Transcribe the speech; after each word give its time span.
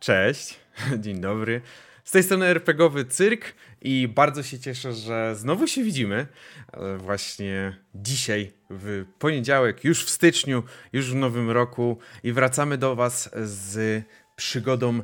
Cześć, 0.00 0.54
dzień 1.04 1.20
dobry. 1.20 1.60
Z 2.04 2.10
tej 2.10 2.22
strony 2.22 2.46
RPGowy 2.46 3.04
Cyrk 3.04 3.54
i 3.82 4.08
bardzo 4.08 4.42
się 4.42 4.58
cieszę, 4.58 4.92
że 4.92 5.36
znowu 5.36 5.66
się 5.66 5.82
widzimy. 5.82 6.26
Właśnie 6.98 7.76
dzisiaj, 7.94 8.52
w 8.70 9.04
poniedziałek, 9.18 9.84
już 9.84 10.04
w 10.04 10.10
styczniu, 10.10 10.62
już 10.92 11.12
w 11.12 11.14
nowym 11.14 11.50
roku 11.50 11.98
i 12.22 12.32
wracamy 12.32 12.78
do 12.78 12.96
Was 12.96 13.30
z 13.44 14.04
przygodą 14.36 15.02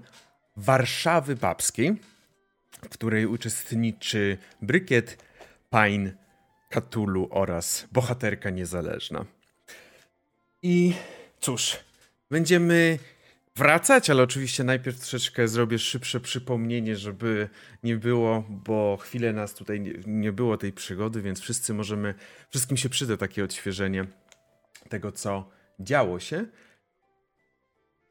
Warszawy 0.56 1.36
Babskiej, 1.36 1.96
w 2.82 2.88
której 2.88 3.26
uczestniczy 3.26 4.38
Brykiet, 4.62 5.24
Pain, 5.70 6.12
Katulu 6.70 7.28
oraz 7.30 7.88
bohaterka 7.92 8.50
niezależna. 8.50 9.24
I 10.62 10.94
cóż, 11.40 11.76
będziemy 12.30 12.98
wracać, 13.56 14.10
ale 14.10 14.22
oczywiście 14.22 14.64
najpierw 14.64 15.00
troszeczkę 15.00 15.48
zrobię 15.48 15.78
szybsze 15.78 16.20
przypomnienie, 16.20 16.96
żeby 16.96 17.48
nie 17.82 17.96
było, 17.96 18.44
bo 18.48 18.96
chwilę 18.96 19.32
nas 19.32 19.54
tutaj 19.54 19.80
nie, 19.80 19.92
nie 20.06 20.32
było 20.32 20.56
tej 20.56 20.72
przygody, 20.72 21.22
więc 21.22 21.40
wszyscy 21.40 21.74
możemy, 21.74 22.14
wszystkim 22.50 22.76
się 22.76 22.88
przyda 22.88 23.16
takie 23.16 23.44
odświeżenie 23.44 24.06
tego, 24.88 25.12
co 25.12 25.50
działo 25.80 26.20
się. 26.20 26.46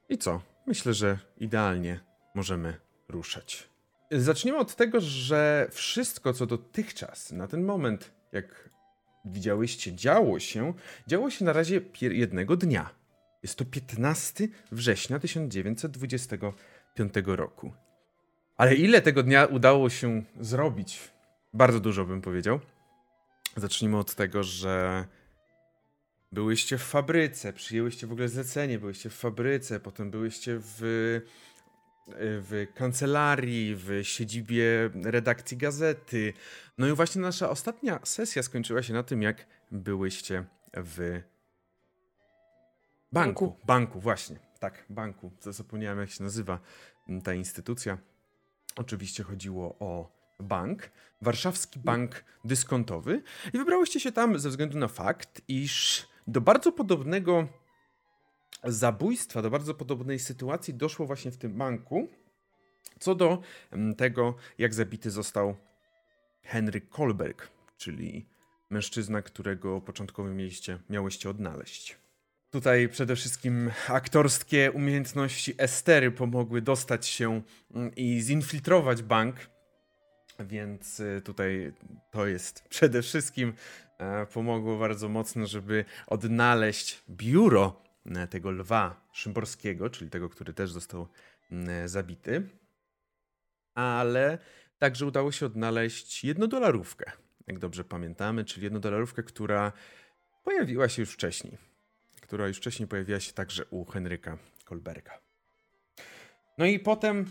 I 0.10 0.18
co? 0.18 0.42
Myślę, 0.68 0.94
że 0.94 1.18
idealnie 1.38 2.00
możemy 2.36 2.74
ruszać. 3.10 3.70
Zaczniemy 4.12 4.58
od 4.58 4.76
tego, 4.76 5.02
że 5.02 5.68
wszystko, 5.72 6.34
co 6.34 6.46
dotychczas, 6.46 7.32
na 7.32 7.48
ten 7.48 7.64
moment, 7.64 8.12
jak 8.32 8.70
widziałyście, 9.26 9.96
działo 9.96 10.40
się, 10.40 10.74
działo 11.08 11.30
się 11.30 11.46
na 11.46 11.54
razie 11.54 11.82
jednego 12.02 12.58
dnia. 12.58 13.03
Jest 13.44 13.56
to 13.56 13.66
15 13.66 14.48
września 14.72 15.20
1925 15.20 17.14
roku. 17.26 17.74
Ale 18.58 18.76
ile 18.76 19.02
tego 19.02 19.24
dnia 19.24 19.46
udało 19.46 19.90
się 19.90 20.24
zrobić? 20.40 21.00
Bardzo 21.54 21.80
dużo 21.80 22.06
bym 22.06 22.22
powiedział. 22.22 22.60
Zacznijmy 23.58 23.98
od 23.98 24.16
tego, 24.16 24.44
że 24.44 25.06
byłyście 26.32 26.78
w 26.78 26.84
fabryce, 26.84 27.54
przyjęłyście 27.54 28.08
w 28.08 28.12
ogóle 28.12 28.30
zlecenie, 28.30 28.80
byłyście 28.80 29.10
w 29.10 29.14
fabryce, 29.14 29.80
potem 29.80 30.12
byłyście 30.12 30.60
w, 30.60 31.22
w 32.18 32.68
kancelarii, 32.76 33.76
w 33.76 34.00
siedzibie 34.04 34.90
redakcji 35.04 35.58
gazety. 35.58 36.34
No 36.78 36.88
i 36.88 36.92
właśnie 36.92 37.22
nasza 37.22 37.50
ostatnia 37.50 38.00
sesja 38.04 38.44
skończyła 38.44 38.84
się 38.84 38.94
na 38.94 39.04
tym, 39.04 39.22
jak 39.22 39.46
byłyście 39.72 40.44
w 40.74 41.22
Banku, 43.14 43.46
banku, 43.46 43.66
banku, 43.66 44.00
właśnie. 44.00 44.40
Tak, 44.60 44.86
banku. 44.90 45.32
Zapomniałem, 45.40 46.00
jak 46.00 46.10
się 46.10 46.24
nazywa 46.24 46.60
ta 47.24 47.34
instytucja. 47.34 47.98
Oczywiście 48.76 49.24
chodziło 49.24 49.76
o 49.80 50.12
bank, 50.40 50.90
Warszawski 51.22 51.80
Bank 51.80 52.24
Dyskontowy. 52.46 53.24
I 53.54 53.58
wybrałyście 53.58 54.00
się 54.00 54.12
tam 54.12 54.40
ze 54.40 54.50
względu 54.50 54.78
na 54.78 54.88
fakt, 54.88 55.42
iż 55.48 56.06
do 56.28 56.42
bardzo 56.42 56.72
podobnego 56.72 57.48
zabójstwa, 58.64 59.42
do 59.42 59.50
bardzo 59.50 59.74
podobnej 59.74 60.20
sytuacji 60.20 60.74
doszło 60.74 61.06
właśnie 61.06 61.32
w 61.32 61.38
tym 61.38 61.58
banku, 61.58 62.08
co 63.00 63.16
do 63.16 63.42
tego, 63.98 64.36
jak 64.58 64.74
zabity 64.74 65.12
został 65.12 65.56
Henryk 66.44 66.90
Kolberg, 66.90 67.50
czyli 67.78 68.26
mężczyzna, 68.70 69.22
którego 69.22 69.82
początkowo 69.82 70.30
mieliście, 70.30 70.80
miałyście 70.90 71.30
odnaleźć. 71.30 72.03
Tutaj 72.54 72.90
przede 72.90 73.16
wszystkim 73.16 73.72
aktorskie 73.88 74.72
umiejętności 74.72 75.56
Estery 75.58 76.12
pomogły 76.12 76.62
dostać 76.62 77.08
się 77.08 77.42
mm, 77.76 77.96
i 77.96 78.22
zinfiltrować 78.22 79.04
bank. 79.04 79.36
Więc 80.40 81.00
y, 81.00 81.22
tutaj 81.26 81.74
to 82.12 82.28
jest 82.28 82.64
przede 82.70 83.02
wszystkim 83.02 83.54
e, 83.98 84.26
pomogło 84.26 84.78
bardzo 84.78 85.10
mocno, 85.10 85.48
żeby 85.48 85.86
odnaleźć 86.08 87.04
biuro 87.10 87.82
e, 88.06 88.28
tego 88.28 88.52
lwa 88.52 89.08
Szymborskiego, 89.14 89.90
czyli 89.90 90.10
tego, 90.10 90.30
który 90.30 90.54
też 90.54 90.72
został 90.72 91.08
mm, 91.52 91.70
e, 91.70 91.90
zabity. 91.90 92.50
Ale 93.76 94.38
także 94.80 95.06
udało 95.06 95.32
się 95.32 95.46
odnaleźć 95.46 96.24
jednodolarówkę, 96.24 97.12
jak 97.48 97.60
dobrze 97.60 97.84
pamiętamy, 97.84 98.46
czyli 98.46 98.64
jednodolarówkę, 98.64 99.24
która 99.24 99.72
pojawiła 100.44 100.90
się 100.90 101.02
już 101.02 101.12
wcześniej 101.12 101.73
która 102.34 102.48
już 102.48 102.58
wcześniej 102.58 102.88
pojawiła 102.88 103.20
się 103.20 103.34
także 103.34 103.66
u 103.66 103.86
Henryka 103.86 104.38
Kolberga. 104.66 105.20
No 106.58 106.66
i 106.66 106.80
potem 106.80 107.26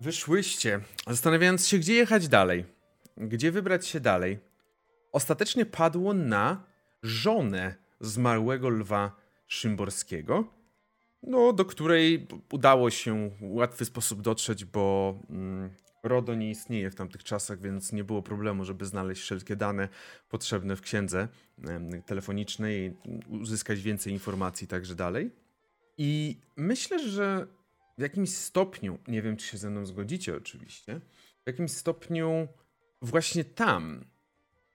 wyszłyście, 0.00 0.80
zastanawiając 1.06 1.68
się, 1.68 1.78
gdzie 1.78 1.94
jechać 1.94 2.28
dalej, 2.28 2.64
gdzie 3.16 3.52
wybrać 3.52 3.86
się 3.86 4.00
dalej. 4.00 4.38
Ostatecznie 5.12 5.66
padło 5.66 6.14
na 6.14 6.64
żonę 7.02 7.74
zmarłego 8.00 8.68
lwa 8.68 9.16
Szymborskiego, 9.46 10.44
no, 11.22 11.52
do 11.52 11.64
której 11.64 12.26
udało 12.52 12.90
się 12.90 13.30
w 13.30 13.42
łatwy 13.42 13.84
sposób 13.84 14.22
dotrzeć, 14.22 14.64
bo 14.64 15.18
mm, 15.30 15.70
RODO 16.06 16.34
nie 16.34 16.50
istnieje 16.50 16.90
w 16.90 16.94
tamtych 16.94 17.24
czasach, 17.24 17.60
więc 17.60 17.92
nie 17.92 18.04
było 18.04 18.22
problemu, 18.22 18.64
żeby 18.64 18.86
znaleźć 18.86 19.22
wszelkie 19.22 19.56
dane 19.56 19.88
potrzebne 20.28 20.76
w 20.76 20.80
księdze 20.80 21.28
telefonicznej, 22.06 22.96
uzyskać 23.28 23.80
więcej 23.80 24.12
informacji 24.12 24.64
i 24.64 24.68
także 24.68 24.94
dalej. 24.94 25.30
I 25.98 26.40
myślę, 26.56 27.08
że 27.08 27.46
w 27.98 28.02
jakimś 28.02 28.30
stopniu, 28.30 28.98
nie 29.08 29.22
wiem 29.22 29.36
czy 29.36 29.46
się 29.46 29.58
ze 29.58 29.70
mną 29.70 29.86
zgodzicie 29.86 30.36
oczywiście, 30.36 31.00
w 31.44 31.46
jakimś 31.46 31.70
stopniu 31.70 32.48
właśnie 33.02 33.44
tam, 33.44 34.04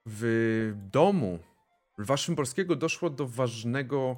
w 0.06 0.74
domu 0.92 1.40
Lwa 1.98 2.18
Szymborskiego 2.18 2.76
doszło 2.76 3.10
do 3.10 3.28
ważnego 3.28 4.18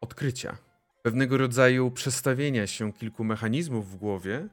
odkrycia. 0.00 0.56
Pewnego 1.02 1.36
rodzaju 1.36 1.90
przestawienia 1.90 2.66
się 2.66 2.92
kilku 2.92 3.24
mechanizmów 3.24 3.90
w 3.90 3.96
głowie, 3.96 4.48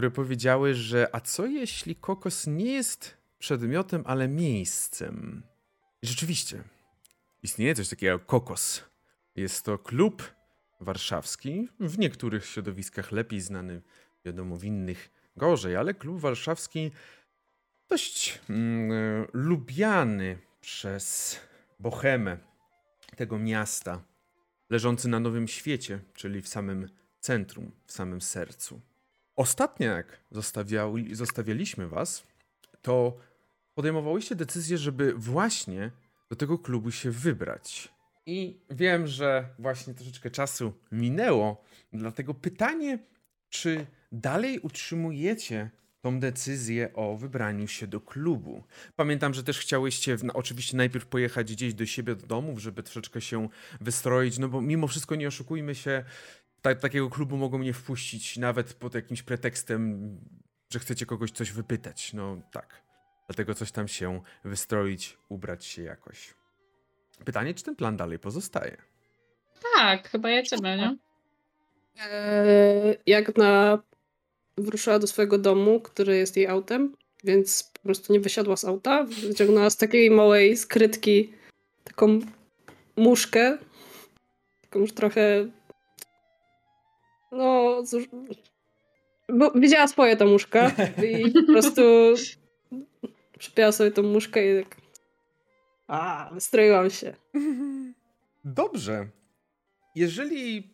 które 0.00 0.10
powiedziały, 0.10 0.74
że 0.74 1.08
a 1.12 1.20
co 1.20 1.46
jeśli 1.46 1.96
kokos 1.96 2.46
nie 2.46 2.72
jest 2.72 3.16
przedmiotem, 3.38 4.02
ale 4.06 4.28
miejscem? 4.28 5.42
I 6.02 6.06
rzeczywiście, 6.06 6.62
istnieje 7.42 7.74
coś 7.74 7.88
takiego 7.88 8.12
jak 8.12 8.26
kokos. 8.26 8.84
Jest 9.36 9.64
to 9.64 9.78
klub 9.78 10.34
warszawski, 10.80 11.68
w 11.80 11.98
niektórych 11.98 12.46
środowiskach 12.46 13.12
lepiej 13.12 13.40
znany, 13.40 13.82
wiadomo, 14.24 14.56
w 14.56 14.64
innych 14.64 15.10
gorzej, 15.36 15.76
ale 15.76 15.94
klub 15.94 16.20
warszawski 16.20 16.90
dość 17.88 18.40
mm, 18.50 19.26
lubiany 19.32 20.38
przez 20.60 21.36
bohemę 21.78 22.38
tego 23.16 23.38
miasta, 23.38 24.02
leżący 24.70 25.08
na 25.08 25.20
Nowym 25.20 25.48
Świecie, 25.48 26.00
czyli 26.14 26.42
w 26.42 26.48
samym 26.48 26.88
centrum, 27.20 27.72
w 27.86 27.92
samym 27.92 28.20
sercu. 28.20 28.80
Ostatnio 29.40 29.86
jak 29.86 30.20
zostawialiśmy 31.12 31.88
was, 31.88 32.26
to 32.82 33.16
podejmowałyście 33.74 34.34
decyzję, 34.34 34.78
żeby 34.78 35.14
właśnie 35.14 35.90
do 36.30 36.36
tego 36.36 36.58
klubu 36.58 36.90
się 36.90 37.10
wybrać. 37.10 37.88
I 38.26 38.60
wiem, 38.70 39.06
że 39.06 39.48
właśnie 39.58 39.94
troszeczkę 39.94 40.30
czasu 40.30 40.72
minęło, 40.92 41.64
dlatego 41.92 42.34
pytanie, 42.34 42.98
czy 43.50 43.86
dalej 44.12 44.58
utrzymujecie 44.58 45.70
tą 46.00 46.20
decyzję 46.20 46.94
o 46.94 47.16
wybraniu 47.16 47.68
się 47.68 47.86
do 47.86 48.00
klubu. 48.00 48.64
Pamiętam, 48.96 49.34
że 49.34 49.44
też 49.44 49.58
chciałyście 49.58 50.16
no, 50.22 50.32
oczywiście 50.32 50.76
najpierw 50.76 51.06
pojechać 51.06 51.52
gdzieś 51.52 51.74
do 51.74 51.86
siebie 51.86 52.14
do 52.14 52.26
domów, 52.26 52.58
żeby 52.58 52.82
troszeczkę 52.82 53.20
się 53.20 53.48
wystroić, 53.80 54.38
no 54.38 54.48
bo 54.48 54.60
mimo 54.60 54.88
wszystko 54.88 55.14
nie 55.14 55.28
oszukujmy 55.28 55.74
się, 55.74 56.04
ta, 56.62 56.74
takiego 56.74 57.10
klubu 57.10 57.36
mogą 57.36 57.58
nie 57.58 57.72
wpuścić 57.72 58.36
nawet 58.36 58.74
pod 58.74 58.94
jakimś 58.94 59.22
pretekstem, 59.22 60.16
że 60.70 60.78
chcecie 60.78 61.06
kogoś 61.06 61.30
coś 61.30 61.52
wypytać. 61.52 62.12
No 62.12 62.36
tak. 62.52 62.82
Dlatego 63.28 63.54
coś 63.54 63.72
tam 63.72 63.88
się 63.88 64.20
wystroić, 64.44 65.18
ubrać 65.28 65.64
się 65.64 65.82
jakoś. 65.82 66.34
Pytanie, 67.24 67.54
czy 67.54 67.64
ten 67.64 67.76
plan 67.76 67.96
dalej 67.96 68.18
pozostaje? 68.18 68.76
Tak, 69.74 70.08
chyba 70.08 70.30
jedziemy, 70.30 70.76
nie? 70.76 70.96
Eee, 72.00 72.96
jak 73.06 73.36
na 73.36 73.82
wruszyła 74.58 74.98
do 74.98 75.06
swojego 75.06 75.38
domu, 75.38 75.80
który 75.80 76.16
jest 76.16 76.36
jej 76.36 76.46
autem, 76.46 76.96
więc 77.24 77.70
po 77.72 77.80
prostu 77.80 78.12
nie 78.12 78.20
wysiadła 78.20 78.56
z 78.56 78.64
auta, 78.64 79.04
wyciągnęła 79.04 79.70
z 79.70 79.76
takiej 79.76 80.10
małej 80.10 80.56
skrytki 80.56 81.32
taką 81.84 82.20
muszkę, 82.96 83.58
taką 84.62 84.78
już 84.78 84.92
trochę 84.92 85.50
no, 87.32 87.82
cóż, 87.82 88.04
bo 89.28 89.50
widziała 89.50 89.88
swoje 89.88 90.16
ta 90.16 90.24
muszka 90.24 90.72
i 91.04 91.30
po 91.30 91.52
prostu 91.52 91.82
przypięła 93.38 93.72
sobie 93.72 93.90
tą 93.90 94.02
muszkę 94.02 94.60
i 94.60 94.64
tak 94.64 94.80
a, 95.90 96.30
wystroiłam 96.32 96.90
się. 96.90 97.14
Dobrze. 98.44 99.08
Jeżeli 99.94 100.70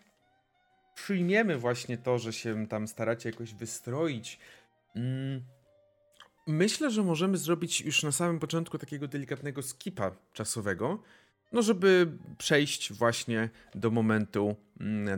przyjmiemy 0.94 1.58
właśnie 1.58 1.98
to, 1.98 2.18
że 2.18 2.32
się 2.32 2.66
tam 2.66 2.88
staracie 2.88 3.30
jakoś 3.30 3.54
wystroić, 3.54 4.38
mm, 4.96 5.42
myślę, 6.46 6.90
że 6.90 7.02
możemy 7.02 7.36
zrobić 7.36 7.80
już 7.80 8.02
na 8.02 8.12
samym 8.12 8.38
początku 8.38 8.78
takiego 8.78 9.08
delikatnego 9.08 9.62
skipa 9.62 10.10
czasowego, 10.32 11.02
no 11.52 11.62
żeby 11.62 12.18
przejść 12.38 12.92
właśnie 12.92 13.50
do 13.74 13.90
momentu, 13.90 14.56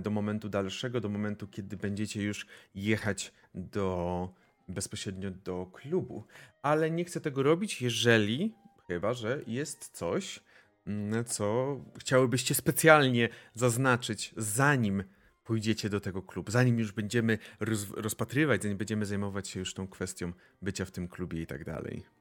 do 0.01 0.11
momentu 0.11 0.49
dalszego, 0.49 1.01
do 1.01 1.09
momentu, 1.09 1.49
kiedy 1.49 1.77
będziecie 1.77 2.23
już 2.23 2.47
jechać 2.75 3.33
do 3.55 4.29
bezpośrednio 4.69 5.31
do 5.31 5.67
klubu. 5.67 6.25
Ale 6.63 6.91
nie 6.91 7.05
chcę 7.05 7.21
tego 7.21 7.43
robić, 7.43 7.83
jeżeli, 7.83 8.55
chyba, 8.87 9.15
że 9.15 9.43
jest 9.47 9.89
coś, 9.89 10.41
mm, 10.87 11.25
co 11.25 11.77
chciałybyście 11.99 12.55
specjalnie 12.55 13.29
zaznaczyć, 13.55 14.35
zanim 14.37 15.05
pójdziecie 15.45 15.89
do 15.89 16.01
tego 16.01 16.23
klubu, 16.23 16.51
zanim 16.51 16.79
już 16.79 16.93
będziemy 16.93 17.39
roz, 17.61 17.91
rozpatrywać, 17.91 18.63
zanim 18.63 18.79
będziemy 18.79 19.07
zajmować 19.07 19.49
się 19.49 19.61
już 19.61 19.75
tą 19.75 19.89
kwestią 19.89 20.33
bycia 20.63 20.85
w 20.85 20.91
tym 20.91 21.09
klubie 21.09 21.43
i 21.43 21.47
tak 21.47 21.65
dalej. 21.65 22.18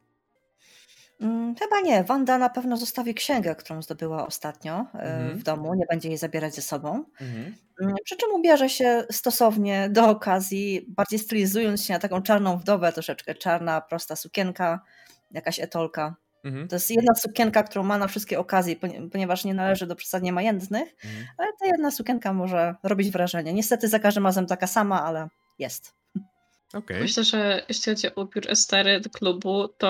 Mm, 1.21 1.55
chyba 1.55 1.81
nie. 1.81 2.03
Wanda 2.03 2.37
na 2.37 2.49
pewno 2.49 2.77
zostawi 2.77 3.13
księgę, 3.13 3.55
którą 3.55 3.81
zdobyła 3.81 4.27
ostatnio 4.27 4.85
e, 4.93 4.99
mhm. 4.99 5.37
w 5.37 5.43
domu. 5.43 5.73
Nie 5.73 5.85
będzie 5.89 6.09
jej 6.09 6.17
zabierać 6.17 6.55
ze 6.55 6.61
sobą. 6.61 7.03
Mhm. 7.21 7.55
Mm, 7.81 7.95
przy 8.03 8.15
czym 8.17 8.31
ubierze 8.33 8.69
się 8.69 9.03
stosownie 9.11 9.89
do 9.89 10.09
okazji, 10.09 10.85
bardziej 10.87 11.19
stylizując 11.19 11.83
się 11.83 11.93
na 11.93 11.99
taką 11.99 12.21
czarną 12.21 12.57
wdowę 12.57 12.93
troszeczkę. 12.93 13.35
Czarna, 13.35 13.81
prosta 13.81 14.15
sukienka, 14.15 14.79
jakaś 15.31 15.59
etolka. 15.59 16.15
Mhm. 16.43 16.67
To 16.67 16.75
jest 16.75 16.91
jedna 16.91 17.15
sukienka, 17.15 17.63
którą 17.63 17.83
ma 17.83 17.97
na 17.97 18.07
wszystkie 18.07 18.39
okazje, 18.39 18.75
ponieważ 19.11 19.45
nie 19.45 19.53
należy 19.53 19.87
do 19.87 19.95
przesadnie 19.95 20.33
majętnych, 20.33 20.95
mhm. 21.05 21.25
ale 21.37 21.47
ta 21.59 21.65
jedna 21.65 21.91
sukienka 21.91 22.33
może 22.33 22.75
robić 22.83 23.11
wrażenie. 23.11 23.53
Niestety 23.53 23.87
za 23.87 23.99
każdym 23.99 24.25
razem 24.25 24.45
taka 24.45 24.67
sama, 24.67 25.03
ale 25.03 25.27
jest. 25.59 25.93
Okay. 26.73 26.99
Myślę, 26.99 27.23
że 27.23 27.65
jeśli 27.69 27.93
chodzi 27.93 28.15
o 28.15 28.21
ubiór 28.21 28.43
Estery 28.49 28.99
do 28.99 29.09
klubu, 29.09 29.67
to 29.67 29.87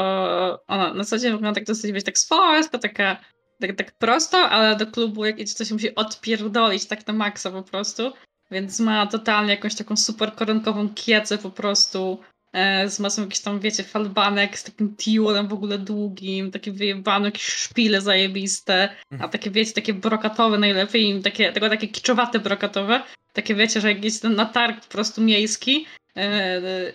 ona 0.67 0.93
na 0.93 1.03
dzień 1.03 1.31
wygląda 1.31 1.53
tak 1.53 1.65
dosyć, 1.65 1.91
wiesz, 1.91 2.03
tak 2.03 2.17
swojsko, 2.17 2.79
taka 2.79 3.17
tak, 3.59 3.75
tak 3.75 3.97
prosto, 3.97 4.37
ale 4.37 4.75
do 4.75 4.87
klubu 4.87 5.25
jak 5.25 5.39
idzie, 5.39 5.53
to 5.53 5.65
się 5.65 5.73
musi 5.73 5.95
odpierdolić 5.95 6.85
tak 6.85 7.07
na 7.07 7.13
maksa 7.13 7.51
po 7.51 7.61
prostu. 7.61 8.13
Więc 8.51 8.79
ma 8.79 9.07
totalnie 9.07 9.51
jakąś 9.51 9.75
taką 9.75 9.97
super 9.97 10.35
koronkową 10.35 10.89
kiecę 10.89 11.37
po 11.37 11.49
prostu 11.49 12.19
e, 12.53 12.89
z 12.89 12.99
masą 12.99 13.21
jakichś 13.21 13.39
tam, 13.39 13.59
wiecie, 13.59 13.83
falbanek, 13.83 14.59
z 14.59 14.63
takim 14.63 14.95
tiulem 14.95 15.47
w 15.47 15.53
ogóle 15.53 15.77
długim, 15.77 16.51
takie 16.51 16.71
wyjebane, 16.71 17.27
jakieś 17.27 17.45
szpile 17.45 18.01
zajebiste, 18.01 18.89
a 19.11 19.13
mhm. 19.13 19.31
takie, 19.31 19.51
wiecie, 19.51 19.73
takie 19.73 19.93
brokatowe 19.93 20.57
najlepiej, 20.57 21.21
takie, 21.21 21.51
tylko 21.51 21.69
takie 21.69 21.87
kiczowate 21.87 22.39
brokatowe, 22.39 23.03
takie, 23.33 23.55
wiecie, 23.55 23.81
że 23.81 23.87
jak 23.93 24.03
jest 24.03 24.23
na 24.23 24.45
targ 24.45 24.85
po 24.85 24.91
prostu 24.91 25.21
miejski, 25.21 25.85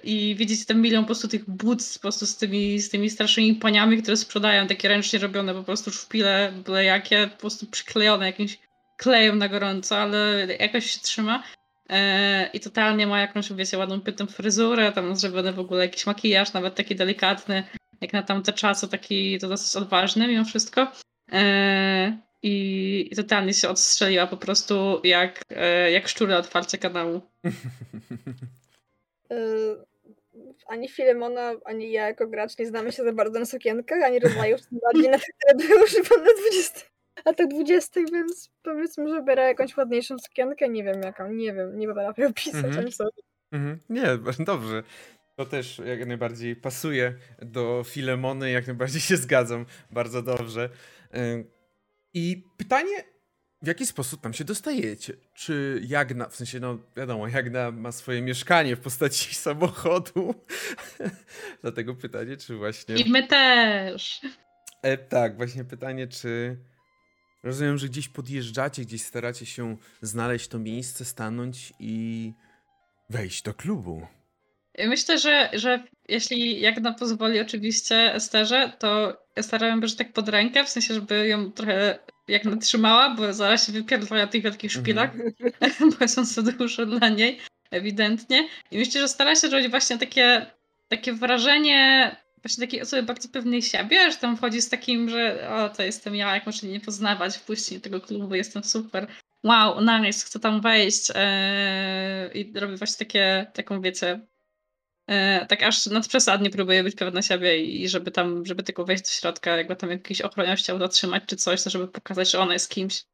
I 0.04 0.34
widzicie 0.38 0.64
ten 0.64 0.80
milion 0.80 1.04
po 1.04 1.06
prostu 1.06 1.28
tych 1.28 1.50
but 1.50 1.94
po 1.94 2.00
prostu 2.00 2.26
z 2.26 2.36
tymi, 2.36 2.78
z 2.78 2.90
tymi 2.90 3.10
starszymi 3.10 3.54
paniami, 3.54 4.02
które 4.02 4.16
sprzedają 4.16 4.66
takie 4.66 4.88
ręcznie 4.88 5.18
robione 5.18 5.54
po 5.54 5.62
prostu 5.62 5.90
szpile, 5.90 6.52
byle 6.64 6.84
jakie, 6.84 7.28
po 7.32 7.40
prostu 7.40 7.66
przyklejone 7.66 8.26
jakimś 8.26 8.58
klejem 8.96 9.38
na 9.38 9.48
gorąco, 9.48 9.98
ale 9.98 10.46
jakoś 10.60 10.90
się 10.90 11.00
trzyma. 11.00 11.42
E, 11.90 12.50
I 12.52 12.60
totalnie 12.60 13.06
ma 13.06 13.20
jakąś, 13.20 13.52
wiecie, 13.52 13.78
ładną 13.78 14.00
pytą 14.00 14.26
fryzurę, 14.26 14.92
tam 14.92 15.16
zrobiony 15.16 15.52
w 15.52 15.58
ogóle 15.58 15.84
jakiś 15.84 16.06
makijaż, 16.06 16.52
nawet 16.52 16.74
taki 16.74 16.96
delikatny, 16.96 17.64
jak 18.00 18.12
na 18.12 18.22
tamte 18.22 18.52
czasy, 18.52 18.88
taki 18.88 19.38
to 19.38 19.48
dosyć 19.48 19.76
odważny 19.76 20.28
mimo 20.28 20.44
wszystko. 20.44 20.92
E, 21.32 22.18
I, 22.42 23.08
i 23.12 23.16
totalnie 23.16 23.54
się 23.54 23.68
odstrzeliła 23.68 24.26
po 24.26 24.36
prostu 24.36 25.00
jak, 25.04 25.42
jak 25.92 26.08
szczury 26.08 26.36
otwarcie 26.36 26.78
kanału. 26.78 27.20
Y, 29.32 29.92
ani 30.66 30.88
Filemona, 30.88 31.52
ani 31.64 31.92
ja 31.92 32.06
jako 32.06 32.26
gracz 32.26 32.58
nie 32.58 32.66
znamy 32.66 32.92
się 32.92 33.04
za 33.04 33.12
bardzo 33.12 33.38
na 33.38 33.44
sukienkach, 33.44 34.02
ani 34.02 34.18
rodzajów, 34.18 34.66
tym 34.66 34.78
bardziej 34.82 35.10
na 35.10 35.18
tych, 35.18 35.28
które 35.38 35.66
były 35.66 35.84
używane 35.84 36.22
na 36.22 36.32
20 36.50 36.92
latach 37.26 37.48
20, 37.48 38.00
więc 38.12 38.50
powiedzmy, 38.62 39.08
że 39.08 39.22
biorę 39.22 39.42
jakąś 39.42 39.76
ładniejszą 39.76 40.18
sukienkę, 40.18 40.68
nie 40.68 40.84
wiem 40.84 41.02
jaką, 41.02 41.32
nie 41.32 41.52
wiem, 41.52 41.78
nie 41.78 41.88
potrafię 41.88 42.26
opisać, 42.28 42.64
mm 42.64 42.86
-hmm. 42.86 43.08
Mm 43.52 43.74
-hmm. 43.74 43.78
Nie, 43.90 44.44
dobrze. 44.44 44.82
To 45.36 45.46
też 45.46 45.82
jak 45.84 46.06
najbardziej 46.06 46.56
pasuje 46.56 47.14
do 47.38 47.82
Filemony, 47.86 48.50
jak 48.50 48.66
najbardziej 48.66 49.00
się 49.00 49.16
zgadzam. 49.16 49.66
Bardzo 49.90 50.22
dobrze. 50.22 50.70
I 52.14 52.44
pytanie, 52.56 53.04
w 53.62 53.66
jaki 53.66 53.86
sposób 53.86 54.20
tam 54.20 54.32
się 54.32 54.44
dostajecie? 54.44 55.16
Czy 55.34 55.82
Jagna, 55.86 56.28
w 56.28 56.36
sensie, 56.36 56.60
no 56.60 56.78
wiadomo, 56.96 57.28
Jagna 57.28 57.70
ma 57.70 57.92
swoje 57.92 58.22
mieszkanie 58.22 58.76
w 58.76 58.80
postaci 58.80 59.34
samochodu. 59.44 60.34
Dlatego 61.62 61.94
pytanie, 61.94 62.36
czy 62.36 62.56
właśnie. 62.56 62.94
I 62.94 63.10
my 63.10 63.26
też. 63.26 64.20
E, 64.82 64.98
tak, 64.98 65.36
właśnie 65.36 65.64
pytanie, 65.64 66.06
czy. 66.06 66.56
Rozumiem, 67.42 67.78
że 67.78 67.88
gdzieś 67.88 68.08
podjeżdżacie, 68.08 68.82
gdzieś 68.82 69.02
staracie 69.02 69.46
się 69.46 69.76
znaleźć 70.02 70.48
to 70.48 70.58
miejsce, 70.58 71.04
stanąć 71.04 71.72
i 71.78 72.32
wejść 73.10 73.42
do 73.42 73.54
klubu. 73.54 74.06
Myślę, 74.78 75.18
że, 75.18 75.50
że 75.52 75.84
jeśli 76.08 76.60
Jagna 76.60 76.92
pozwoli 76.94 77.40
oczywiście 77.40 78.14
Esterze, 78.14 78.72
to 78.78 79.22
starałem 79.40 79.88
się 79.88 79.96
tak 79.96 80.12
pod 80.12 80.28
rękę, 80.28 80.64
w 80.64 80.68
sensie, 80.68 80.94
żeby 80.94 81.28
ją 81.28 81.52
trochę 81.52 81.98
jak 82.28 82.44
natrzymała, 82.44 83.14
bo 83.14 83.32
zaraz 83.32 83.66
się 83.66 83.72
wypierdolała 83.72 84.26
tych 84.26 84.42
wielkich 84.42 84.72
szpilach, 84.72 85.16
mm-hmm. 85.16 85.94
bo 86.00 86.08
są 86.08 86.24
za 86.24 86.42
duże 86.42 86.86
dla 86.86 87.08
niej, 87.08 87.38
ewidentnie. 87.70 88.48
I 88.70 88.78
myślę, 88.78 89.00
że 89.00 89.08
stara 89.08 89.34
się 89.34 89.48
robić 89.48 89.68
właśnie 89.68 89.98
takie, 89.98 90.46
takie 90.88 91.12
wrażenie 91.12 92.16
właśnie 92.42 92.66
takiej 92.66 92.82
osoby 92.82 93.02
bardzo 93.02 93.28
pewnej 93.28 93.62
siebie, 93.62 94.10
że 94.10 94.16
tam 94.16 94.36
wchodzi 94.36 94.62
z 94.62 94.68
takim, 94.68 95.08
że 95.08 95.50
o, 95.50 95.68
to 95.68 95.82
jestem 95.82 96.14
ja, 96.14 96.34
jak 96.34 96.46
można 96.46 96.68
nie 96.68 96.80
poznawać, 96.80 97.36
wpuśćcie 97.36 97.80
tego 97.80 98.00
klubu, 98.00 98.34
jestem 98.34 98.64
super. 98.64 99.06
Wow, 99.44 99.80
nice, 99.80 100.26
chcę 100.26 100.40
tam 100.40 100.60
wejść 100.60 101.12
eee, 101.14 102.40
i 102.40 102.58
robi 102.58 102.76
właśnie 102.76 103.06
takie, 103.06 103.46
taką, 103.54 103.80
wiecie, 103.80 104.20
E, 105.06 105.46
tak 105.46 105.62
aż 105.62 105.86
nadprzesadnie 105.86 106.50
próbuje 106.50 106.82
być 106.82 106.94
pewna 106.94 107.22
siebie 107.22 107.64
i 107.64 107.88
żeby 107.88 108.10
tam, 108.10 108.46
żeby 108.46 108.62
tylko 108.62 108.84
wejść 108.84 109.02
do 109.02 109.08
środka, 109.08 109.56
jakby 109.56 109.76
tam 109.76 109.90
jakiś 109.90 110.20
ochroniarz 110.20 110.60
chciał 110.60 110.78
zatrzymać 110.78 111.22
czy 111.26 111.36
coś, 111.36 111.62
to 111.62 111.70
żeby 111.70 111.88
pokazać, 111.88 112.30
że 112.30 112.38
ona 112.38 112.52
jest 112.52 112.70
kimś. 112.70 113.04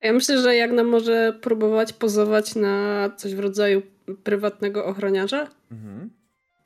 Ja 0.00 0.12
myślę, 0.12 0.42
że 0.42 0.56
Jagna 0.56 0.84
może 0.84 1.38
próbować 1.40 1.92
pozować 1.92 2.54
na 2.54 3.10
coś 3.16 3.34
w 3.34 3.38
rodzaju 3.38 3.82
prywatnego 4.24 4.86
ochroniarza. 4.86 5.50
Mhm. 5.70 6.10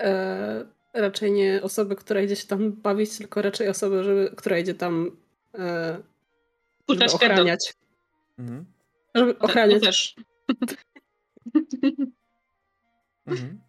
E, 0.00 0.64
raczej 0.94 1.32
nie 1.32 1.60
osoby, 1.62 1.96
która 1.96 2.20
idzie 2.20 2.36
się 2.36 2.46
tam 2.46 2.72
bawić, 2.72 3.18
tylko 3.18 3.42
raczej 3.42 3.68
osoby, 3.68 4.04
żeby, 4.04 4.32
która 4.36 4.58
idzie 4.58 4.74
tam 4.74 5.16
e, 5.58 5.98
żeby 6.88 7.04
ochraniać. 7.04 7.74
Mhm. 8.38 8.64
Żeby 9.14 9.38
ochraniać. 9.38 9.80
To, 9.80 9.86
to 9.86 9.86
też. 9.86 10.16
mhm. 13.26 13.60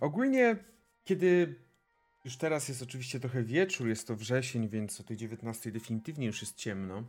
Ogólnie, 0.00 0.56
kiedy 1.04 1.54
już 2.24 2.36
teraz 2.36 2.68
jest 2.68 2.82
oczywiście 2.82 3.20
trochę 3.20 3.42
wieczór, 3.42 3.88
jest 3.88 4.08
to 4.08 4.16
wrzesień, 4.16 4.68
więc 4.68 5.00
o 5.00 5.04
tej 5.04 5.16
19 5.16 5.72
definitywnie 5.72 6.26
już 6.26 6.40
jest 6.42 6.56
ciemno. 6.56 7.04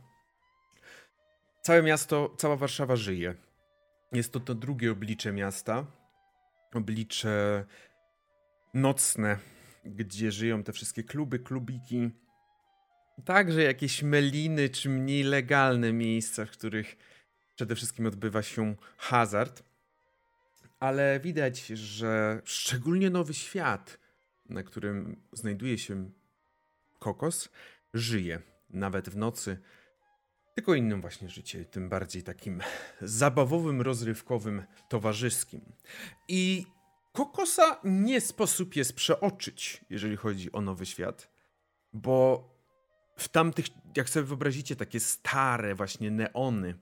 Całe 1.62 1.82
miasto, 1.82 2.34
cała 2.38 2.56
Warszawa 2.56 2.96
żyje. 2.96 3.34
Jest 4.12 4.32
to 4.32 4.40
to 4.40 4.54
drugie 4.54 4.92
oblicze 4.92 5.32
miasta. 5.32 5.86
Oblicze 6.74 7.64
nocne, 8.74 9.38
gdzie 9.84 10.32
żyją 10.32 10.62
te 10.62 10.72
wszystkie 10.72 11.02
kluby, 11.02 11.38
klubiki. 11.38 12.10
Także 13.24 13.62
jakieś 13.62 14.02
meliny 14.02 14.68
czy 14.68 14.88
mniej 14.88 15.22
legalne 15.22 15.92
miejsca, 15.92 16.46
w 16.46 16.50
których 16.50 16.96
przede 17.56 17.76
wszystkim 17.76 18.06
odbywa 18.06 18.42
się 18.42 18.74
hazard 18.96 19.62
ale 20.82 21.20
widać, 21.20 21.66
że 21.66 22.42
szczególnie 22.44 23.10
nowy 23.10 23.34
świat, 23.34 23.98
na 24.48 24.62
którym 24.62 25.22
znajduje 25.32 25.78
się 25.78 26.10
kokos, 26.98 27.48
żyje 27.94 28.42
nawet 28.70 29.10
w 29.10 29.16
nocy. 29.16 29.58
Tylko 30.54 30.74
innym 30.74 31.00
właśnie 31.00 31.28
życie, 31.28 31.64
tym 31.64 31.88
bardziej 31.88 32.22
takim 32.22 32.60
zabawowym, 33.00 33.80
rozrywkowym, 33.80 34.62
towarzyskim. 34.88 35.72
I 36.28 36.66
kokosa 37.12 37.80
nie 37.84 38.20
sposób 38.20 38.76
jest 38.76 38.96
przeoczyć, 38.96 39.84
jeżeli 39.90 40.16
chodzi 40.16 40.52
o 40.52 40.60
nowy 40.60 40.86
świat, 40.86 41.30
bo 41.92 42.48
w 43.16 43.28
tamtych, 43.28 43.66
jak 43.96 44.08
sobie 44.08 44.26
wyobrazicie, 44.26 44.76
takie 44.76 45.00
stare 45.00 45.74
właśnie 45.74 46.10
neony, 46.10 46.74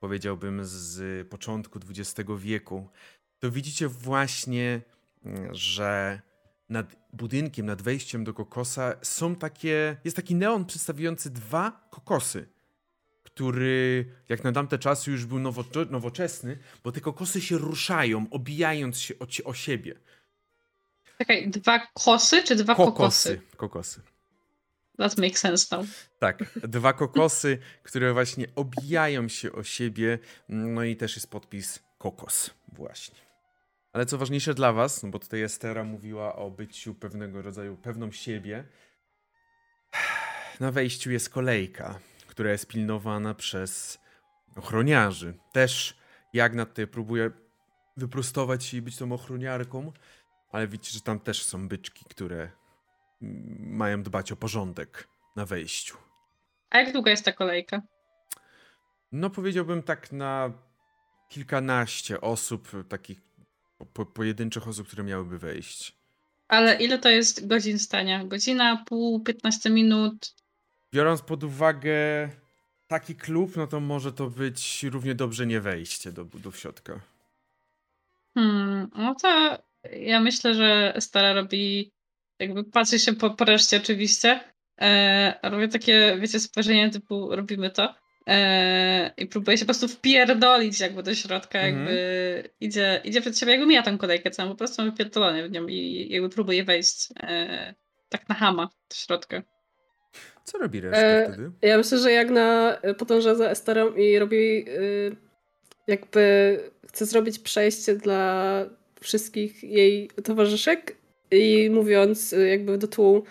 powiedziałbym 0.00 0.60
z 0.64 1.28
początku 1.28 1.78
XX 1.78 2.30
wieku, 2.38 2.88
to 3.38 3.50
widzicie 3.50 3.88
właśnie, 3.88 4.82
mm, 5.24 5.54
że 5.54 6.20
nad 6.68 6.96
budynkiem, 7.12 7.66
nad 7.66 7.82
wejściem 7.82 8.24
do 8.24 8.34
kokosa 8.34 8.94
są 9.02 9.36
takie, 9.36 9.96
jest 10.04 10.16
taki 10.16 10.34
neon 10.34 10.64
przedstawiający 10.64 11.30
dwa 11.30 11.88
kokosy, 11.90 12.48
który 13.22 14.06
jak 14.28 14.44
na 14.44 14.52
tamte 14.52 14.78
czasy 14.78 15.10
już 15.10 15.26
był 15.26 15.38
nowoczesny, 15.90 16.58
bo 16.84 16.92
te 16.92 17.00
kokosy 17.00 17.40
się 17.40 17.58
ruszają, 17.58 18.26
obijając 18.30 18.98
się 18.98 19.14
o, 19.18 19.26
o 19.44 19.54
siebie. 19.54 19.94
Czekaj, 21.18 21.50
dwa 21.50 21.86
kosy 21.94 22.42
czy 22.42 22.56
dwa 22.56 22.74
kokosy? 22.74 23.40
Kokosy. 23.56 23.56
kokosy. 23.56 24.00
That 24.98 25.18
makes 25.18 25.40
sense 25.40 25.76
now. 25.76 25.86
Tak, 26.18 26.44
dwa 26.62 26.92
kokosy, 26.92 27.58
które 27.82 28.12
właśnie 28.12 28.46
obijają 28.56 29.28
się 29.28 29.52
o 29.52 29.62
siebie. 29.62 30.18
No 30.48 30.84
i 30.84 30.96
też 30.96 31.16
jest 31.16 31.30
podpis 31.30 31.82
kokos, 31.98 32.50
właśnie. 32.72 33.23
Ale 33.94 34.06
co 34.06 34.18
ważniejsze 34.18 34.54
dla 34.54 34.72
was, 34.72 35.02
no 35.02 35.08
bo 35.08 35.18
tutaj 35.18 35.42
Estera 35.42 35.84
mówiła 35.84 36.36
o 36.36 36.50
byciu 36.50 36.94
pewnego 36.94 37.42
rodzaju 37.42 37.76
pewną 37.76 38.12
siebie. 38.12 38.64
Na 40.60 40.72
wejściu 40.72 41.10
jest 41.10 41.30
kolejka, 41.30 41.98
która 42.26 42.50
jest 42.50 42.66
pilnowana 42.66 43.34
przez 43.34 43.98
ochroniarzy. 44.56 45.34
Też 45.52 45.98
Jagna 46.32 46.66
tutaj 46.66 46.86
próbuje 46.86 47.30
wyprostować 47.96 48.64
się 48.64 48.76
i 48.76 48.82
być 48.82 48.96
tą 48.96 49.12
ochroniarką, 49.12 49.92
ale 50.52 50.68
widzicie, 50.68 50.92
że 50.92 51.00
tam 51.00 51.20
też 51.20 51.44
są 51.44 51.68
byczki, 51.68 52.04
które 52.10 52.50
mają 53.60 54.02
dbać 54.02 54.32
o 54.32 54.36
porządek 54.36 55.08
na 55.36 55.46
wejściu. 55.46 55.96
A 56.70 56.78
jak 56.78 56.92
długa 56.92 57.10
jest 57.10 57.24
ta 57.24 57.32
kolejka? 57.32 57.82
No 59.12 59.30
powiedziałbym 59.30 59.82
tak 59.82 60.12
na 60.12 60.52
kilkanaście 61.28 62.20
osób, 62.20 62.68
takich 62.88 63.33
po, 63.92 64.06
pojedynczych 64.06 64.68
osób, 64.68 64.86
które 64.86 65.04
miałyby 65.04 65.38
wejść. 65.38 65.96
Ale 66.48 66.74
ile 66.74 66.98
to 66.98 67.08
jest 67.08 67.46
godzin 67.46 67.78
stania? 67.78 68.24
Godzina, 68.24 68.84
pół, 68.86 69.20
15 69.20 69.70
minut? 69.70 70.34
Biorąc 70.92 71.22
pod 71.22 71.44
uwagę 71.44 72.28
taki 72.86 73.14
klub, 73.14 73.56
no 73.56 73.66
to 73.66 73.80
może 73.80 74.12
to 74.12 74.30
być 74.30 74.82
równie 74.82 75.14
dobrze 75.14 75.46
nie 75.46 75.60
wejście 75.60 76.12
do, 76.12 76.24
do 76.24 76.52
środka. 76.52 77.00
Hmm, 78.34 78.90
no 78.96 79.14
to 79.14 79.58
ja 79.92 80.20
myślę, 80.20 80.54
że 80.54 80.94
Stara 81.00 81.32
robi, 81.32 81.92
jakby 82.38 82.64
patrzy 82.64 82.98
się 82.98 83.12
po, 83.12 83.44
reszcie 83.44 83.76
oczywiście, 83.76 84.40
e, 84.80 85.50
robię 85.50 85.68
takie, 85.68 86.16
wiecie, 86.20 86.40
spojrzenie 86.40 86.90
typu 86.90 87.36
robimy 87.36 87.70
to 87.70 87.94
i 89.16 89.26
próbuje 89.26 89.58
się 89.58 89.64
po 89.64 89.66
prostu 89.66 89.88
wpierdolić 89.88 90.80
jakby 90.80 91.02
do 91.02 91.14
środka, 91.14 91.58
mhm. 91.58 91.76
jakby 91.76 92.50
idzie, 92.60 93.00
idzie 93.04 93.20
przed 93.20 93.38
siebie, 93.38 93.52
jakby 93.52 93.66
mija 93.66 93.82
tą 93.82 93.98
kolejkę 93.98 94.30
całą, 94.30 94.50
po 94.50 94.56
prostu 94.56 94.82
mam 94.82 94.90
wypierdolony 94.90 95.48
w 95.48 95.52
nią 95.52 95.66
i 95.66 96.08
jakby 96.10 96.28
próbuje 96.28 96.64
wejść 96.64 97.08
e, 97.22 97.74
tak 98.08 98.28
na 98.28 98.34
hama 98.34 98.68
do 98.90 98.96
środka. 98.96 99.42
Co 100.44 100.58
robi 100.58 100.80
reszta 100.80 100.98
e, 100.98 101.28
wtedy? 101.28 101.50
Ja 101.62 101.76
myślę, 101.78 101.98
że 101.98 102.12
Jagna 102.12 102.78
podąża 102.98 103.34
za 103.34 103.50
Esterą 103.50 103.94
i 103.94 104.18
robi 104.18 104.68
y, 104.68 105.16
jakby 105.86 106.58
chce 106.88 107.06
zrobić 107.06 107.38
przejście 107.38 107.96
dla 107.96 108.64
wszystkich 109.00 109.62
jej 109.62 110.10
towarzyszek 110.24 110.96
i 111.30 111.70
mówiąc 111.70 112.32
y, 112.32 112.48
jakby 112.48 112.78
do 112.78 112.88
tłu 112.88 113.24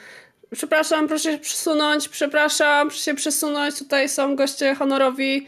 przepraszam, 0.53 1.07
proszę 1.07 1.31
się 1.31 1.38
przesunąć, 1.38 2.10
przepraszam, 2.10 2.88
proszę 2.88 3.03
się 3.03 3.13
przesunąć, 3.13 3.79
tutaj 3.79 4.10
są 4.10 4.36
goście 4.36 4.75
honorowi, 4.75 5.48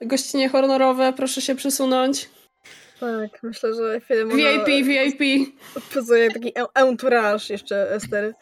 gościnie 0.00 0.48
honorowe, 0.48 1.12
proszę 1.12 1.40
się 1.40 1.54
przesunąć. 1.54 2.30
Tak, 3.00 3.42
myślę, 3.42 3.74
że 3.74 4.00
film 4.00 4.30
VIP, 4.36 4.86
VIP. 4.86 5.52
Odpozuje 5.76 6.30
taki 6.30 6.52
entourage 6.74 7.44
jeszcze 7.48 7.94
Estery. 7.94 8.34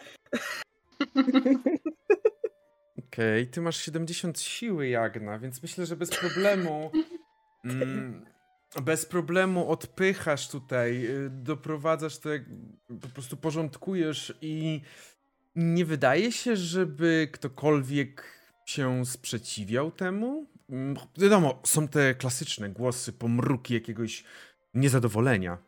Okej, 3.09 3.43
okay, 3.43 3.47
ty 3.47 3.61
masz 3.61 3.76
70 3.76 4.40
siły, 4.40 4.88
Jagna, 4.88 5.38
więc 5.38 5.62
myślę, 5.62 5.87
że 5.87 5.97
bez 5.97 6.11
problemu 6.11 6.90
mm, 7.64 8.26
bez 8.83 9.07
problemu 9.07 9.71
odpychasz 9.71 10.49
tutaj, 10.49 11.07
y, 11.07 11.31
doprowadzasz 11.31 12.19
to, 12.19 12.28
po 13.00 13.09
prostu 13.09 13.37
porządkujesz 13.37 14.38
i 14.40 14.81
nie 15.57 15.85
wydaje 15.85 16.33
się, 16.33 16.57
żeby 16.57 17.28
ktokolwiek 17.33 18.25
się 18.67 19.07
sprzeciwiał 19.07 19.90
temu. 19.90 20.47
Mm, 20.71 20.97
wiadomo, 21.19 21.62
są 21.64 21.88
te 21.88 22.14
klasyczne 22.14 22.69
głosy, 22.69 23.12
pomruki 23.12 23.75
jakiegoś 23.75 24.25
niezadowolenia. 24.75 25.59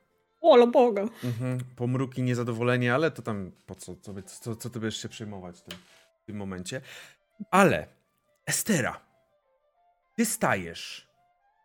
Ola 0.41 0.67
Boga. 0.67 1.03
Mhm, 1.25 1.59
pomruki 1.77 2.23
niezadowolenia, 2.23 2.95
ale 2.95 3.11
to 3.11 3.23
tam 3.23 3.53
po 3.67 3.75
co, 3.75 3.97
co, 3.97 4.15
co, 4.23 4.57
co 4.57 4.71
ty 4.71 4.81
będziesz 4.81 5.03
się 5.03 5.09
przejmować 5.09 5.59
w 5.59 5.63
tym, 5.63 5.79
w 6.23 6.27
tym 6.27 6.37
momencie. 6.37 6.81
Ale 7.51 7.87
Estera, 8.47 9.01
ty 10.17 10.27
stajesz 10.27 11.09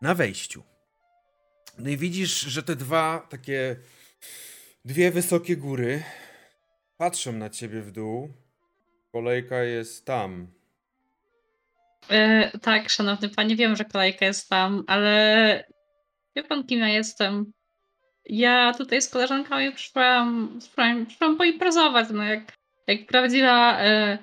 na 0.02 0.16
wejściu 0.16 0.64
no 1.78 1.90
i 1.90 1.98
widzisz, 1.98 2.40
że 2.40 2.64
te 2.64 2.76
dwa 2.76 3.28
takie, 3.30 3.76
dwie 4.86 5.12
wysokie 5.12 5.58
góry 5.58 6.04
patrzą 6.98 7.32
na 7.32 7.50
ciebie 7.50 7.82
w 7.82 7.92
dół. 7.92 8.34
Kolejka 9.12 9.64
jest 9.64 10.06
tam. 10.06 10.48
E, 12.10 12.52
tak, 12.60 12.90
szanowny 12.90 13.30
panie, 13.30 13.56
wiem, 13.56 13.76
że 13.76 13.86
kolejka 13.86 14.26
jest 14.26 14.50
tam, 14.50 14.84
ale 14.88 15.64
wie 16.36 16.44
pan, 16.44 16.64
kim 16.64 16.80
ja 16.80 16.88
jestem? 16.88 17.52
Ja 18.26 18.74
tutaj 18.78 19.02
z 19.02 19.10
koleżankami 19.10 19.72
przyszłam, 19.72 20.58
przyszłam, 20.60 21.06
przyszłam 21.06 21.38
poimprezować, 21.38 22.08
no 22.14 22.24
jak, 22.24 22.54
jak 22.88 23.06
prawdziwa 23.06 23.80
e, 23.80 24.18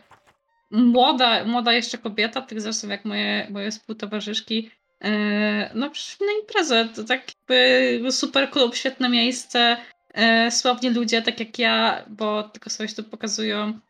młoda, 0.71 1.45
młoda 1.45 1.73
jeszcze 1.73 1.99
kobieta, 1.99 2.43
tak 2.43 2.61
zresztą 2.61 2.89
jak 2.89 3.05
moje, 3.05 3.47
moje 3.51 3.71
współtowarzyszki, 3.71 4.71
E, 5.05 5.71
no 5.75 5.91
przyszli 5.91 6.27
na 6.27 6.33
imprezę, 6.41 6.89
to 6.95 7.05
tak 7.05 7.27
jakby 7.49 8.13
super 8.13 8.51
klub, 8.51 8.75
świetne 8.75 9.09
miejsce, 9.09 9.77
e, 10.13 10.51
sławni 10.51 10.91
ludzie, 10.91 11.23
tak 11.23 11.41
jak 11.41 11.59
ja, 11.59 12.05
bo 12.11 12.43
tylko 12.43 12.71
sobie 12.71 12.89
tu 12.89 13.05
pokazują. 13.05 13.81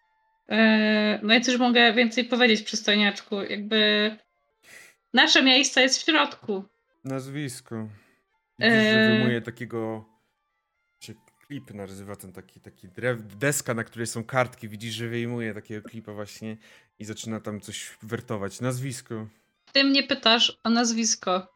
E, 0.48 1.20
no 1.22 1.34
i 1.34 1.40
cóż 1.40 1.58
mogę 1.58 1.92
więcej 1.92 2.24
powiedzieć 2.24 2.62
przystojniaczku, 2.62 3.42
jakby 3.42 4.10
nasze 5.14 5.42
miejsce 5.42 5.82
jest 5.82 5.98
w 5.98 6.04
środku. 6.04 6.64
Nazwisko. 7.04 7.88
Widzisz, 8.58 8.74
że 8.74 9.08
wyjmuje 9.08 9.40
takiego 9.40 10.04
się 11.00 11.14
klip 11.46 11.74
nazywa 11.74 12.16
ten 12.16 12.32
taki, 12.32 12.60
taki 12.60 12.88
drew, 12.88 13.36
deska, 13.36 13.74
na 13.74 13.84
której 13.84 14.06
są 14.06 14.24
kartki. 14.24 14.68
Widzisz, 14.68 14.94
że 14.94 15.08
wyjmuje 15.08 15.54
takiego 15.54 15.88
klipa 15.88 16.12
właśnie 16.12 16.56
i 16.98 17.04
zaczyna 17.04 17.40
tam 17.40 17.60
coś 17.60 17.96
wertować. 18.02 18.60
Nazwisko. 18.60 19.26
Ty 19.72 19.84
mnie 19.84 20.02
pytasz 20.02 20.58
o 20.64 20.70
nazwisko. 20.70 21.46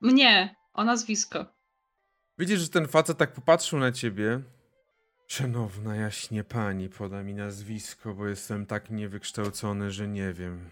Mnie, 0.00 0.56
o 0.74 0.84
nazwisko. 0.84 1.55
Widzisz, 2.38 2.60
że 2.60 2.68
ten 2.68 2.88
facet 2.88 3.18
tak 3.18 3.32
popatrzył 3.32 3.78
na 3.78 3.92
ciebie. 3.92 4.40
Szanowna 5.26 5.96
jaśnie 5.96 6.44
pani, 6.44 6.88
poda 6.88 7.22
mi 7.22 7.34
nazwisko, 7.34 8.14
bo 8.14 8.26
jestem 8.26 8.66
tak 8.66 8.90
niewykształcony, 8.90 9.90
że 9.90 10.08
nie 10.08 10.32
wiem. 10.32 10.70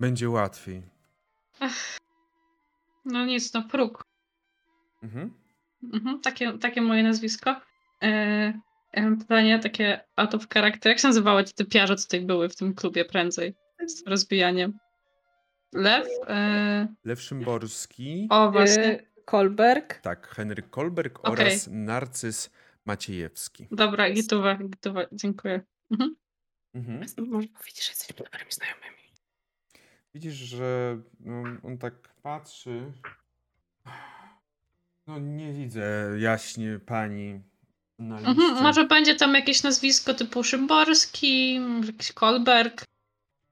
Będzie 0.00 0.30
łatwiej. 0.30 0.82
Ach. 1.60 1.98
No 3.04 3.24
nic, 3.24 3.52
no 3.54 3.62
próg. 3.62 4.02
Mhm. 5.02 5.34
mhm 5.94 6.20
takie, 6.20 6.58
takie 6.58 6.80
moje 6.80 7.02
nazwisko. 7.02 7.60
E, 8.02 8.08
ja 8.92 9.02
mam 9.02 9.18
pytanie 9.18 9.58
takie 9.58 10.00
out 10.16 10.34
of 10.34 10.48
character. 10.48 10.90
Jak 10.90 10.98
się 10.98 11.08
nazywały 11.08 11.44
te 11.44 11.52
typiarze, 11.52 11.96
co 11.96 12.02
tutaj 12.02 12.20
były 12.20 12.48
w 12.48 12.56
tym 12.56 12.74
klubie 12.74 13.04
prędzej? 13.04 13.54
Z 13.86 14.06
rozbijaniem. 14.06 14.78
Lew? 15.72 16.08
E... 16.28 16.94
Lew 17.04 17.22
Szymborski. 17.22 18.26
O, 18.30 18.50
właśnie. 18.50 19.06
Kolberg. 19.26 20.00
Tak, 20.00 20.28
Henryk 20.28 20.70
Kolberg 20.70 21.18
okay. 21.18 21.32
oraz 21.32 21.68
Narcyz 21.70 22.50
Maciejewski. 22.84 23.66
Dobra, 23.70 24.10
gituwa, 24.10 24.56
gituwa, 24.56 25.00
dziękuję. 25.12 25.60
Mhm. 25.90 26.16
Mhm. 26.74 27.00
Może 27.18 27.48
powiedzieć, 27.48 27.84
że 27.84 27.90
jesteśmy 27.90 28.24
dobrymi 28.24 28.52
znajomymi. 28.52 28.96
Widzisz, 30.14 30.34
że 30.34 30.98
no, 31.20 31.42
on 31.62 31.78
tak 31.78 31.94
patrzy. 32.22 32.92
No 35.06 35.18
nie 35.18 35.52
widzę 35.52 36.10
jaśnie 36.18 36.80
pani 36.86 37.40
na 37.98 38.18
mhm, 38.18 38.36
liście. 38.36 38.48
Mhm, 38.48 38.62
może 38.62 38.86
będzie 38.86 39.14
tam 39.14 39.34
jakieś 39.34 39.62
nazwisko 39.62 40.14
typu 40.14 40.44
Szymborski, 40.44 41.60
jakiś 41.86 42.12
Kolberg. 42.12 42.84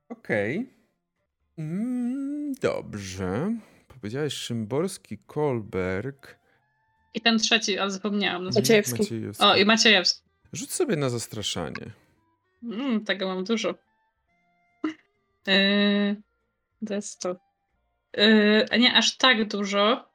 Okej. 0.08 0.58
Okay. 0.58 0.74
Mm, 1.58 2.54
dobrze. 2.54 3.56
Powiedziałeś 4.04 4.34
Szymborski, 4.34 5.18
Kolberg. 5.26 6.38
I 7.14 7.20
ten 7.20 7.38
trzeci, 7.38 7.78
ale 7.78 7.90
zapomniałam. 7.90 8.44
Maciejewski. 8.44 8.98
Maciejewski. 8.98 9.44
O, 9.44 9.56
i 9.56 9.64
Maciejewski. 9.64 10.22
Rzuć 10.52 10.72
sobie 10.72 10.96
na 10.96 11.10
zastraszanie. 11.10 11.90
Mm, 12.62 13.04
tego 13.04 13.26
mam 13.26 13.44
dużo. 13.44 13.74
Yy, 15.46 16.16
to 16.86 16.94
jest 16.94 17.20
to. 17.20 17.36
Yy, 18.16 18.78
nie 18.78 18.94
aż 18.94 19.16
tak 19.16 19.48
dużo, 19.48 20.08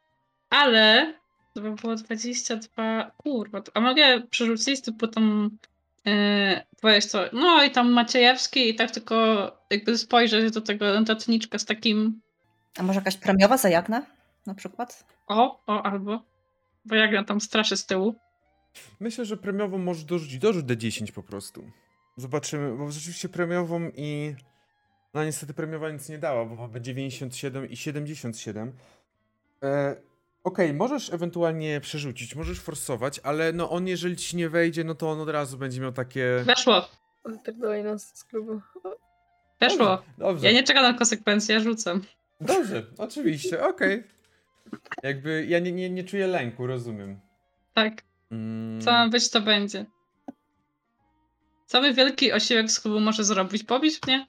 ale 0.49 1.13
to 1.53 1.61
by 1.61 1.71
było 1.71 1.95
22. 1.95 3.11
Kurwa, 3.17 3.61
a 3.73 3.81
mogę 3.81 4.21
przerzucić 4.29 4.81
typu 4.81 5.07
tą 5.07 5.49
yy, 6.05 7.01
to, 7.11 7.19
no 7.33 7.63
i 7.63 7.71
tam 7.71 7.91
Maciejewski 7.91 8.69
i 8.69 8.75
tak 8.75 8.91
tylko 8.91 9.47
jakby 9.69 9.97
spojrzeć 9.97 10.53
do 10.53 10.61
tego 10.61 10.93
notatniczka 10.93 11.59
z 11.59 11.65
takim... 11.65 12.21
A 12.77 12.83
może 12.83 12.99
jakaś 12.99 13.17
premiowa 13.17 13.57
za 13.57 13.69
Jagnę 13.69 14.05
na 14.45 14.55
przykład? 14.55 15.05
O, 15.27 15.63
o, 15.67 15.83
albo. 15.83 16.23
Bo 16.85 16.95
Jagna 16.95 17.23
tam 17.23 17.41
straszy 17.41 17.77
z 17.77 17.85
tyłu. 17.85 18.15
Myślę, 18.99 19.25
że 19.25 19.37
premiową 19.37 19.77
może 19.77 20.05
dorzucić, 20.05 20.37
dorzuć 20.37 20.65
D10 20.65 21.11
po 21.11 21.23
prostu. 21.23 21.71
Zobaczymy, 22.17 22.77
bo 22.77 22.91
rzeczywiście 22.91 23.29
premiową 23.29 23.91
i... 23.95 24.35
No 25.13 25.23
niestety 25.23 25.53
premiowa 25.53 25.89
nic 25.89 26.09
nie 26.09 26.17
dała, 26.17 26.45
bo 26.45 26.55
mamy 26.55 26.81
97 26.81 27.69
i 27.69 27.77
77. 27.77 28.73
E, 29.63 29.95
Okej, 30.43 30.65
okay, 30.65 30.77
możesz 30.77 31.13
ewentualnie 31.13 31.81
przerzucić, 31.81 32.35
możesz 32.35 32.59
forsować, 32.59 33.19
ale 33.23 33.53
no 33.53 33.69
on 33.69 33.87
jeżeli 33.87 34.15
ci 34.15 34.37
nie 34.37 34.49
wejdzie, 34.49 34.83
no 34.83 34.95
to 34.95 35.09
on 35.09 35.19
od 35.19 35.29
razu 35.29 35.57
będzie 35.57 35.81
miał 35.81 35.91
takie... 35.91 36.43
Weszło. 36.45 36.89
Wypierdolaj 37.25 37.83
nas 37.83 38.17
z 38.17 38.23
klubu. 38.23 38.61
Weszło. 39.59 39.85
Dobrze, 39.85 40.03
dobrze. 40.17 40.47
Ja 40.47 40.53
nie 40.53 40.63
czekam 40.63 40.83
na 40.83 40.93
konsekwencje, 40.93 41.55
ja 41.55 41.61
rzucam. 41.61 42.01
Dobrze, 42.41 42.85
oczywiście, 42.97 43.65
okej. 43.65 43.99
Okay. 43.99 44.19
Jakby 45.03 45.45
ja 45.45 45.59
nie, 45.59 45.71
nie, 45.71 45.89
nie 45.89 46.03
czuję 46.03 46.27
lęku, 46.27 46.67
rozumiem. 46.67 47.19
Tak. 47.73 48.03
Mm. 48.31 48.81
Co 48.81 48.91
ma 48.91 49.09
być, 49.09 49.29
to 49.29 49.41
będzie. 49.41 49.85
Cały 51.65 51.93
wielki 51.93 52.31
osiłek 52.31 52.71
z 52.71 52.79
klubu 52.79 52.99
może 52.99 53.23
zrobić? 53.23 53.63
Pobić 53.63 53.99
mnie? 54.07 54.25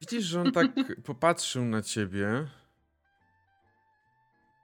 Widzisz, 0.00 0.24
że 0.24 0.40
on 0.40 0.52
tak 0.52 0.66
popatrzył 1.06 1.64
na 1.64 1.82
ciebie. 1.82 2.46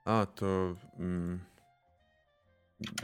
A, 0.05 0.25
to... 0.35 0.75
Mm, 0.99 1.39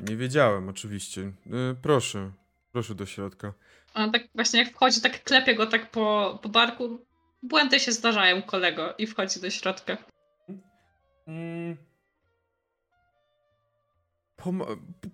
nie 0.10 0.16
wiedziałem, 0.16 0.70
oczywiście. 0.70 1.22
Y, 1.22 1.34
proszę, 1.82 2.32
proszę 2.72 2.96
do 2.96 3.06
środka. 3.06 3.54
On 3.94 4.12
tak 4.12 4.22
właśnie 4.36 4.60
jak 4.60 4.74
wchodzi, 4.74 5.02
tak 5.02 5.24
klepie 5.24 5.56
go 5.56 5.68
tak 5.68 5.92
po, 5.92 6.40
po 6.42 6.50
barku. 6.50 7.07
Błędy 7.48 7.80
się 7.80 7.92
zdarzają, 7.92 8.42
kolego, 8.42 8.96
i 8.98 9.08
wchodzi 9.08 9.39
do 9.39 9.50
środka. 9.50 9.98
Mm, 11.27 11.77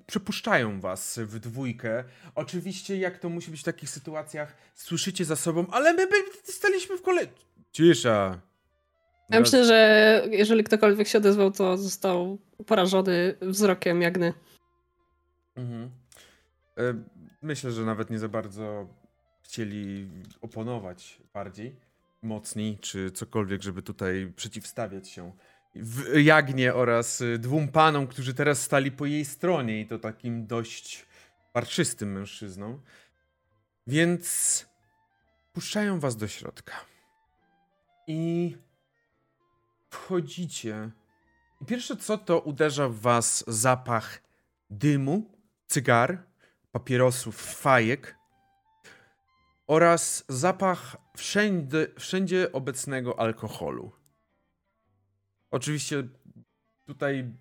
przepuszczają 0.05 0.79
was 0.79 1.19
w 1.23 1.39
dwójkę. 1.39 2.03
Oczywiście, 2.35 2.97
jak 2.97 3.19
to 3.19 3.29
musi 3.29 3.51
być 3.51 3.61
w 3.61 3.63
takich 3.63 3.89
sytuacjach, 3.89 4.55
słyszycie 4.75 5.25
za 5.25 5.35
sobą, 5.35 5.65
ale 5.71 5.93
my 5.93 6.07
by 6.07 6.15
staliśmy 6.43 6.97
w 6.97 7.01
kole... 7.01 7.27
Cisza. 7.71 8.41
Ja 9.29 9.39
myślę, 9.39 9.65
że 9.65 10.21
jeżeli 10.31 10.63
ktokolwiek 10.63 11.07
się 11.07 11.17
odezwał, 11.17 11.51
to 11.51 11.77
został 11.77 12.37
porażony 12.65 13.35
wzrokiem 13.41 14.01
Jagny. 14.01 14.33
Mhm. 15.55 15.91
E, 16.77 17.03
myślę, 17.41 17.71
że 17.71 17.85
nawet 17.85 18.09
nie 18.09 18.19
za 18.19 18.29
bardzo 18.29 18.87
chcieli 19.43 20.09
oponować 20.41 21.21
bardziej, 21.33 21.75
mocniej, 22.23 22.77
czy 22.79 23.11
cokolwiek, 23.11 23.61
żeby 23.61 23.81
tutaj 23.81 24.33
przeciwstawiać 24.35 25.09
się 25.09 25.31
w 25.75 26.21
Jagnie 26.21 26.73
oraz 26.73 27.21
y, 27.21 27.37
dwóm 27.39 27.67
panom, 27.67 28.07
którzy 28.07 28.33
teraz 28.33 28.61
stali 28.61 28.91
po 28.91 29.05
jej 29.05 29.25
stronie 29.25 29.81
i 29.81 29.87
to 29.87 29.99
takim 29.99 30.47
dość 30.47 31.05
parczystym 31.53 32.11
mężczyzną. 32.11 32.79
Więc 33.87 34.65
puszczają 35.53 35.99
was 35.99 36.15
do 36.15 36.27
środka. 36.27 36.73
I 38.07 38.55
wchodzicie. 39.89 40.91
I 41.61 41.65
pierwsze 41.65 41.97
co 41.97 42.17
to 42.17 42.39
uderza 42.39 42.89
w 42.89 42.95
was 42.95 43.43
zapach 43.47 44.21
dymu, 44.69 45.31
cygar, 45.67 46.23
papierosów, 46.71 47.41
fajek 47.41 48.15
oraz 49.73 50.25
zapach 50.29 50.97
wszędzie, 51.17 51.87
wszędzie 51.99 52.51
obecnego 52.51 53.19
alkoholu. 53.19 53.91
Oczywiście 55.51 56.03
tutaj 56.85 57.33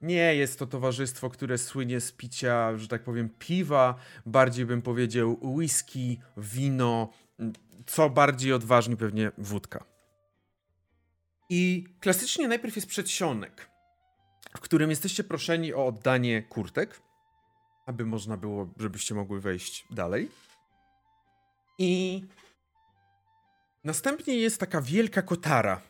nie 0.00 0.34
jest 0.34 0.58
to 0.58 0.66
towarzystwo, 0.66 1.30
które 1.30 1.58
słynie 1.58 2.00
z 2.00 2.12
picia, 2.12 2.76
że 2.76 2.88
tak 2.88 3.02
powiem, 3.02 3.28
piwa, 3.38 3.94
bardziej 4.26 4.66
bym 4.66 4.82
powiedział 4.82 5.38
whisky, 5.42 6.20
wino, 6.36 7.12
co 7.86 8.10
bardziej 8.10 8.52
odważnie 8.52 8.96
pewnie 8.96 9.32
wódka. 9.38 9.84
I 11.50 11.86
klasycznie 12.00 12.48
najpierw 12.48 12.76
jest 12.76 12.88
przedsionek, 12.88 13.70
w 14.56 14.60
którym 14.60 14.90
jesteście 14.90 15.24
proszeni 15.24 15.74
o 15.74 15.86
oddanie 15.86 16.42
kurtek, 16.42 17.00
aby 17.86 18.06
można 18.06 18.36
było, 18.36 18.68
żebyście 18.76 19.14
mogły 19.14 19.40
wejść 19.40 19.86
dalej. 19.90 20.47
I 21.78 22.22
następnie 23.84 24.36
jest 24.36 24.60
taka 24.60 24.80
wielka 24.80 25.22
kotara, 25.22 25.82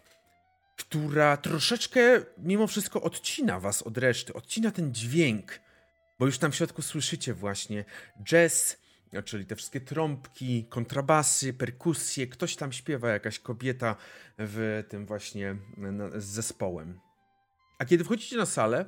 która 0.77 1.37
troszeczkę 1.37 2.01
mimo 2.39 2.67
wszystko 2.67 3.03
odcina 3.03 3.61
was 3.61 3.83
od 3.83 3.99
reszty, 3.99 4.33
odcina 4.33 4.71
ten 4.71 4.95
dźwięk, 4.95 5.61
bo 6.19 6.27
już 6.27 6.39
tam 6.39 6.53
w 6.53 6.57
środku 6.57 6.83
słyszycie 6.83 7.35
właśnie 7.35 7.85
jazz, 8.23 8.77
czyli 9.25 9.47
te 9.47 9.57
wszystkie 9.57 9.81
trąbki, 9.81 10.67
kontrabasy, 10.69 11.53
perkusje, 11.53 12.27
ktoś 12.27 12.57
tam 12.57 12.73
śpiewa, 12.73 13.11
jakaś 13.11 13.39
kobieta 13.39 13.97
w 14.39 14.85
tym 14.89 15.07
właśnie 15.07 15.57
z 16.17 16.25
zespołem. 16.25 17.01
A 17.79 17.85
kiedy 17.85 18.05
wchodzicie 18.05 18.37
na 18.37 18.47
salę, 18.47 18.85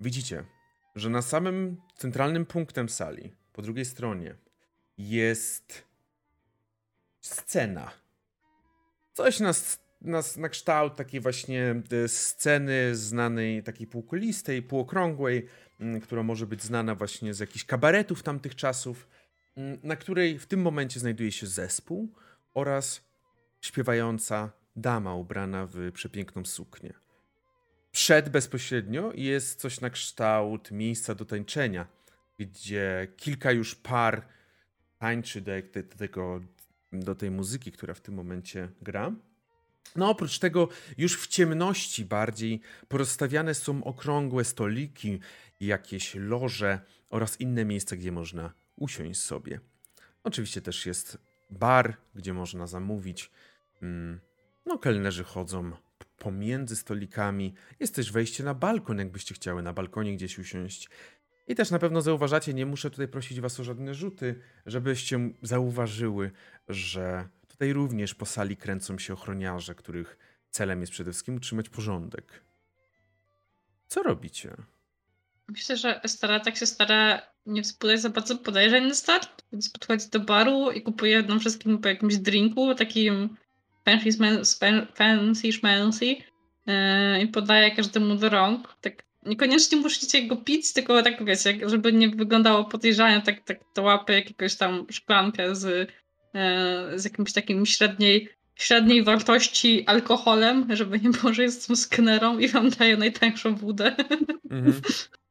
widzicie, 0.00 0.44
że 0.96 1.10
na 1.10 1.22
samym 1.22 1.76
centralnym 1.96 2.46
punktem 2.46 2.88
sali, 2.88 3.32
po 3.52 3.62
drugiej 3.62 3.84
stronie, 3.84 4.36
jest 4.98 5.84
scena. 7.20 7.90
Coś 9.14 9.40
na 9.40 9.52
na, 10.00 10.22
na 10.36 10.48
kształt 10.48 10.96
takiej 10.96 11.20
właśnie 11.20 11.82
e, 12.04 12.08
sceny 12.08 12.96
znanej, 12.96 13.62
takiej 13.62 13.86
półkulistej, 13.86 14.62
półokrągłej, 14.62 15.46
mm, 15.80 16.00
która 16.00 16.22
może 16.22 16.46
być 16.46 16.62
znana 16.62 16.94
właśnie 16.94 17.34
z 17.34 17.38
jakichś 17.38 17.64
kabaretów 17.64 18.22
tamtych 18.22 18.54
czasów, 18.54 19.08
mm, 19.56 19.78
na 19.82 19.96
której 19.96 20.38
w 20.38 20.46
tym 20.46 20.62
momencie 20.62 21.00
znajduje 21.00 21.32
się 21.32 21.46
zespół 21.46 22.14
oraz 22.54 23.04
śpiewająca 23.60 24.50
dama 24.76 25.14
ubrana 25.14 25.66
w 25.66 25.92
przepiękną 25.92 26.44
suknię. 26.44 26.92
Przed 27.92 28.28
bezpośrednio 28.28 29.12
jest 29.14 29.60
coś 29.60 29.80
na 29.80 29.90
kształt 29.90 30.70
miejsca 30.70 31.14
do 31.14 31.24
tańczenia, 31.24 31.86
gdzie 32.38 33.08
kilka 33.16 33.52
już 33.52 33.74
par 33.74 34.26
tańczy 34.98 35.40
do, 35.40 35.52
do, 35.74 35.96
tego, 35.96 36.40
do 36.92 37.14
tej 37.14 37.30
muzyki, 37.30 37.72
która 37.72 37.94
w 37.94 38.00
tym 38.00 38.14
momencie 38.14 38.68
gra. 38.82 39.12
No 39.96 40.10
oprócz 40.10 40.38
tego 40.38 40.68
już 40.98 41.16
w 41.16 41.26
ciemności 41.26 42.04
bardziej 42.04 42.60
porozstawiane 42.88 43.54
są 43.54 43.84
okrągłe 43.84 44.44
stoliki, 44.44 45.20
jakieś 45.60 46.14
loże 46.14 46.80
oraz 47.10 47.40
inne 47.40 47.64
miejsca, 47.64 47.96
gdzie 47.96 48.12
można 48.12 48.52
usiąść 48.76 49.20
sobie. 49.20 49.60
Oczywiście 50.24 50.62
też 50.62 50.86
jest 50.86 51.18
bar, 51.50 51.96
gdzie 52.14 52.34
można 52.34 52.66
zamówić. 52.66 53.30
Mm, 53.82 54.20
no, 54.66 54.78
kelnerzy 54.78 55.24
chodzą 55.24 55.72
pomiędzy 56.18 56.76
stolikami. 56.76 57.54
Jest 57.80 57.94
też 57.94 58.12
wejście 58.12 58.44
na 58.44 58.54
balkon, 58.54 58.98
jakbyście 58.98 59.34
chciały 59.34 59.62
na 59.62 59.72
balkonie 59.72 60.16
gdzieś 60.16 60.38
usiąść. 60.38 60.88
I 61.46 61.54
też 61.54 61.70
na 61.70 61.78
pewno 61.78 62.02
zauważacie, 62.02 62.54
nie 62.54 62.66
muszę 62.66 62.90
tutaj 62.90 63.08
prosić 63.08 63.40
was 63.40 63.60
o 63.60 63.64
żadne 63.64 63.94
rzuty, 63.94 64.40
żebyście 64.66 65.30
zauważyły, 65.42 66.30
że 66.68 67.28
Tutaj 67.56 67.72
również 67.72 68.14
po 68.14 68.26
sali 68.26 68.56
kręcą 68.56 68.98
się 68.98 69.12
ochroniarze, 69.12 69.74
których 69.74 70.18
celem 70.50 70.80
jest 70.80 70.92
przede 70.92 71.10
wszystkim 71.10 71.36
utrzymać 71.36 71.68
porządek. 71.68 72.44
Co 73.86 74.02
robicie? 74.02 74.56
Myślę, 75.48 75.76
że 75.76 76.02
Estara 76.02 76.40
tak 76.40 76.56
się 76.56 76.66
stara 76.66 77.22
nie 77.46 77.62
współdać 77.62 78.00
za 78.00 78.10
bardzo 78.10 78.38
podejrzeń 78.38 78.88
na 78.88 78.94
start, 78.94 79.44
więc 79.52 79.70
podchodzi 79.70 80.08
do 80.10 80.20
baru 80.20 80.70
i 80.70 80.82
kupuje 80.82 81.22
nam 81.22 81.40
wszystkim 81.40 81.78
po 81.78 81.88
jakimś 81.88 82.16
drinku, 82.16 82.74
takim 82.74 83.36
fancy 84.94 85.52
schmancy 85.52 86.06
yy, 86.06 87.22
i 87.22 87.28
podaje 87.28 87.76
każdemu 87.76 88.16
do 88.16 88.28
rąk. 88.28 88.76
Tak 88.80 89.05
niekoniecznie 89.26 89.78
musicie 89.78 90.26
go 90.26 90.36
pić, 90.36 90.72
tylko 90.72 91.02
tak 91.02 91.24
wiecie, 91.24 91.58
żeby 91.62 91.92
nie 91.92 92.08
wyglądało 92.08 92.64
podejrzanie, 92.64 93.22
tak, 93.22 93.44
tak 93.44 93.58
to 93.74 93.82
łapy 93.82 94.12
jakiegoś 94.12 94.56
tam 94.56 94.86
szklankę 94.90 95.54
z 95.54 95.90
E, 96.36 96.98
z 96.98 97.04
jakimś 97.04 97.32
takim 97.32 97.66
średniej, 97.66 98.28
średniej 98.54 99.04
wartości 99.04 99.84
alkoholem, 99.86 100.66
żeby 100.70 101.00
nie 101.00 101.10
było, 101.10 101.32
że 101.32 101.42
jestem 101.42 101.76
sknerą 101.76 102.38
i 102.38 102.48
wam 102.48 102.70
daję 102.70 102.96
najtańszą 102.96 103.54
wódę. 103.54 103.96
Mhm. 104.50 104.80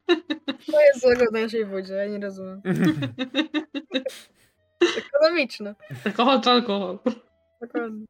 To 0.71 0.81
jest 0.81 1.01
złego 1.01 1.25
na 1.31 1.41
naszej 1.41 1.65
wodzie, 1.65 1.93
ja 1.93 2.05
nie 2.05 2.19
rozumiem. 2.19 2.61
Ekonomiczne. 5.07 5.75
Alkohol 6.05 6.41
to 6.41 6.51
alkohol. 6.51 6.99
Dokładnie. 7.61 8.05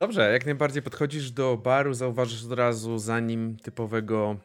Dobrze, 0.00 0.32
jak 0.32 0.46
najbardziej 0.46 0.82
podchodzisz 0.82 1.30
do 1.30 1.56
baru, 1.56 1.94
zauważysz 1.94 2.44
od 2.44 2.52
razu 2.52 2.98
za 2.98 3.20
nim 3.20 3.56
typowego 3.56 4.36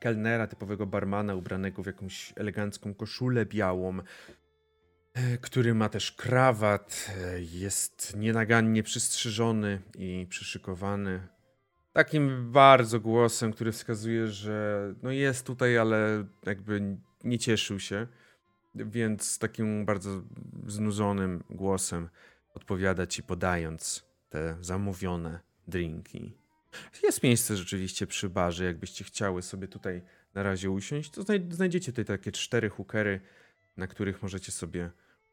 kelnera, 0.00 0.46
typowego 0.46 0.86
barmana 0.86 1.34
ubranego 1.34 1.82
w 1.82 1.86
jakąś 1.86 2.32
elegancką 2.36 2.94
koszulę 2.94 3.46
białą, 3.46 3.98
e, 5.14 5.38
który 5.38 5.74
ma 5.74 5.88
też 5.88 6.12
krawat, 6.12 7.10
e, 7.18 7.42
jest 7.42 8.16
nienagannie 8.16 8.82
przystrzyżony 8.82 9.80
i 9.98 10.26
przyszykowany. 10.28 11.28
Takim 11.92 12.52
bardzo 12.52 13.00
głosem, 13.00 13.52
który 13.52 13.72
wskazuje, 13.72 14.26
że 14.26 14.94
no 15.02 15.10
jest 15.10 15.46
tutaj, 15.46 15.78
ale 15.78 16.24
jakby 16.46 16.96
nie 17.24 17.38
cieszył 17.38 17.80
się. 17.80 18.06
Więc 18.74 19.38
takim 19.38 19.84
bardzo 19.84 20.22
znudzonym 20.66 21.44
głosem 21.50 22.08
odpowiada 22.54 23.06
ci, 23.06 23.22
podając 23.22 24.06
te 24.28 24.56
zamówione 24.60 25.40
drinki. 25.68 26.39
Jest 27.02 27.22
miejsce 27.22 27.56
rzeczywiście 27.56 28.06
przy 28.06 28.28
barze, 28.28 28.64
jakbyście 28.64 29.04
chciały 29.04 29.42
sobie 29.42 29.68
tutaj 29.68 30.02
na 30.34 30.42
razie 30.42 30.70
usiąść, 30.70 31.10
to 31.10 31.22
znajdziecie 31.50 31.92
tutaj 31.92 32.04
takie 32.04 32.32
cztery 32.32 32.70
hookery, 32.70 33.20
na 33.76 33.86
których 33.86 34.22
możecie 34.22 34.52
sobie 34.52 34.90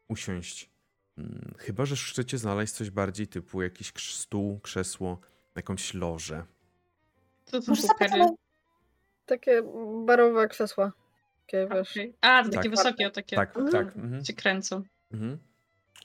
usiąść. 0.08 0.70
Hmm, 1.16 1.54
chyba, 1.58 1.86
że 1.86 1.96
chcecie 1.96 2.38
znaleźć 2.38 2.72
coś 2.72 2.90
bardziej 2.90 3.28
typu 3.28 3.62
jakiś 3.62 3.92
stół, 4.14 4.60
krzesło, 4.60 5.20
jakąś 5.56 5.94
lożę. 5.94 6.44
Co 7.44 7.60
to 7.60 7.76
są 7.76 7.88
hookery? 7.88 8.26
Takie 9.26 9.62
barowe 10.06 10.48
krzesła. 10.48 10.92
Takie, 11.46 11.68
wiesz. 11.74 11.90
Okay. 11.90 12.12
A, 12.20 12.44
to 12.44 12.50
takie 12.50 12.70
tak. 12.70 12.78
wysokie, 12.78 13.10
takie. 13.10 13.36
Tak, 13.36 13.56
mm. 13.56 13.72
tak. 13.72 13.96
Mhm. 13.96 14.24
Się 14.24 14.32
kręcą. 14.32 14.82
Mhm. 15.12 15.38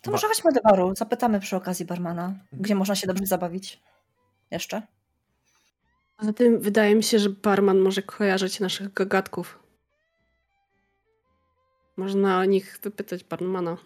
To 0.02 0.12
może 0.12 0.28
chodźmy 0.28 0.52
do 0.52 0.62
baru, 0.62 0.96
zapytamy 0.96 1.40
przy 1.40 1.56
okazji 1.56 1.86
barmana, 1.86 2.34
gdzie 2.54 2.76
można 2.76 2.96
się 2.96 3.08
dobrze 3.08 3.26
zabawić. 3.26 3.82
Jeszcze? 4.52 4.82
Poza 6.18 6.34
tym 6.34 6.60
wydaje 6.60 6.96
mi 6.96 7.04
się, 7.04 7.20
że 7.20 7.30
barman 7.30 7.80
może 7.80 8.02
kojarzyć 8.02 8.60
naszych 8.60 8.94
gagatków. 8.94 9.60
Można 11.98 12.40
o 12.40 12.46
nich 12.46 12.80
wypytać 12.84 13.24
barmana. 13.24 13.78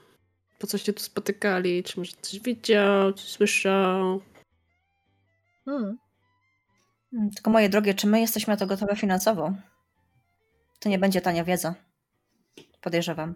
Po 0.59 0.67
co 0.67 0.77
się 0.77 0.93
tu 0.93 1.03
spotykali? 1.03 1.83
Czy 1.83 1.99
może 1.99 2.11
coś 2.21 2.39
widział, 2.39 3.13
coś 3.13 3.29
słyszał? 3.29 4.21
Hmm. 5.65 5.97
hmm. 7.11 7.29
Tylko 7.31 7.51
moje 7.51 7.69
drogie, 7.69 7.93
czy 7.93 8.07
my 8.07 8.21
jesteśmy 8.21 8.53
na 8.53 8.57
to 8.57 8.67
gotowe 8.67 8.95
finansowo? 8.95 9.53
To 10.79 10.89
nie 10.89 10.99
będzie 10.99 11.21
tania 11.21 11.43
wiedza. 11.43 11.75
Podejrzewam. 12.81 13.35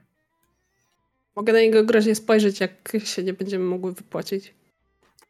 Mogę 1.36 1.54
na 1.54 1.60
niego 1.60 1.84
groźnie 1.84 2.16
spojrzeć, 2.16 2.60
jak 2.60 2.94
się 3.04 3.24
nie 3.24 3.34
będziemy 3.34 3.66
mogły 3.66 3.94
wypłacić. 3.94 4.54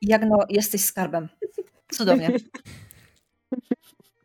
Jak 0.02 0.22
no, 0.26 0.38
jesteś 0.50 0.86
skarbem. 0.86 1.30
Cudownie. 1.92 2.32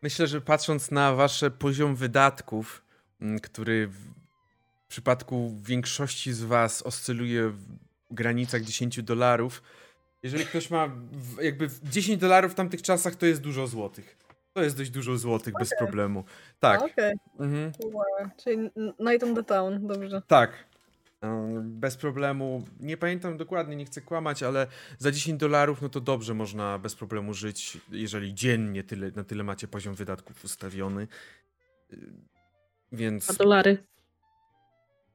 Myślę, 0.02 0.26
że 0.26 0.40
patrząc 0.40 0.90
na 0.90 1.14
wasze 1.14 1.50
poziom 1.50 1.96
wydatków, 1.96 2.82
mm, 3.20 3.40
który 3.40 3.86
w 3.88 4.88
przypadku 4.88 5.56
większości 5.62 6.32
z 6.32 6.42
was 6.42 6.82
oscyluje 6.82 7.48
w 7.48 7.64
granicach 8.10 8.62
10 8.62 9.02
dolarów, 9.02 9.62
jeżeli 10.22 10.46
ktoś 10.46 10.70
ma 10.70 10.90
jakby 11.42 11.68
10 11.82 12.20
dolarów 12.20 12.52
w 12.52 12.54
tamtych 12.54 12.82
czasach, 12.82 13.16
to 13.16 13.26
jest 13.26 13.40
dużo 13.40 13.66
złotych. 13.66 14.16
To 14.52 14.62
jest 14.62 14.76
dość 14.76 14.90
dużo 14.90 15.18
złotych 15.18 15.54
okay. 15.54 15.64
bez 15.64 15.78
problemu. 15.78 16.24
Tak. 16.60 16.82
Okej. 16.82 16.92
Okay. 17.34 17.46
Mhm. 17.46 17.72
Wow. 17.92 18.04
Czyli 18.44 18.58
Night 18.98 19.22
on 19.22 19.34
the 19.34 19.42
Town, 19.42 19.86
dobrze. 19.86 20.22
Tak. 20.26 20.50
Bez 21.62 21.96
problemu. 21.96 22.62
Nie 22.80 22.96
pamiętam 22.96 23.36
dokładnie, 23.36 23.76
nie 23.76 23.84
chcę 23.84 24.00
kłamać, 24.00 24.42
ale 24.42 24.66
za 24.98 25.10
10 25.10 25.40
dolarów, 25.40 25.82
no 25.82 25.88
to 25.88 26.00
dobrze 26.00 26.34
można 26.34 26.78
bez 26.78 26.94
problemu 26.94 27.34
żyć, 27.34 27.78
jeżeli 27.90 28.34
dziennie 28.34 28.84
tyle, 28.84 29.10
na 29.10 29.24
tyle 29.24 29.44
macie 29.44 29.68
poziom 29.68 29.94
wydatków 29.94 30.44
ustawiony. 30.44 31.08
Więc. 32.92 33.26
2 33.26 33.34
dolary. 33.34 33.78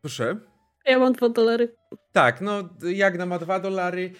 Proszę. 0.01 0.37
Ja 0.85 0.99
mam 0.99 1.13
2 1.13 1.29
dolary. 1.29 1.75
Tak, 2.11 2.41
no 2.41 2.69
Jagna 2.81 3.25
ma 3.25 3.39
2 3.39 3.59
dolary. 3.59 4.13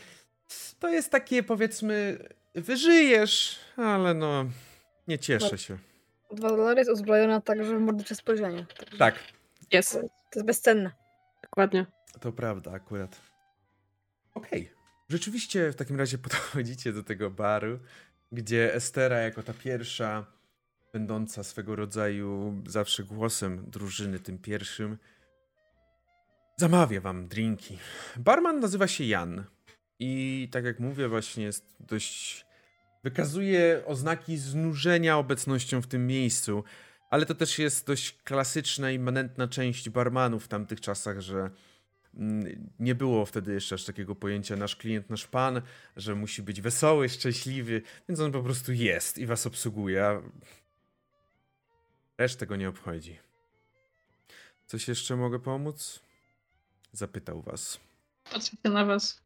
To 0.79 0.89
jest 0.89 1.09
takie, 1.09 1.43
powiedzmy, 1.43 2.17
wyżyjesz, 2.55 3.59
ale 3.77 4.13
no, 4.13 4.45
nie 5.07 5.19
cieszę 5.19 5.57
się. 5.57 5.77
2 6.31 6.49
dolary 6.49 6.79
jest 6.79 6.91
uzbrojona 6.91 7.41
także 7.41 7.77
w 7.77 7.81
mordercze 7.81 8.15
spojrzenie. 8.15 8.65
Tak. 8.97 9.15
Jest. 9.71 9.93
To 9.93 9.99
jest 10.39 10.45
bezcenne. 10.45 11.00
Dokładnie. 11.51 11.85
To 12.19 12.31
prawda, 12.31 12.71
akurat. 12.71 13.21
Okej. 14.33 14.61
Okay. 14.61 14.75
Rzeczywiście 15.09 15.71
w 15.71 15.75
takim 15.75 15.95
razie 15.95 16.17
podchodzicie 16.27 16.93
do 16.93 17.03
tego 17.03 17.29
baru, 17.29 17.79
gdzie 18.31 18.73
Estera 18.75 19.19
jako 19.19 19.43
ta 19.43 19.53
pierwsza, 19.53 20.25
będąca 20.93 21.43
swego 21.43 21.75
rodzaju 21.75 22.61
zawsze 22.67 23.03
głosem 23.03 23.65
drużyny, 23.67 24.19
tym 24.19 24.37
pierwszym, 24.37 24.97
zamawia 26.57 27.01
wam 27.01 27.27
drinki. 27.27 27.77
Barman 28.17 28.59
nazywa 28.59 28.87
się 28.87 29.03
Jan 29.03 29.43
i 29.99 30.49
tak 30.51 30.65
jak 30.65 30.79
mówię, 30.79 31.07
właśnie 31.07 31.43
jest 31.43 31.75
dość. 31.79 32.45
wykazuje 33.03 33.83
oznaki 33.85 34.37
znużenia 34.37 35.17
obecnością 35.17 35.81
w 35.81 35.87
tym 35.87 36.07
miejscu. 36.07 36.63
Ale 37.11 37.25
to 37.25 37.35
też 37.35 37.59
jest 37.59 37.87
dość 37.87 38.17
klasyczna, 38.23 38.91
immanentna 38.91 39.47
część 39.47 39.89
barmanów 39.89 40.45
w 40.45 40.47
tamtych 40.47 40.81
czasach, 40.81 41.19
że 41.19 41.49
mm, 42.15 42.69
nie 42.79 42.95
było 42.95 43.25
wtedy 43.25 43.53
jeszcze 43.53 43.75
aż 43.75 43.85
takiego 43.85 44.15
pojęcia 44.15 44.55
nasz 44.55 44.75
klient, 44.75 45.09
nasz 45.09 45.27
pan, 45.27 45.61
że 45.97 46.15
musi 46.15 46.41
być 46.41 46.61
wesoły, 46.61 47.09
szczęśliwy, 47.09 47.81
więc 48.09 48.19
on 48.19 48.31
po 48.31 48.43
prostu 48.43 48.73
jest 48.73 49.17
i 49.17 49.25
was 49.25 49.47
obsługuje, 49.47 50.05
a 50.05 50.21
resztę 52.17 52.45
go 52.45 52.55
nie 52.55 52.69
obchodzi. 52.69 53.17
Coś 54.65 54.87
jeszcze 54.87 55.15
mogę 55.15 55.39
pomóc? 55.39 55.99
Zapytał 56.91 57.41
was. 57.41 57.79
Patrzę 58.31 58.57
na 58.63 58.85
was. 58.85 59.21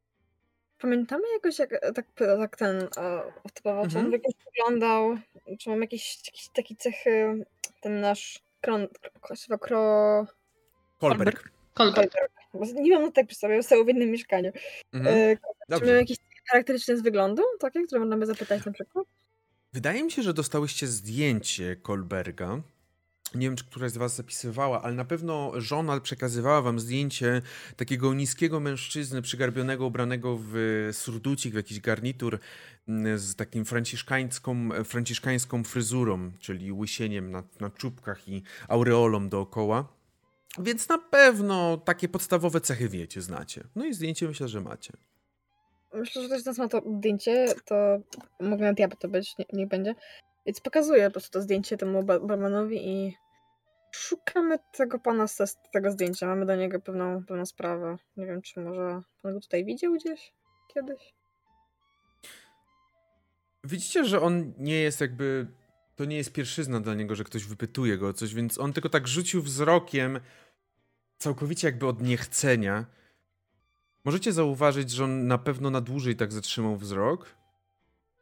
Pamiętamy 0.79 1.23
jakoś, 1.33 1.59
jak 1.59 1.69
tak, 1.95 2.05
tak 2.15 2.57
ten 2.57 2.87
e, 2.97 3.21
typowo, 3.53 3.87
czy 3.87 3.99
on 3.99 4.05
mhm. 4.05 4.21
wyglądał, 4.45 5.17
czy 5.59 5.69
mam 5.69 5.81
jakieś, 5.81 6.17
jakieś 6.25 6.49
takie 6.49 6.75
cechy 6.75 7.45
ten 7.85 8.01
nasz 8.01 8.39
kron, 8.61 8.87
chyba 9.45 9.57
kro... 9.57 10.25
Kolberg. 10.99 11.51
Kolberg. 11.73 12.13
Nie 12.73 12.99
mam 12.99 13.11
tak 13.11 13.27
przy 13.27 13.37
sobie, 13.37 13.63
stał 13.63 13.85
w 13.85 13.89
innym 13.89 14.11
mieszkaniu. 14.11 14.51
Mhm. 14.93 15.15
E, 15.69 15.77
czy 15.79 15.85
miał 15.85 15.95
jakieś 15.95 16.17
charakterystyczne 16.51 16.97
z 16.97 17.01
wyglądu, 17.01 17.43
takie, 17.59 17.83
które 17.83 18.05
możemy 18.05 18.25
zapytać 18.25 18.65
na 18.65 18.71
przykład? 18.71 19.05
Wydaje 19.73 20.03
mi 20.03 20.11
się, 20.11 20.21
że 20.21 20.33
dostałyście 20.33 20.87
zdjęcie 20.87 21.75
Kolberga. 21.75 22.61
Nie 23.35 23.47
wiem, 23.47 23.55
czy 23.55 23.65
któraś 23.65 23.91
z 23.91 23.97
was 23.97 24.15
zapisywała, 24.15 24.81
ale 24.81 24.93
na 24.93 25.05
pewno 25.05 25.51
żona 25.61 25.99
przekazywała 25.99 26.61
wam 26.61 26.79
zdjęcie 26.79 27.41
takiego 27.77 28.13
niskiego 28.13 28.59
mężczyzny 28.59 29.21
przygarbionego, 29.21 29.85
ubranego 29.85 30.39
w 30.41 30.89
surducik, 30.91 31.53
w 31.53 31.55
jakiś 31.55 31.79
garnitur 31.79 32.39
mm, 32.87 33.19
z 33.19 33.35
takim 33.35 33.65
franciszkańską, 33.65 34.69
franciszkańską 34.83 35.63
fryzurą, 35.63 36.31
czyli 36.39 36.71
łysieniem 36.71 37.31
na, 37.31 37.43
na 37.59 37.69
czubkach 37.69 38.27
i 38.27 38.43
aureolą 38.67 39.29
dookoła. 39.29 39.87
Więc 40.59 40.89
na 40.89 40.97
pewno 40.97 41.77
takie 41.77 42.09
podstawowe 42.09 42.61
cechy 42.61 42.89
wiecie, 42.89 43.21
znacie. 43.21 43.63
No 43.75 43.85
i 43.85 43.93
zdjęcie 43.93 44.27
myślę, 44.27 44.47
że 44.47 44.61
macie. 44.61 44.93
Myślę, 45.93 46.21
że 46.21 46.35
nas 46.45 46.57
ma 46.57 46.67
to 46.67 46.81
zdjęcie, 46.97 47.47
to 47.65 47.75
mogę 48.39 48.63
nawet 48.63 48.79
ja 48.79 48.87
to 48.87 49.07
być, 49.07 49.37
nie, 49.37 49.45
niech 49.53 49.67
będzie. 49.67 49.95
Więc 50.45 50.61
pokazuję 50.61 51.05
po 51.05 51.11
prostu 51.11 51.31
to 51.31 51.41
zdjęcie 51.41 51.77
temu 51.77 52.03
barmanowi 52.03 52.89
i 52.89 53.17
szukamy 53.95 54.59
tego 54.71 54.99
pana 54.99 55.27
z 55.27 55.57
tego 55.73 55.91
zdjęcia. 55.91 56.27
Mamy 56.27 56.45
do 56.45 56.55
niego 56.55 56.79
pewną, 56.79 57.25
pewną 57.25 57.45
sprawę. 57.45 57.97
Nie 58.17 58.25
wiem, 58.25 58.41
czy 58.41 58.59
może 58.59 59.01
pan 59.21 59.33
go 59.33 59.39
tutaj 59.39 59.65
widział 59.65 59.93
gdzieś 59.93 60.33
kiedyś? 60.73 61.13
Widzicie, 63.63 64.05
że 64.05 64.21
on 64.21 64.53
nie 64.57 64.79
jest 64.79 65.01
jakby. 65.01 65.47
To 65.95 66.05
nie 66.05 66.17
jest 66.17 66.33
pierwszyzna 66.33 66.79
dla 66.79 66.93
niego, 66.93 67.15
że 67.15 67.23
ktoś 67.23 67.45
wypytuje 67.45 67.97
go 67.97 68.07
o 68.07 68.13
coś, 68.13 68.33
więc 68.33 68.59
on 68.59 68.73
tylko 68.73 68.89
tak 68.89 69.07
rzucił 69.07 69.41
wzrokiem, 69.41 70.19
całkowicie 71.17 71.67
jakby 71.67 71.87
od 71.87 72.01
niechcenia. 72.01 72.85
Możecie 74.05 74.33
zauważyć, 74.33 74.91
że 74.91 75.03
on 75.03 75.27
na 75.27 75.37
pewno 75.37 75.69
na 75.69 75.81
dłużej 75.81 76.15
tak 76.15 76.33
zatrzymał 76.33 76.77
wzrok, 76.77 77.35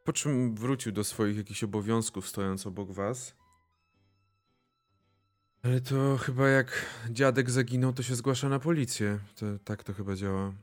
po 0.03 0.13
czym 0.13 0.55
wrócił 0.55 0.91
do 0.91 1.03
swoich 1.03 1.38
jakichś 1.38 1.63
obowiązków, 1.63 2.27
stojąc 2.27 2.67
obok 2.67 2.91
was. 2.91 3.36
Ale 5.63 5.82
to 5.82 6.17
chyba 6.17 6.49
jak 6.49 6.86
dziadek 7.10 7.49
zaginął, 7.49 7.93
to 7.93 8.04
się 8.04 8.15
zgłasza 8.15 8.49
na 8.49 8.60
policję. 8.60 9.19
To, 9.36 9.45
tak 9.63 9.84
to 9.84 9.93
chyba 9.93 10.15
działa. 10.15 10.54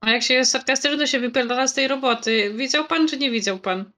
A 0.00 0.10
jak 0.10 0.22
się 0.22 0.34
jest 0.34 0.50
sarkastyczny, 0.50 0.98
to 0.98 1.06
się 1.06 1.20
wypierdala 1.20 1.68
z 1.68 1.74
tej 1.74 1.88
roboty. 1.88 2.54
Widział 2.56 2.86
pan, 2.86 3.08
czy 3.08 3.18
nie 3.18 3.30
widział 3.30 3.58
pan? 3.58 3.92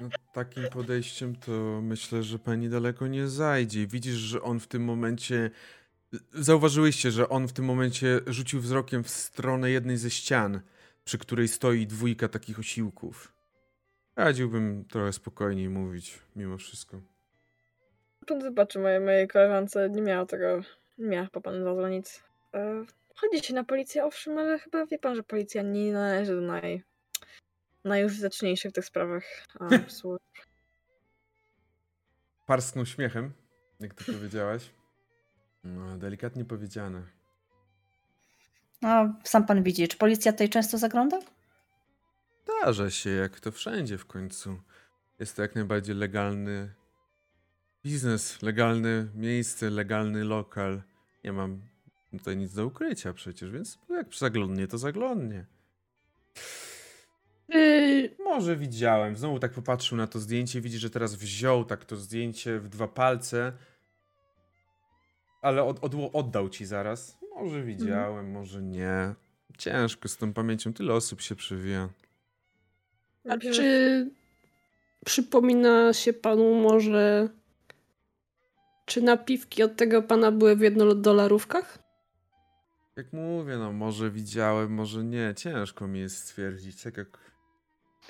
No, 0.00 0.08
takim 0.34 0.68
podejściem 0.68 1.36
to 1.36 1.80
myślę, 1.82 2.22
że 2.22 2.38
pani 2.38 2.68
daleko 2.68 3.06
nie 3.06 3.28
zajdzie. 3.28 3.86
Widzisz, 3.86 4.14
że 4.14 4.42
on 4.42 4.60
w 4.60 4.66
tym 4.66 4.84
momencie. 4.84 5.50
Zauważyłyście, 6.32 7.10
że 7.10 7.28
on 7.28 7.48
w 7.48 7.52
tym 7.52 7.64
momencie 7.64 8.20
rzucił 8.26 8.60
wzrokiem 8.60 9.04
w 9.04 9.10
stronę 9.10 9.70
jednej 9.70 9.96
ze 9.96 10.10
ścian, 10.10 10.60
przy 11.04 11.18
której 11.18 11.48
stoi 11.48 11.86
dwójka 11.86 12.28
takich 12.28 12.58
osiłków. 12.58 13.32
Radziłbym 14.16 14.84
trochę 14.84 15.12
spokojniej 15.12 15.68
mówić 15.68 16.18
mimo 16.36 16.58
wszystko. 16.58 17.15
Pan 18.26 18.42
zobaczy, 18.42 18.78
mojej, 18.78 19.00
mojej 19.00 19.28
koleżance 19.28 19.90
nie 19.90 20.02
miała 20.02 20.26
tego, 20.26 20.60
nie 20.98 21.06
miała 21.06 21.28
po 21.32 21.40
panu 21.40 21.64
zadzwonić. 21.64 22.06
E, 22.54 22.84
chodzi 23.14 23.44
się 23.44 23.54
na 23.54 23.64
policję, 23.64 24.04
owszem, 24.04 24.38
ale 24.38 24.58
chyba 24.58 24.86
wie 24.86 24.98
pan, 24.98 25.16
że 25.16 25.22
policja 25.22 25.62
nie 25.62 25.92
należy 25.92 26.34
do 26.34 26.40
naj, 26.40 26.82
najużyteczniejszych 27.84 28.70
w 28.70 28.74
tych 28.74 28.84
sprawach 28.84 29.24
służb. 29.88 30.22
Parsknął 32.46 32.86
śmiechem, 32.86 33.32
jak 33.80 33.94
to 33.94 34.12
powiedziałaś. 34.12 34.70
No, 35.64 35.98
delikatnie 35.98 36.44
powiedziane. 36.44 37.02
No, 38.82 39.14
sam 39.24 39.46
pan 39.46 39.62
widzi, 39.62 39.88
czy 39.88 39.96
policja 39.96 40.32
tutaj 40.32 40.48
często 40.48 40.78
zagląda? 40.78 41.18
Zdarza 42.44 42.90
się, 42.90 43.10
jak 43.10 43.40
to 43.40 43.52
wszędzie 43.52 43.98
w 43.98 44.06
końcu. 44.06 44.58
Jest 45.18 45.36
to 45.36 45.42
jak 45.42 45.54
najbardziej 45.54 45.94
legalny 45.94 46.74
biznes, 47.86 48.42
legalne 48.42 49.06
miejsce, 49.14 49.70
legalny 49.70 50.24
lokal. 50.24 50.82
Nie 51.24 51.32
mam 51.32 51.60
tutaj 52.10 52.36
nic 52.36 52.54
do 52.54 52.66
ukrycia 52.66 53.12
przecież, 53.12 53.50
więc 53.50 53.78
jak 53.90 54.14
zaglądnie, 54.14 54.66
to 54.66 54.78
zaglądnie. 54.78 55.46
Yy... 57.48 58.10
Może 58.18 58.56
widziałem. 58.56 59.16
Znowu 59.16 59.38
tak 59.38 59.52
popatrzył 59.52 59.98
na 59.98 60.06
to 60.06 60.18
zdjęcie, 60.18 60.60
widzi, 60.60 60.78
że 60.78 60.90
teraz 60.90 61.14
wziął 61.14 61.64
tak 61.64 61.84
to 61.84 61.96
zdjęcie 61.96 62.60
w 62.60 62.68
dwa 62.68 62.88
palce, 62.88 63.52
ale 65.42 65.64
od, 65.64 65.84
od, 65.84 65.92
oddał 66.12 66.48
ci 66.48 66.66
zaraz. 66.66 67.18
Może 67.34 67.62
widziałem, 67.62 68.26
mhm. 68.26 68.32
może 68.32 68.62
nie. 68.62 69.14
Ciężko 69.58 70.08
z 70.08 70.16
tą 70.16 70.32
pamięcią, 70.32 70.72
tyle 70.72 70.94
osób 70.94 71.20
się 71.20 71.36
przewija. 71.36 71.88
A 73.28 73.38
czy 73.38 74.10
przypomina 75.04 75.92
się 75.92 76.12
panu 76.12 76.54
może, 76.54 77.28
czy 78.86 79.02
napiwki 79.02 79.62
od 79.62 79.76
tego 79.76 80.02
pana 80.02 80.32
były 80.32 80.56
w 80.56 80.60
jednodolarówkach? 80.60 81.78
Jak 82.96 83.12
mówię, 83.12 83.56
no 83.56 83.72
może 83.72 84.10
widziałem, 84.10 84.74
może 84.74 85.04
nie. 85.04 85.34
Ciężko 85.36 85.88
mi 85.88 86.00
jest 86.00 86.16
stwierdzić, 86.16 86.82
tak 86.82 86.96
jak... 86.96 87.18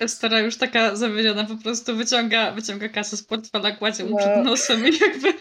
Stara 0.07 0.39
już 0.39 0.57
taka 0.57 0.95
zawiedziona 0.95 1.45
po 1.45 1.55
prostu 1.55 1.95
wyciąga, 1.95 2.51
wyciąga 2.51 2.89
kasę 2.89 3.17
z 3.17 3.23
portfela, 3.23 3.71
kładzie 3.71 4.03
mu 4.03 4.17
przed 4.17 4.37
no. 4.37 4.43
nosem 4.43 4.87
i 4.87 4.91
jakby... 4.99 5.33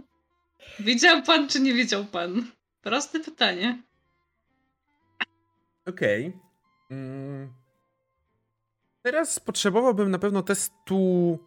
widział 0.90 1.22
pan, 1.22 1.48
czy 1.48 1.60
nie 1.60 1.74
widział 1.74 2.04
pan? 2.04 2.46
Proste 2.82 3.20
pytanie. 3.20 3.82
Okej. 5.86 6.26
Okay. 6.26 6.40
Mm. 6.90 7.52
Teraz 9.02 9.40
potrzebowałbym 9.40 10.10
na 10.10 10.18
pewno 10.18 10.42
testu 10.42 11.38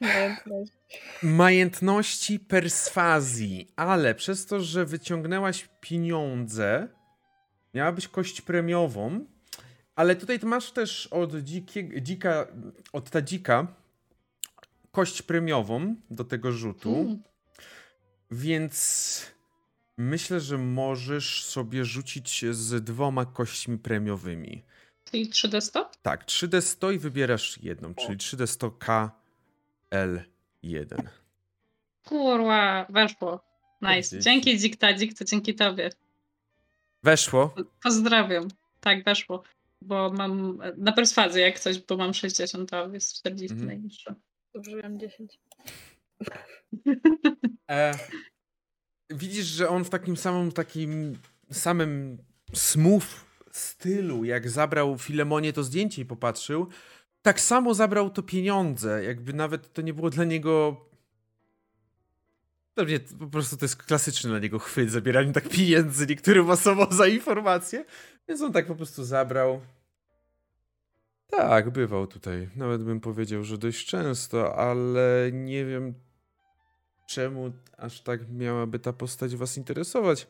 Majętności. 0.00 0.76
Majętności 1.22 2.40
perswazji, 2.40 3.72
ale 3.76 4.14
przez 4.14 4.46
to, 4.46 4.60
że 4.60 4.84
wyciągnęłaś 4.84 5.68
pieniądze, 5.80 6.88
miała 7.74 7.92
być 7.92 8.08
kość 8.08 8.40
premiową, 8.40 9.26
ale 9.94 10.16
tutaj 10.16 10.38
masz 10.42 10.72
też 10.72 11.06
od 11.06 11.36
dzikie, 11.36 12.02
dzika, 12.02 12.46
od 12.92 13.10
tadzika 13.10 13.66
kość 14.90 15.22
premiową 15.22 15.96
do 16.10 16.24
tego 16.24 16.52
rzutu, 16.52 16.94
mm. 16.94 17.22
więc 18.30 19.26
myślę, 19.98 20.40
że 20.40 20.58
możesz 20.58 21.44
sobie 21.44 21.84
rzucić 21.84 22.44
z 22.50 22.84
dwoma 22.84 23.26
kośćmi 23.26 23.78
premiowymi. 23.78 24.64
Czyli 25.04 25.30
3D100? 25.30 25.84
Tak, 26.02 26.26
3D100 26.26 26.94
i 26.94 26.98
wybierasz 26.98 27.58
jedną, 27.62 27.94
czyli 27.94 28.18
3D100K 28.18 29.10
L1. 29.94 31.02
Kurwa, 32.04 32.86
weszło. 32.88 33.40
Nice. 33.82 34.18
Dzięki 34.18 34.58
Dzik 34.58 34.76
Tadzik, 34.76 35.18
to 35.18 35.24
dzięki 35.24 35.54
tobie. 35.54 35.90
Weszło? 37.02 37.54
Pozdrawiam. 37.82 38.48
Tak, 38.80 39.04
weszło. 39.04 39.42
Bo 39.82 40.10
mam 40.10 40.58
na 40.76 40.92
perswazję 40.92 41.42
jak 41.42 41.60
coś, 41.60 41.78
bo 41.78 41.96
mam 41.96 42.14
60, 42.14 42.70
to 42.70 42.88
jest 42.88 43.14
40 43.14 43.52
mhm. 43.52 43.66
najniższe. 43.66 44.14
Dobrze, 44.54 44.76
mam 44.82 44.98
10. 44.98 45.38
E, 47.70 47.98
widzisz, 49.10 49.46
że 49.46 49.68
on 49.68 49.84
w 49.84 49.90
takim 49.90 50.16
samym, 50.16 50.52
takim 50.52 51.18
samym 51.50 52.18
smooth 52.54 53.06
stylu, 53.52 54.24
jak 54.24 54.50
zabrał 54.50 54.98
Filemonie 54.98 55.52
to 55.52 55.64
zdjęcie 55.64 56.02
i 56.02 56.04
popatrzył, 56.04 56.68
tak 57.22 57.40
samo 57.40 57.74
zabrał 57.74 58.10
to 58.10 58.22
pieniądze. 58.22 59.04
Jakby 59.04 59.32
nawet 59.32 59.72
to 59.72 59.82
nie 59.82 59.94
było 59.94 60.10
dla 60.10 60.24
niego. 60.24 60.76
Pewnie 62.74 63.00
po 63.00 63.26
prostu 63.26 63.56
to 63.56 63.64
jest 63.64 63.76
klasyczny 63.76 64.30
dla 64.30 64.38
niego 64.38 64.58
chwyt, 64.58 64.90
zabieranie 64.90 65.32
tak 65.32 65.48
pieniędzy 65.48 66.06
niektórym 66.06 66.50
osobom 66.50 66.86
za 66.90 67.06
informacje. 67.06 67.84
Więc 68.28 68.42
on 68.42 68.52
tak 68.52 68.66
po 68.66 68.74
prostu 68.74 69.04
zabrał. 69.04 69.60
Tak, 71.26 71.70
bywał 71.70 72.06
tutaj. 72.06 72.48
Nawet 72.56 72.82
bym 72.84 73.00
powiedział, 73.00 73.44
że 73.44 73.58
dość 73.58 73.86
często, 73.86 74.56
ale 74.56 75.30
nie 75.32 75.64
wiem 75.64 75.94
czemu 77.06 77.52
aż 77.76 78.00
tak 78.00 78.30
miałaby 78.30 78.78
ta 78.78 78.92
postać 78.92 79.36
was 79.36 79.56
interesować. 79.56 80.26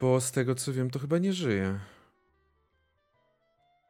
Bo 0.00 0.20
z 0.20 0.32
tego 0.32 0.54
co 0.54 0.72
wiem, 0.72 0.90
to 0.90 0.98
chyba 0.98 1.18
nie 1.18 1.32
żyje. 1.32 1.78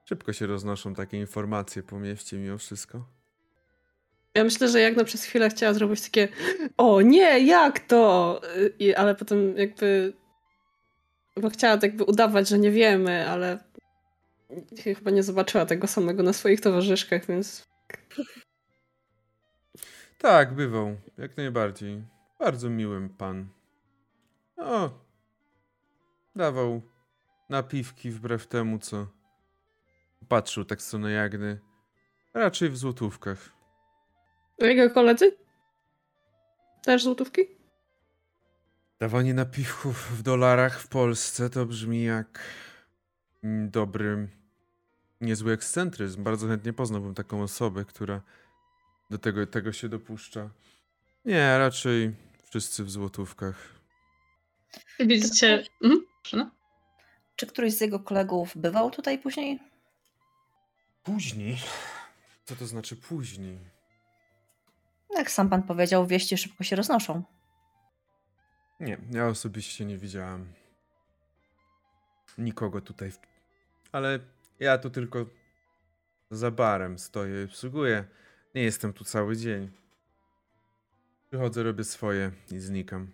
Szybko 0.04 0.32
się 0.32 0.46
roznoszą 0.46 0.94
takie 0.94 1.18
informacje 1.18 1.82
po 1.82 2.00
mieście 2.00 2.36
mimo 2.36 2.58
wszystko. 2.58 3.08
Ja 4.34 4.44
myślę, 4.44 4.68
że 4.68 4.80
jak 4.80 4.96
na 4.96 5.04
przez 5.04 5.24
chwilę 5.24 5.50
chciała 5.50 5.74
zrobić 5.74 6.02
takie 6.02 6.28
o 6.76 7.00
nie, 7.00 7.46
jak 7.46 7.80
to? 7.80 8.40
I, 8.78 8.94
ale 8.94 9.14
potem 9.14 9.56
jakby 9.56 10.12
bo 11.40 11.50
chciała 11.50 11.76
tak 11.76 11.82
jakby 11.82 12.04
udawać, 12.04 12.48
że 12.48 12.58
nie 12.58 12.70
wiemy, 12.70 13.28
ale 13.28 13.58
chyba 14.84 15.10
nie 15.10 15.22
zobaczyła 15.22 15.66
tego 15.66 15.86
samego 15.86 16.22
na 16.22 16.32
swoich 16.32 16.60
towarzyszkach, 16.60 17.26
więc... 17.26 17.68
Tak, 20.18 20.54
bywał. 20.54 20.96
Jak 21.18 21.36
najbardziej. 21.36 22.04
Bardzo 22.38 22.70
miłym 22.70 23.08
pan. 23.08 23.48
O, 24.56 24.90
dawał 26.36 26.82
napiwki 27.48 28.10
wbrew 28.10 28.46
temu, 28.46 28.78
co 28.78 29.06
Patrzył 30.28 30.64
tak 30.64 30.82
co 30.82 30.98
na 30.98 31.10
Jagny. 31.10 31.60
Raczej 32.34 32.70
w 32.70 32.76
złotówkach. 32.76 33.52
Jego 34.58 34.94
koledzy? 34.94 35.36
Też 36.82 37.04
złotówki? 37.04 37.42
Dawanie 39.00 39.34
napiwków 39.34 40.18
w 40.18 40.22
dolarach 40.22 40.80
w 40.80 40.88
Polsce 40.88 41.50
to 41.50 41.66
brzmi 41.66 42.04
jak 42.04 42.40
dobry, 43.68 44.28
niezły 45.20 45.52
ekscentryzm. 45.52 46.22
Bardzo 46.22 46.48
chętnie 46.48 46.72
poznałbym 46.72 47.14
taką 47.14 47.42
osobę, 47.42 47.84
która 47.84 48.22
do 49.10 49.18
tego, 49.18 49.46
tego 49.46 49.72
się 49.72 49.88
dopuszcza. 49.88 50.50
Nie, 51.24 51.58
raczej 51.58 52.14
wszyscy 52.50 52.84
w 52.84 52.90
złotówkach. 52.90 53.74
Widzicie... 55.00 55.64
Mhm. 55.82 56.50
Czy 57.36 57.46
któryś 57.46 57.74
z 57.74 57.80
jego 57.80 58.00
kolegów 58.00 58.52
bywał 58.56 58.90
tutaj 58.90 59.18
później? 59.18 59.73
Później? 61.04 61.58
Co 62.44 62.56
to 62.56 62.66
znaczy 62.66 62.96
później? 62.96 63.58
Jak 65.10 65.30
sam 65.30 65.50
pan 65.50 65.62
powiedział, 65.62 66.06
wieści 66.06 66.38
szybko 66.38 66.64
się 66.64 66.76
roznoszą. 66.76 67.22
Nie, 68.80 68.98
ja 69.10 69.26
osobiście 69.26 69.84
nie 69.84 69.98
widziałam 69.98 70.52
nikogo 72.38 72.80
tutaj. 72.80 73.12
Ale 73.92 74.18
ja 74.60 74.78
tu 74.78 74.90
tylko 74.90 75.26
za 76.30 76.50
barem 76.50 76.98
stoję 76.98 77.42
i 77.42 77.44
obsługuję. 77.44 78.04
Nie 78.54 78.62
jestem 78.62 78.92
tu 78.92 79.04
cały 79.04 79.36
dzień. 79.36 79.70
Przychodzę, 81.28 81.62
robię 81.62 81.84
swoje 81.84 82.32
i 82.52 82.58
znikam. 82.58 83.10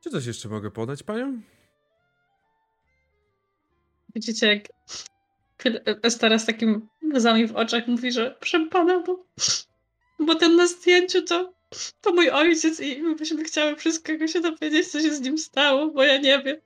Czy 0.00 0.10
coś 0.10 0.26
jeszcze 0.26 0.48
mogę 0.48 0.70
podać 0.70 1.02
panią? 1.02 1.42
Widzicie, 4.14 4.46
jak 4.46 4.68
Estera 6.02 6.38
z 6.38 6.46
takim 6.46 6.88
łzami 7.14 7.46
w 7.46 7.56
oczach 7.56 7.86
mówi, 7.86 8.12
że 8.12 8.36
proszę 8.40 8.66
pana, 8.70 9.00
bo, 9.00 9.24
bo 10.18 10.34
ten 10.34 10.56
na 10.56 10.66
zdjęciu 10.66 11.22
to, 11.22 11.52
to 12.00 12.12
mój 12.12 12.30
ojciec 12.30 12.80
i 12.80 13.02
my 13.02 13.14
byśmy 13.14 13.44
chciały 13.44 13.76
wszystkiego 13.76 14.26
się 14.26 14.40
dowiedzieć, 14.40 14.88
co 14.88 15.00
się 15.00 15.14
z 15.14 15.20
nim 15.20 15.38
stało, 15.38 15.86
bo 15.90 16.02
ja 16.04 16.18
nie 16.18 16.42
wiem. 16.42 16.56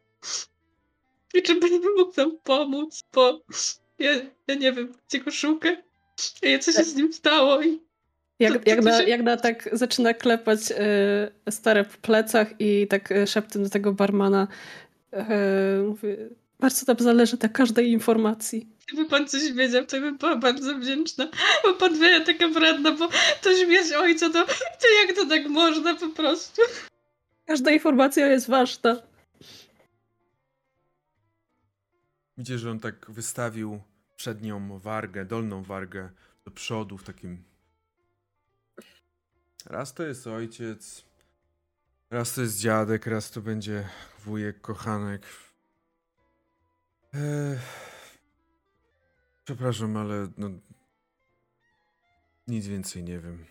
I 1.35 1.43
czy 1.43 1.55
by 1.55 1.67
mógł 1.97 2.13
nam 2.17 2.39
pomóc, 2.45 3.03
bo 3.15 3.41
ja, 3.99 4.13
ja 4.47 4.55
nie 4.55 4.73
wiem, 4.73 4.95
gdzie 5.09 5.21
go 5.21 5.31
szukać. 5.31 5.79
I 6.43 6.59
co 6.59 6.73
się 6.73 6.85
z 6.85 6.95
nim 6.95 7.13
stało 7.13 7.63
i 7.63 7.81
jak, 8.39 8.67
jak, 8.67 8.83
na, 8.83 9.03
jak 9.03 9.23
na 9.23 9.37
tak 9.37 9.69
zaczyna 9.73 10.15
klepać 10.15 10.59
y, 10.71 11.51
stare 11.51 11.85
po 11.85 11.97
plecach 12.03 12.49
i 12.59 12.87
tak 12.87 13.13
y, 13.13 13.27
szeptem 13.27 13.63
do 13.63 13.71
tego 13.71 13.93
barmana 13.93 14.49
y, 15.13 15.19
mówi, 15.83 16.09
bardzo 16.61 16.85
nam 16.89 16.97
zależy 17.01 17.37
na 17.43 17.49
każdej 17.49 17.91
informacji. 17.91 18.76
Gdyby 18.87 19.11
pan 19.11 19.29
coś 19.29 19.53
wiedział, 19.53 19.87
to 19.87 20.01
bym 20.01 20.19
była 20.19 20.37
bardzo 20.37 20.79
wdzięczna. 20.79 21.29
Bo 21.65 21.75
pan 21.75 22.01
wie, 22.01 22.21
taka 22.21 22.49
wredna, 22.49 22.93
bo 22.93 23.09
to 23.43 23.57
śmierć 23.57 23.93
ojca, 23.93 24.31
to, 24.31 24.47
to 24.81 24.89
jak 25.03 25.17
to 25.17 25.27
tak 25.29 25.47
można 25.47 25.95
po 25.95 26.09
prostu? 26.09 26.63
Każda 27.47 27.71
informacja 27.71 28.27
jest 28.27 28.49
ważna. 28.49 28.97
Widzicie, 32.39 32.59
że 32.59 32.71
on 32.71 32.81
tak 32.81 33.11
wystawił 33.11 33.81
przednią 34.17 34.79
wargę, 34.79 35.25
dolną 35.25 35.63
wargę 35.63 36.11
do 36.45 36.51
przodu 36.51 36.99
w 36.99 37.05
takim... 37.05 37.45
Raz 39.67 39.95
to 39.95 40.03
jest 40.03 40.27
ojciec, 40.27 41.05
raz 42.11 42.35
to 42.35 42.41
jest 42.41 42.61
dziadek, 42.61 43.07
raz 43.07 43.31
to 43.31 43.41
będzie 43.41 43.89
wujek, 44.25 44.61
kochanek. 44.61 45.27
Eee... 47.15 47.59
Przepraszam, 49.47 49.97
ale 49.97 50.29
no... 50.39 50.51
Nic 52.49 52.67
więcej 52.67 53.05
nie 53.05 53.19
wiem. 53.19 53.47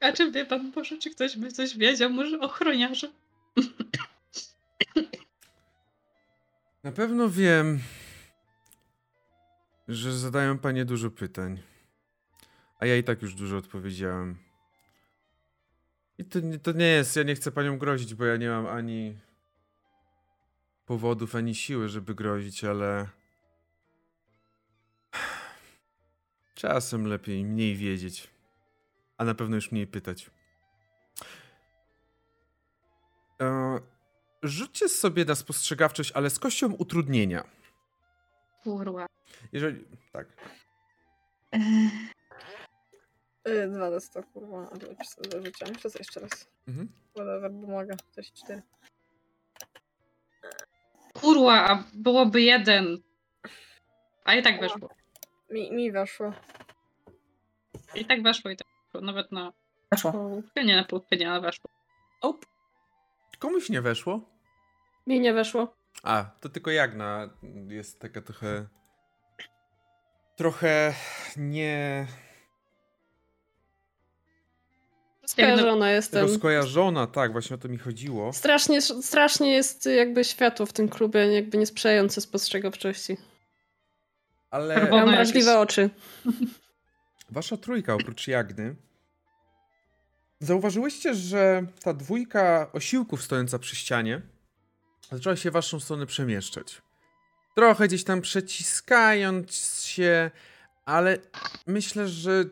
A 0.00 0.12
czy 0.12 0.32
wie 0.32 0.46
pan, 0.46 0.72
może 0.76 0.98
czy 0.98 1.10
ktoś 1.10 1.36
by 1.36 1.52
coś 1.52 1.76
wiedział? 1.76 2.10
Może 2.10 2.40
ochroniarze? 2.40 3.12
Na 6.84 6.92
pewno 6.92 7.28
wiem, 7.28 7.80
że 9.88 10.18
zadają 10.18 10.58
panie 10.58 10.84
dużo 10.84 11.10
pytań. 11.10 11.62
A 12.78 12.86
ja 12.86 12.96
i 12.96 13.04
tak 13.04 13.22
już 13.22 13.34
dużo 13.34 13.56
odpowiedziałem. 13.56 14.38
I 16.18 16.24
to, 16.24 16.38
to 16.62 16.72
nie 16.72 16.86
jest, 16.86 17.16
ja 17.16 17.22
nie 17.22 17.34
chcę 17.34 17.52
panią 17.52 17.78
grozić, 17.78 18.14
bo 18.14 18.24
ja 18.24 18.36
nie 18.36 18.48
mam 18.48 18.66
ani 18.66 19.18
powodów, 20.86 21.34
ani 21.34 21.54
siły, 21.54 21.88
żeby 21.88 22.14
grozić, 22.14 22.64
ale. 22.64 23.08
Czasem 26.56 27.06
lepiej 27.06 27.44
mniej 27.44 27.76
wiedzieć, 27.76 28.30
a 29.18 29.24
na 29.24 29.34
pewno 29.34 29.56
już 29.56 29.72
mniej 29.72 29.86
pytać. 29.86 30.30
E, 33.42 33.78
rzućcie 34.42 34.88
sobie 34.88 35.24
na 35.24 35.34
spostrzegawczość, 35.34 36.12
ale 36.12 36.30
z 36.30 36.38
kością 36.38 36.72
utrudnienia. 36.72 37.44
Kurwa. 38.62 39.06
Jeżeli. 39.52 39.84
Tak. 40.12 40.26
Yy, 43.46 43.68
dwa 43.68 43.90
do 43.90 44.00
sto, 44.00 44.22
kurwa. 44.22 44.70
Muszę 45.72 45.90
sobie 45.90 45.98
jeszcze 45.98 46.20
raz. 46.20 46.48
Mhm. 46.68 46.88
Whatever, 47.14 47.52
bo 47.52 47.66
mogę. 47.66 47.96
Coś 48.10 48.32
cztery. 48.32 48.62
Kurwa, 51.12 51.68
a 51.68 51.84
byłoby 51.94 52.42
jeden. 52.42 52.98
A 54.24 54.34
i 54.34 54.42
tak 54.42 54.60
weszło. 54.60 54.88
Mi, 55.50 55.72
mi 55.72 55.92
weszło. 55.92 56.32
I 57.94 58.04
tak 58.04 58.22
weszło, 58.22 58.50
i 58.50 58.56
tak 58.56 58.66
weszło. 58.86 59.00
Nawet 59.06 59.32
na 59.32 59.52
Weszło. 59.90 60.42
nie 60.64 60.76
na 60.76 60.84
połówkę, 60.84 61.16
nie, 61.16 61.30
ale 61.30 61.40
weszło. 61.40 61.70
Op, 62.20 62.46
Komuś 63.38 63.68
nie 63.70 63.80
weszło? 63.82 64.20
mi 65.06 65.20
nie 65.20 65.32
weszło. 65.32 65.76
A, 66.02 66.24
to 66.40 66.48
tylko 66.48 66.70
Jagna 66.70 67.30
jest 67.68 68.00
taka 68.00 68.22
trochę. 68.22 68.66
Trochę 70.36 70.94
nie. 71.36 72.06
Skojarzona 75.26 75.90
jestem. 75.90 76.22
Rozkojarzona, 76.22 77.06
tak, 77.06 77.32
właśnie 77.32 77.56
o 77.56 77.58
to 77.58 77.68
mi 77.68 77.78
chodziło. 77.78 78.32
Strasznie, 78.32 78.80
strasznie 78.82 79.52
jest 79.52 79.86
jakby 79.86 80.24
światło 80.24 80.66
w 80.66 80.72
tym 80.72 80.88
klubie, 80.88 81.32
jakby 81.32 81.58
nie 81.58 81.66
sprzyjające 81.66 82.20
spostrzegawczości. 82.20 83.16
Ale. 84.50 84.90
Mam 84.90 85.10
wrażliwe 85.10 85.50
jakieś- 85.50 85.62
oczy. 85.62 85.90
wasza 87.30 87.56
trójka, 87.56 87.94
oprócz 87.94 88.28
Jagny, 88.28 88.76
zauważyłyście, 90.40 91.14
że 91.14 91.66
ta 91.82 91.92
dwójka 91.94 92.70
osiłków 92.72 93.22
stojąca 93.22 93.58
przy 93.58 93.76
ścianie 93.76 94.22
zaczęła 95.12 95.36
się 95.36 95.50
w 95.50 95.52
waszą 95.52 95.80
stronę 95.80 96.06
przemieszczać. 96.06 96.82
Trochę 97.56 97.88
gdzieś 97.88 98.04
tam 98.04 98.20
przeciskając 98.20 99.54
się, 99.82 100.30
ale 100.84 101.18
myślę, 101.66 102.08
że 102.08 102.44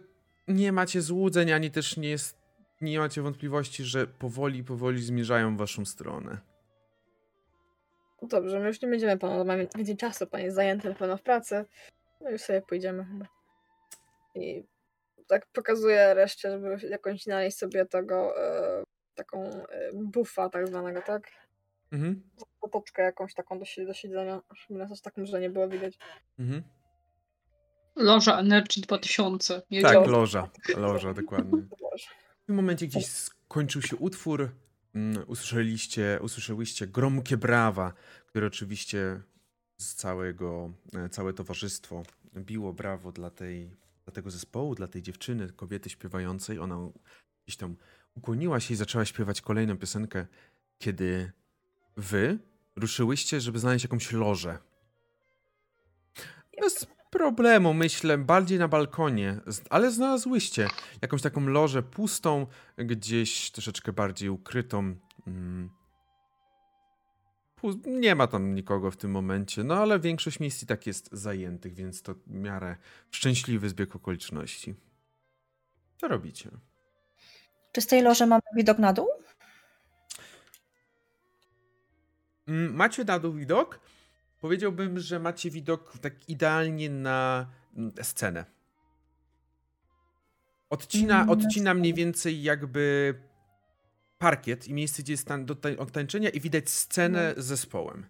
nie 0.48 0.72
macie 0.72 1.02
złudzeń, 1.02 1.52
ani 1.52 1.70
też 1.70 1.96
nie, 1.96 2.08
jest, 2.08 2.38
nie 2.80 2.98
macie 2.98 3.22
wątpliwości, 3.22 3.84
że 3.84 4.06
powoli, 4.06 4.64
powoli 4.64 5.02
zmierzają 5.02 5.54
w 5.54 5.58
waszą 5.58 5.84
stronę. 5.84 6.38
Dobrze, 8.28 8.60
my 8.60 8.66
już 8.66 8.82
nie 8.82 8.88
będziemy 8.88 9.18
panu, 9.18 9.44
mamy 9.44 9.68
więcej 9.76 9.96
czasu, 9.96 10.26
pan 10.26 10.40
jest 10.40 10.56
zajęty 10.56 10.88
na 10.88 10.94
pewno 10.94 11.16
w 11.16 11.22
pracy. 11.22 11.64
No 12.20 12.30
już 12.30 12.40
sobie 12.40 12.62
pójdziemy 12.62 13.04
chyba. 13.04 13.26
I 14.34 14.64
tak 15.26 15.46
pokazuję 15.46 16.14
reszcie, 16.14 16.50
żeby 16.50 16.88
jakąś 16.88 17.22
znaleźć 17.22 17.58
sobie 17.58 17.86
tego, 17.86 18.44
e, 18.44 18.82
taką 19.14 19.42
e, 19.44 19.90
bufa 19.94 20.48
tak 20.48 20.68
zwanego, 20.68 21.02
tak? 21.02 21.30
Mhm, 21.92 22.22
Potoczkę 22.60 23.02
jakąś 23.02 23.34
taką 23.34 23.58
do, 23.58 23.64
do 23.86 23.94
siedzenia, 23.94 24.40
żeby 24.68 24.78
nas 24.80 24.92
aż 24.92 25.00
tak 25.00 25.16
może 25.16 25.40
nie 25.40 25.50
było 25.50 25.68
widać. 25.68 25.98
mhm. 26.38 26.62
Loża 27.96 28.38
Energy 28.38 28.80
2000. 28.80 29.54
Tak, 29.54 29.64
Jedziemy. 29.70 30.06
loża, 30.06 30.48
loża, 30.76 31.14
dokładnie. 31.14 31.62
W 32.42 32.46
tym 32.46 32.56
momencie 32.56 32.86
gdzieś 32.86 33.06
skończył 33.06 33.82
się 33.82 33.96
utwór. 33.96 34.50
Mm, 34.94 35.24
Usłyszeliście, 35.26 36.18
usłyszeliście 36.22 36.86
gromkie 36.86 37.36
brawa, 37.36 37.92
które 38.26 38.46
oczywiście 38.46 39.20
z 39.76 39.94
całego, 39.94 40.72
e, 40.94 41.08
całe 41.08 41.32
towarzystwo 41.32 42.02
biło 42.36 42.72
brawo 42.72 43.12
dla, 43.12 43.30
tej, 43.30 43.70
dla 44.04 44.12
tego 44.12 44.30
zespołu, 44.30 44.74
dla 44.74 44.88
tej 44.88 45.02
dziewczyny, 45.02 45.52
kobiety 45.52 45.90
śpiewającej. 45.90 46.58
Ona 46.58 46.76
gdzieś 47.46 47.56
tam 47.56 47.76
ukłoniła 48.14 48.60
się 48.60 48.74
i 48.74 48.76
zaczęła 48.76 49.04
śpiewać 49.04 49.40
kolejną 49.40 49.76
piosenkę, 49.76 50.26
kiedy 50.78 51.32
wy 51.96 52.38
ruszyłyście, 52.76 53.40
żeby 53.40 53.58
znaleźć 53.58 53.84
jakąś 53.84 54.12
lożę. 54.12 54.58
Bez 56.60 56.86
problemu, 57.14 57.74
myślę, 57.74 58.18
bardziej 58.18 58.58
na 58.58 58.68
balkonie, 58.68 59.40
ale 59.70 59.90
znalazłyście 59.90 60.68
jakąś 61.02 61.22
taką 61.22 61.46
lożę 61.46 61.82
pustą, 61.82 62.46
gdzieś 62.76 63.50
troszeczkę 63.50 63.92
bardziej 63.92 64.28
ukrytą. 64.28 64.96
Mm. 65.26 65.70
Nie 67.86 68.14
ma 68.14 68.26
tam 68.26 68.54
nikogo 68.54 68.90
w 68.90 68.96
tym 68.96 69.10
momencie, 69.10 69.64
no 69.64 69.74
ale 69.76 70.00
większość 70.00 70.40
miejsc 70.40 70.62
i 70.62 70.66
tak 70.66 70.86
jest 70.86 71.08
zajętych, 71.12 71.74
więc 71.74 72.02
to 72.02 72.14
w 72.14 72.30
miarę 72.30 72.76
szczęśliwy 73.10 73.68
zbieg 73.68 73.96
okoliczności. 73.96 74.74
Co 76.00 76.08
robicie? 76.08 76.50
Czy 77.72 77.80
z 77.80 77.86
tej 77.86 78.02
loży 78.02 78.26
mamy 78.26 78.42
widok 78.56 78.78
na 78.78 78.92
dół? 78.92 79.08
Mm, 82.48 82.74
Macie 82.74 83.04
na 83.04 83.18
dół 83.18 83.32
widok? 83.32 83.80
Powiedziałbym, 84.44 85.00
że 85.00 85.18
macie 85.18 85.50
widok 85.50 85.98
tak 85.98 86.28
idealnie 86.28 86.90
na 86.90 87.46
mm, 87.76 87.92
scenę. 88.02 88.44
Odcina, 90.70 91.16
Mm, 91.16 91.30
odcina 91.30 91.74
mniej 91.74 91.94
więcej 91.94 92.42
jakby 92.42 93.14
parkiet 94.18 94.68
i 94.68 94.74
miejsce, 94.74 95.02
gdzie 95.02 95.12
jest 95.12 95.26
tan- 95.26 95.46
do 95.46 95.54
tańczenia 95.92 96.30
i 96.30 96.40
widać 96.40 96.70
scenę 96.70 97.34
z 97.36 97.44
zespołem. 97.44 98.06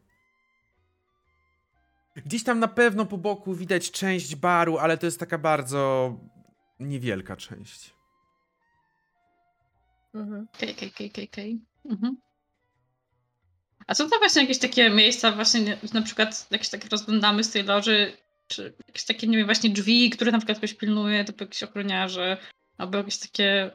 Gdzieś 2.17 2.45
tam 2.45 2.59
na 2.59 2.69
pewno 2.69 3.07
po 3.07 3.19
boku 3.19 3.55
widać 3.55 3.91
część 3.91 4.37
baru, 4.37 4.79
ale 4.79 4.99
to 4.99 5.07
jest 5.07 5.21
taka 5.21 5.39
bardzo 5.39 6.17
niewielka 6.81 7.37
część. 7.37 7.95
Mhm. 10.15 10.47
Okej, 10.55 10.73
okej, 10.73 10.89
okej, 10.89 11.11
okej, 11.11 11.29
okej. 11.29 11.61
Mhm. 11.91 12.17
A 13.87 13.95
są 13.95 14.11
to 14.11 14.19
właśnie 14.19 14.43
jakieś 14.43 14.59
takie 14.59 14.91
miejsca, 14.91 15.33
właśnie 15.33 15.61
nie- 15.61 15.79
na 15.95 16.03
przykład 16.03 16.47
jakieś 16.51 16.69
takie 16.69 16.89
rozglądamy 16.89 17.45
z 17.45 17.51
tej 17.51 17.63
loży, 17.65 18.13
czy 18.47 18.75
jakieś 18.89 19.05
takie, 19.05 19.27
nie 19.27 19.37
wiem, 19.37 19.47
właśnie 19.47 19.71
drzwi, 19.71 20.11
które 20.11 20.33
na 20.33 20.39
przykład 20.39 20.59
ktoś 20.59 20.75
pilnuje, 20.75 21.25
typu 21.25 21.45
jakiś 21.45 21.63
ochroniarze, 21.63 22.37
albo 22.79 22.99
jakieś 22.99 23.19
takie... 23.19 23.71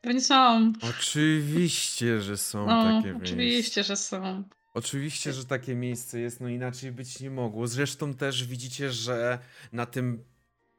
Pewnie 0.00 0.20
są. 0.20 0.72
Oczywiście, 0.82 2.20
że 2.20 2.36
są 2.36 2.66
No, 2.66 2.82
takie 2.84 3.08
miejsca. 3.08 3.24
oczywiście, 3.24 3.84
że 3.84 3.96
są. 3.96 4.44
Oczywiście, 4.74 5.32
że 5.32 5.44
takie 5.44 5.74
miejsce 5.74 6.20
jest, 6.20 6.40
no 6.40 6.48
inaczej 6.48 6.92
być 6.92 7.20
nie 7.20 7.30
mogło. 7.30 7.66
Zresztą 7.66 8.14
też 8.14 8.44
widzicie, 8.44 8.90
że 8.92 9.38
na 9.72 9.86
tym, 9.86 10.24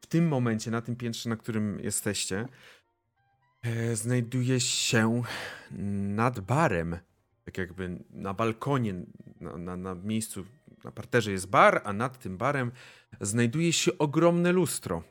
w 0.00 0.06
tym 0.06 0.28
momencie, 0.28 0.70
na 0.70 0.80
tym 0.82 0.96
piętrze, 0.96 1.28
na 1.28 1.36
którym 1.36 1.80
jesteście, 1.80 2.46
e, 3.62 3.96
znajduje 3.96 4.60
się 4.60 5.22
nad 6.16 6.40
barem, 6.40 6.98
tak 7.44 7.58
jakby 7.58 8.04
na 8.10 8.34
balkonie, 8.34 8.94
na, 9.40 9.56
na, 9.56 9.76
na 9.76 9.94
miejscu, 9.94 10.44
na 10.84 10.92
parterze 10.92 11.32
jest 11.32 11.50
bar, 11.50 11.82
a 11.84 11.92
nad 11.92 12.18
tym 12.18 12.36
barem 12.36 12.72
znajduje 13.20 13.72
się 13.72 13.98
ogromne 13.98 14.52
lustro. 14.52 15.02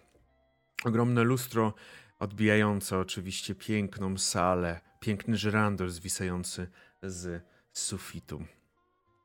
Ogromne 0.84 1.24
lustro 1.24 1.74
odbijające 2.20 2.98
oczywiście 2.98 3.56
piękną 3.56 4.18
salę, 4.18 4.82
piękny 5.00 5.38
żyrandol 5.38 5.90
zwisający 5.90 6.68
z 7.04 7.44
sufitu. 7.74 8.44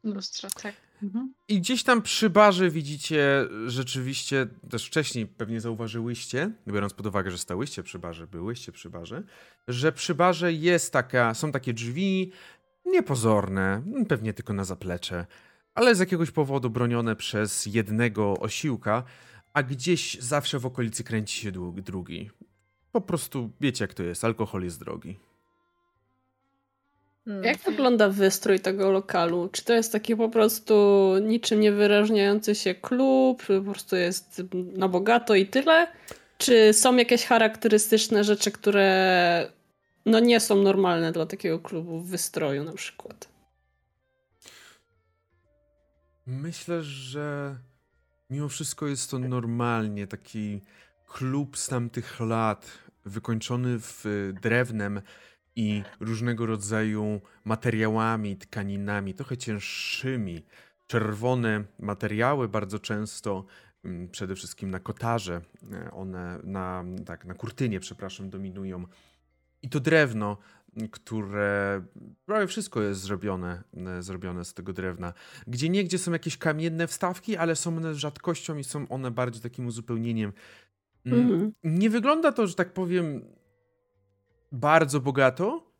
Lustra, 0.04 0.50
tak. 0.50 0.74
Mhm. 1.02 1.34
I 1.48 1.60
gdzieś 1.60 1.82
tam 1.82 2.02
przy 2.02 2.30
barze 2.30 2.70
widzicie 2.70 3.48
rzeczywiście, 3.66 4.46
też 4.70 4.86
wcześniej 4.86 5.26
pewnie 5.26 5.60
zauważyłyście, 5.60 6.50
biorąc 6.68 6.94
pod 6.94 7.06
uwagę, 7.06 7.30
że 7.30 7.38
stałyście 7.38 7.82
przy 7.82 7.98
barze, 7.98 8.26
byłyście 8.26 8.72
przy 8.72 8.90
barze, 8.90 9.22
że 9.68 9.92
przy 9.92 10.14
barze 10.14 10.52
jest 10.52 10.92
taka, 10.92 11.34
są 11.34 11.52
takie 11.52 11.72
drzwi 11.72 12.32
niepozorne, 12.86 13.82
pewnie 14.08 14.32
tylko 14.32 14.52
na 14.52 14.64
zaplecze, 14.64 15.26
ale 15.74 15.94
z 15.94 15.98
jakiegoś 15.98 16.30
powodu 16.30 16.70
bronione 16.70 17.16
przez 17.16 17.66
jednego 17.66 18.34
osiłka, 18.40 19.02
a 19.52 19.62
gdzieś 19.62 20.20
zawsze 20.20 20.58
w 20.58 20.66
okolicy 20.66 21.04
kręci 21.04 21.40
się 21.40 21.52
drugi. 21.76 22.30
Po 22.92 23.00
prostu 23.00 23.50
wiecie 23.60 23.84
jak 23.84 23.94
to 23.94 24.02
jest, 24.02 24.24
alkohol 24.24 24.62
jest 24.62 24.80
drogi. 24.80 25.18
Hmm. 27.24 27.44
Jak 27.44 27.58
wygląda 27.58 28.08
wystrój 28.08 28.60
tego 28.60 28.90
lokalu? 28.90 29.48
Czy 29.52 29.64
to 29.64 29.72
jest 29.72 29.92
taki 29.92 30.16
po 30.16 30.28
prostu 30.28 30.74
niczym 31.22 31.60
nie 31.60 31.72
wyrażniający 31.72 32.54
się 32.54 32.74
klub, 32.74 33.42
po 33.46 33.70
prostu 33.72 33.96
jest 33.96 34.42
na 34.76 34.88
bogato 34.88 35.34
i 35.34 35.46
tyle? 35.46 35.86
Czy 36.38 36.72
są 36.72 36.96
jakieś 36.96 37.24
charakterystyczne 37.24 38.24
rzeczy, 38.24 38.50
które 38.50 39.50
no 40.06 40.20
nie 40.20 40.40
są 40.40 40.62
normalne 40.62 41.12
dla 41.12 41.26
takiego 41.26 41.58
klubu 41.58 42.00
w 42.00 42.10
wystroju 42.10 42.64
na 42.64 42.72
przykład? 42.72 43.28
Myślę, 46.26 46.82
że 46.82 47.56
mimo 48.30 48.48
wszystko 48.48 48.86
jest 48.86 49.10
to 49.10 49.18
normalnie 49.18 50.06
taki 50.06 50.62
klub 51.06 51.58
z 51.58 51.68
tamtych 51.68 52.20
lat, 52.20 52.78
wykończony 53.04 53.78
w 53.78 54.04
drewnem 54.42 55.00
i 55.56 55.82
różnego 56.00 56.46
rodzaju 56.46 57.20
materiałami, 57.44 58.36
tkaninami, 58.36 59.14
trochę 59.14 59.36
cięższymi. 59.36 60.46
Czerwone 60.86 61.64
materiały 61.78 62.48
bardzo 62.48 62.78
często, 62.78 63.44
mm, 63.84 64.08
przede 64.08 64.34
wszystkim 64.34 64.70
na 64.70 64.80
kotarze, 64.80 65.40
e, 65.72 65.90
one 65.90 66.38
na, 66.44 66.84
tak, 67.06 67.24
na 67.24 67.34
kurtynie, 67.34 67.80
przepraszam, 67.80 68.30
dominują. 68.30 68.84
I 69.62 69.68
to 69.68 69.80
drewno, 69.80 70.36
które 70.90 71.82
prawie 72.26 72.46
wszystko 72.46 72.82
jest 72.82 73.00
zrobione, 73.00 73.62
e, 73.76 74.02
zrobione 74.02 74.44
z 74.44 74.54
tego 74.54 74.72
drewna. 74.72 75.12
Gdzie 75.46 75.68
niegdzie 75.68 75.98
są 75.98 76.12
jakieś 76.12 76.38
kamienne 76.38 76.86
wstawki, 76.86 77.36
ale 77.36 77.56
są 77.56 77.76
one 77.76 77.94
rzadkością 77.94 78.56
i 78.56 78.64
są 78.64 78.88
one 78.88 79.10
bardziej 79.10 79.42
takim 79.42 79.66
uzupełnieniem. 79.66 80.32
Mm. 81.06 81.52
Nie 81.64 81.90
wygląda 81.90 82.32
to, 82.32 82.46
że 82.46 82.54
tak 82.54 82.72
powiem, 82.72 83.24
bardzo 84.52 85.00
bogato, 85.00 85.72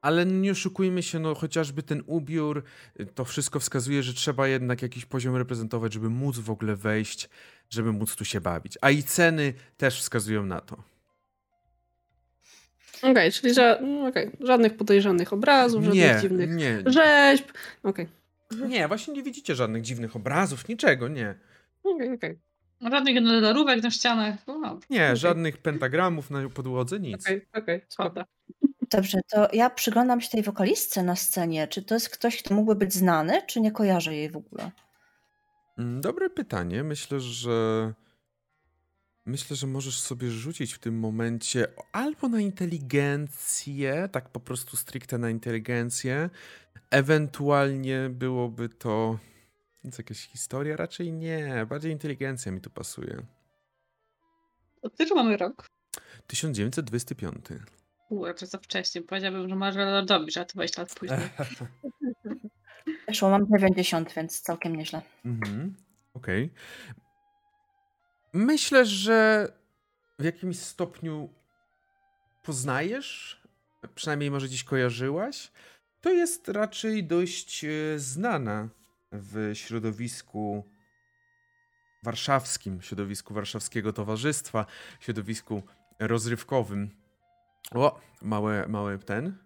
ale 0.00 0.26
nie 0.26 0.50
oszukujmy 0.50 1.02
się, 1.02 1.18
no 1.18 1.34
chociażby 1.34 1.82
ten 1.82 2.02
ubiór, 2.06 2.62
y, 3.00 3.06
to 3.06 3.24
wszystko 3.24 3.60
wskazuje, 3.60 4.02
że 4.02 4.14
trzeba 4.14 4.48
jednak 4.48 4.82
jakiś 4.82 5.04
poziom 5.04 5.36
reprezentować, 5.36 5.92
żeby 5.92 6.10
móc 6.10 6.38
w 6.38 6.50
ogóle 6.50 6.76
wejść, 6.76 7.28
żeby 7.70 7.92
móc 7.92 8.16
tu 8.16 8.24
się 8.24 8.40
bawić. 8.40 8.78
A 8.80 8.90
i 8.90 9.02
ceny 9.02 9.54
też 9.76 10.00
wskazują 10.00 10.46
na 10.46 10.60
to. 10.60 10.91
Okej, 13.02 13.12
okay, 13.12 13.32
czyli 13.32 13.54
ża 13.54 13.78
no 13.80 14.06
okay. 14.06 14.30
żadnych 14.40 14.76
podejrzanych 14.76 15.32
obrazów, 15.32 15.84
żadnych 15.84 16.02
nie, 16.02 16.18
dziwnych 16.20 16.50
nie. 16.50 16.82
rzeźb. 16.86 17.44
Okay. 17.82 18.06
Nie, 18.68 18.88
właśnie 18.88 19.14
nie 19.14 19.22
widzicie 19.22 19.54
żadnych 19.54 19.82
dziwnych 19.82 20.16
obrazów, 20.16 20.68
niczego, 20.68 21.08
nie. 21.08 21.34
Okej, 21.84 22.14
okej. 22.14 22.38
Żadnych 22.90 23.14
generatorówek 23.14 23.82
na 23.82 23.90
ścianach. 23.90 24.34
No, 24.46 24.80
nie, 24.90 25.04
okay. 25.04 25.16
żadnych 25.16 25.58
pentagramów 25.58 26.30
na 26.30 26.48
podłodze, 26.48 27.00
nic. 27.00 27.26
Okej, 27.26 27.46
okej, 27.52 27.80
okay, 27.98 28.24
Dobrze, 28.90 29.20
to 29.30 29.48
ja 29.52 29.70
przyglądam 29.70 30.20
się 30.20 30.28
tej 30.28 30.42
wokalistce 30.42 31.02
na 31.02 31.16
scenie. 31.16 31.68
Czy 31.68 31.82
to 31.82 31.94
jest 31.94 32.10
ktoś, 32.10 32.42
kto 32.42 32.54
mógłby 32.54 32.74
być 32.74 32.94
znany, 32.94 33.42
czy 33.46 33.60
nie 33.60 33.72
kojarzę 33.72 34.14
jej 34.14 34.30
w 34.30 34.36
ogóle? 34.36 34.70
Mm, 35.78 36.00
dobre 36.00 36.30
pytanie. 36.30 36.84
Myślę, 36.84 37.20
że 37.20 37.92
myślę, 39.26 39.56
że 39.56 39.66
możesz 39.66 40.00
sobie 40.00 40.30
rzucić 40.30 40.72
w 40.72 40.78
tym 40.78 40.98
momencie 40.98 41.66
albo 41.92 42.28
na 42.28 42.40
inteligencję, 42.40 44.08
tak 44.12 44.28
po 44.28 44.40
prostu 44.40 44.76
stricte 44.76 45.18
na 45.18 45.30
inteligencję. 45.30 46.30
Ewentualnie 46.90 48.08
byłoby 48.10 48.68
to 48.68 49.18
jest 49.84 49.98
jakaś 49.98 50.18
historia? 50.18 50.76
Raczej 50.76 51.12
nie. 51.12 51.66
Bardziej 51.68 51.92
inteligencja 51.92 52.52
mi 52.52 52.60
tu 52.60 52.70
pasuje. 52.70 53.22
Który 54.94 55.14
mamy 55.14 55.36
rok? 55.36 55.66
1925. 56.26 57.46
Uuu, 58.10 58.34
to 58.34 58.46
za 58.46 58.58
wcześnie. 58.58 59.02
Powiedziałbym, 59.02 59.48
że 59.48 59.56
może 59.56 59.84
Lordowicz, 59.84 60.36
a 60.36 60.44
to 60.44 60.52
20 60.54 60.82
lat 60.82 60.94
później. 60.94 61.18
Weszło 63.08 63.30
mam 63.30 63.46
90, 63.46 64.12
więc 64.16 64.40
całkiem 64.40 64.76
nieźle. 64.76 65.02
Mhm. 65.24 65.74
Okej. 66.14 66.44
Okay. 66.44 67.01
Myślę, 68.32 68.86
że 68.86 69.48
w 70.18 70.24
jakimś 70.24 70.58
stopniu 70.58 71.28
poznajesz, 72.42 73.42
przynajmniej 73.94 74.30
może 74.30 74.48
dziś 74.48 74.64
kojarzyłaś. 74.64 75.52
To 76.00 76.10
jest 76.10 76.48
raczej 76.48 77.04
dość 77.04 77.64
e, 77.64 77.98
znana 77.98 78.68
w 79.12 79.50
środowisku 79.54 80.64
warszawskim, 82.02 82.82
środowisku 82.82 83.34
warszawskiego 83.34 83.92
towarzystwa, 83.92 84.66
środowisku 85.00 85.62
rozrywkowym. 85.98 86.90
O, 87.74 88.00
mały, 88.22 88.68
mały 88.68 88.98
ten. 88.98 89.38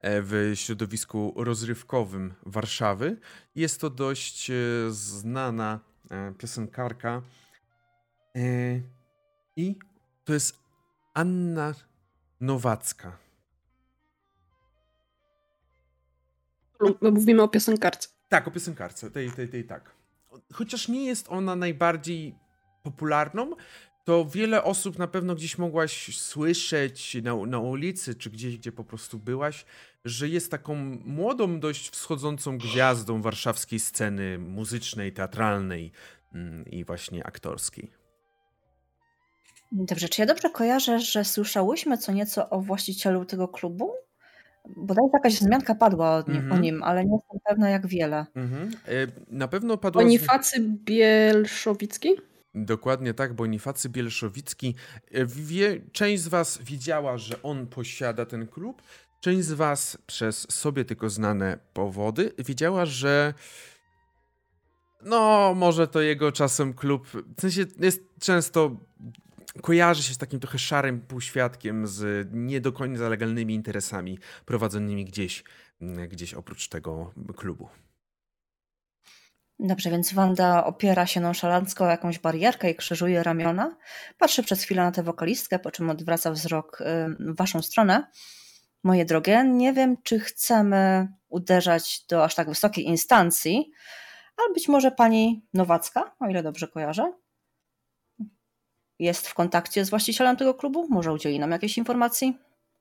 E, 0.00 0.22
w 0.22 0.52
środowisku 0.54 1.34
rozrywkowym 1.36 2.34
Warszawy. 2.46 3.16
Jest 3.54 3.80
to 3.80 3.90
dość 3.90 4.50
e, 4.50 4.54
znana 4.90 5.80
piosenkarka. 6.38 7.22
I 9.56 9.78
to 10.24 10.32
jest 10.32 10.58
Anna 11.14 11.74
Nowacka. 12.40 13.18
Mówimy 17.00 17.42
o 17.42 17.48
piosenkarce. 17.48 18.08
Tak, 18.28 18.48
o 18.48 18.50
piosenkarce, 18.50 19.10
tej, 19.10 19.30
tej, 19.30 19.48
tej, 19.48 19.64
tak. 19.64 19.94
Chociaż 20.52 20.88
nie 20.88 21.06
jest 21.06 21.26
ona 21.28 21.56
najbardziej 21.56 22.34
popularną, 22.82 23.50
to 24.04 24.24
wiele 24.24 24.64
osób 24.64 24.98
na 24.98 25.06
pewno 25.06 25.34
gdzieś 25.34 25.58
mogłaś 25.58 26.16
słyszeć 26.18 27.16
na, 27.22 27.36
na 27.46 27.58
ulicy, 27.58 28.14
czy 28.14 28.30
gdzieś, 28.30 28.58
gdzie 28.58 28.72
po 28.72 28.84
prostu 28.84 29.18
byłaś, 29.18 29.64
że 30.04 30.28
jest 30.28 30.50
taką 30.50 30.74
młodą, 31.04 31.60
dość 31.60 31.90
wschodzącą 31.90 32.58
gwiazdą 32.58 33.22
warszawskiej 33.22 33.80
sceny 33.80 34.38
muzycznej, 34.38 35.12
teatralnej 35.12 35.92
mm, 36.34 36.66
i 36.66 36.84
właśnie 36.84 37.26
aktorskiej. 37.26 38.03
Dobrze, 39.76 40.08
czy 40.08 40.22
ja 40.22 40.26
dobrze 40.26 40.50
kojarzę, 40.50 40.98
że 41.00 41.24
słyszałyśmy 41.24 41.98
co 41.98 42.12
nieco 42.12 42.50
o 42.50 42.60
właścicielu 42.60 43.24
tego 43.24 43.48
klubu? 43.48 43.92
Bodajże 44.76 45.10
jakaś 45.12 45.34
wzmianka 45.34 45.74
padła 45.74 46.16
o 46.16 46.30
nim, 46.30 46.36
mm 46.36 46.48
-hmm. 46.48 46.54
o 46.54 46.58
nim, 46.58 46.82
ale 46.82 47.04
nie 47.04 47.16
jestem 47.16 47.40
pewna 47.48 47.70
jak 47.70 47.86
wiele. 47.86 48.26
Mm 48.34 48.50
-hmm. 48.50 48.76
Na 49.28 49.48
pewno 49.48 49.76
padła... 49.76 50.02
Bonifacy 50.02 50.60
Bielszowicki? 50.60 52.08
Dokładnie 52.54 53.14
tak, 53.14 53.34
Bonifacy 53.34 53.88
Bielszowicki. 53.88 54.74
E, 55.12 55.26
wie, 55.26 55.80
część 55.92 56.22
z 56.22 56.28
was 56.28 56.58
widziała, 56.62 57.18
że 57.18 57.42
on 57.42 57.66
posiada 57.66 58.26
ten 58.26 58.46
klub, 58.46 58.82
część 59.20 59.44
z 59.44 59.52
was 59.52 59.98
przez 60.06 60.52
sobie 60.52 60.84
tylko 60.84 61.10
znane 61.10 61.58
powody 61.72 62.32
wiedziała, 62.38 62.86
że 62.86 63.34
no, 65.04 65.54
może 65.56 65.88
to 65.88 66.00
jego 66.00 66.32
czasem 66.32 66.74
klub, 66.74 67.06
w 67.36 67.40
sensie 67.40 67.64
jest 67.80 68.00
często 68.20 68.76
kojarzy 69.62 70.02
się 70.02 70.14
z 70.14 70.18
takim 70.18 70.40
trochę 70.40 70.58
szarym 70.58 71.00
półświadkiem, 71.00 71.86
z 71.86 72.28
nie 72.32 72.60
do 72.60 72.72
końca 72.72 73.08
legalnymi 73.08 73.54
interesami 73.54 74.18
prowadzonymi 74.44 75.04
gdzieś, 75.04 75.44
mm, 75.82 76.08
gdzieś 76.08 76.34
oprócz 76.34 76.68
tego 76.68 77.12
klubu. 77.36 77.68
Dobrze, 79.58 79.90
więc 79.90 80.12
Wanda 80.12 80.64
opiera 80.64 81.06
się 81.06 81.20
nonszalancko 81.20 81.84
o 81.84 81.88
jakąś 81.88 82.18
barierkę 82.18 82.70
i 82.70 82.74
krzyżuje 82.74 83.22
ramiona. 83.22 83.76
Patrzy 84.18 84.42
przez 84.42 84.62
chwilę 84.62 84.82
na 84.82 84.92
tę 84.92 85.02
wokalistkę, 85.02 85.58
po 85.58 85.70
czym 85.70 85.90
odwraca 85.90 86.30
wzrok 86.30 86.82
w 87.18 87.36
waszą 87.36 87.62
stronę. 87.62 88.06
Moje 88.82 89.04
drogie, 89.04 89.44
nie 89.44 89.72
wiem, 89.72 89.96
czy 90.02 90.20
chcemy 90.20 91.08
uderzać 91.28 92.06
do 92.08 92.24
aż 92.24 92.34
tak 92.34 92.48
wysokiej 92.48 92.84
instancji, 92.84 93.72
ale 94.36 94.54
być 94.54 94.68
może 94.68 94.90
pani 94.90 95.46
Nowacka, 95.54 96.14
o 96.20 96.28
ile 96.28 96.42
dobrze 96.42 96.68
kojarzę, 96.68 97.12
jest 98.98 99.28
w 99.28 99.34
kontakcie 99.34 99.84
z 99.84 99.90
właścicielem 99.90 100.36
tego 100.36 100.54
klubu? 100.54 100.86
Może 100.90 101.12
udzieli 101.12 101.38
nam 101.38 101.50
jakiejś 101.50 101.78
informacji? 101.78 102.38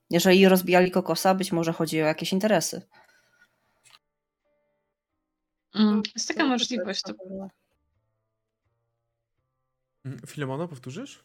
Jeżeli 0.09 0.47
rozbijali 0.47 0.91
kokosa, 0.91 1.35
być 1.35 1.51
może 1.51 1.73
chodzi 1.73 2.01
o 2.01 2.05
jakieś 2.05 2.33
interesy. 2.33 2.81
Mm, 5.75 6.03
jest 6.15 6.27
taka 6.27 6.45
możliwość. 6.45 7.01
To... 7.01 7.13
Mm, 10.05 10.19
Filemona, 10.27 10.67
powtórzysz? 10.67 11.23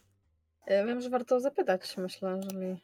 Ja 0.67 0.85
wiem, 0.85 1.01
że 1.01 1.09
warto 1.09 1.39
zapytać. 1.39 1.97
Myślę, 1.97 2.41
że 2.41 2.57
mi 2.57 2.77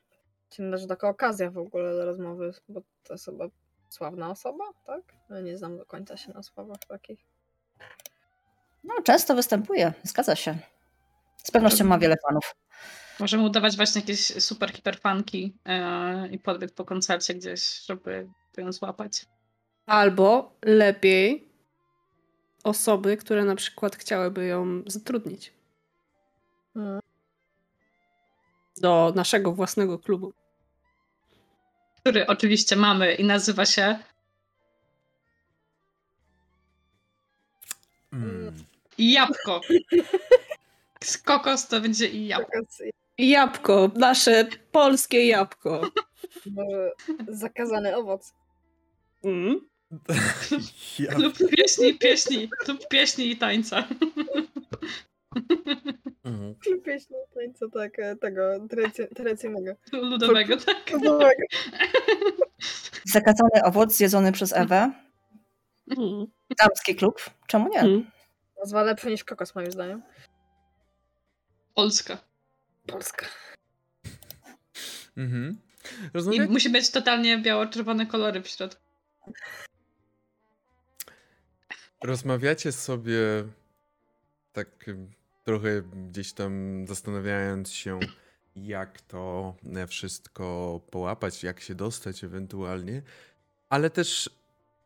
się 0.51 0.63
należy 0.63 0.87
taka 0.87 1.09
okazja 1.09 1.51
w 1.51 1.57
ogóle 1.57 1.95
do 1.95 2.05
rozmowy, 2.05 2.53
bo 2.69 2.81
to 3.03 3.13
jest 3.13 3.25
chyba 3.25 3.45
sławna 3.89 4.29
osoba, 4.29 4.63
tak? 4.85 5.01
Ja 5.29 5.41
nie 5.41 5.57
znam 5.57 5.77
do 5.77 5.85
końca 5.85 6.17
się 6.17 6.33
na 6.33 6.43
sławach 6.43 6.79
takich. 6.87 7.19
No, 8.83 8.93
często 9.03 9.35
występuje, 9.35 9.93
zgadza 10.03 10.35
się. 10.35 10.57
Z 11.45 11.51
pewnością 11.51 11.85
ma 11.85 11.99
wiele 11.99 12.15
fanów. 12.27 12.55
Możemy 13.19 13.43
udawać 13.43 13.75
właśnie 13.75 14.01
jakieś 14.01 14.43
super 14.43 14.73
hiperfanki 14.73 15.53
yy, 15.65 16.27
i 16.27 16.39
podbieg 16.39 16.71
po 16.73 16.85
koncercie 16.85 17.33
gdzieś, 17.33 17.85
żeby 17.85 18.27
ją 18.57 18.71
złapać. 18.71 19.25
Albo 19.85 20.55
lepiej 20.61 21.49
osoby, 22.63 23.17
które 23.17 23.45
na 23.45 23.55
przykład 23.55 23.95
chciałyby 23.95 24.45
ją 24.45 24.81
zatrudnić. 24.87 25.53
Hmm. 26.73 26.99
Do 28.77 29.13
naszego 29.15 29.51
własnego 29.51 29.99
klubu. 29.99 30.33
Który 31.99 32.27
oczywiście 32.27 32.75
mamy 32.75 33.13
i 33.13 33.23
nazywa 33.23 33.65
się. 33.65 33.99
Mm. 38.13 38.65
Jabłko. 38.97 39.61
Kokos 41.25 41.67
to 41.67 41.81
będzie 41.81 42.07
i 42.07 42.27
jabłko. 42.27 42.59
Jabłko, 43.17 43.91
nasze 43.95 44.47
polskie 44.71 45.27
jabłko. 45.27 45.81
Zakazany 47.27 47.95
owoc. 47.95 48.33
Mm. 49.23 49.59
ja... 50.99 51.17
Lub 51.17 51.37
pieśni, 51.37 51.93
pieśni, 51.93 52.49
lub 52.67 52.87
pieśni 52.87 53.31
i 53.31 53.37
tańca. 53.37 53.87
Mhm. 56.23 56.55
Lub 56.71 56.83
pieśni 56.83 57.15
i 57.15 57.35
tańca, 57.35 57.65
tak, 57.73 57.99
e, 57.99 58.15
tego 58.15 58.41
tradycyjnego. 59.15 59.75
Ludowego, 59.91 60.57
tak. 60.57 60.91
Ludowego. 60.91 61.43
Zakazany 63.13 63.63
owoc 63.63 63.93
zjedzony 63.93 64.31
przez 64.31 64.53
Ewę. 64.53 64.91
Mm. 65.97 66.25
Damski 66.59 66.95
klub. 66.95 67.29
Czemu 67.47 67.69
nie? 67.69 67.79
Mm. 67.79 68.11
Nazwa 68.59 68.83
lepsza 68.83 69.09
niż 69.09 69.23
kokos, 69.23 69.55
moim 69.55 69.71
zdaniem. 69.71 70.01
Polska. 71.75 72.17
Polska. 72.87 73.25
Mhm. 75.17 75.57
I 76.31 76.41
musi 76.41 76.69
być 76.69 76.91
totalnie 76.91 77.37
biało-czerwone 77.37 78.05
kolory 78.05 78.41
w 78.41 78.47
środku. 78.47 78.81
Rozmawiacie 82.03 82.71
sobie 82.71 83.17
tak 84.53 84.67
trochę 85.43 85.81
gdzieś 85.81 86.33
tam 86.33 86.85
zastanawiając 86.87 87.71
się, 87.71 87.99
jak 88.55 89.01
to 89.01 89.55
wszystko 89.87 90.79
połapać, 90.91 91.43
jak 91.43 91.59
się 91.59 91.75
dostać 91.75 92.23
ewentualnie, 92.23 93.01
ale 93.69 93.89
też 93.89 94.29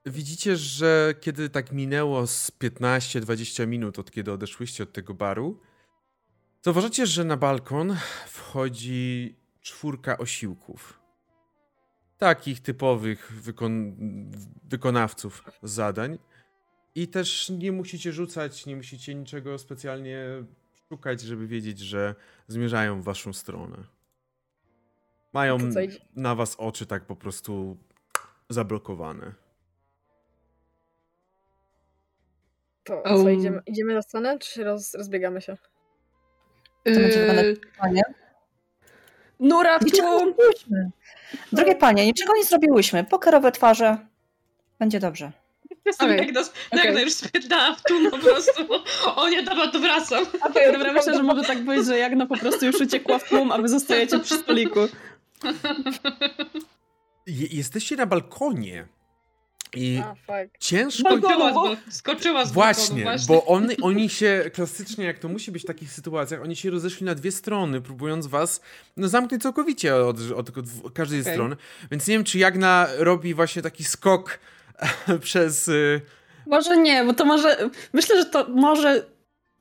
widzicie, 0.05 0.57
że 0.57 1.13
kiedy 1.21 1.49
tak 1.49 1.71
minęło 1.71 2.27
z 2.27 2.51
15-20 2.51 3.67
minut 3.67 3.99
od 3.99 4.11
kiedy 4.11 4.31
odeszłyście 4.31 4.83
od 4.83 4.93
tego 4.93 5.13
baru, 5.13 5.59
Zauważacie, 6.61 7.05
że 7.05 7.25
na 7.25 7.37
balkon 7.37 7.95
wchodzi 8.27 9.35
czwórka 9.61 10.17
osiłków. 10.17 10.99
Takich 12.17 12.61
typowych 12.61 13.31
wykon 13.31 13.95
wykonawców 14.63 15.43
zadań. 15.63 16.19
I 16.95 17.07
też 17.07 17.49
nie 17.49 17.71
musicie 17.71 18.11
rzucać, 18.11 18.65
nie 18.65 18.75
musicie 18.75 19.15
niczego 19.15 19.57
specjalnie 19.57 20.25
szukać, 20.89 21.21
żeby 21.21 21.47
wiedzieć, 21.47 21.79
że 21.79 22.15
zmierzają 22.47 23.01
w 23.01 23.03
waszą 23.03 23.33
stronę. 23.33 23.77
Mają 25.33 25.57
na 26.15 26.35
was 26.35 26.55
oczy 26.55 26.85
tak 26.85 27.05
po 27.05 27.15
prostu 27.15 27.77
zablokowane. 28.49 29.33
To 32.83 33.03
co, 33.05 33.29
idziemy, 33.29 33.61
idziemy 33.65 33.93
na 33.93 34.01
stronę, 34.01 34.39
czy 34.39 34.63
roz, 34.63 34.93
rozbiegamy 34.93 35.41
się? 35.41 35.57
To 36.83 36.91
będzie 36.91 37.19
wyglądać 37.19 37.45
panie. 37.77 38.01
Nura 39.39 39.79
Drogie 41.51 41.75
panie, 41.75 42.05
niczego 42.05 42.35
nie 42.35 42.43
zrobiłyśmy. 42.43 43.03
Pokerowe 43.03 43.51
twarze. 43.51 43.97
Będzie 44.79 44.99
dobrze. 44.99 45.31
Okay. 45.99 46.17
Jak, 46.17 46.31
nas, 46.31 46.53
okay. 46.71 46.93
jak 46.93 47.05
już 47.05 47.13
w 47.13 47.83
tu 47.87 48.11
po 48.11 48.17
prostu. 48.17 48.67
O 49.15 49.29
nie, 49.29 49.43
dobra, 49.43 49.67
to 49.67 49.79
wracam. 49.79 50.25
Okay, 50.41 50.71
dobra, 50.71 50.93
myślę, 50.93 51.13
że 51.13 51.23
może 51.23 51.43
tak 51.43 51.59
być, 51.59 51.85
że 51.85 51.97
Jagna 51.97 52.25
po 52.25 52.37
prostu 52.37 52.65
już 52.65 52.81
uciekła 52.81 53.19
w 53.19 53.29
tłum, 53.29 53.51
a 53.51 53.57
wy 53.57 53.69
zostajecie 53.69 54.19
przy 54.19 54.35
stoliku. 54.35 54.79
Jesteście 57.51 57.95
na 57.95 58.05
balkonie. 58.05 58.87
I 59.75 60.01
A, 60.03 60.15
ciężko. 60.59 61.17
Skoczyła 61.17 61.75
z, 61.89 61.95
skoczyła 61.95 62.45
z 62.45 62.51
właśnie, 62.51 63.03
właśnie, 63.03 63.35
bo 63.35 63.45
on, 63.45 63.69
oni 63.81 64.09
się 64.09 64.51
klasycznie, 64.53 65.05
jak 65.05 65.19
to 65.19 65.27
musi 65.27 65.51
być 65.51 65.63
w 65.63 65.65
takich 65.65 65.91
sytuacjach, 65.91 66.41
oni 66.41 66.55
się 66.55 66.69
rozeszli 66.69 67.05
na 67.05 67.15
dwie 67.15 67.31
strony, 67.31 67.81
próbując 67.81 68.27
was 68.27 68.61
no, 68.97 69.07
zamknąć 69.07 69.43
całkowicie 69.43 69.95
od, 69.95 70.17
od, 70.35 70.49
od 70.83 70.93
każdej 70.93 71.21
okay. 71.21 71.33
strony. 71.33 71.55
Więc 71.91 72.07
nie 72.07 72.15
wiem, 72.15 72.23
czy 72.23 72.37
Jagna 72.39 72.87
robi 72.97 73.33
właśnie 73.33 73.61
taki 73.61 73.83
skok 73.83 74.39
przez. 75.21 75.67
Y, 75.67 76.01
może 76.45 76.77
nie, 76.77 77.03
bo 77.03 77.13
to 77.13 77.25
może. 77.25 77.69
Myślę, 77.93 78.17
że 78.17 78.25
to 78.25 78.47
może 78.49 79.05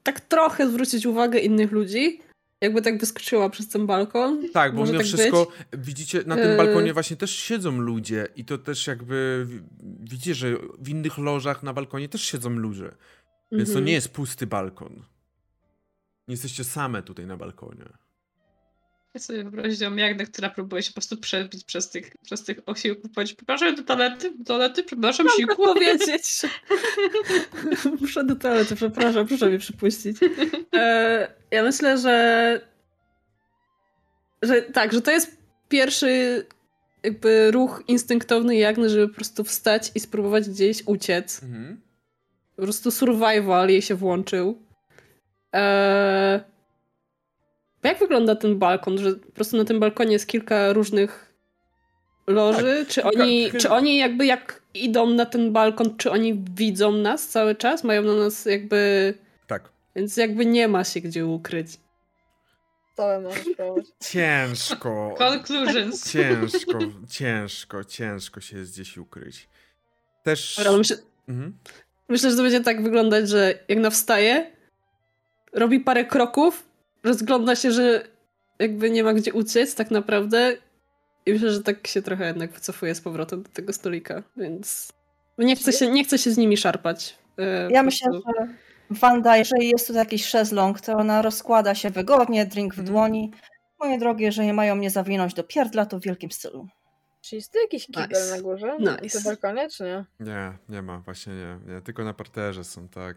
tak 0.02 0.20
trochę 0.20 0.68
zwrócić 0.68 1.06
uwagę 1.06 1.38
innych 1.38 1.72
ludzi, 1.72 2.20
jakby 2.60 2.82
tak 2.82 3.00
wyskoczyła 3.00 3.50
przez 3.50 3.68
ten 3.68 3.86
balkon. 3.86 4.48
Tak, 4.52 4.74
bo 4.74 4.84
mimo 4.84 4.98
tak 4.98 5.06
wszystko 5.06 5.52
być. 5.70 5.80
widzicie, 5.86 6.22
na 6.26 6.36
tym 6.36 6.56
balkonie 6.56 6.92
właśnie 6.92 7.16
też 7.16 7.30
siedzą 7.30 7.78
ludzie 7.80 8.28
i 8.36 8.44
to 8.44 8.58
też 8.58 8.86
jakby 8.86 9.46
widzicie, 10.00 10.34
że 10.34 10.56
w 10.78 10.88
innych 10.88 11.18
lożach 11.18 11.62
na 11.62 11.72
balkonie 11.72 12.08
też 12.08 12.22
siedzą 12.22 12.50
ludzie. 12.50 12.90
Więc 13.52 13.68
to 13.68 13.72
mhm. 13.72 13.84
nie 13.84 13.92
jest 13.92 14.08
pusty 14.08 14.46
balkon. 14.46 14.92
Nie 16.28 16.32
jesteście 16.32 16.64
same 16.64 17.02
tutaj 17.02 17.26
na 17.26 17.36
balkonie. 17.36 17.84
Ja 19.18 19.22
sobie 19.22 19.42
wyobraziłam 19.42 19.98
Jagnę, 19.98 20.24
która 20.24 20.50
próbuje 20.50 20.82
się 20.82 20.90
po 20.90 20.94
prostu 20.94 21.16
przebić 21.16 21.64
przez 21.64 21.90
tych, 21.90 22.16
przez 22.22 22.44
tych 22.44 22.60
osiłków. 22.66 23.10
Powiedzieć, 23.12 23.36
przepraszam, 23.36 23.74
do 23.74 23.82
toalety, 23.82 24.32
do 24.38 24.44
toalety, 24.44 24.82
przepraszam, 24.82 25.26
Mam 25.26 25.36
siłku. 25.36 25.56
powiedzieć. 25.56 26.42
Muszę 28.00 28.24
do 28.24 28.36
toalety, 28.36 28.76
przepraszam, 28.76 29.26
proszę 29.26 29.46
mnie 29.48 29.58
przypuścić. 29.58 30.16
E, 30.74 31.28
ja 31.50 31.62
myślę, 31.62 31.98
że 31.98 32.60
że 34.42 34.62
tak, 34.62 34.92
że 34.92 35.00
to 35.02 35.10
jest 35.10 35.36
pierwszy 35.68 36.46
jakby 37.02 37.50
ruch 37.50 37.82
instynktowny 37.88 38.56
Jagny, 38.56 38.90
żeby 38.90 39.08
po 39.08 39.14
prostu 39.14 39.44
wstać 39.44 39.92
i 39.94 40.00
spróbować 40.00 40.48
gdzieś 40.48 40.82
uciec. 40.86 41.42
Mhm. 41.42 41.80
Po 42.56 42.62
prostu 42.62 42.90
survival 42.90 43.68
jej 43.68 43.82
się 43.82 43.94
włączył. 43.94 44.58
Eee, 45.52 46.40
jak 47.82 47.98
wygląda 47.98 48.36
ten 48.36 48.58
balkon? 48.58 48.98
Że 48.98 49.12
po 49.12 49.32
prostu 49.32 49.56
na 49.56 49.64
tym 49.64 49.80
balkonie 49.80 50.12
jest 50.12 50.26
kilka 50.26 50.72
różnych 50.72 51.34
loży? 52.26 52.76
Tak, 52.78 52.88
czy, 52.88 53.04
oni, 53.04 53.50
czy 53.58 53.70
oni 53.70 53.96
jakby 53.96 54.26
jak 54.26 54.62
idą 54.74 55.10
na 55.10 55.26
ten 55.26 55.52
balkon, 55.52 55.96
czy 55.96 56.10
oni 56.10 56.44
widzą 56.54 56.92
nas 56.92 57.28
cały 57.28 57.54
czas? 57.54 57.84
Mają 57.84 58.02
na 58.02 58.14
nas 58.14 58.44
jakby... 58.44 59.14
Tak. 59.46 59.68
Więc 59.96 60.16
jakby 60.16 60.46
nie 60.46 60.68
ma 60.68 60.84
się 60.84 61.00
gdzie 61.00 61.26
ukryć. 61.26 61.68
Całe 62.96 63.20
możesz 63.20 63.44
Ciężko. 64.12 65.14
Conclusions. 65.18 66.12
Ciężko, 66.12 66.78
ciężko, 67.08 67.84
ciężko 67.84 68.40
się 68.40 68.58
jest 68.58 68.72
gdzieś 68.72 68.98
ukryć. 68.98 69.48
Też... 70.22 70.60
myślę, 70.78 70.96
mhm. 71.28 71.58
myślę, 72.08 72.30
że 72.30 72.36
to 72.36 72.42
będzie 72.42 72.60
tak 72.60 72.82
wyglądać, 72.82 73.28
że 73.28 73.58
jak 73.68 73.78
na 73.78 73.90
wstaje, 73.90 74.50
robi 75.52 75.80
parę 75.80 76.04
kroków, 76.04 76.67
rozgląda 77.02 77.56
się, 77.56 77.70
że 77.70 78.04
jakby 78.58 78.90
nie 78.90 79.04
ma 79.04 79.14
gdzie 79.14 79.32
uciec 79.32 79.74
tak 79.74 79.90
naprawdę 79.90 80.56
i 81.26 81.32
myślę, 81.32 81.50
że 81.50 81.62
tak 81.62 81.86
się 81.86 82.02
trochę 82.02 82.26
jednak 82.26 82.52
wycofuje 82.52 82.94
z 82.94 83.00
powrotem 83.00 83.42
do 83.42 83.48
tego 83.48 83.72
stolika, 83.72 84.22
więc 84.36 84.92
nie 85.38 85.56
chcę 85.56 85.72
się, 85.72 85.90
nie 85.90 86.04
chcę 86.04 86.18
się 86.18 86.30
z 86.30 86.36
nimi 86.36 86.56
szarpać. 86.56 87.18
E, 87.38 87.70
ja 87.70 87.82
myślę, 87.82 88.12
że 88.12 88.48
Wanda, 88.90 89.36
jeżeli 89.36 89.68
jest 89.68 89.86
tu 89.86 89.92
jakiś 89.92 90.24
szezlong, 90.24 90.80
to 90.80 90.92
ona 90.92 91.22
rozkłada 91.22 91.74
się 91.74 91.90
wygodnie, 91.90 92.46
drink 92.46 92.74
w 92.74 92.78
mhm. 92.78 92.94
dłoni. 92.94 93.32
Moje 93.80 93.98
drogie, 93.98 94.26
jeżeli 94.26 94.52
mają 94.52 94.74
mnie 94.74 94.90
zawinąć 94.90 95.34
do 95.34 95.44
pierdla, 95.44 95.86
to 95.86 95.98
w 95.98 96.02
wielkim 96.02 96.30
stylu. 96.30 96.68
Czy 97.20 97.36
jest 97.36 97.52
tu 97.52 97.58
jakiś 97.58 97.86
kibel 97.86 98.08
nice. 98.08 98.36
na 98.36 98.42
górze? 98.42 98.76
Nice. 98.78 99.18
Na 99.18 99.24
balkonie, 99.24 99.68
czy 99.70 99.84
nie? 99.84 100.04
Nie, 100.20 100.52
nie 100.68 100.82
ma, 100.82 100.98
właśnie 100.98 101.32
nie. 101.32 101.74
nie 101.74 101.80
tylko 101.80 102.04
na 102.04 102.14
parterze 102.14 102.64
są, 102.64 102.88
tak. 102.88 103.16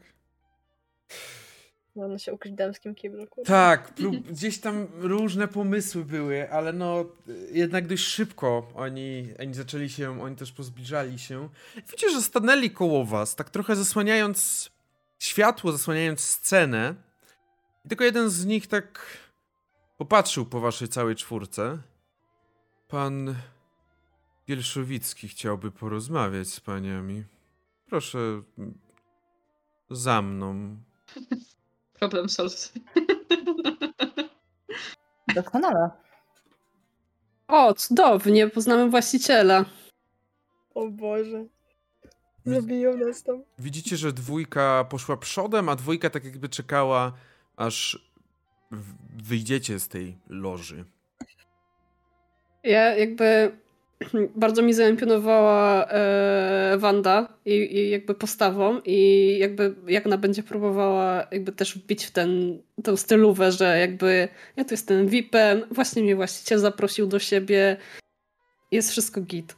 Można 1.95 2.19
się 2.19 2.33
ukryć 2.33 2.53
w 2.53 2.55
damskim 2.55 2.95
kiblu. 2.95 3.27
Kurde. 3.27 3.47
Tak, 3.47 3.89
prób, 3.95 4.15
gdzieś 4.15 4.59
tam 4.59 4.87
różne 4.99 5.47
pomysły 5.47 6.05
były, 6.05 6.51
ale 6.51 6.73
no 6.73 7.05
jednak 7.51 7.87
dość 7.87 8.03
szybko 8.03 8.67
oni, 8.75 9.27
oni 9.39 9.53
zaczęli 9.53 9.89
się, 9.89 10.21
oni 10.21 10.35
też 10.35 10.51
pozbliżali 10.51 11.19
się. 11.19 11.49
Widzicie, 11.75 12.09
że 12.09 12.21
stanęli 12.21 12.71
koło 12.71 13.05
was, 13.05 13.35
tak 13.35 13.49
trochę 13.49 13.75
zasłaniając 13.75 14.71
światło, 15.19 15.71
zasłaniając 15.71 16.21
scenę. 16.21 16.95
I 17.85 17.89
tylko 17.89 18.03
jeden 18.03 18.29
z 18.29 18.45
nich 18.45 18.67
tak 18.67 19.17
popatrzył 19.97 20.45
po 20.45 20.59
waszej 20.59 20.87
całej 20.87 21.15
czwórce. 21.15 21.77
Pan 22.87 23.35
Bielszowicki 24.47 25.27
chciałby 25.27 25.71
porozmawiać 25.71 26.47
z 26.47 26.59
paniami. 26.59 27.23
Proszę 27.85 28.41
za 29.89 30.21
mną. 30.21 30.77
Problem 32.01 32.29
solved. 32.29 32.71
Doskonale. 35.35 35.89
O, 37.47 37.73
cudownie, 37.73 38.49
poznamy 38.49 38.89
właściciela. 38.89 39.65
O 40.75 40.87
Boże. 40.89 41.45
Zabiją 42.45 42.97
nas 42.97 43.23
tam. 43.23 43.43
Widzicie, 43.59 43.97
że 43.97 44.13
dwójka 44.13 44.85
poszła 44.89 45.17
przodem, 45.17 45.69
a 45.69 45.75
dwójka 45.75 46.09
tak 46.09 46.25
jakby 46.25 46.49
czekała, 46.49 47.13
aż 47.55 48.09
wyjdziecie 49.23 49.79
z 49.79 49.87
tej 49.87 50.17
loży. 50.29 50.85
Ja 52.63 52.95
jakby 52.95 53.57
bardzo 54.35 54.61
mi 54.61 54.73
zaimponowała 54.73 55.87
e, 55.87 56.77
Wanda 56.77 57.27
i, 57.45 57.51
i, 57.51 57.89
jakby 57.89 58.15
postawą 58.15 58.81
i 58.85 59.37
jakby 59.39 59.75
jak 59.87 60.05
ona 60.05 60.17
będzie 60.17 60.43
próbowała 60.43 61.27
jakby 61.31 61.51
też 61.51 61.77
wbić 61.77 62.05
w 62.05 62.11
ten, 62.11 62.61
tę 62.83 62.97
stylówę, 62.97 63.51
że 63.51 63.79
jakby 63.79 64.27
ja 64.57 64.65
tu 64.65 64.73
jestem 64.73 65.07
VIP-em, 65.07 65.61
właśnie 65.71 66.03
mnie 66.03 66.15
właściciel 66.15 66.59
zaprosił 66.59 67.07
do 67.07 67.19
siebie, 67.19 67.77
jest 68.71 68.91
wszystko 68.91 69.21
git. 69.21 69.55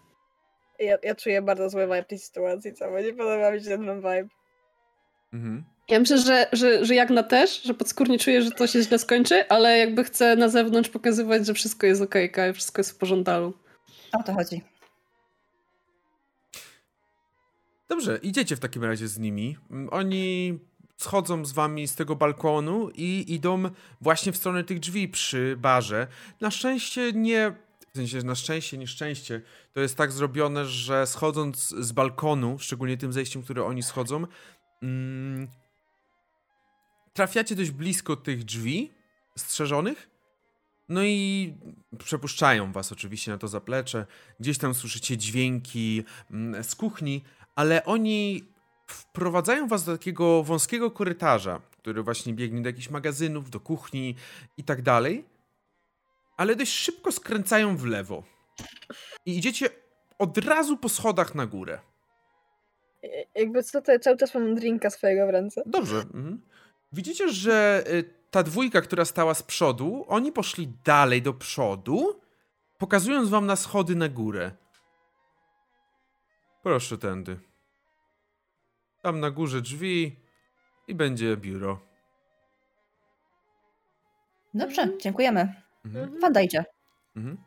Ja, 0.80 0.98
ja 1.04 1.16
czuję 1.16 1.42
bardzo 1.42 1.70
zły 1.70 1.84
vibe 1.84 2.04
tej 2.04 2.20
sytuacji, 2.20 2.74
co? 2.74 3.00
Nie 3.00 3.14
podoba 3.14 3.52
mi 3.52 3.64
się 3.64 3.70
ten 3.70 3.98
vibe. 3.98 4.28
Mhm. 5.34 5.64
Ja 5.90 6.00
myślę, 6.00 6.18
że, 6.18 6.48
że, 6.52 6.86
że 6.86 7.06
na 7.06 7.24
też, 7.24 7.62
że 7.64 7.74
podskórnie 7.74 8.20
czuję, 8.20 8.42
że 8.42 8.52
to 8.52 8.68
się 8.68 8.82
źle 8.82 9.00
skończy, 9.00 9.48
ale 9.50 9.78
jakby 9.78 10.04
chcę 10.04 10.36
na 10.36 10.50
zewnątrz 10.50 10.90
pokazywać, 10.90 11.46
że 11.46 11.54
wszystko 11.54 11.88
jest 11.88 12.02
okej, 12.02 12.32
okay, 12.32 12.54
wszystko 12.54 12.80
jest 12.80 12.92
w 12.92 12.98
porządku. 12.98 13.54
O 14.14 14.24
to 14.24 14.34
chodzi. 14.34 14.62
Dobrze, 17.90 18.20
idziecie 18.22 18.56
w 18.56 18.60
takim 18.60 18.84
razie 18.84 19.08
z 19.08 19.20
nimi. 19.20 19.58
Mm, 19.72 19.90
oni 19.92 20.60
schodzą 20.98 21.46
z 21.46 21.52
wami 21.52 21.88
z 21.88 21.96
tego 21.96 22.16
balkonu 22.16 22.90
i 22.90 23.26
idą 23.28 23.64
właśnie 24.02 24.32
w 24.32 24.38
stronę 24.38 24.64
tych 24.64 24.80
drzwi 24.80 25.10
przy 25.10 25.58
barze. 25.60 26.08
Na 26.42 26.52
szczęście 26.52 27.12
nie. 27.14 27.56
W 27.94 27.96
sensie, 27.96 28.18
na 28.18 28.36
szczęście, 28.36 28.78
nieszczęście, 28.78 29.42
to 29.74 29.80
jest 29.80 29.98
tak 29.98 30.12
zrobione, 30.12 30.66
że 30.66 31.08
schodząc 31.08 31.70
z 31.70 31.92
balkonu, 31.92 32.60
szczególnie 32.60 32.98
tym 32.98 33.14
zejściem, 33.14 33.44
które 33.44 33.66
oni 33.66 33.84
schodzą, 33.84 34.28
mm, 34.84 35.48
trafiacie 37.14 37.56
dość 37.56 37.72
blisko 37.72 38.16
tych 38.16 38.44
drzwi 38.44 38.92
strzeżonych 39.38 40.13
no 40.94 41.04
i 41.04 41.54
przepuszczają 41.98 42.72
was 42.72 42.92
oczywiście 42.92 43.32
na 43.32 43.38
to 43.38 43.48
zaplecze. 43.48 44.06
Gdzieś 44.40 44.58
tam 44.58 44.74
słyszycie 44.74 45.18
dźwięki 45.18 46.04
mm, 46.32 46.64
z 46.64 46.76
kuchni, 46.76 47.24
ale 47.56 47.86
oni 47.86 48.44
wprowadzają 48.88 49.68
was 49.68 49.84
do 49.84 49.98
takiego 49.98 50.44
wąskiego 50.44 50.92
korytarza, 50.92 51.62
który 51.78 52.04
właśnie 52.04 52.34
biegnie 52.34 52.62
do 52.62 52.70
jakichś 52.70 52.90
magazynów, 52.90 53.50
do 53.50 53.60
kuchni 53.60 54.16
i 54.58 54.64
tak 54.64 54.82
dalej. 54.82 55.26
Ale 56.38 56.56
dość 56.56 56.72
szybko 56.72 57.12
skręcają 57.12 57.78
w 57.78 57.86
lewo. 57.86 58.24
I 59.26 59.38
idziecie 59.38 59.70
od 60.20 60.38
razu 60.38 60.78
po 60.78 60.90
schodach 60.90 61.36
na 61.36 61.46
górę. 61.46 61.80
Jakby 63.36 63.64
co, 63.64 63.82
to 63.82 63.92
ja 63.92 64.00
cały 64.00 64.18
czas 64.18 64.34
mam 64.34 64.56
drinka 64.56 64.90
swojego 64.90 65.28
w 65.28 65.30
ręce. 65.30 65.64
Dobrze. 65.66 65.98
Mhm. 65.98 66.42
Widzicie, 66.94 67.30
że 67.30 67.84
y, 67.88 68.23
ta 68.34 68.44
dwójka, 68.44 68.82
która 68.82 69.06
stała 69.06 69.34
z 69.34 69.44
przodu, 69.44 70.06
oni 70.08 70.32
poszli 70.32 70.68
dalej 70.84 71.22
do 71.22 71.34
przodu, 71.34 72.22
pokazując 72.78 73.30
wam 73.30 73.46
na 73.46 73.56
schody 73.56 73.96
na 73.96 74.10
górę. 74.10 74.52
Proszę 76.64 76.98
tędy. 76.98 77.40
Tam 79.02 79.20
na 79.20 79.32
górze 79.32 79.62
drzwi 79.62 80.20
i 80.88 80.96
będzie 80.96 81.38
biuro. 81.38 81.80
Dobrze, 84.54 84.98
dziękujemy. 85.02 85.62
Mhm. 85.86 86.44
Idzie. 86.44 86.66
Mhm. 87.16 87.38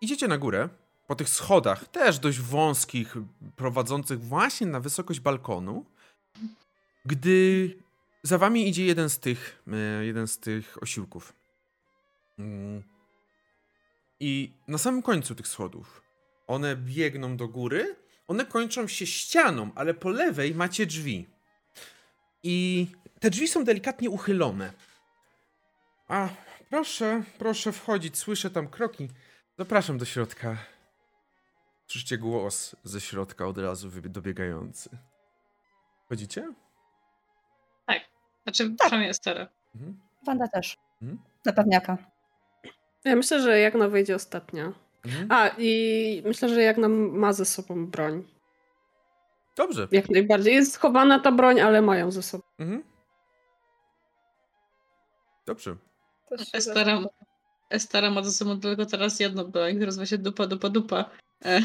Idziecie 0.00 0.28
na 0.28 0.38
górę, 0.38 0.68
po 1.06 1.14
tych 1.14 1.28
schodach, 1.28 1.88
też 1.88 2.18
dość 2.18 2.40
wąskich, 2.40 3.14
prowadzących 3.56 4.20
właśnie 4.20 4.66
na 4.66 4.80
wysokość 4.80 5.20
balkonu, 5.20 5.84
gdy 7.04 7.85
za 8.26 8.38
wami 8.38 8.68
idzie 8.68 8.84
jeden 8.84 9.10
z 9.10 9.18
tych, 9.18 9.62
e, 9.72 10.04
jeden 10.04 10.26
z 10.26 10.38
tych 10.38 10.82
osiłków. 10.82 11.32
Mm. 12.38 12.82
I 14.20 14.52
na 14.68 14.78
samym 14.78 15.02
końcu 15.02 15.34
tych 15.34 15.48
schodów 15.48 16.02
one 16.46 16.76
biegną 16.76 17.36
do 17.36 17.48
góry, 17.48 17.96
one 18.28 18.46
kończą 18.46 18.88
się 18.88 19.06
ścianą, 19.06 19.70
ale 19.74 19.94
po 19.94 20.10
lewej 20.10 20.54
macie 20.54 20.86
drzwi. 20.86 21.26
I 22.42 22.86
te 23.20 23.30
drzwi 23.30 23.48
są 23.48 23.64
delikatnie 23.64 24.10
uchylone. 24.10 24.72
A, 26.08 26.28
proszę, 26.70 27.22
proszę 27.38 27.72
wchodzić, 27.72 28.18
słyszę 28.18 28.50
tam 28.50 28.68
kroki. 28.68 29.08
Zapraszam 29.58 29.98
do 29.98 30.04
środka. 30.04 30.56
Słyszycie 31.86 32.18
głos 32.18 32.76
ze 32.84 33.00
środka 33.00 33.46
od 33.46 33.58
razu 33.58 33.90
dobiegający. 33.90 34.90
Chodzicie? 36.08 36.52
Znaczy, 38.46 38.68
tak. 38.68 38.78
przynajmniej 38.78 39.10
Esterę. 39.10 39.46
Mhm. 39.74 40.00
Wanda 40.26 40.48
też. 40.48 40.76
Mhm. 41.02 41.18
Na 41.44 41.52
pewniaka. 41.52 41.98
Ja 43.04 43.16
myślę, 43.16 43.40
że 43.40 43.60
Jagna 43.60 43.88
wyjdzie 43.88 44.14
ostatnia. 44.14 44.72
Mhm. 45.04 45.26
A, 45.30 45.50
i 45.58 46.22
myślę, 46.24 46.48
że 46.48 46.62
Jagna 46.62 46.88
ma 46.88 47.32
ze 47.32 47.44
sobą 47.44 47.86
broń. 47.86 48.24
Dobrze. 49.56 49.88
Jak 49.92 50.10
najbardziej. 50.10 50.54
Jest 50.54 50.72
schowana 50.72 51.20
ta 51.20 51.32
broń, 51.32 51.60
ale 51.60 51.82
mają 51.82 52.10
ze 52.10 52.22
sobą. 52.22 52.44
Mhm. 52.58 52.82
Dobrze. 55.46 55.76
Estera, 56.52 57.00
Estera 57.70 58.10
ma 58.10 58.22
ze 58.22 58.32
sobą 58.32 58.60
tylko 58.60 58.86
teraz 58.86 59.20
jedną 59.20 59.44
broń, 59.44 59.74
która 59.74 59.86
nazywa 59.86 60.06
się 60.06 60.18
dupa, 60.18 60.46
dupa, 60.46 60.68
dupa. 60.68 61.04
E. 61.44 61.60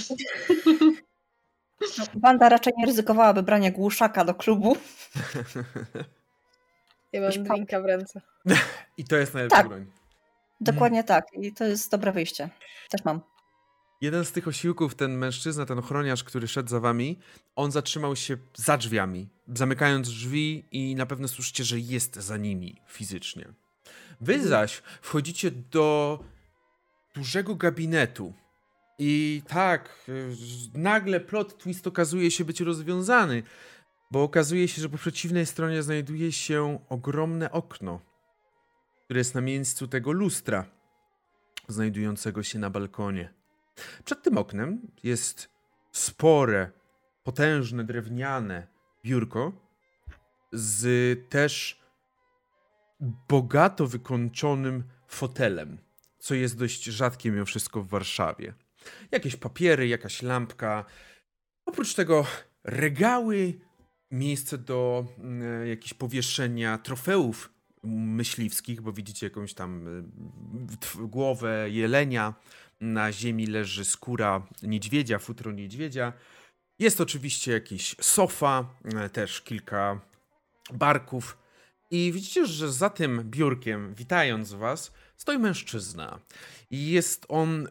Wanda 2.15 2.49
raczej 2.49 2.73
nie 2.77 2.85
ryzykowałaby 2.85 3.43
brania 3.43 3.71
głuszaka 3.71 4.25
do 4.25 4.33
klubu. 4.35 4.77
Ja 7.13 7.21
mam 7.21 7.43
drinka 7.43 7.81
w 7.81 7.85
ręce. 7.85 8.21
I 8.97 9.03
to 9.03 9.15
jest 9.15 9.33
najlepsza 9.33 9.57
tak. 9.57 9.67
broń. 9.67 9.85
Dokładnie 10.61 11.03
tak. 11.03 11.25
I 11.33 11.53
to 11.53 11.63
jest 11.63 11.91
dobre 11.91 12.11
wyjście. 12.11 12.49
Też 12.89 13.05
mam. 13.05 13.21
Jeden 14.01 14.25
z 14.25 14.31
tych 14.31 14.47
osiłków, 14.47 14.95
ten 14.95 15.17
mężczyzna, 15.17 15.65
ten 15.65 15.79
ochroniarz, 15.79 16.23
który 16.23 16.47
szedł 16.47 16.69
za 16.69 16.79
wami, 16.79 17.19
on 17.55 17.71
zatrzymał 17.71 18.15
się 18.15 18.37
za 18.55 18.77
drzwiami, 18.77 19.29
zamykając 19.47 20.09
drzwi 20.09 20.65
i 20.71 20.95
na 20.95 21.05
pewno 21.05 21.27
słyszycie, 21.27 21.63
że 21.63 21.79
jest 21.79 22.15
za 22.15 22.37
nimi 22.37 22.81
fizycznie. 22.87 23.45
Wy 24.21 24.33
mhm. 24.33 24.49
zaś 24.49 24.81
wchodzicie 25.01 25.51
do 25.51 26.19
dużego 27.15 27.55
gabinetu 27.55 28.33
i 28.99 29.41
tak, 29.47 30.05
y, 30.09 30.35
nagle 30.73 31.19
plot 31.19 31.57
twist 31.57 31.87
okazuje 31.87 32.31
się 32.31 32.45
być 32.45 32.61
rozwiązany 32.61 33.43
bo 34.11 34.23
okazuje 34.23 34.67
się, 34.67 34.81
że 34.81 34.89
po 34.89 34.97
przeciwnej 34.97 35.45
stronie 35.45 35.83
znajduje 35.83 36.31
się 36.31 36.79
ogromne 36.89 37.51
okno, 37.51 38.01
które 39.05 39.17
jest 39.17 39.35
na 39.35 39.41
miejscu 39.41 39.87
tego 39.87 40.11
lustra, 40.11 40.65
znajdującego 41.67 42.43
się 42.43 42.59
na 42.59 42.69
balkonie. 42.69 43.33
Przed 44.05 44.23
tym 44.23 44.37
oknem 44.37 44.81
jest 45.03 45.49
spore, 45.91 46.71
potężne, 47.23 47.83
drewniane 47.83 48.67
biurko 49.03 49.51
z 50.53 51.29
też 51.29 51.81
bogato 53.29 53.87
wykończonym 53.87 54.83
fotelem, 55.07 55.77
co 56.19 56.35
jest 56.35 56.57
dość 56.57 56.83
rzadkie 56.83 57.31
mimo 57.31 57.45
wszystko 57.45 57.81
w 57.81 57.87
Warszawie. 57.87 58.53
Jakieś 59.11 59.35
papiery, 59.35 59.87
jakaś 59.87 60.21
lampka. 60.21 60.85
Oprócz 61.65 61.93
tego 61.93 62.25
regały 62.63 63.59
miejsce 64.11 64.57
do 64.57 65.05
y, 65.63 65.67
jakichś 65.67 65.93
powieszenia 65.93 66.77
trofeów 66.77 67.49
myśliwskich, 67.83 68.81
bo 68.81 68.93
widzicie 68.93 69.25
jakąś 69.25 69.53
tam 69.53 69.87
y, 69.87 71.07
głowę 71.07 71.69
jelenia, 71.69 72.33
na 72.81 73.11
ziemi 73.11 73.47
leży 73.47 73.85
skóra 73.85 74.47
niedźwiedzia, 74.63 75.19
futro 75.19 75.51
niedźwiedzia. 75.51 76.13
Jest 76.79 77.01
oczywiście 77.01 77.51
jakiś 77.51 77.95
sofa, 78.01 78.65
y, 79.05 79.09
też 79.09 79.41
kilka 79.41 80.01
barków. 80.73 81.37
I 81.91 82.11
widzicie, 82.11 82.45
że 82.45 82.71
za 82.71 82.89
tym 82.89 83.23
biurkiem, 83.23 83.93
witając 83.95 84.53
was, 84.53 84.91
stoi 85.17 85.39
mężczyzna. 85.39 86.19
I 86.71 86.91
jest 86.91 87.25
on 87.29 87.67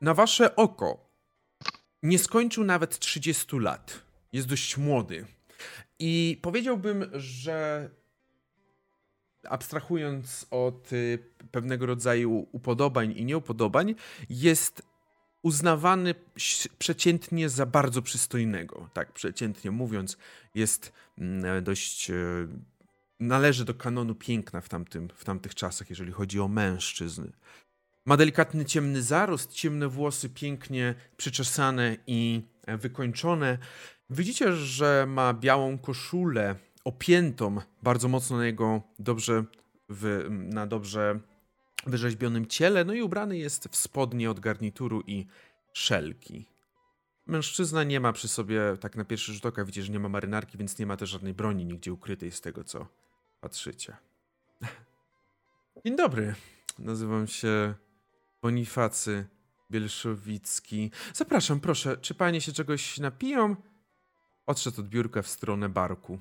na 0.00 0.14
wasze 0.14 0.56
oko. 0.56 1.10
Nie 2.02 2.18
skończył 2.18 2.64
nawet 2.64 2.98
30 2.98 3.58
lat. 3.58 4.00
Jest 4.32 4.48
dość 4.48 4.76
młody. 4.76 5.26
I 5.98 6.38
powiedziałbym, 6.42 7.10
że 7.12 7.90
abstrahując 9.48 10.46
od 10.50 10.92
y, 10.92 11.18
pewnego 11.50 11.86
rodzaju 11.86 12.46
upodobań 12.52 13.12
i 13.16 13.24
nieupodobań, 13.24 13.94
jest 14.30 14.82
uznawany 15.42 16.14
przeciętnie 16.78 17.48
za 17.48 17.66
bardzo 17.66 18.02
przystojnego. 18.02 18.90
Tak, 18.92 19.12
przeciętnie 19.12 19.70
mówiąc, 19.70 20.16
jest 20.54 20.92
mm, 21.18 21.64
dość. 21.64 22.10
E, 22.10 22.14
należy 23.20 23.64
do 23.64 23.74
kanonu 23.74 24.14
piękna 24.14 24.60
w, 24.60 24.68
tamtym, 24.68 25.08
w 25.14 25.24
tamtych 25.24 25.54
czasach, 25.54 25.90
jeżeli 25.90 26.12
chodzi 26.12 26.40
o 26.40 26.48
mężczyzn. 26.48 27.30
Ma 28.06 28.16
delikatny 28.16 28.64
ciemny 28.64 29.02
zarost, 29.02 29.52
ciemne 29.52 29.88
włosy 29.88 30.28
pięknie 30.28 30.94
przyczesane 31.16 31.96
i 32.06 32.42
wykończone. 32.66 33.58
Widzicie, 34.10 34.52
że 34.52 35.06
ma 35.08 35.34
białą 35.34 35.78
koszulę 35.78 36.56
opiętą 36.84 37.56
bardzo 37.82 38.08
mocno 38.08 38.36
na 38.36 38.46
jego 38.46 38.82
dobrze, 38.98 39.44
w, 39.88 40.26
na 40.30 40.66
dobrze 40.66 41.20
wyrzeźbionym 41.86 42.46
ciele, 42.46 42.84
no 42.84 42.94
i 42.94 43.02
ubrany 43.02 43.38
jest 43.38 43.68
w 43.68 43.76
spodnie 43.76 44.30
od 44.30 44.40
garnituru 44.40 45.02
i 45.06 45.26
szelki. 45.72 46.46
Mężczyzna 47.26 47.84
nie 47.84 48.00
ma 48.00 48.12
przy 48.12 48.28
sobie, 48.28 48.60
tak 48.80 48.96
na 48.96 49.04
pierwszy 49.04 49.32
rzut 49.32 49.46
oka 49.46 49.64
widzicie, 49.64 49.82
że 49.82 49.92
nie 49.92 49.98
ma 49.98 50.08
marynarki, 50.08 50.58
więc 50.58 50.78
nie 50.78 50.86
ma 50.86 50.96
też 50.96 51.10
żadnej 51.10 51.34
broni 51.34 51.64
nigdzie 51.64 51.92
ukrytej 51.92 52.30
z 52.30 52.40
tego, 52.40 52.64
co 52.64 52.86
patrzycie. 53.40 53.96
Dzień 55.84 55.96
dobry. 55.96 56.34
Nazywam 56.78 57.26
się 57.26 57.74
Bonifacy 58.42 59.26
Bielszowicki. 59.70 60.90
Zapraszam, 61.14 61.60
proszę, 61.60 61.96
czy 61.96 62.14
panie 62.14 62.40
się 62.40 62.52
czegoś 62.52 62.98
napiją? 62.98 63.56
Odszedł 64.46 64.80
od 64.80 64.88
biurka 64.88 65.22
w 65.22 65.28
stronę 65.28 65.68
barku. 65.68 66.18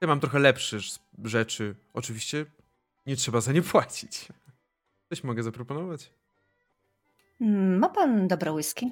Ja 0.00 0.08
mam 0.08 0.20
trochę 0.20 0.38
lepsze 0.38 0.78
rzeczy. 1.24 1.76
Oczywiście 1.92 2.46
nie 3.06 3.16
trzeba 3.16 3.40
za 3.40 3.52
nie 3.52 3.62
płacić. 3.62 4.28
Coś 5.08 5.24
mogę 5.24 5.42
zaproponować? 5.42 6.10
Mm, 7.40 7.78
ma 7.78 7.88
pan 7.88 8.28
dobre 8.28 8.52
whisky? 8.52 8.90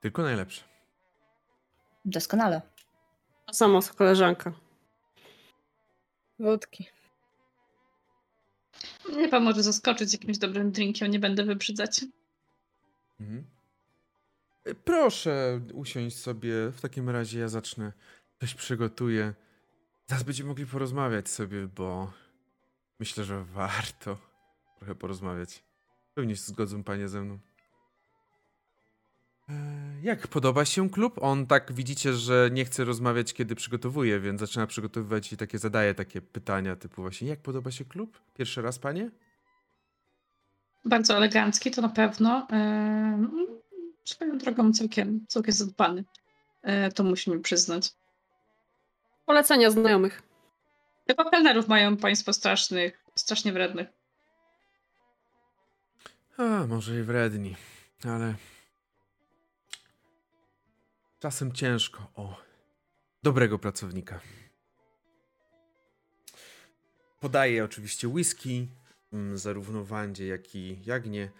Tylko 0.00 0.22
najlepsze. 0.22 0.62
Doskonale. 2.04 2.62
To 3.46 3.54
samo 3.54 3.82
co 3.82 3.94
koleżanka. 3.94 4.52
Wódki. 6.38 6.86
Nie 9.16 9.28
pan 9.28 9.44
może 9.44 9.62
zaskoczyć 9.62 10.12
jakimś 10.12 10.38
dobrym 10.38 10.72
drinkiem, 10.72 11.10
nie 11.10 11.18
będę 11.18 11.44
wybrzydzać. 11.44 12.04
Mhm. 13.20 13.57
Proszę 14.74 15.60
usiąść 15.74 16.16
sobie. 16.18 16.52
W 16.72 16.80
takim 16.80 17.10
razie 17.10 17.40
ja 17.40 17.48
zacznę. 17.48 17.92
Coś 18.40 18.54
przygotuję. 18.54 19.34
Zaraz 20.06 20.24
będziemy 20.24 20.48
mogli 20.48 20.66
porozmawiać 20.66 21.28
sobie, 21.28 21.66
bo 21.66 22.12
myślę, 23.00 23.24
że 23.24 23.44
warto 23.44 24.18
trochę 24.78 24.94
porozmawiać. 24.94 25.62
Pewnie 26.14 26.36
się 26.36 26.42
zgodzą 26.42 26.84
panie 26.84 27.08
ze 27.08 27.20
mną. 27.20 27.38
E, 29.48 29.52
jak 30.02 30.28
podoba 30.28 30.64
się 30.64 30.90
klub? 30.90 31.18
On 31.22 31.46
tak 31.46 31.72
widzicie, 31.72 32.12
że 32.12 32.50
nie 32.52 32.64
chce 32.64 32.84
rozmawiać, 32.84 33.34
kiedy 33.34 33.54
przygotowuje, 33.54 34.20
więc 34.20 34.40
zaczyna 34.40 34.66
przygotowywać 34.66 35.32
i 35.32 35.36
takie 35.36 35.58
zadaje 35.58 35.94
takie 35.94 36.22
pytania 36.22 36.76
typu 36.76 37.02
właśnie, 37.02 37.28
jak 37.28 37.40
podoba 37.40 37.70
się 37.70 37.84
klub? 37.84 38.20
Pierwszy 38.34 38.62
raz, 38.62 38.78
panie? 38.78 39.10
Bardzo 40.84 41.16
elegancki, 41.16 41.70
to 41.70 41.82
na 41.82 41.88
pewno. 41.88 42.46
Swoją 44.08 44.38
drogą 44.38 44.72
całkiem, 44.72 45.26
całkiem 45.28 45.54
zadbany. 45.54 46.04
Eee, 46.62 46.92
to 46.92 47.04
musimy 47.04 47.40
przyznać. 47.40 47.92
Polecenia 49.26 49.70
znajomych. 49.70 50.22
Chyba 51.06 51.30
kelnerów 51.30 51.68
mają 51.68 51.96
państwo 51.96 52.32
strasznych, 52.32 53.04
strasznie 53.14 53.52
wrednych. 53.52 53.88
A, 56.36 56.66
może 56.66 57.00
i 57.00 57.02
wredni, 57.02 57.56
ale 58.04 58.34
czasem 61.18 61.52
ciężko 61.52 62.10
o 62.14 62.36
dobrego 63.22 63.58
pracownika. 63.58 64.20
Podaje 67.20 67.64
oczywiście 67.64 68.08
whisky, 68.08 68.68
mm, 69.12 69.38
zarówno 69.38 69.84
Wandzie, 69.84 70.26
jak 70.26 70.54
i 70.54 70.78
Jagnie. 70.86 71.30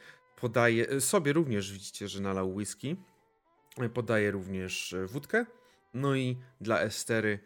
Podaje, 0.41 0.89
e, 0.89 1.01
sobie 1.01 1.33
również 1.33 1.73
widzicie, 1.73 2.09
że 2.09 2.21
nalał 2.21 2.55
whisky. 2.55 2.97
Podaje 3.95 4.31
również 4.31 4.93
e, 4.93 5.07
wódkę. 5.07 5.47
No 5.95 6.15
i 6.15 6.37
dla 6.61 6.81
Estery 6.81 7.39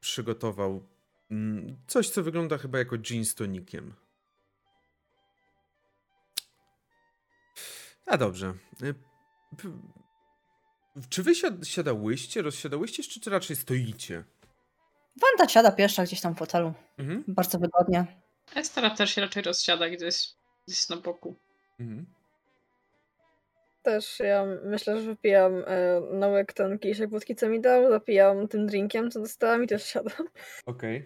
przygotował 0.00 0.88
mm, 1.30 1.76
coś, 1.86 2.10
co 2.10 2.22
wygląda 2.22 2.58
chyba 2.58 2.78
jako 2.78 2.98
gin 2.98 3.24
z 3.24 3.34
tonikiem. 3.34 3.94
A 8.06 8.16
dobrze. 8.16 8.54
Czy 11.08 11.22
wy 11.22 11.32
siadałyście, 11.64 12.42
rozsiadałyście, 12.42 13.02
czy 13.02 13.30
raczej 13.30 13.56
stoicie? 13.56 14.24
Wanda 15.20 15.48
siada 15.52 15.72
pierwsza 15.72 16.04
gdzieś 16.04 16.20
tam 16.20 16.34
w 16.34 16.38
fotelu. 16.38 16.72
Mhm. 16.98 17.24
Bardzo 17.28 17.58
wygodnie. 17.58 18.20
Estera 18.54 18.90
też 18.90 19.14
się 19.14 19.20
raczej 19.20 19.42
rozsiada 19.42 19.90
gdzieś, 19.90 20.34
gdzieś 20.68 20.88
na 20.88 20.96
boku. 20.96 21.36
Mhm. 21.80 22.06
Też 23.88 24.20
ja 24.20 24.44
myślę, 24.64 25.00
że 25.00 25.06
wypijam 25.06 25.64
e, 25.66 26.00
na 26.12 26.28
łyk 26.28 26.52
ten 26.52 26.78
kieliszek 26.78 27.10
wódki, 27.10 27.36
co 27.36 27.48
mi 27.48 27.60
dał, 27.60 27.90
zapijam 27.90 28.48
tym 28.48 28.66
drinkiem, 28.66 29.10
co 29.10 29.20
dostałam 29.20 29.64
i 29.64 29.66
też 29.66 29.84
siadam. 29.84 30.28
Okej. 30.66 30.98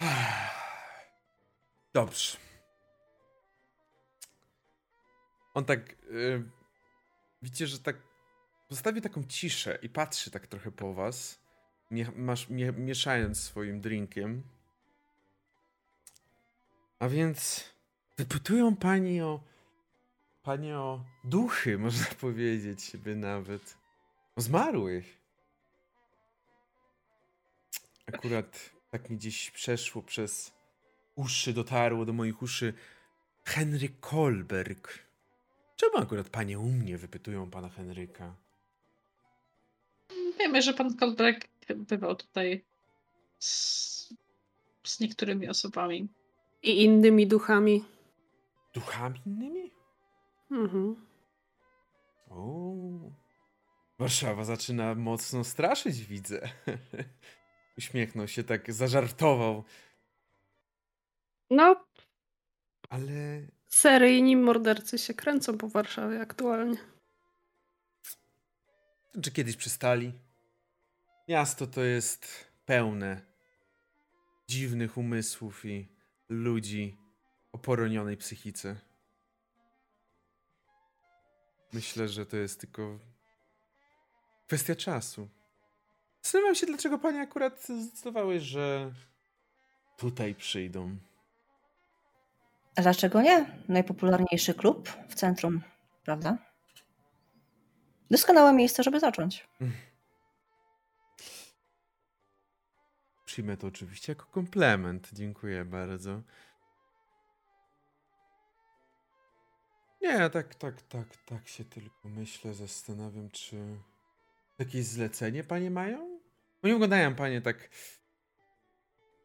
Okay. 0.00 0.08
Dobrze. 1.92 2.36
On 5.54 5.64
tak. 5.64 5.80
Yy, 6.10 6.42
widzicie, 7.42 7.66
że 7.66 7.78
tak 7.78 7.96
postawi 8.68 9.00
taką 9.00 9.24
ciszę 9.28 9.78
i 9.82 9.88
patrzy 9.88 10.30
tak 10.30 10.46
trochę 10.46 10.70
po 10.70 10.94
was, 10.94 11.40
mie 11.90 12.06
masz, 12.16 12.48
mie 12.48 12.72
mieszając 12.72 13.40
swoim 13.40 13.80
drinkiem. 13.80 14.42
A 16.98 17.08
więc 17.08 17.70
wypytują 18.16 18.76
pani 18.76 19.22
o. 19.22 19.55
Pani 20.46 20.72
o 20.72 21.00
duchy, 21.24 21.78
można 21.86 22.06
powiedzieć, 22.20 22.96
by 22.96 23.16
nawet. 23.16 23.76
O 24.36 24.40
zmarłych. 24.40 25.18
Akurat 28.06 28.70
tak 28.90 29.10
mi 29.10 29.18
dziś 29.18 29.50
przeszło 29.50 30.02
przez 30.02 30.52
uszy, 31.14 31.52
dotarło 31.52 32.04
do 32.04 32.12
moich 32.12 32.42
uszy 32.42 32.74
Henry 33.44 33.88
Kolberg. 34.00 35.06
Czemu 35.76 35.96
akurat 35.96 36.28
panie 36.28 36.58
u 36.58 36.68
mnie 36.68 36.98
wypytują 36.98 37.50
pana 37.50 37.68
Henryka? 37.68 38.34
Wiemy, 40.38 40.62
że 40.62 40.74
pan 40.74 40.96
Kolberg 40.96 41.48
bywał 41.76 42.16
tutaj 42.16 42.64
z, 43.38 44.14
z 44.84 45.00
niektórymi 45.00 45.48
osobami. 45.48 46.08
I 46.62 46.84
innymi 46.84 47.26
duchami. 47.26 47.84
Duchami 48.74 49.20
innymi? 49.26 49.75
Mhm. 50.50 51.06
O. 52.30 52.74
Warszawa 53.98 54.44
zaczyna 54.44 54.94
mocno 54.94 55.44
straszyć, 55.44 56.04
widzę. 56.04 56.48
Uśmiechnął 57.78 58.28
się 58.28 58.44
tak, 58.44 58.72
zażartował. 58.72 59.64
No. 61.50 61.86
Ale 62.88 63.46
Seryjni 63.66 64.36
mordercy 64.36 64.98
się 64.98 65.14
kręcą 65.14 65.58
po 65.58 65.68
Warszawie 65.68 66.20
aktualnie. 66.20 66.76
Czy 69.22 69.30
kiedyś 69.32 69.56
przystali? 69.56 70.12
Miasto 71.28 71.66
to 71.66 71.84
jest 71.84 72.50
pełne 72.66 73.20
dziwnych 74.48 74.98
umysłów 74.98 75.64
i 75.64 75.88
ludzi 76.28 76.96
o 77.52 77.58
poronionej 77.58 78.16
psychice. 78.16 78.76
Myślę, 81.72 82.08
że 82.08 82.26
to 82.26 82.36
jest 82.36 82.60
tylko 82.60 82.98
kwestia 84.46 84.76
czasu. 84.76 85.28
Zastanawiam 86.22 86.54
się, 86.54 86.66
dlaczego 86.66 86.98
pani 86.98 87.18
akurat 87.18 87.62
zdecydowały, 87.66 88.40
że 88.40 88.92
tutaj 89.96 90.34
przyjdą. 90.34 90.96
Dlaczego 92.76 93.22
nie? 93.22 93.46
Najpopularniejszy 93.68 94.54
klub 94.54 94.88
w 95.08 95.14
centrum, 95.14 95.62
prawda? 96.04 96.38
Doskonałe 98.10 98.52
miejsce, 98.52 98.82
żeby 98.82 99.00
zacząć. 99.00 99.48
Przyjmę 103.24 103.56
to 103.56 103.66
oczywiście 103.66 104.12
jako 104.12 104.26
komplement. 104.26 105.08
Dziękuję 105.12 105.64
bardzo. 105.64 106.22
Nie, 110.06 110.30
tak, 110.30 110.54
tak, 110.54 110.82
tak, 110.82 111.06
tak 111.26 111.48
się 111.48 111.64
tylko 111.64 112.08
myślę, 112.08 112.54
zastanawiam, 112.54 113.30
czy 113.30 113.56
jakieś 114.58 114.84
zlecenie 114.84 115.44
panie 115.44 115.70
mają? 115.70 116.18
Bo 116.62 116.68
nie 116.68 116.74
wyglądają 116.74 117.14
panie 117.14 117.40
tak, 117.40 117.70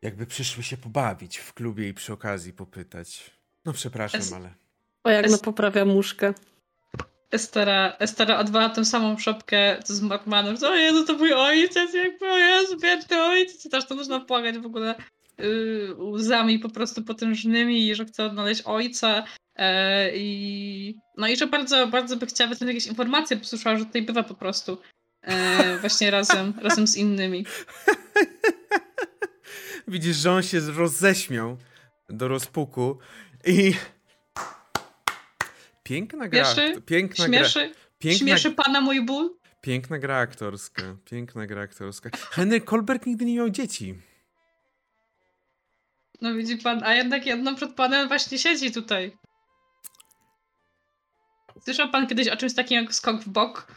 jakby 0.01 0.25
przyszły 0.25 0.63
się 0.63 0.77
pobawić 0.77 1.38
w 1.38 1.53
klubie 1.53 1.89
i 1.89 1.93
przy 1.93 2.13
okazji 2.13 2.53
popytać. 2.53 3.32
No 3.65 3.73
przepraszam, 3.73 4.21
ale 4.36 4.53
O, 5.03 5.09
jak 5.09 5.25
Est... 5.25 5.32
no 5.32 5.38
poprawia 5.38 5.86
muszkę. 5.86 6.34
Estera, 7.32 7.97
Estera 7.99 8.39
odwala 8.39 8.69
tę 8.69 8.86
samą 8.86 9.17
szopkę 9.17 9.79
z 9.86 10.01
Mormanem. 10.01 10.55
O 10.63 10.75
Jezu, 10.75 11.05
to 11.05 11.13
mój 11.13 11.34
ojciec, 11.34 11.93
jakby 11.93 12.32
o 12.32 12.38
Jezu, 12.38 12.77
biedny 12.79 13.23
ojciec. 13.23 13.65
I 13.65 13.69
też 13.69 13.88
to 13.88 13.95
można 13.95 14.19
płakać 14.19 14.57
w 14.57 14.65
ogóle 14.65 14.95
yy, 15.38 15.95
łzami 15.97 16.59
po 16.59 16.69
prostu 16.69 17.03
potężnymi 17.03 17.88
i 17.88 17.95
że 17.95 18.05
chce 18.05 18.25
odnaleźć 18.25 18.61
ojca. 18.61 19.23
E, 19.56 20.10
I, 20.16 20.95
no 21.18 21.28
i 21.28 21.38
że 21.38 21.47
bardzo, 21.47 21.88
bardzo 21.88 22.18
by 22.18 22.26
chciała 22.26 22.49
wyciągnąć 22.49 22.76
jakieś 22.76 22.88
informacje, 22.88 23.38
bo 23.38 23.43
słyszała, 23.43 23.78
że 23.78 23.86
tutaj 23.86 24.02
bywa 24.02 24.24
po 24.24 24.34
prostu 24.34 24.78
e, 25.22 25.78
właśnie 25.78 26.12
razem, 26.18 26.54
razem 26.62 26.88
z 26.88 26.95
innymi. 26.95 27.45
Widzisz, 29.88 30.16
że 30.16 30.32
on 30.32 30.43
się 30.43 30.60
roześmiał 30.60 31.58
do 32.10 32.28
rozpuku 32.28 32.99
i 33.45 33.74
piękna 35.84 36.28
gra. 36.28 36.45
Śmieszy? 36.45 36.82
Piękna 36.82 37.26
śmieszy? 37.26 37.60
gra. 37.60 37.76
Piękna... 37.99 38.20
Śmieszy 38.20 38.52
pana 38.52 38.82
mój 38.82 39.06
ból? 39.06 39.38
Piękna 39.62 39.99
gra 39.99 40.18
aktorska. 40.18 40.84
Piękna 41.06 41.47
gra 41.47 41.62
aktorska. 41.62 42.10
Henry 42.32 42.62
Kolberg 42.62 43.06
nigdy 43.06 43.26
nie 43.26 43.36
miał 43.36 43.49
dzieci. 43.49 43.95
No 46.22 46.34
widzi 46.34 46.58
pan, 46.58 46.84
a 46.84 46.93
jednak 46.93 47.26
jedno 47.26 47.56
przed 47.56 47.74
panem 47.74 48.08
właśnie 48.08 48.39
siedzi 48.39 48.72
tutaj. 48.72 49.18
Słyszał 51.64 51.89
pan 51.89 52.08
kiedyś 52.08 52.28
o 52.28 52.38
czymś 52.38 52.56
takim 52.56 52.84
jak 52.84 52.93
skok 52.95 53.22
w 53.22 53.30
bok? 53.30 53.68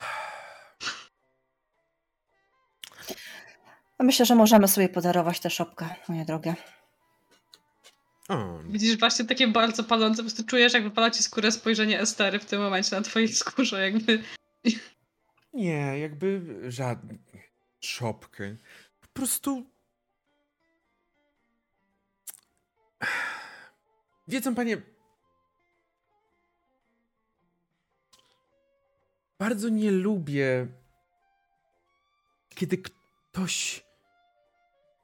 Myślę, 4.01 4.27
że 4.27 4.35
możemy 4.35 4.68
sobie 4.68 4.89
podarować 4.89 5.41
tę 5.41 5.51
szopkę, 5.51 5.95
moje 6.09 6.25
drogie. 6.25 6.55
O. 8.29 8.59
Widzisz 8.68 8.99
właśnie 8.99 9.25
takie 9.25 9.49
bardzo 9.49 9.85
palące, 9.85 10.16
po 10.16 10.22
prostu 10.22 10.45
czujesz 10.45 10.72
jak 10.72 10.83
wypala 10.83 11.11
ci 11.11 11.22
skórę 11.22 11.53
spojrzenie 11.53 12.01
Estery 12.01 12.39
w 12.39 12.45
tym 12.45 12.62
momencie 12.62 12.97
na 12.97 13.03
twojej 13.03 13.29
skórze, 13.29 13.91
jakby... 13.91 14.22
Nie, 15.53 15.99
jakby 15.99 16.41
żadną 16.68 17.18
szopkę. 17.81 18.57
Po 19.01 19.09
prostu... 19.12 19.70
Wiedzą 24.29 24.55
panie, 24.55 24.83
bardzo 29.45 29.68
nie 29.68 29.90
lubię, 29.90 30.66
kiedy 32.49 32.78
ktoś 32.78 33.84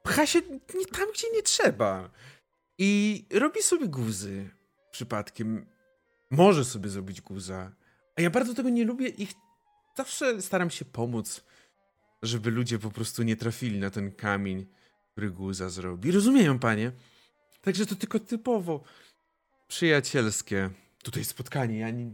pcha 0.03 0.25
się 0.25 0.41
nie 0.75 0.85
tam, 0.85 1.11
gdzie 1.13 1.27
nie 1.33 1.43
trzeba. 1.43 2.09
I 2.77 3.25
robi 3.33 3.61
sobie 3.61 3.87
guzy 3.87 4.49
przypadkiem. 4.91 5.65
Może 6.31 6.65
sobie 6.65 6.89
zrobić 6.89 7.21
guza. 7.21 7.71
A 8.15 8.21
ja 8.21 8.29
bardzo 8.29 8.53
tego 8.53 8.69
nie 8.69 8.85
lubię 8.85 9.09
i 9.09 9.27
zawsze 9.97 10.41
staram 10.41 10.69
się 10.69 10.85
pomóc, 10.85 11.43
żeby 12.21 12.51
ludzie 12.51 12.79
po 12.79 12.91
prostu 12.91 13.23
nie 13.23 13.35
trafili 13.35 13.79
na 13.79 13.89
ten 13.89 14.11
kamień, 14.11 14.65
który 15.11 15.31
guza 15.31 15.69
zrobi. 15.69 16.11
Rozumieją, 16.11 16.59
panie? 16.59 16.91
Także 17.61 17.85
to 17.85 17.95
tylko 17.95 18.19
typowo 18.19 18.83
przyjacielskie 19.67 20.69
tutaj 21.03 21.23
spotkanie. 21.25 21.79
Ja 21.79 21.89
nie... 21.89 22.11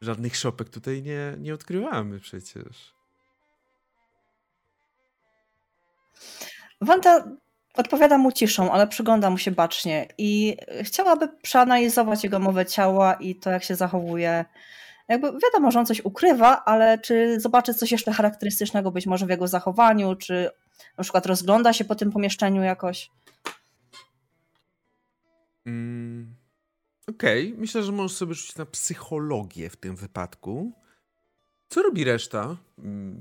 Żadnych 0.00 0.36
szopek 0.36 0.68
tutaj 0.68 1.02
nie, 1.02 1.34
nie 1.38 1.54
odkrywamy 1.54 2.20
przecież. 2.20 2.94
Wanda 6.80 7.24
odpowiada 7.74 8.18
mu 8.18 8.32
ciszą, 8.32 8.72
ale 8.72 8.86
przygląda 8.86 9.30
mu 9.30 9.38
się 9.38 9.50
bacznie 9.50 10.08
i 10.18 10.56
chciałaby 10.82 11.28
przeanalizować 11.42 12.24
jego 12.24 12.38
mowę 12.38 12.66
ciała 12.66 13.14
i 13.14 13.34
to, 13.34 13.50
jak 13.50 13.64
się 13.64 13.74
zachowuje. 13.74 14.44
Jakby 15.08 15.32
wiadomo, 15.32 15.70
że 15.70 15.78
on 15.78 15.86
coś 15.86 16.04
ukrywa, 16.04 16.64
ale 16.64 16.98
czy 16.98 17.40
zobaczy 17.40 17.74
coś 17.74 17.92
jeszcze 17.92 18.12
charakterystycznego 18.12 18.90
być 18.90 19.06
może 19.06 19.26
w 19.26 19.30
jego 19.30 19.48
zachowaniu, 19.48 20.14
czy 20.16 20.50
na 20.98 21.02
przykład 21.04 21.26
rozgląda 21.26 21.72
się 21.72 21.84
po 21.84 21.94
tym 21.94 22.12
pomieszczeniu 22.12 22.62
jakoś? 22.62 23.10
Mm, 25.66 26.34
Okej, 27.10 27.46
okay. 27.48 27.60
myślę, 27.60 27.82
że 27.82 27.92
możesz 27.92 28.16
sobie 28.16 28.34
rzucić 28.34 28.56
na 28.56 28.66
psychologię 28.66 29.70
w 29.70 29.76
tym 29.76 29.96
wypadku. 29.96 30.72
Co 31.68 31.82
robi 31.82 32.04
reszta? 32.04 32.56
Mm. 32.78 33.20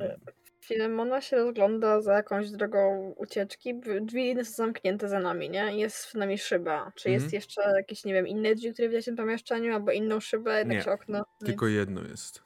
Filemona 0.62 1.22
się 1.22 1.38
rozgląda 1.38 2.02
za 2.02 2.14
jakąś 2.14 2.52
drogą 2.52 3.14
ucieczki. 3.18 3.82
Drzwi 4.02 4.36
są 4.46 4.52
zamknięte 4.52 5.10
za 5.10 5.20
nami, 5.20 5.50
nie? 5.50 5.78
Jest 5.78 6.06
w 6.06 6.14
nami 6.14 6.38
szyba. 6.38 6.92
Czy 6.96 7.10
jest 7.10 7.26
mhm. 7.26 7.38
jeszcze 7.38 7.62
jakieś, 7.78 8.06
nie 8.06 8.14
wiem, 8.14 8.28
inne 8.28 8.56
drzwi, 8.56 8.74
które 8.74 8.90
widać 8.90 9.04
w 9.04 9.06
tym 9.06 9.16
pomieszczeniu, 9.16 9.74
albo 9.74 9.92
inną 9.92 10.20
szybę, 10.20 10.54
jakieś 10.54 10.88
okno? 10.88 11.26
Tylko 11.46 11.68
jedno 11.68 12.02
jest. 12.02 12.42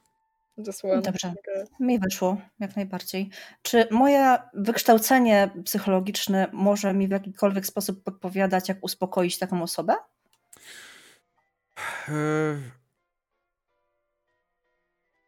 Dosłownie. 0.58 1.02
Dobrze, 1.02 1.34
mi 1.80 1.98
wyszło, 1.98 2.36
jak 2.60 2.76
najbardziej. 2.76 3.30
Czy 3.62 3.86
moje 3.90 4.38
wykształcenie 4.54 5.50
psychologiczne 5.64 6.48
może 6.52 6.94
mi 6.94 7.08
w 7.08 7.10
jakikolwiek 7.10 7.66
sposób 7.66 8.04
podpowiadać, 8.04 8.68
jak 8.68 8.84
uspokoić 8.84 9.38
taką 9.38 9.62
osobę? 9.62 9.94
E, 12.08 12.58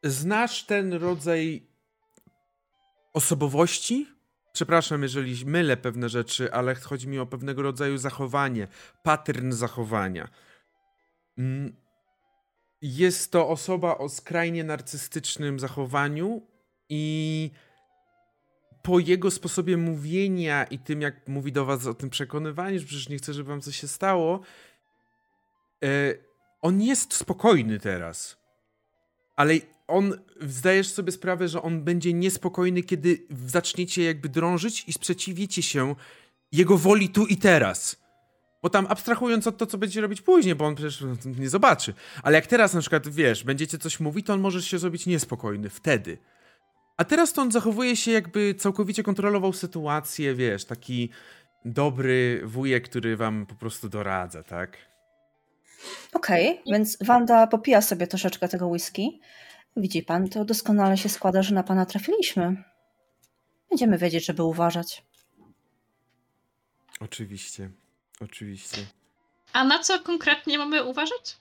znasz 0.02 0.66
ten 0.66 0.92
rodzaj 0.92 1.66
osobowości? 3.12 4.06
Przepraszam, 4.52 5.02
jeżeli 5.02 5.46
mylę 5.46 5.76
pewne 5.76 6.08
rzeczy, 6.08 6.52
ale 6.52 6.74
chodzi 6.74 7.08
mi 7.08 7.18
o 7.18 7.26
pewnego 7.26 7.62
rodzaju 7.62 7.98
zachowanie, 7.98 8.68
pattern 9.02 9.52
zachowania. 9.52 10.28
Mm, 11.38 11.76
jest 12.82 13.32
to 13.32 13.48
osoba 13.48 13.98
o 13.98 14.08
skrajnie 14.08 14.64
narcystycznym 14.64 15.60
zachowaniu 15.60 16.42
i 16.88 17.50
po 18.82 18.98
jego 18.98 19.30
sposobie 19.30 19.76
mówienia 19.76 20.64
i 20.64 20.78
tym, 20.78 21.00
jak 21.00 21.28
mówi 21.28 21.52
do 21.52 21.64
was 21.64 21.86
o 21.86 21.94
tym 21.94 22.10
przekonywaniu, 22.10 22.78
że 22.78 22.86
przecież 22.86 23.08
nie 23.08 23.16
chce, 23.16 23.32
żeby 23.32 23.48
wam 23.48 23.60
coś 23.60 23.76
się 23.76 23.88
stało, 23.88 24.40
e, 25.84 26.14
on 26.64 26.82
jest 26.82 27.14
spokojny 27.14 27.78
teraz. 27.78 28.36
Ale 29.36 29.54
on, 29.86 30.12
zdajesz 30.40 30.88
sobie 30.88 31.12
sprawę, 31.12 31.48
że 31.48 31.62
on 31.62 31.84
będzie 31.84 32.12
niespokojny, 32.12 32.82
kiedy 32.82 33.26
zaczniecie 33.46 34.04
jakby 34.04 34.28
drążyć 34.28 34.84
i 34.86 34.92
sprzeciwicie 34.92 35.62
się 35.62 35.94
jego 36.52 36.78
woli 36.78 37.08
tu 37.08 37.26
i 37.26 37.36
teraz. 37.36 37.96
Bo 38.62 38.70
tam 38.70 38.86
abstrahując 38.88 39.46
od 39.46 39.56
to, 39.56 39.66
co 39.66 39.78
będzie 39.78 40.00
robić 40.00 40.20
później, 40.20 40.54
bo 40.54 40.66
on 40.66 40.74
przecież 40.74 41.04
nie 41.38 41.48
zobaczy. 41.48 41.94
Ale 42.22 42.34
jak 42.34 42.46
teraz 42.46 42.74
na 42.74 42.80
przykład, 42.80 43.08
wiesz, 43.08 43.44
będziecie 43.44 43.78
coś 43.78 44.00
mówić, 44.00 44.26
to 44.26 44.32
on 44.32 44.40
może 44.40 44.62
się 44.62 44.78
zrobić 44.78 45.06
niespokojny 45.06 45.70
wtedy. 45.70 46.18
A 46.96 47.04
teraz 47.04 47.32
to 47.32 47.42
on 47.42 47.52
zachowuje 47.52 47.96
się 47.96 48.10
jakby 48.10 48.54
całkowicie 48.54 49.02
kontrolował 49.02 49.52
sytuację, 49.52 50.34
wiesz, 50.34 50.64
taki 50.64 51.10
dobry 51.64 52.42
wujek, 52.44 52.88
który 52.88 53.16
wam 53.16 53.46
po 53.46 53.54
prostu 53.54 53.88
doradza, 53.88 54.42
tak? 54.42 54.93
Okej, 56.12 56.50
okay, 56.50 56.72
więc 56.72 56.98
Wanda 57.00 57.46
popija 57.46 57.82
sobie 57.82 58.06
troszeczkę 58.06 58.48
tego 58.48 58.68
whisky. 58.68 59.20
Widzi 59.76 60.02
pan, 60.02 60.28
to 60.28 60.44
doskonale 60.44 60.96
się 60.96 61.08
składa, 61.08 61.42
że 61.42 61.54
na 61.54 61.62
pana 61.62 61.86
trafiliśmy. 61.86 62.64
Będziemy 63.70 63.98
wiedzieć, 63.98 64.26
żeby 64.26 64.42
uważać. 64.42 65.04
Oczywiście, 67.00 67.70
oczywiście. 68.20 68.86
A 69.52 69.64
na 69.64 69.78
co 69.78 69.98
konkretnie 70.00 70.58
mamy 70.58 70.84
uważać? 70.84 71.36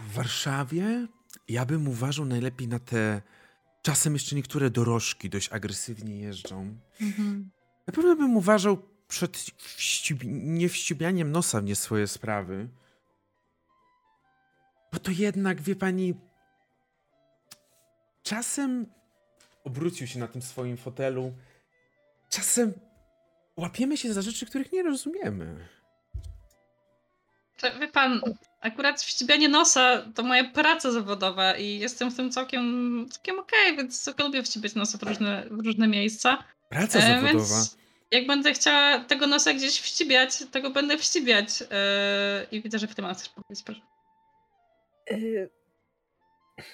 W 0.00 0.12
Warszawie 0.14 1.06
ja 1.48 1.66
bym 1.66 1.88
uważał 1.88 2.24
najlepiej 2.24 2.68
na 2.68 2.78
te. 2.78 3.22
Czasem 3.82 4.12
jeszcze 4.12 4.36
niektóre 4.36 4.70
dorożki 4.70 5.30
dość 5.30 5.52
agresywnie 5.52 6.18
jeżdżą. 6.18 6.76
Mhm. 7.00 7.50
Na 7.86 7.92
pewno 7.92 8.16
bym 8.16 8.36
uważał 8.36 8.82
przed 9.08 9.36
wściub... 9.58 10.18
niewściubianiem 10.24 11.32
nosa 11.32 11.60
w 11.60 11.64
nie 11.64 11.76
swoje 11.76 12.06
sprawy. 12.06 12.68
Bo 14.92 14.98
to 14.98 15.10
jednak, 15.10 15.62
wie 15.62 15.76
pani, 15.76 16.14
czasem 18.22 18.86
obrócił 19.64 20.06
się 20.06 20.18
na 20.18 20.28
tym 20.28 20.42
swoim 20.42 20.76
fotelu. 20.76 21.32
Czasem 22.30 22.72
łapiemy 23.56 23.96
się 23.96 24.12
za 24.12 24.22
rzeczy, 24.22 24.46
których 24.46 24.72
nie 24.72 24.82
rozumiemy. 24.82 25.68
Wie 27.80 27.88
pan, 27.88 28.20
akurat 28.60 29.02
wścibianie 29.02 29.48
nosa 29.48 30.02
to 30.14 30.22
moja 30.22 30.44
praca 30.44 30.92
zawodowa 30.92 31.56
i 31.56 31.78
jestem 31.78 32.10
w 32.10 32.16
tym 32.16 32.30
całkiem, 32.30 33.06
całkiem 33.10 33.38
okej, 33.38 33.64
okay, 33.66 33.76
więc 33.76 34.04
tylko 34.04 34.24
lubię 34.24 34.42
wścibiać 34.42 34.74
nosa 34.74 34.98
w 34.98 35.02
różne, 35.02 35.46
w 35.50 35.66
różne 35.66 35.88
miejsca. 35.88 36.44
Praca 36.68 36.98
e, 36.98 37.02
zawodowa? 37.02 37.54
Więc 37.54 37.76
jak 38.10 38.26
będę 38.26 38.52
chciała 38.52 38.98
tego 38.98 39.26
nosa 39.26 39.54
gdzieś 39.54 39.80
wścibiać, 39.80 40.30
tego 40.50 40.70
będę 40.70 40.98
wścibiać. 40.98 41.48
E, 41.70 42.46
I 42.50 42.62
widzę, 42.62 42.78
że 42.78 42.86
w 42.86 42.94
tym 42.94 43.14
coś 43.14 43.28
powiedzieć, 43.28 43.64
proszę. 43.64 43.80
Yy, 45.10 45.50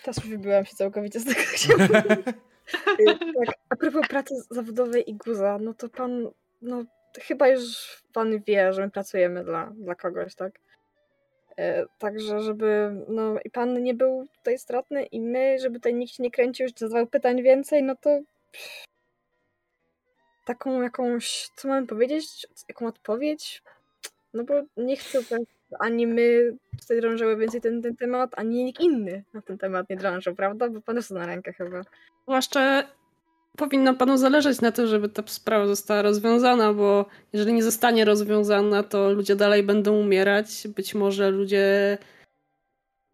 teraz 0.03 0.19
wybyłam 0.19 0.65
się 0.65 0.77
całkowicie 0.77 1.21
z 1.21 1.25
tego, 1.25 1.41
chciałam 1.55 1.89
Tak, 3.47 3.55
a 3.69 3.77
propos 3.77 4.09
pracy 4.09 4.35
zawodowej 4.51 5.11
i 5.11 5.15
guza, 5.15 5.59
no 5.61 5.75
to 5.75 5.89
pan, 5.89 6.31
no 6.63 6.85
chyba 7.21 7.49
już 7.49 7.63
pan 8.13 8.43
wie, 8.43 8.73
że 8.73 8.83
my 8.83 8.91
pracujemy 8.91 9.45
dla, 9.45 9.73
dla 9.77 9.95
kogoś, 9.95 10.35
tak? 10.35 10.53
E, 11.57 11.87
także, 11.99 12.41
żeby 12.41 12.91
no 13.09 13.35
i 13.45 13.51
pan 13.51 13.83
nie 13.83 13.95
był 13.95 14.27
tutaj 14.39 14.59
stratny 14.59 15.05
i 15.05 15.21
my, 15.21 15.59
żeby 15.59 15.79
tutaj 15.79 15.95
nikt 15.95 16.13
się 16.13 16.23
nie 16.23 16.31
kręcił, 16.31 16.69
że 16.69 16.75
zadawał 16.77 17.07
pytań 17.07 17.43
więcej, 17.43 17.83
no 17.83 17.97
to 17.97 18.21
taką 20.45 20.83
jakąś, 20.83 21.49
co 21.57 21.69
mamy 21.69 21.87
powiedzieć, 21.87 22.47
jaką 22.69 22.87
odpowiedź? 22.87 23.63
No 24.35 24.45
bo 24.45 24.55
nie 24.77 24.97
chcę 24.97 25.23
ani 25.79 26.07
my 26.07 26.57
tutaj 26.81 27.01
drążyły 27.01 27.37
więcej 27.37 27.61
ten, 27.61 27.83
ten 27.83 27.97
temat, 27.97 28.31
ani 28.37 28.65
nikt 28.65 28.81
inny 28.81 29.25
na 29.35 29.43
ten 29.43 29.59
temat 29.59 29.91
nie 29.91 29.97
drążył, 29.97 30.35
prawda? 30.35 30.69
Bo 30.69 30.81
pan 30.81 30.97
jest 30.97 31.11
na 31.11 31.27
rękę 31.27 31.53
chyba. 31.53 31.83
Zwłaszcza 32.23 32.85
powinno 33.57 33.95
panu 33.95 34.17
zależeć 34.17 34.61
na 34.61 34.73
to, 34.73 34.87
żeby 34.87 35.09
ta 35.09 35.23
sprawa 35.27 35.67
została 35.67 36.03
rozwiązana, 36.03 36.73
bo 36.73 37.07
jeżeli 37.33 37.53
nie 37.53 37.63
zostanie 37.63 38.05
rozwiązana, 38.05 38.83
to 38.83 39.13
ludzie 39.13 39.37
dalej 39.37 39.63
będą 39.63 39.97
umierać. 39.97 40.69
Być 40.69 40.95
może 40.95 41.31
ludzie, 41.31 41.99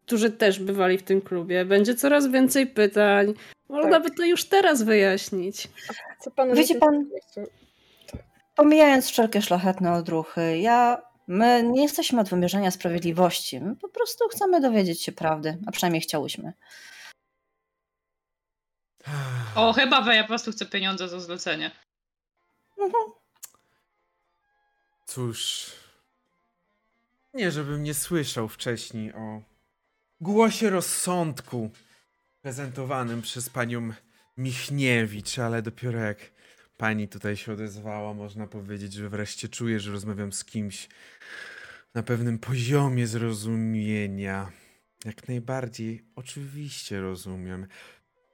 którzy 0.07 0.31
też 0.31 0.61
bywali 0.61 0.99
w 0.99 1.03
tym 1.03 1.21
klubie, 1.21 1.65
będzie 1.65 1.95
coraz 1.95 2.27
więcej 2.27 2.67
pytań. 2.67 3.35
Można 3.69 3.91
tak. 3.91 4.03
by 4.03 4.11
to 4.11 4.25
już 4.25 4.45
teraz 4.45 4.83
wyjaśnić. 4.83 5.69
Co 6.21 6.31
panu 6.31 6.55
Wiecie 6.55 6.75
pan, 6.75 7.07
pomijając 8.57 9.07
wszelkie 9.07 9.43
szlachetne 9.43 9.93
odruchy, 9.93 10.59
ja 10.59 11.12
My 11.27 11.63
nie 11.63 11.83
jesteśmy 11.83 12.21
od 12.21 12.29
wymierzenia 12.29 12.71
sprawiedliwości. 12.71 13.61
My 13.61 13.77
po 13.77 13.89
prostu 13.89 14.29
chcemy 14.29 14.61
dowiedzieć 14.61 15.03
się 15.03 15.13
prawdy, 15.13 15.59
a 15.67 15.71
przynajmniej 15.71 16.03
chciałyśmy. 16.03 16.53
O, 19.55 19.73
chyba 19.73 20.15
ja 20.15 20.23
po 20.23 20.29
prostu 20.29 20.53
chcę 20.53 20.67
pieniądze 20.67 21.09
za 21.09 21.21
zlecenie. 21.21 21.71
Mhm. 22.79 23.13
Cóż. 25.07 25.67
Nie, 27.35 27.51
żebym 27.51 27.83
nie 27.83 27.95
słyszał 27.95 28.49
wcześniej 28.49 29.15
o 29.15 29.43
głosie 30.21 30.71
rozsądku 30.71 31.71
prezentowanym 32.43 33.23
przez 33.23 33.51
panią 33.51 33.93
Michniewicz, 34.37 35.39
ale 35.39 35.63
dopiero 35.63 35.99
jak 35.99 36.32
pani 36.83 37.09
tutaj 37.09 37.37
się 37.37 37.53
odezwała, 37.53 38.15
można 38.15 38.47
powiedzieć, 38.47 38.93
że 38.93 39.09
wreszcie 39.09 39.49
czuję, 39.49 39.81
że 39.81 39.93
rozmawiam 39.93 40.33
z 40.33 40.45
kimś 40.45 40.89
na 41.95 42.03
pewnym 42.03 42.39
poziomie 42.39 43.07
zrozumienia. 43.07 44.53
Jak 45.05 45.29
najbardziej, 45.29 46.05
oczywiście 46.17 47.01
rozumiem. 47.01 47.67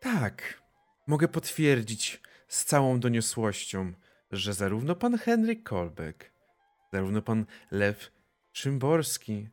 Tak, 0.01 0.63
mogę 1.07 1.29
potwierdzić 1.29 2.21
z 2.49 2.65
całą 2.65 3.01
doniosłością, 3.01 3.93
że 4.31 4.55
zarówno 4.55 4.95
pan 4.95 5.19
Henryk 5.19 5.63
Kolbeck, 5.63 6.31
zarówno 6.93 7.23
pan 7.23 7.47
Lew 7.71 8.11
Szymborski, 8.53 9.49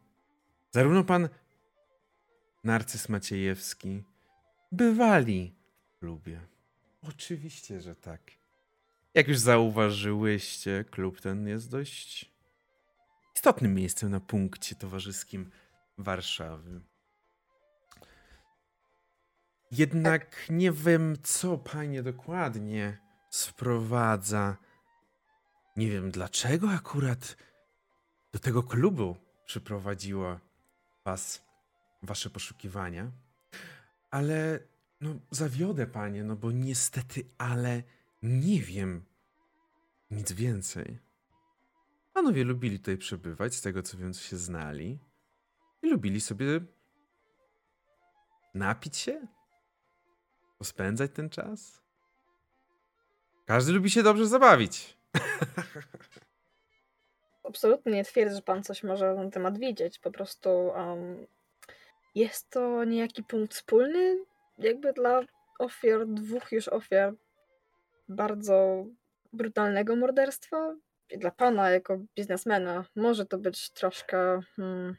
zarówno 0.72 1.04
pan 1.04 1.30
Narcyz 2.64 3.10
Maciejewski 3.10 4.04
bywali 4.72 5.56
w 5.96 6.00
klubie. 6.00 6.41
Oczywiście, 7.02 7.82
że 7.82 7.96
tak. 7.96 8.45
Jak 9.16 9.28
już 9.28 9.38
zauważyłyście, 9.38 10.86
klub 10.91 11.22
ten 11.22 11.47
jest 11.47 11.72
dość 11.72 12.32
istotnym 13.36 13.74
miejscem 13.74 14.11
na 14.11 14.20
punkcie 14.20 14.76
towarzyskim 14.76 15.51
Warszawy. 15.97 16.82
Jednak 19.72 20.45
nie 20.49 20.72
wiem, 20.72 21.18
co 21.24 21.57
panie 21.57 22.03
dokładnie 22.03 22.97
sprowadza. 23.30 24.57
Nie 25.76 25.89
wiem, 25.89 26.11
dlaczego 26.11 26.70
akurat 26.70 27.38
do 28.34 28.39
tego 28.39 28.63
klubu 28.63 29.16
przyprowadziła 29.45 30.39
was 31.05 31.45
wasze 32.03 32.30
poszukiwania. 32.30 33.11
Ale 34.11 34.59
no, 35.01 35.16
zawiodę 35.32 35.88
panie, 35.88 36.24
no 36.24 36.36
bo 36.36 36.51
niestety, 36.51 37.30
ale 37.38 37.84
nie 38.26 38.61
wiem 38.61 39.05
nic 40.11 40.32
więcej. 40.32 40.99
Panowie 42.13 42.43
lubili 42.43 42.80
tutaj 42.80 42.97
przebywać, 42.97 43.55
z 43.55 43.61
tego 43.61 43.82
co 43.82 43.97
wiem, 43.97 44.13
co 44.13 44.21
się 44.21 44.38
znali. 44.38 44.99
I 45.82 45.89
lubili 45.89 46.21
sobie 46.21 46.45
napić 48.53 48.97
się, 48.97 49.28
pospędzać 50.57 51.11
ten 51.13 51.30
czas. 51.30 51.82
Każdy 53.45 53.71
lubi 53.71 53.89
się 53.89 54.03
dobrze 54.03 54.28
zabawić. 54.28 54.97
Absolutnie 57.49 57.91
nie 57.91 58.03
twierdzę, 58.03 58.36
że 58.36 58.41
pan 58.41 58.63
coś 58.63 58.84
może 58.84 59.13
na 59.13 59.21
ten 59.21 59.32
temat 59.32 59.57
widzieć. 59.57 59.99
Po 59.99 60.11
prostu 60.11 60.49
um, 60.49 61.28
jest 62.15 62.49
to 62.49 62.84
niejaki 62.84 63.23
punkt 63.23 63.53
wspólny, 63.53 64.26
jakby 64.57 64.93
dla 64.93 65.21
ofiar, 65.59 66.07
dwóch 66.07 66.51
już 66.51 66.67
ofiar 66.67 67.13
bardzo 68.08 68.86
brutalnego 69.34 69.95
morderstwa. 69.95 70.76
I 71.10 71.18
dla 71.18 71.32
pana, 71.32 71.70
jako 71.70 71.99
biznesmena, 72.16 72.86
może 72.95 73.26
to 73.26 73.38
być 73.38 73.70
troszkę 73.70 74.39
hmm, 74.56 74.95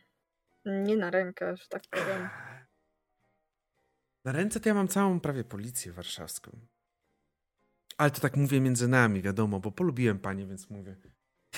nie 0.65 0.97
na 0.97 1.11
rękę, 1.11 1.57
że 1.57 1.69
tak 1.69 1.83
powiem. 1.91 2.29
Na 4.25 4.33
ręce 4.33 4.61
to 4.61 4.69
ja 4.69 4.75
mam 4.75 4.89
całą 4.89 5.21
prawie 5.21 5.45
policję 5.45 5.93
warszawską. 5.93 6.51
Ale 7.99 8.11
to 8.11 8.21
tak 8.21 8.37
mówię 8.37 8.61
między 8.61 8.89
nami, 8.89 9.23
wiadomo, 9.23 9.61
bo 9.61 9.73
polubiłem 9.73 10.19
panie, 10.19 10.47
więc 10.47 10.71
mówię. 10.71 10.97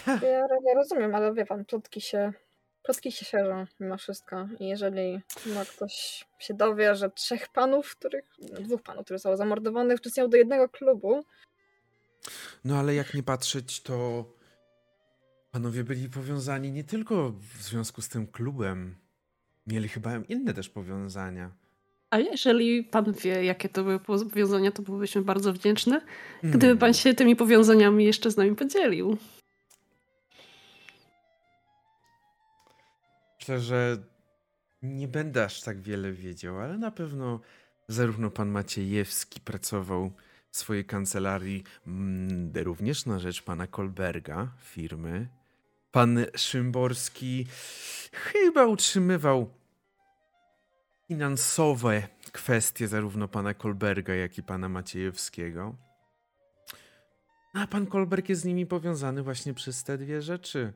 Ja, 0.07 0.46
ja 0.66 0.74
rozumiem, 0.74 1.14
ale 1.14 1.34
wie 1.34 1.46
pan, 1.46 1.64
plotki 1.64 2.01
się, 2.01 2.32
plotki 2.89 3.12
się 3.12 3.24
szerzą 3.24 3.66
mimo 3.80 3.97
wszystko. 3.97 4.49
I 4.61 4.68
jeżeli 4.68 5.20
no, 5.47 5.64
ktoś 5.64 6.24
się 6.39 6.55
dowie, 6.55 6.95
że 6.95 7.11
trzech 7.11 7.49
panów, 7.49 7.97
których, 7.97 8.24
dwóch 8.61 8.82
panów, 8.82 9.05
którzy 9.05 9.18
zostały 9.18 9.36
zamordowanych, 9.36 9.99
wcisnął 9.99 10.28
do 10.28 10.36
jednego 10.36 10.68
klubu. 10.68 11.24
No 12.64 12.78
ale 12.78 12.95
jak 12.95 13.14
nie 13.14 13.22
patrzeć, 13.22 13.82
to 13.82 14.24
panowie 15.51 15.84
byli 15.84 16.09
powiązani 16.09 16.72
nie 16.72 16.84
tylko 16.84 17.30
w 17.30 17.62
związku 17.62 18.03
z 18.03 18.09
tym 18.09 18.26
klubem. 18.26 18.97
Mieli 19.66 19.89
chyba 19.89 20.16
inne 20.28 20.55
też 20.55 20.68
powiązania. 20.68 21.51
A 22.11 22.18
jeżeli 22.18 22.84
pan 22.84 23.12
wie, 23.12 23.45
jakie 23.45 23.68
to 23.68 23.84
były 23.84 24.01
powiązania, 24.01 24.72
to 24.72 24.82
byłybyśmy 24.82 25.22
bardzo 25.22 25.53
wdzięczne, 25.53 26.01
gdyby 26.43 26.72
pan 26.72 26.78
hmm. 26.78 26.95
się 26.95 27.14
tymi 27.14 27.36
powiązaniami 27.36 28.05
jeszcze 28.05 28.30
z 28.30 28.36
nami 28.36 28.57
podzielił. 28.57 29.18
Myślę, 33.49 33.61
że 33.61 33.99
nie 34.82 35.09
będę 35.09 35.44
aż 35.44 35.61
tak 35.61 35.80
wiele 35.80 36.12
wiedział, 36.12 36.61
ale 36.61 36.78
na 36.78 36.90
pewno 36.90 37.40
zarówno 37.88 38.30
pan 38.30 38.49
Maciejewski 38.49 39.40
pracował 39.40 40.12
w 40.51 40.57
swojej 40.57 40.84
kancelarii, 40.84 41.64
mm, 41.86 42.53
również 42.55 43.07
na 43.07 43.18
rzecz 43.18 43.42
pana 43.42 43.66
Kolberga, 43.66 44.53
firmy. 44.61 45.28
Pan 45.90 46.26
Szymborski 46.36 47.46
chyba 48.12 48.66
utrzymywał 48.66 49.51
finansowe 51.07 52.09
kwestie 52.32 52.88
zarówno 52.88 53.28
pana 53.28 53.55
Kolberga, 53.55 54.14
jak 54.14 54.38
i 54.38 54.42
pana 54.42 54.68
Maciejewskiego. 54.68 55.74
A 57.55 57.66
pan 57.66 57.86
Kolberg 57.86 58.28
jest 58.28 58.42
z 58.42 58.44
nimi 58.44 58.66
powiązany 58.66 59.22
właśnie 59.22 59.55
przez 59.55 59.84
te 59.84 59.99
dwie 59.99 60.22
rzeczy. 60.22 60.72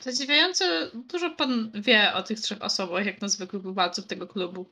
Zadziwiające, 0.00 0.90
dużo 0.94 1.30
pan 1.30 1.70
wie 1.74 2.12
o 2.14 2.22
tych 2.22 2.40
trzech 2.40 2.62
osobach, 2.62 3.06
jak 3.06 3.20
na 3.20 3.28
zwykłych 3.28 3.62
bywalców 3.62 4.06
tego 4.06 4.26
klubu. 4.26 4.66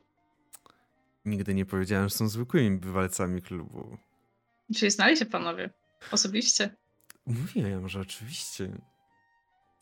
Nigdy 1.25 1.53
nie 1.53 1.65
powiedziałem, 1.65 2.09
że 2.09 2.15
są 2.15 2.29
zwykłymi 2.29 2.77
bywalcami 2.77 3.41
klubu. 3.41 3.97
Czyli 4.75 4.91
znali 4.91 5.17
się 5.17 5.25
panowie? 5.25 5.69
Osobiście? 6.11 6.75
Mówiłem, 7.25 7.89
że 7.89 7.99
oczywiście. 7.99 8.71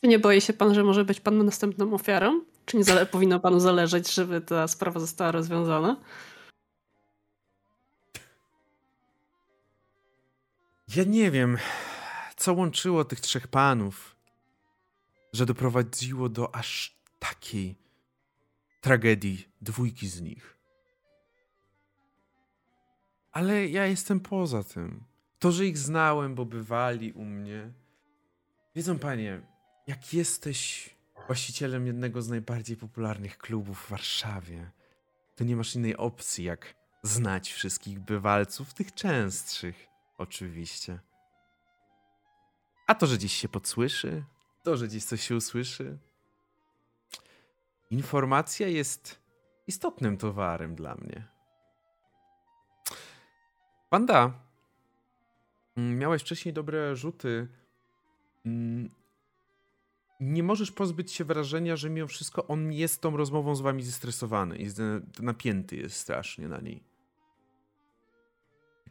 Nie 0.02 0.18
boi 0.18 0.40
się 0.40 0.52
pan, 0.52 0.74
że 0.74 0.84
może 0.84 1.04
być 1.04 1.20
pan 1.20 1.44
następną 1.44 1.94
ofiarą? 1.94 2.44
Czy 2.66 2.76
nie 2.76 2.84
zale- 2.84 3.06
powinno 3.06 3.40
panu 3.40 3.60
zależeć, 3.60 4.14
żeby 4.14 4.40
ta 4.40 4.68
sprawa 4.68 5.00
została 5.00 5.32
rozwiązana? 5.32 5.96
Ja 10.96 11.04
nie 11.04 11.30
wiem, 11.30 11.58
co 12.36 12.52
łączyło 12.54 13.04
tych 13.04 13.20
trzech 13.20 13.48
panów, 13.48 14.11
że 15.32 15.46
doprowadziło 15.46 16.28
do 16.28 16.54
aż 16.54 16.96
takiej 17.18 17.76
tragedii 18.80 19.48
dwójki 19.60 20.08
z 20.08 20.20
nich. 20.20 20.58
Ale 23.32 23.66
ja 23.66 23.86
jestem 23.86 24.20
poza 24.20 24.64
tym. 24.64 25.04
To, 25.38 25.52
że 25.52 25.66
ich 25.66 25.78
znałem, 25.78 26.34
bo 26.34 26.44
bywali 26.44 27.12
u 27.12 27.24
mnie. 27.24 27.72
Wiedzą 28.74 28.98
panie, 28.98 29.42
jak 29.86 30.14
jesteś 30.14 30.90
właścicielem 31.26 31.86
jednego 31.86 32.22
z 32.22 32.28
najbardziej 32.28 32.76
popularnych 32.76 33.38
klubów 33.38 33.78
w 33.78 33.90
Warszawie, 33.90 34.70
to 35.36 35.44
nie 35.44 35.56
masz 35.56 35.74
innej 35.74 35.96
opcji, 35.96 36.44
jak 36.44 36.74
znać 37.02 37.52
wszystkich 37.52 38.00
bywalców, 38.00 38.74
tych 38.74 38.94
częstszych, 38.94 39.88
oczywiście. 40.18 40.98
A 42.86 42.94
to, 42.94 43.06
że 43.06 43.18
dziś 43.18 43.32
się 43.32 43.48
podsłyszy, 43.48 44.24
to, 44.62 44.76
że 44.76 44.88
dziś 44.88 45.04
coś 45.04 45.22
się 45.22 45.36
usłyszy, 45.36 45.98
Informacja 47.92 48.68
jest 48.68 49.18
istotnym 49.66 50.16
towarem 50.16 50.74
dla 50.74 50.94
mnie. 50.94 51.28
Panda, 53.90 54.32
mm, 55.76 55.98
miałeś 55.98 56.22
wcześniej 56.22 56.54
dobre 56.54 56.96
rzuty. 56.96 57.48
Mm, 58.46 58.90
nie 60.20 60.42
możesz 60.42 60.72
pozbyć 60.72 61.12
się 61.12 61.24
wrażenia, 61.24 61.76
że 61.76 61.90
mimo 61.90 62.06
wszystko 62.06 62.46
on 62.46 62.72
jest 62.72 63.00
tą 63.00 63.16
rozmową 63.16 63.54
z 63.54 63.60
wami 63.60 63.82
zestresowany 63.82 64.56
i 64.56 64.66
napięty 65.20 65.76
jest 65.76 65.96
strasznie 65.96 66.48
na 66.48 66.60
niej. 66.60 66.82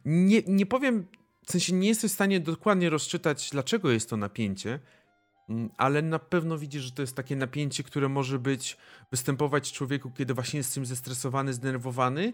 Nie, 0.04 0.42
nie 0.46 0.66
powiem, 0.66 1.06
w 1.46 1.50
sensie 1.50 1.72
nie 1.72 1.88
jesteś 1.88 2.10
w 2.10 2.14
stanie 2.14 2.40
dokładnie 2.40 2.90
rozczytać, 2.90 3.50
dlaczego 3.50 3.90
jest 3.90 4.10
to 4.10 4.16
napięcie, 4.16 4.80
ale 5.76 6.02
na 6.02 6.18
pewno 6.18 6.58
widzisz, 6.58 6.82
że 6.82 6.92
to 6.92 7.02
jest 7.02 7.16
takie 7.16 7.36
napięcie, 7.36 7.82
które 7.82 8.08
może 8.08 8.38
być, 8.38 8.76
występować 9.10 9.72
człowieku, 9.72 10.10
kiedy 10.10 10.34
właśnie 10.34 10.58
jest 10.58 10.74
tym 10.74 10.86
zestresowany, 10.86 11.52
zdenerwowany, 11.52 12.32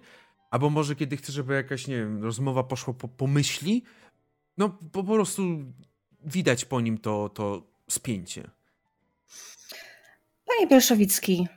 albo 0.51 0.71
może 0.71 0.97
kiedy 0.97 1.17
chce, 1.17 1.33
żeby 1.33 1.55
jakaś, 1.55 1.87
nie 1.87 1.97
wiem, 1.97 2.23
rozmowa 2.23 2.65
poszła 2.65 2.95
po, 2.95 3.09
po 3.09 3.27
myśli. 3.27 3.83
No, 4.59 4.69
po, 4.69 5.05
po 5.05 5.15
prostu 5.15 5.43
widać 6.25 6.65
po 6.65 6.81
nim 6.81 6.99
to, 6.99 7.29
to 7.29 7.63
spięcie. 7.91 8.51
Panie 10.47 10.67
Bielszowicki, 10.67 11.49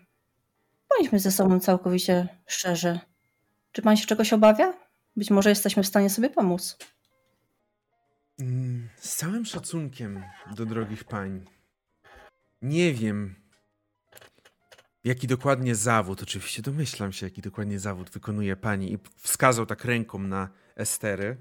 bądźmy 0.90 1.20
ze 1.20 1.32
sobą 1.32 1.60
całkowicie 1.60 2.28
szczerzy. 2.48 3.00
Czy 3.72 3.82
pan 3.82 3.98
się 3.98 4.06
czegoś 4.06 4.34
obawia? 4.34 4.74
Być 5.16 5.32
może 5.32 5.50
jesteśmy 5.50 5.84
w 5.84 5.88
stanie 5.88 6.10
sobie 6.10 6.30
pomóc. 6.30 6.78
Mm, 8.40 8.81
z 9.02 9.16
całym 9.16 9.46
szacunkiem 9.46 10.24
do 10.56 10.66
drogich 10.66 11.04
pań. 11.04 11.46
Nie 12.62 12.94
wiem, 12.94 13.36
jaki 15.04 15.28
dokładnie 15.28 15.76
zawód, 15.76 16.24
oczywiście 16.24 16.62
domyślam 16.62 17.12
się, 17.12 17.26
jaki 17.26 17.42
dokładnie 17.42 17.80
zawód 17.80 18.10
wykonuje 18.10 18.56
pani 18.56 18.94
i 18.94 19.00
wskazał 19.18 19.66
tak 19.66 19.86
ręką 19.86 20.20
na 20.20 20.50
Estery. 20.76 21.38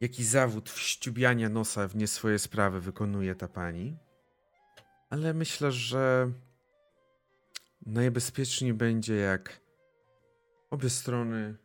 Jaki 0.00 0.24
zawód 0.24 0.70
wściubiania 0.70 1.48
nosa 1.48 1.88
w 1.88 1.96
nie 1.96 2.06
swoje 2.06 2.38
sprawy 2.38 2.80
wykonuje 2.80 3.34
ta 3.34 3.48
pani. 3.48 3.96
Ale 5.10 5.34
myślę, 5.34 5.72
że 5.72 6.32
najbezpieczniej 7.86 8.74
będzie 8.74 9.16
jak 9.16 9.60
obie 10.70 10.90
strony 10.90 11.56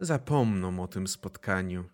zapomną 0.00 0.82
o 0.82 0.88
tym 0.88 1.08
spotkaniu. 1.08 1.84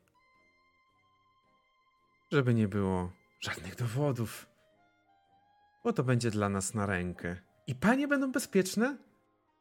Żeby 2.33 2.55
nie 2.55 2.69
było 2.69 3.13
żadnych 3.41 3.77
dowodów. 3.77 4.47
Bo 5.85 5.93
to 5.93 6.05
będzie 6.05 6.31
dla 6.31 6.49
nas 6.49 6.75
na 6.75 6.87
rękę. 6.87 7.37
I 7.67 7.75
panie 7.75 8.09
będą 8.09 8.33
bezpieczne, 8.33 8.99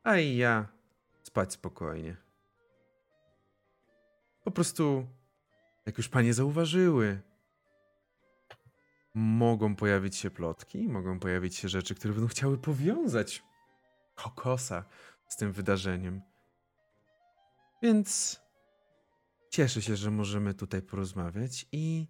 a 0.04 0.18
i 0.18 0.38
ja 0.38 0.68
spać 1.24 1.54
spokojnie. 1.54 2.18
Po 4.44 4.52
prostu, 4.52 5.08
jak 5.86 5.98
już 5.98 6.10
panie 6.10 6.34
zauważyły, 6.34 7.22
mogą 9.14 9.76
pojawić 9.76 10.16
się 10.16 10.32
plotki, 10.32 10.88
mogą 10.88 11.20
pojawić 11.20 11.56
się 11.56 11.70
rzeczy, 11.70 11.96
które 11.96 12.14
będą 12.14 12.28
chciały 12.28 12.58
powiązać 12.58 13.44
kokosa 14.16 14.86
z 15.28 15.38
tym 15.38 15.52
wydarzeniem. 15.52 16.22
Więc 17.82 18.40
cieszę 19.50 19.82
się, 19.82 19.96
że 19.96 20.12
możemy 20.12 20.54
tutaj 20.54 20.82
porozmawiać 20.82 21.66
i 21.72 22.08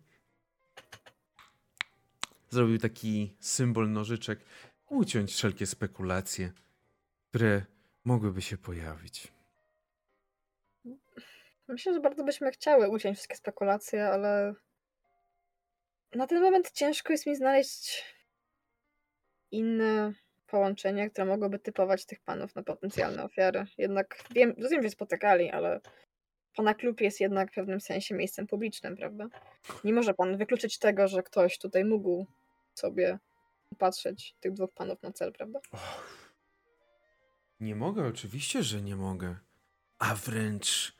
zrobił 2.49 2.77
taki 2.77 3.35
symbol 3.39 3.91
nożyczek, 3.91 4.39
uciąć 4.89 5.31
wszelkie 5.33 5.65
spekulacje, 5.65 6.51
które 7.29 7.65
mogłyby 8.05 8.41
się 8.41 8.57
pojawić. 8.57 9.31
Myślę, 11.67 11.93
że 11.93 11.99
bardzo 11.99 12.23
byśmy 12.23 12.51
chciały 12.51 12.89
uciąć 12.89 13.17
wszystkie 13.17 13.35
spekulacje, 13.35 14.07
ale 14.07 14.53
na 16.15 16.27
ten 16.27 16.41
moment 16.41 16.71
ciężko 16.71 17.13
jest 17.13 17.25
mi 17.25 17.35
znaleźć 17.35 18.05
inne 19.51 20.13
połączenia, 20.55 21.09
które 21.09 21.25
mogłyby 21.25 21.59
typować 21.59 22.05
tych 22.05 22.19
panów 22.19 22.55
na 22.55 22.63
potencjalne 22.63 23.23
ofiary. 23.23 23.65
Jednak 23.77 24.23
wiem, 24.31 24.55
rozumiem, 24.57 24.83
że 24.83 24.89
spotykali, 24.89 25.49
ale 25.49 25.81
pana 26.55 26.73
klub 26.73 27.01
jest 27.01 27.19
jednak 27.19 27.51
w 27.51 27.55
pewnym 27.55 27.81
sensie 27.81 28.15
miejscem 28.15 28.47
publicznym, 28.47 28.95
prawda? 28.95 29.27
Nie 29.83 29.93
może 29.93 30.13
pan 30.13 30.37
wykluczyć 30.37 30.79
tego, 30.79 31.07
że 31.07 31.23
ktoś 31.23 31.57
tutaj 31.57 31.85
mógł 31.85 32.25
sobie 32.73 33.19
patrzeć 33.77 34.35
tych 34.39 34.53
dwóch 34.53 34.73
panów 34.73 35.01
na 35.01 35.11
cel, 35.11 35.33
prawda? 35.33 35.59
Nie 37.59 37.75
mogę, 37.75 38.07
oczywiście, 38.07 38.63
że 38.63 38.81
nie 38.81 38.95
mogę. 38.95 39.35
A 39.99 40.15
wręcz 40.15 40.95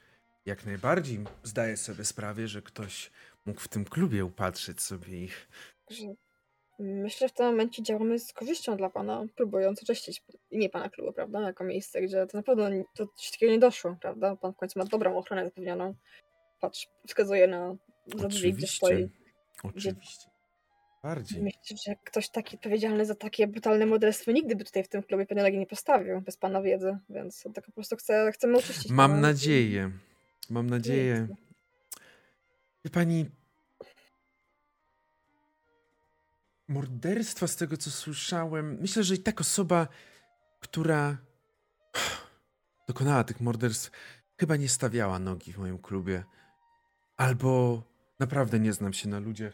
jak 0.45 0.65
najbardziej 0.65 1.19
zdaję 1.43 1.77
sobie 1.77 2.05
sprawę, 2.05 2.47
że 2.47 2.61
ktoś 2.61 3.11
mógł 3.45 3.61
w 3.61 3.67
tym 3.67 3.85
klubie 3.85 4.25
upatrzyć 4.25 4.81
sobie 4.81 5.23
ich. 5.23 5.47
Myślę, 6.80 7.28
że 7.28 7.30
w 7.30 7.38
tym 7.38 7.45
momencie 7.45 7.84
działamy 7.84 8.19
z 8.19 8.34
korzyścią 8.34 8.78
dla 8.78 8.89
pana, 8.89 9.26
próbując 9.36 9.84
oczyścić 9.84 10.23
imię 10.51 10.69
pana 10.69 10.89
klubu, 10.89 11.13
prawda? 11.13 11.41
Jako 11.41 11.63
miejsce, 11.63 12.01
gdzie 12.01 12.28
to 12.28 12.38
na 12.38 12.43
pewno 12.43 12.65
to 12.95 13.07
coś 13.07 13.32
takiego 13.32 13.51
nie 13.51 13.59
doszło, 13.59 13.97
prawda? 14.01 14.36
Pan 14.36 14.53
w 14.53 14.55
końcu 14.55 14.80
ma 14.80 14.86
dobrą 14.86 15.17
ochronę 15.17 15.45
zapewnioną. 15.45 15.95
Patrz, 16.61 16.88
wskazuje 17.07 17.47
na 17.47 17.76
za 18.15 18.28
drzwi, 18.28 18.53
gdzie 18.53 18.67
stoi. 18.67 19.09
Oczywiście. 19.63 20.30
Bardziej. 21.03 21.43
Myślę, 21.43 21.78
że 21.86 21.95
ktoś 22.03 22.30
taki 22.30 22.55
odpowiedzialny 22.55 23.05
za 23.05 23.15
takie 23.15 23.47
brutalne 23.47 23.86
morderstwo 23.86 24.32
nigdy 24.32 24.55
by 24.55 24.63
tutaj 24.63 24.84
w 24.84 24.88
tym 24.88 25.03
klubie 25.03 25.26
pewnie 25.26 25.43
nogi 25.43 25.57
nie 25.57 25.67
postawił, 25.67 26.21
bez 26.21 26.38
pana 26.38 26.61
wiedzy, 26.61 26.97
więc 27.09 27.43
tak 27.53 27.65
po 27.65 27.71
prostu 27.71 27.95
chcę, 27.95 28.32
chcemy 28.32 28.57
oczyścić. 28.57 28.91
Mam 28.91 29.21
nadzieję. 29.21 29.91
Mam 30.49 30.69
nadzieję. 30.69 31.28
Wie 32.86 32.91
pani, 32.91 33.26
morderstwa, 36.68 37.47
z 37.47 37.55
tego 37.55 37.78
co 37.78 37.91
słyszałem, 37.91 38.78
myślę, 38.82 39.03
że 39.03 39.16
i 39.16 39.20
tak 39.20 39.41
osoba, 39.41 39.88
która 40.59 41.18
dokonała 42.88 43.24
tych 43.24 43.41
morderstw, 43.41 43.91
chyba 44.39 44.55
nie 44.55 44.70
stawiała 44.70 45.20
nogi 45.20 45.53
w 45.53 45.57
moim 45.57 45.78
klubie. 45.78 46.24
Albo 47.18 47.84
naprawdę 48.20 48.59
nie 48.59 48.74
znam 48.74 48.93
się 48.93 49.09
na 49.09 49.20
ludziach, 49.20 49.53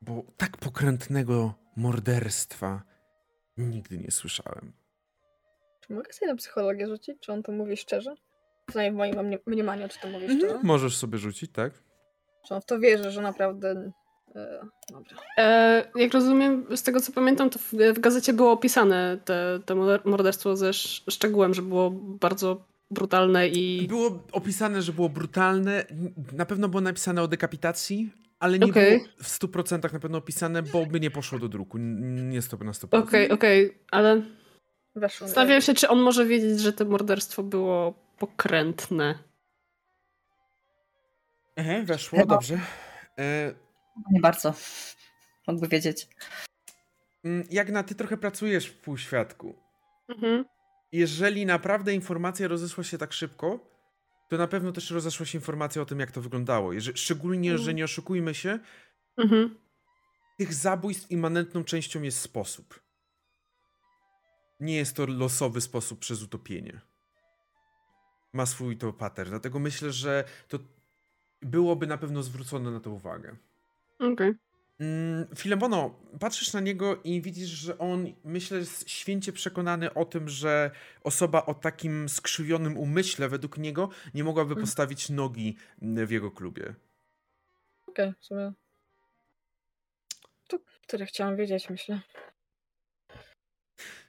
bo 0.00 0.22
tak 0.36 0.56
pokrętnego 0.56 1.54
morderstwa 1.76 2.82
nigdy 3.56 3.98
nie 3.98 4.10
słyszałem. 4.10 4.72
Czy 5.80 5.92
mogę 5.92 6.12
sobie 6.12 6.30
na 6.30 6.36
psychologię 6.36 6.86
rzucić? 6.86 7.20
Czy 7.20 7.32
on 7.32 7.42
to 7.42 7.52
mówi 7.52 7.76
szczerze? 7.76 8.14
Przynajmniej 8.66 9.12
w 9.12 9.16
moim 9.16 9.40
mniemaniu, 9.46 9.88
czy 9.88 10.00
to 10.00 10.08
mówi 10.08 10.24
mhm. 10.24 10.40
szczerze? 10.40 10.60
Możesz 10.62 10.96
sobie 10.96 11.18
rzucić, 11.18 11.52
tak? 11.52 11.72
Czy 12.46 12.54
on 12.54 12.60
w 12.60 12.64
to 12.64 12.78
wierzy, 12.78 13.10
że 13.10 13.22
naprawdę 13.22 13.92
E, 14.34 14.66
e, 15.38 15.84
jak 15.96 16.14
rozumiem, 16.14 16.66
z 16.76 16.82
tego 16.82 17.00
co 17.00 17.12
pamiętam, 17.12 17.50
to 17.50 17.58
w, 17.58 17.72
w 17.94 18.00
gazecie 18.00 18.32
było 18.32 18.52
opisane 18.52 19.18
te, 19.24 19.60
te 19.66 19.74
morderstwo 20.04 20.56
ze 20.56 20.72
szczegółem, 20.72 21.54
że 21.54 21.62
było 21.62 21.90
bardzo 21.94 22.64
brutalne 22.90 23.48
i. 23.48 23.88
Było 23.88 24.24
opisane, 24.32 24.82
że 24.82 24.92
było 24.92 25.08
brutalne. 25.08 25.84
Na 26.32 26.46
pewno 26.46 26.68
było 26.68 26.80
napisane 26.80 27.22
o 27.22 27.28
dekapitacji, 27.28 28.10
ale 28.38 28.58
nie 28.58 28.66
okay. 28.66 28.98
było 28.98 29.08
w 29.18 29.28
100% 29.28 29.92
na 29.92 30.00
pewno 30.00 30.18
opisane, 30.18 30.62
bo 30.62 30.86
by 30.86 31.00
nie 31.00 31.10
poszło 31.10 31.38
do 31.38 31.48
druku. 31.48 31.78
Nie 31.78 32.34
jest 32.34 32.50
to 32.50 32.56
na 32.56 32.72
100%. 32.72 32.84
Okej, 32.86 33.00
okay, 33.02 33.28
okej, 33.30 33.66
okay, 33.66 33.78
ale. 33.90 34.22
Stawiam 35.08 35.60
się, 35.60 35.74
czy 35.74 35.88
on 35.88 36.00
może 36.00 36.26
wiedzieć, 36.26 36.60
że 36.60 36.72
to 36.72 36.84
morderstwo 36.84 37.42
było 37.42 37.94
pokrętne. 38.18 39.18
Aha, 41.56 41.72
weszło, 41.84 42.26
dobrze. 42.26 42.60
E, 43.18 43.54
nie 44.10 44.20
bardzo. 44.20 44.54
Mógłby 45.46 45.68
wiedzieć. 45.68 46.08
Mm, 47.24 47.46
jak 47.50 47.70
na 47.70 47.82
ty 47.82 47.94
trochę 47.94 48.16
pracujesz 48.16 48.66
w 48.66 48.80
półświadku. 48.80 49.54
Mhm. 50.08 50.44
Jeżeli 50.92 51.46
naprawdę 51.46 51.94
informacja 51.94 52.48
rozeszła 52.48 52.84
się 52.84 52.98
tak 52.98 53.12
szybko, 53.12 53.74
to 54.28 54.36
na 54.36 54.46
pewno 54.46 54.72
też 54.72 54.90
rozeszła 54.90 55.26
się 55.26 55.38
informacja 55.38 55.82
o 55.82 55.86
tym, 55.86 56.00
jak 56.00 56.12
to 56.12 56.20
wyglądało. 56.20 56.72
szczególnie, 56.94 57.50
mhm. 57.50 57.64
że 57.64 57.74
nie 57.74 57.84
oszukujmy 57.84 58.34
się, 58.34 58.58
mhm. 59.16 59.58
tych 60.38 60.54
zabójstw 60.54 61.10
immanentną 61.10 61.64
częścią 61.64 62.02
jest 62.02 62.20
sposób. 62.20 62.80
Nie 64.60 64.76
jest 64.76 64.96
to 64.96 65.06
losowy 65.06 65.60
sposób 65.60 65.98
przez 65.98 66.22
utopienie. 66.22 66.80
Ma 68.32 68.46
swój 68.46 68.76
to 68.76 68.92
pattern. 68.92 69.30
Dlatego 69.30 69.58
myślę, 69.58 69.92
że 69.92 70.24
to 70.48 70.58
byłoby 71.42 71.86
na 71.86 71.98
pewno 71.98 72.22
zwrócone 72.22 72.70
na 72.70 72.80
to 72.80 72.90
uwagę. 72.90 73.36
Okej. 74.12 74.30
Okay. 74.30 74.44
Mm, 74.80 75.26
Filemono, 75.36 76.00
patrzysz 76.20 76.52
na 76.52 76.60
niego 76.60 77.00
i 77.04 77.22
widzisz, 77.22 77.48
że 77.48 77.78
on, 77.78 78.06
myślę, 78.24 78.58
jest 78.58 78.90
święcie 78.90 79.32
przekonany 79.32 79.94
o 79.94 80.04
tym, 80.04 80.28
że 80.28 80.70
osoba 81.04 81.46
o 81.46 81.54
takim 81.54 82.08
skrzywionym 82.08 82.78
umyśle, 82.78 83.28
według 83.28 83.58
niego, 83.58 83.88
nie 84.14 84.24
mogłaby 84.24 84.50
mhm. 84.50 84.66
postawić 84.66 85.10
nogi 85.10 85.56
w 85.82 86.10
jego 86.10 86.30
klubie. 86.30 86.74
Okej, 87.86 88.08
okay, 88.08 88.14
w 88.20 88.24
sumie. 88.24 88.52
To 90.48 90.58
tyle 90.86 91.06
chciałam 91.06 91.36
wiedzieć, 91.36 91.70
myślę. 91.70 92.00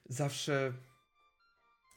zawsze, 0.05 0.73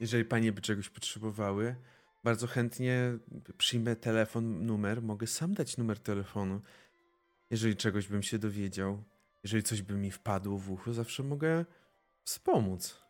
jeżeli 0.01 0.25
panie 0.25 0.53
by 0.53 0.61
czegoś 0.61 0.89
potrzebowały, 0.89 1.77
bardzo 2.25 2.47
chętnie 2.47 3.19
przyjmę 3.59 3.97
telefon, 3.97 4.67
numer. 4.67 5.03
Mogę 5.03 5.27
sam 5.27 5.55
dać 5.55 5.77
numer 5.77 6.01
telefonu. 6.01 6.61
Jeżeli 7.51 7.77
czegoś 7.77 8.09
bym 8.09 8.23
się 8.23 8.39
dowiedział, 8.39 9.03
jeżeli 9.43 9.63
coś 9.63 9.83
by 9.83 9.95
mi 9.95 10.11
wpadło 10.11 10.59
w 10.59 10.71
ucho, 10.71 10.95
zawsze 10.95 11.23
mogę 11.23 11.65
wspomóc. 12.25 13.09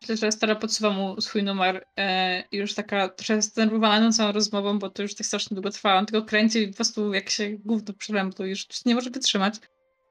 Myślę, 0.00 0.16
że 0.16 0.32
stara 0.32 0.54
podsuwa 0.54 0.90
mu 0.90 1.20
swój 1.20 1.42
numer 1.42 1.84
e, 1.98 2.44
już 2.52 2.74
taka 2.74 3.08
trochę 3.08 3.42
zdenerwowana 3.42 4.12
całą 4.12 4.32
rozmową, 4.32 4.78
bo 4.78 4.90
to 4.90 5.02
już 5.02 5.14
tak 5.14 5.26
strasznie 5.26 5.54
długo 5.54 5.70
trwa. 5.70 5.98
On 5.98 6.06
tylko 6.06 6.26
kręci 6.26 6.62
i 6.62 6.68
po 6.68 6.76
prostu 6.76 7.14
jak 7.14 7.30
się 7.30 7.50
gówno 7.50 7.94
przylępł, 7.94 8.44
już 8.44 8.84
nie 8.84 8.94
może 8.94 9.10
wytrzymać. 9.10 9.54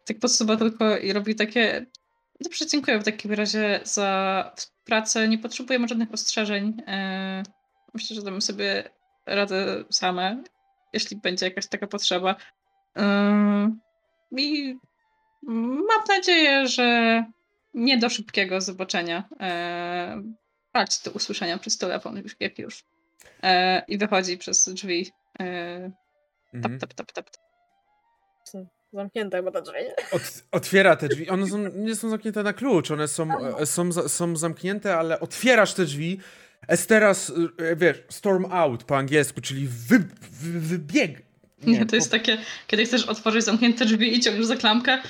Tak 0.06 0.20
podsuwa 0.20 0.58
tylko 0.58 0.98
i 0.98 1.14
robi 1.14 1.36
takie 1.36 1.86
Dobrze, 2.42 2.68
dziękuję 2.68 3.00
w 3.00 3.04
takim 3.04 3.34
razie 3.34 3.80
za 3.84 4.52
pracę. 4.86 5.28
Nie 5.28 5.38
potrzebujemy 5.38 5.88
żadnych 5.88 6.14
ostrzeżeń. 6.14 6.82
E, 6.88 7.44
myślę, 7.94 8.16
że 8.16 8.22
damy 8.22 8.42
sobie 8.42 8.90
radę 9.26 9.84
same, 9.92 10.44
jeśli 10.94 11.18
będzie 11.18 11.46
jakaś 11.46 11.68
taka 11.68 11.88
potrzeba. 11.88 12.36
E, 12.98 13.76
I 14.38 14.76
mam 15.88 16.04
nadzieję, 16.10 16.68
że 16.68 17.26
nie 17.74 17.98
do 17.98 18.10
szybkiego 18.10 18.62
zobaczenia. 18.62 19.30
E, 19.40 20.22
patrz 20.72 21.04
do 21.04 21.12
usłyszenia 21.12 21.58
przez 21.58 21.78
telefon, 21.78 22.18
już, 22.18 22.36
jak 22.40 22.60
już. 22.60 22.84
I 23.88 23.98
wychodzi 23.98 24.38
przez 24.38 24.70
drzwi. 24.70 25.12
Tap, 26.62 26.72
tap, 26.80 26.94
tap, 26.94 27.12
tap. 27.12 27.30
Zamknięte 28.94 29.38
chyba 29.38 29.52
te 29.52 29.62
drzwi. 29.62 29.80
Ot, 30.12 30.44
otwiera 30.52 30.96
te 30.96 31.08
drzwi. 31.08 31.30
One 31.30 31.48
są, 31.48 31.58
nie 31.86 31.96
są 31.96 32.10
zamknięte 32.10 32.44
na 32.44 32.54
klucz, 32.54 32.92
one 32.92 33.08
są, 33.08 33.58
e, 33.58 33.66
są, 33.66 33.92
są 33.94 34.36
zamknięte, 34.36 34.98
ale 34.98 35.20
otwierasz 35.20 35.74
te 35.74 35.86
drzwi. 35.86 36.20
Esteras, 36.68 37.34
e, 37.60 37.76
wiesz, 37.76 38.04
storm 38.10 38.46
out 38.52 38.84
po 38.84 38.98
angielsku, 38.98 39.42
czyli 39.42 39.68
wy, 39.68 40.00
wy, 40.32 40.60
wybieg. 40.60 41.27
Nie, 41.64 41.86
to 41.90 41.96
jest 41.96 42.12
po... 42.12 42.18
takie, 42.18 42.38
kiedy 42.68 42.86
chcesz 42.86 43.06
otworzyć 43.06 43.44
zamknięte 43.44 43.86
drzwi 43.86 44.18
i 44.18 44.20
ciągniesz 44.20 44.46
za 44.46 44.56
klamkę, 44.56 45.02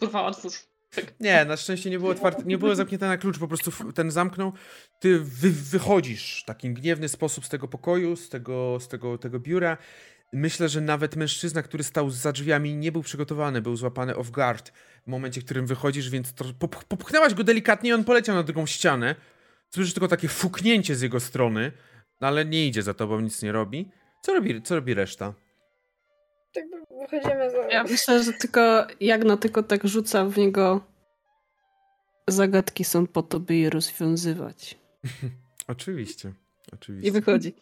kurwa, 0.00 0.22
otwórz. 0.22 0.54
Tak. 0.94 1.14
Nie, 1.20 1.44
na 1.44 1.56
szczęście 1.56 1.90
nie 1.90 1.98
było 1.98 2.10
otwarte, 2.10 2.42
nie 2.44 2.58
było 2.58 2.74
zamknięte 2.74 3.08
na 3.08 3.16
klucz, 3.16 3.38
po 3.38 3.48
prostu 3.48 3.92
ten 3.92 4.10
zamknął. 4.10 4.52
Ty 5.00 5.18
wy, 5.18 5.50
wychodzisz 5.50 6.40
w 6.42 6.44
taki 6.44 6.70
gniewny 6.70 7.08
sposób 7.08 7.46
z 7.46 7.48
tego 7.48 7.68
pokoju, 7.68 8.16
z 8.16 8.28
tego, 8.28 8.78
z 8.80 8.88
tego, 8.88 9.18
tego 9.18 9.40
biura 9.40 9.78
Myślę, 10.34 10.68
że 10.68 10.80
nawet 10.80 11.16
mężczyzna, 11.16 11.62
który 11.62 11.84
stał 11.84 12.10
za 12.10 12.32
drzwiami, 12.32 12.74
nie 12.74 12.92
był 12.92 13.02
przygotowany, 13.02 13.62
był 13.62 13.76
złapany 13.76 14.16
off 14.16 14.30
guard 14.30 14.72
w 15.04 15.06
momencie, 15.06 15.40
w 15.40 15.44
którym 15.44 15.66
wychodzisz, 15.66 16.10
więc 16.10 16.34
to, 16.34 16.44
popchnęłaś 16.88 17.34
go 17.34 17.44
delikatnie 17.44 17.90
i 17.90 17.92
on 17.92 18.04
poleciał 18.04 18.34
na 18.34 18.42
drugą 18.42 18.66
ścianę. 18.66 19.14
Słyszysz 19.70 19.94
tylko 19.94 20.08
takie 20.08 20.28
fuknięcie 20.28 20.96
z 20.96 21.00
jego 21.00 21.20
strony, 21.20 21.72
no 22.20 22.28
ale 22.28 22.44
nie 22.44 22.66
idzie 22.66 22.82
za 22.82 22.94
tobą, 22.94 23.20
nic 23.20 23.42
nie 23.42 23.52
robi. 23.52 23.90
Co 24.22 24.34
robi, 24.34 24.62
co 24.62 24.74
robi 24.74 24.94
reszta? 24.94 25.34
Tak 26.54 26.64
wychodzimy 27.10 27.50
za... 27.50 27.58
Ja 27.58 27.82
myślę, 27.82 28.22
że 28.22 28.32
tylko 28.32 28.86
Jagna 29.00 29.36
tylko 29.36 29.62
tak 29.62 29.88
rzuca 29.88 30.24
w 30.24 30.38
niego 30.38 30.80
zagadki 32.28 32.84
są 32.84 33.06
po 33.06 33.22
to, 33.22 33.40
by 33.40 33.54
je 33.56 33.70
rozwiązywać. 33.70 34.78
oczywiście, 35.68 36.32
oczywiście. 36.72 37.08
I 37.08 37.12
wychodzi. 37.12 37.54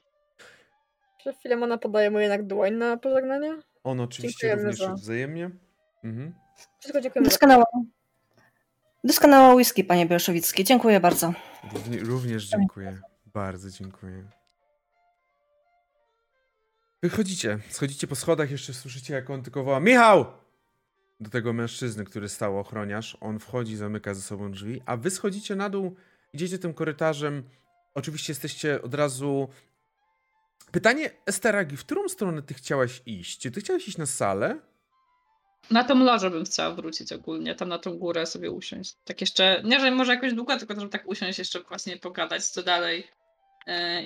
Czy 1.23 1.35
Filemona 1.43 1.79
podaje 1.79 2.11
mu 2.11 2.19
jednak 2.19 2.47
dłoń 2.47 2.73
na 2.73 2.97
pożegnanie? 2.97 3.57
On 3.85 4.01
oczywiście 4.01 4.47
Dziękujemy 4.47 4.71
również 4.71 4.89
za... 4.89 4.95
wzajemnie. 4.95 5.51
Mhm. 6.05 6.35
Wszystko 6.81 7.01
dziękujemy. 7.01 7.29
Doskonała. 7.29 7.65
Doskonała 9.05 9.55
whisky, 9.55 9.85
panie 9.85 10.07
Bielszowicki. 10.07 10.65
Dziękuję 10.65 11.01
bardzo. 11.01 11.33
Równie, 11.73 11.99
również 11.99 12.49
dziękuję. 12.49 12.99
Bardzo 13.27 13.71
dziękuję. 13.71 14.25
Wychodzicie, 17.03 17.59
schodzicie 17.71 18.07
po 18.07 18.15
schodach, 18.15 18.51
jeszcze 18.51 18.75
słyszycie, 18.75 19.15
jak 19.15 19.31
on 19.31 19.43
tylko 19.43 19.65
woła 19.65 19.81
Michał! 19.81 20.25
Do 21.21 21.31
tego 21.31 21.53
mężczyzny, 21.53 22.05
który 22.05 22.29
stał 22.29 22.59
ochroniarz. 22.59 23.17
On 23.21 23.39
wchodzi, 23.39 23.77
zamyka 23.77 24.15
ze 24.15 24.23
sobą 24.23 24.53
drzwi, 24.53 24.83
a 24.87 24.97
wy 24.97 25.11
schodzicie 25.11 25.57
na 25.57 25.71
dół, 25.71 25.97
idziecie 26.33 26.59
tym 26.59 26.75
korytarzem. 26.75 27.43
Oczywiście 27.95 28.31
jesteście 28.31 28.83
od 28.83 28.95
razu 28.95 29.49
Pytanie, 30.73 31.11
Esteragi, 31.27 31.77
w 31.77 31.85
którą 31.85 32.09
stronę 32.09 32.43
ty 32.43 32.55
chciałaś 32.55 33.03
iść? 33.07 33.39
Czy 33.39 33.51
ty 33.51 33.61
chciałaś 33.61 33.89
iść 33.89 33.99
na 33.99 34.07
salę? 34.07 34.59
Na 35.71 35.85
tą 35.85 35.99
lożę 36.05 36.31
bym 36.31 36.45
chciała 36.45 36.75
wrócić 36.75 37.13
ogólnie, 37.13 37.55
tam 37.55 37.69
na 37.69 37.79
tą 37.79 37.99
górę 37.99 38.27
sobie 38.27 38.51
usiąść. 38.51 38.97
Tak 39.05 39.21
jeszcze, 39.21 39.63
nie 39.65 39.81
że 39.81 39.91
może 39.91 40.15
jakoś 40.15 40.35
długo, 40.35 40.59
tylko 40.59 40.75
żeby 40.75 40.89
tak 40.89 41.09
usiąść, 41.09 41.39
jeszcze 41.39 41.61
właśnie 41.61 41.97
pogadać 41.97 42.47
co 42.47 42.63
dalej 42.63 43.09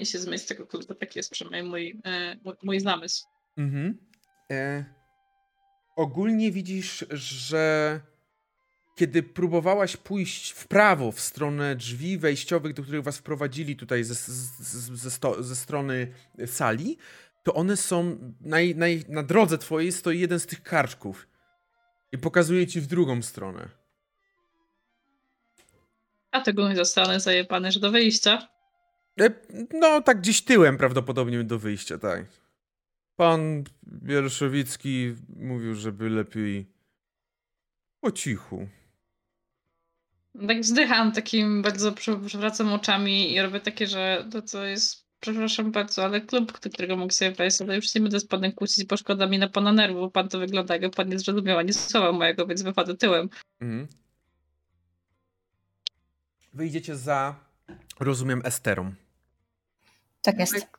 i 0.00 0.06
się 0.06 0.18
zmyć 0.18 0.42
z 0.42 0.46
tego 0.46 0.66
klubu. 0.66 0.94
Taki 0.94 1.18
jest 1.18 1.30
przynajmniej 1.30 1.62
mój, 1.70 2.00
e, 2.04 2.36
mój, 2.44 2.54
mój 2.62 2.80
zamysł. 2.80 3.26
Mhm. 3.56 3.98
E, 4.50 4.84
ogólnie 5.96 6.52
widzisz, 6.52 7.04
że 7.10 8.00
kiedy 8.96 9.22
próbowałaś 9.22 9.96
pójść 9.96 10.50
w 10.50 10.68
prawo, 10.68 11.12
w 11.12 11.20
stronę 11.20 11.76
drzwi 11.76 12.18
wejściowych, 12.18 12.74
do 12.74 12.82
których 12.82 13.02
was 13.02 13.18
wprowadzili 13.18 13.76
tutaj 13.76 14.04
ze, 14.04 14.14
ze, 14.94 15.10
sto, 15.10 15.42
ze 15.42 15.56
strony 15.56 16.12
sali, 16.46 16.98
to 17.42 17.54
one 17.54 17.76
są 17.76 18.18
na, 18.40 18.56
na, 18.76 18.86
na 19.08 19.22
drodze 19.22 19.58
twojej 19.58 19.92
stoi 19.92 20.20
jeden 20.20 20.40
z 20.40 20.46
tych 20.46 20.62
karczków 20.62 21.28
i 22.12 22.18
pokazuje 22.18 22.66
ci 22.66 22.80
w 22.80 22.86
drugą 22.86 23.22
stronę. 23.22 23.68
A 26.30 26.40
tego 26.40 26.68
nie 26.68 26.76
zostanę 26.76 27.20
zajebany, 27.20 27.72
że 27.72 27.80
do 27.80 27.90
wyjścia? 27.90 28.55
E, 29.20 29.30
no, 29.72 30.02
tak 30.02 30.20
gdzieś 30.20 30.42
tyłem 30.42 30.78
prawdopodobnie 30.78 31.44
do 31.44 31.58
wyjścia, 31.58 31.98
tak. 31.98 32.24
Pan 33.16 33.64
Bieloszowicki 33.86 35.14
mówił, 35.36 35.74
żeby 35.74 36.10
lepiej 36.10 36.66
po 38.00 38.12
cichu. 38.12 38.68
Tak 40.48 40.60
wzdycham 40.60 41.12
takim 41.12 41.62
bardzo, 41.62 41.92
przewracam 41.92 42.72
oczami 42.72 43.32
i 43.32 43.42
robię 43.42 43.60
takie, 43.60 43.86
że 43.86 44.28
to 44.32 44.42
co 44.42 44.64
jest, 44.64 45.06
przepraszam 45.20 45.72
bardzo, 45.72 46.04
ale 46.04 46.20
klub, 46.20 46.60
do 46.60 46.70
którego 46.70 46.96
mógł 46.96 47.12
sobie 47.12 47.32
wejść, 47.32 47.60
ale 47.60 47.76
już 47.76 47.94
nie 47.94 48.00
będę 48.00 48.20
z 48.20 48.26
panem 48.26 48.52
kłócić, 48.52 48.84
bo 48.84 48.96
szkoda 48.96 49.26
mi 49.26 49.38
na 49.38 49.48
pana 49.48 49.72
nerwu, 49.72 50.00
bo 50.00 50.10
pan 50.10 50.28
to 50.28 50.38
wygląda, 50.38 50.74
jakby 50.74 50.90
pan 50.90 51.08
nie 51.08 51.18
zrozumiał 51.18 51.58
ani 51.58 51.72
słowa 51.72 52.12
mojego, 52.12 52.46
więc 52.46 52.62
wychodzę 52.62 52.96
tyłem. 52.96 53.28
Mhm. 53.60 53.88
Wyjdziecie 56.54 56.96
za, 56.96 57.34
rozumiem, 58.00 58.42
Esterą. 58.44 58.94
Tak 60.26 60.38
jest. 60.38 60.54
Tak. 60.54 60.70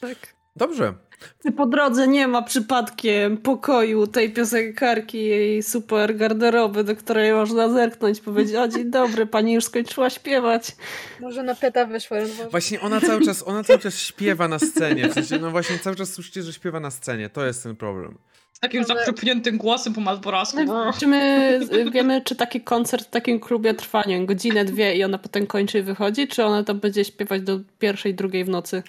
tak. 0.00 0.16
Dobrze. 0.56 0.94
Czy 1.42 1.52
po 1.52 1.66
drodze 1.66 2.08
nie 2.08 2.28
ma 2.28 2.42
przypadkiem 2.42 3.36
pokoju 3.38 4.06
tej 4.06 4.32
piosenkarki, 4.32 5.24
jej 5.24 5.62
super 5.62 6.16
garderoby, 6.16 6.84
do 6.84 6.96
której 6.96 7.32
można 7.32 7.68
zerknąć, 7.68 8.20
powiedzieć, 8.20 8.56
o 8.56 8.68
dzień 8.68 8.90
dobry, 8.90 9.26
pani 9.26 9.52
już 9.52 9.64
skończyła 9.64 10.10
śpiewać. 10.10 10.76
Może 11.20 11.42
na 11.42 11.54
peta 11.54 11.86
wyszła. 11.86 12.18
Właśnie 12.50 12.80
ona 12.80 13.00
cały 13.00 13.24
czas, 13.24 13.48
ona 13.48 13.64
cały 13.64 13.78
czas 13.78 13.98
śpiewa 13.98 14.48
na 14.48 14.58
scenie, 14.58 15.08
w 15.08 15.14
sensie, 15.14 15.38
no 15.38 15.50
właśnie 15.50 15.78
cały 15.78 15.96
czas 15.96 16.12
słyszycie, 16.12 16.42
że 16.42 16.52
śpiewa 16.52 16.80
na 16.80 16.90
scenie, 16.90 17.30
to 17.30 17.46
jest 17.46 17.62
ten 17.62 17.76
problem. 17.76 18.18
Takim 18.60 18.84
Ale... 18.88 18.98
zakropniętym 18.98 19.58
głosem 19.58 19.94
po 19.94 20.00
malborasku. 20.00 20.58
Czy 20.98 21.06
my 21.06 21.60
wiemy, 21.94 22.22
czy 22.24 22.36
taki 22.36 22.60
koncert 22.60 23.06
w 23.06 23.10
takim 23.10 23.40
klubie 23.40 23.74
trwa, 23.74 24.02
nie 24.06 24.16
wiem, 24.16 24.26
godzinę, 24.26 24.64
dwie 24.64 24.96
i 24.96 25.04
ona 25.04 25.18
potem 25.18 25.46
kończy 25.46 25.78
i 25.78 25.82
wychodzi, 25.82 26.28
czy 26.28 26.44
ona 26.44 26.64
tam 26.64 26.80
będzie 26.80 27.04
śpiewać 27.04 27.42
do 27.42 27.60
pierwszej, 27.78 28.14
drugiej 28.14 28.44
w 28.44 28.48
nocy? 28.48 28.82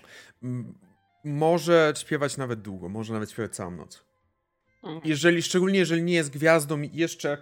Może 1.23 1.93
śpiewać 1.97 2.37
nawet 2.37 2.61
długo, 2.61 2.89
może 2.89 3.13
nawet 3.13 3.31
śpiewać 3.31 3.55
całą 3.55 3.71
noc. 3.71 4.03
Jeżeli, 5.03 5.41
szczególnie 5.41 5.79
jeżeli 5.79 6.03
nie 6.03 6.13
jest 6.13 6.29
gwiazdą 6.29 6.81
i 6.81 6.89
jeszcze, 6.93 7.37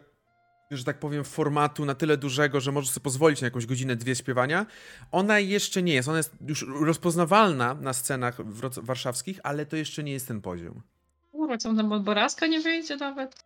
że 0.72 0.84
tak 0.84 1.00
powiem, 1.00 1.24
formatu 1.24 1.86
na 1.86 1.96
tyle 1.96 2.18
dużego, 2.18 2.60
że 2.60 2.72
może 2.72 2.92
sobie 2.92 3.04
pozwolić 3.04 3.42
na 3.42 3.48
jakąś 3.48 3.66
godzinę, 3.66 3.96
dwie 3.96 4.16
śpiewania, 4.16 4.66
ona 5.12 5.40
jeszcze 5.40 5.84
nie 5.84 5.94
jest. 5.94 6.08
Ona 6.08 6.18
jest 6.18 6.32
już 6.48 6.66
rozpoznawalna 6.82 7.74
na 7.74 7.94
scenach 7.94 8.38
warszawskich, 8.82 9.40
ale 9.44 9.66
to 9.66 9.76
jeszcze 9.76 10.04
nie 10.04 10.12
jest 10.12 10.28
ten 10.28 10.42
poziom. 10.42 10.82
Kurwa, 11.50 11.58
co 11.58 11.76
tam 11.76 12.04
Boraska 12.04 12.48
nie 12.48 12.60
wyjdzie 12.60 12.98
nawet? 12.98 13.46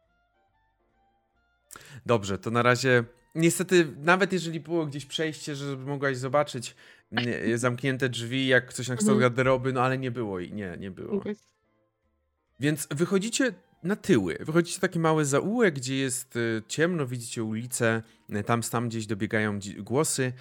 Dobrze, 2.06 2.38
to 2.38 2.52
na 2.52 2.64
razie 2.64 3.04
Niestety, 3.36 3.88
nawet 3.98 4.34
jeżeli 4.34 4.60
było 4.60 4.86
gdzieś 4.86 5.06
przejście, 5.06 5.56
żeby 5.56 5.86
mogłaś 5.86 6.18
zobaczyć 6.18 6.76
nie, 7.12 7.58
zamknięte 7.58 8.10
drzwi, 8.10 8.48
jak 8.48 8.74
coś 8.74 8.88
na 8.88 8.96
kształt 8.96 9.16
mhm. 9.16 9.32
garderoby, 9.32 9.74
no 9.74 9.82
ale 9.82 9.98
nie 9.98 10.12
było 10.12 10.40
i 10.40 10.54
nie, 10.54 10.78
nie 10.80 10.92
było. 10.92 11.14
Okay. 11.14 11.36
Więc 12.60 12.88
wychodzicie 12.92 13.54
na 13.84 13.96
tyły. 13.96 14.38
Wychodzicie 14.40 14.80
taki 14.80 15.00
mały 15.00 15.26
zaułek, 15.26 15.76
gdzie 15.76 15.96
jest 15.96 16.36
y, 16.36 16.64
ciemno, 16.68 17.08
widzicie 17.08 17.44
ulicę, 17.44 18.02
y, 18.36 18.44
tam 18.44 18.62
tam 18.62 18.90
gdzieś 18.90 19.06
dobiegają 19.06 19.60
głosy. 19.78 20.34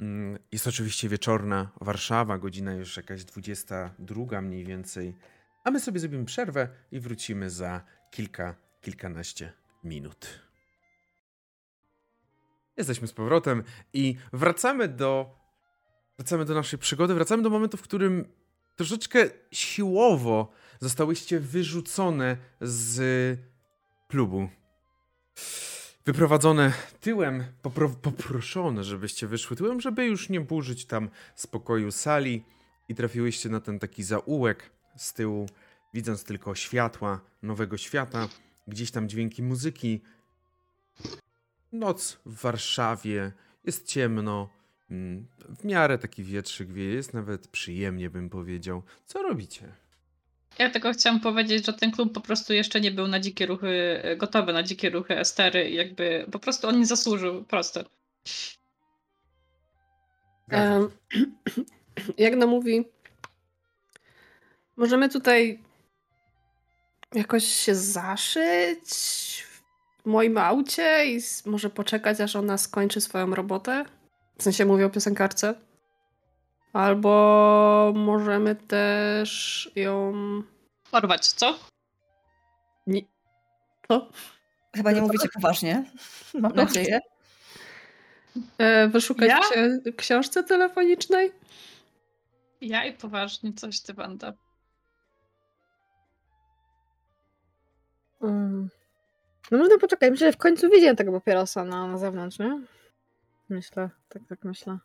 Mm, 0.00 0.38
jest 0.52 0.66
oczywiście 0.66 1.08
wieczorna 1.08 1.70
Warszawa, 1.80 2.38
godzina 2.38 2.74
już 2.74 2.96
jakaś 2.96 3.24
22 3.24 4.42
mniej 4.42 4.64
więcej. 4.64 5.14
A 5.64 5.70
my 5.70 5.80
sobie 5.80 6.00
zrobimy 6.00 6.24
przerwę 6.24 6.68
i 6.92 7.00
wrócimy 7.00 7.50
za 7.50 7.84
kilka, 8.10 8.54
kilkanaście 8.80 9.52
minut. 9.84 10.28
Jesteśmy 12.76 13.08
z 13.08 13.12
powrotem 13.12 13.62
i 13.92 14.16
wracamy 14.32 14.88
do 14.88 15.38
wracamy 16.18 16.44
do 16.44 16.54
naszej 16.54 16.78
przygody, 16.78 17.14
wracamy 17.14 17.42
do 17.42 17.50
momentu, 17.50 17.76
w 17.76 17.82
którym 17.82 18.24
troszeczkę 18.76 19.30
siłowo 19.52 20.52
zostałyście 20.80 21.40
wyrzucone 21.40 22.36
z 22.60 23.00
klubu. 24.08 24.48
Wyprowadzone 26.06 26.72
tyłem, 27.00 27.44
popro 27.62 27.88
poproszone, 27.88 28.84
żebyście 28.84 29.26
wyszły 29.26 29.56
tyłem, 29.56 29.80
żeby 29.80 30.04
już 30.04 30.28
nie 30.28 30.40
burzyć 30.40 30.84
tam 30.84 31.10
spokoju 31.34 31.92
sali 31.92 32.44
i 32.88 32.94
trafiłyście 32.94 33.48
na 33.48 33.60
ten 33.60 33.78
taki 33.78 34.02
zaułek 34.02 34.70
z 34.98 35.12
tyłu, 35.12 35.46
widząc 35.94 36.24
tylko 36.24 36.54
światła 36.54 37.20
nowego 37.42 37.76
świata, 37.76 38.28
gdzieś 38.68 38.90
tam 38.90 39.08
dźwięki 39.08 39.42
muzyki. 39.42 40.00
Noc 41.72 42.18
w 42.26 42.40
Warszawie, 42.40 43.32
jest 43.64 43.86
ciemno, 43.86 44.48
mm, 44.90 45.26
w 45.58 45.64
miarę 45.64 45.98
taki 45.98 46.24
wietrzyk 46.24 46.72
wieje, 46.72 46.94
jest 46.94 47.14
nawet 47.14 47.48
przyjemnie 47.48 48.10
bym 48.10 48.30
powiedział. 48.30 48.82
Co 49.06 49.22
robicie? 49.22 49.72
Ja 50.58 50.70
tylko 50.70 50.92
chciałam 50.92 51.20
powiedzieć, 51.20 51.66
że 51.66 51.72
ten 51.72 51.90
klub 51.90 52.12
po 52.12 52.20
prostu 52.20 52.52
jeszcze 52.52 52.80
nie 52.80 52.90
był 52.90 53.08
na 53.08 53.20
dzikie 53.20 53.46
ruchy, 53.46 54.02
gotowy 54.16 54.52
na 54.52 54.62
dzikie 54.62 54.90
ruchy 54.90 55.18
Estery 55.18 55.70
i 55.70 55.74
jakby 55.74 56.26
po 56.32 56.38
prostu 56.38 56.68
on 56.68 56.78
nie 56.78 56.86
zasłużył, 56.86 57.44
proste. 57.44 57.84
Um, 60.52 60.90
Jagna 62.18 62.46
mówi, 62.46 62.84
możemy 64.78 65.08
tutaj 65.08 65.62
jakoś 67.14 67.44
się 67.44 67.74
zaszyć 67.74 68.88
w 70.04 70.06
moim 70.06 70.38
aucie 70.38 71.06
i 71.06 71.20
może 71.46 71.70
poczekać, 71.70 72.20
aż 72.20 72.36
ona 72.36 72.58
skończy 72.58 73.00
swoją 73.00 73.34
robotę? 73.34 73.84
W 74.38 74.42
sensie 74.42 74.64
mówię 74.64 74.86
o 74.86 74.90
piosenkarce. 74.90 75.54
Albo 76.72 77.92
możemy 77.96 78.54
też 78.54 79.70
ją. 79.76 80.12
Porwać, 80.90 81.26
co? 81.26 81.58
Nie. 82.86 83.02
Co? 83.88 84.08
Chyba 84.76 84.92
nie 84.92 85.00
mówicie 85.00 85.28
poważnie. 85.34 85.84
Mam 86.34 86.52
nadzieję. 86.52 87.00
E, 88.58 88.88
wyszukać 88.88 89.28
ja? 89.28 89.40
książce 89.96 90.44
telefonicznej? 90.44 91.32
Ja 92.60 92.84
i 92.84 92.92
poważnie 92.92 93.52
coś 93.52 93.80
ty 93.80 93.94
będę. 93.94 94.32
Mm. 98.20 98.68
No 99.50 99.58
można 99.58 99.78
poczekać. 99.78 100.10
Myślę, 100.10 100.26
że 100.26 100.32
w 100.32 100.36
końcu 100.36 100.70
widziałem 100.70 100.96
tego 100.96 101.12
papierosa 101.12 101.64
na, 101.64 101.86
na 101.86 101.98
zewnątrz, 101.98 102.38
nie? 102.38 102.60
Myślę, 103.48 103.90
tak, 104.08 104.22
tak 104.28 104.44
myślę. 104.44 104.78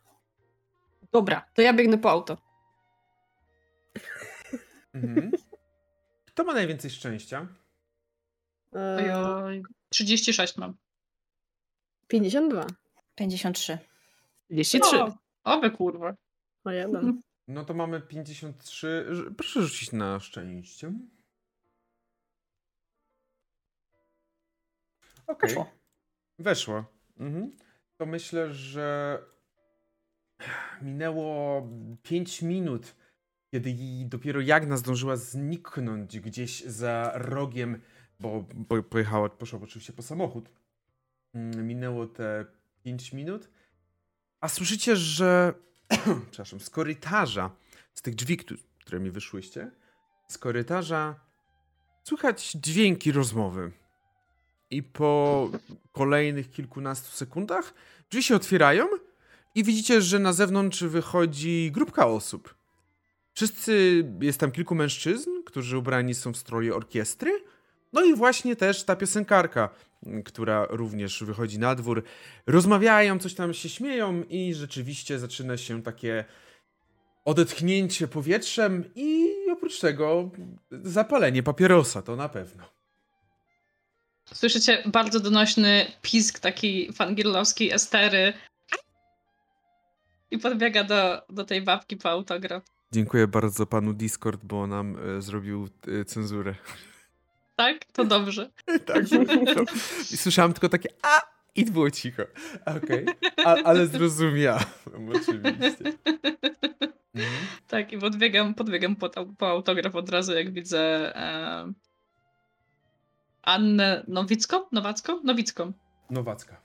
Dobra, 1.12 1.46
to 1.54 1.62
ja 1.62 1.72
biegnę 1.72 1.98
po 1.98 2.10
auto. 2.10 2.36
Mhm. 4.94 5.30
Kto 6.26 6.44
ma 6.44 6.54
najwięcej 6.54 6.90
szczęścia? 6.90 7.46
Eee, 8.72 9.62
36 9.88 10.56
mam. 10.56 10.74
52. 12.08 12.66
53. 13.14 13.78
53. 14.48 14.96
O, 14.98 15.12
oby 15.44 15.70
kurwa. 15.70 16.14
O 16.64 16.70
jeden. 16.70 17.22
No 17.48 17.64
to 17.64 17.74
mamy 17.74 18.00
53. 18.00 19.06
Proszę 19.36 19.62
rzucić 19.62 19.92
na 19.92 20.20
szczęście. 20.20 20.92
Okay. 25.26 25.48
Weszło. 25.48 25.70
Weszło. 26.38 26.84
Mhm. 27.16 27.56
To 27.96 28.06
myślę, 28.06 28.54
że 28.54 29.18
minęło 30.82 31.68
5 32.02 32.42
minut, 32.42 32.94
kiedy 33.50 33.74
dopiero 34.04 34.40
Jagna 34.40 34.76
zdążyła 34.76 35.16
zniknąć 35.16 36.20
gdzieś 36.20 36.64
za 36.64 37.12
rogiem, 37.14 37.80
bo, 38.20 38.44
bo 38.54 38.82
pojechała, 38.82 39.28
poszła 39.28 39.60
oczywiście 39.62 39.92
po 39.92 40.02
samochód. 40.02 40.50
Mm, 41.34 41.66
minęło 41.66 42.06
te 42.06 42.46
5 42.82 43.12
minut, 43.12 43.48
a 44.40 44.48
słyszycie, 44.48 44.96
że 44.96 45.54
przepraszam, 46.30 46.60
z 46.60 46.70
korytarza, 46.70 47.50
z 47.94 48.02
tych 48.02 48.14
drzwi, 48.14 48.36
które 48.80 49.00
mi 49.00 49.10
wyszłyście, 49.10 49.70
z 50.28 50.38
korytarza 50.38 51.20
słychać 52.02 52.52
dźwięki 52.52 53.12
rozmowy. 53.12 53.72
I 54.74 54.82
po 54.82 55.50
kolejnych 55.92 56.50
kilkunastu 56.50 57.16
sekundach 57.16 57.74
drzwi 58.10 58.22
się 58.22 58.36
otwierają 58.36 58.86
i 59.54 59.64
widzicie, 59.64 60.02
że 60.02 60.18
na 60.18 60.32
zewnątrz 60.32 60.84
wychodzi 60.84 61.70
grupka 61.72 62.06
osób. 62.06 62.54
Wszyscy, 63.34 64.04
jest 64.20 64.40
tam 64.40 64.52
kilku 64.52 64.74
mężczyzn, 64.74 65.30
którzy 65.46 65.78
ubrani 65.78 66.14
są 66.14 66.32
w 66.32 66.36
stroje 66.36 66.74
orkiestry. 66.74 67.30
No 67.92 68.04
i 68.04 68.14
właśnie 68.14 68.56
też 68.56 68.84
ta 68.84 68.96
piosenkarka, 68.96 69.68
która 70.24 70.66
również 70.70 71.24
wychodzi 71.24 71.58
na 71.58 71.74
dwór. 71.74 72.02
Rozmawiają, 72.46 73.18
coś 73.18 73.34
tam 73.34 73.54
się 73.54 73.68
śmieją 73.68 74.22
i 74.28 74.54
rzeczywiście 74.54 75.18
zaczyna 75.18 75.56
się 75.56 75.82
takie 75.82 76.24
odetchnięcie 77.24 78.08
powietrzem 78.08 78.84
i 78.94 79.34
oprócz 79.52 79.80
tego 79.80 80.30
zapalenie 80.70 81.42
papierosa, 81.42 82.02
to 82.02 82.16
na 82.16 82.28
pewno. 82.28 82.73
Słyszycie 84.32 84.82
bardzo 84.86 85.20
donośny 85.20 85.86
pisk 86.02 86.38
taki 86.38 86.92
fangirlowskiej 86.92 87.70
Estery 87.70 88.32
i 90.30 90.38
podbiega 90.38 90.84
do, 90.84 91.22
do 91.28 91.44
tej 91.44 91.62
babki 91.62 91.96
po 91.96 92.10
autograf. 92.10 92.62
Dziękuję 92.92 93.26
bardzo 93.26 93.66
panu 93.66 93.92
Discord, 93.92 94.40
bo 94.44 94.66
nam 94.66 94.96
e, 95.18 95.22
zrobił 95.22 95.68
e, 96.00 96.04
cenzurę. 96.04 96.54
Tak? 97.56 97.84
To 97.84 98.04
dobrze. 98.04 98.50
tak. 98.86 99.04
No. 99.10 99.62
I 100.12 100.16
słyszałam 100.16 100.52
tylko 100.52 100.68
takie 100.68 100.88
a 101.02 101.20
i 101.54 101.64
było 101.64 101.90
cicho. 101.90 102.22
Okej, 102.66 103.06
okay. 103.36 103.64
ale 103.64 103.86
zrozumiałam 103.86 104.64
oczywiście. 105.16 105.92
Mhm. 107.14 107.46
Tak, 107.68 107.92
i 107.92 107.98
podbiegam, 107.98 108.54
podbiegam 108.54 108.96
po, 108.96 109.10
po, 109.38 109.48
autograf 109.48 109.94
od 109.94 110.10
razu, 110.10 110.32
jak 110.32 110.52
widzę 110.52 111.12
e, 111.16 111.72
Annę 113.44 114.04
Nowicką? 114.08 114.60
Nowacką? 114.72 115.20
Nowicką. 115.24 115.72
Nowacka. 116.10 116.56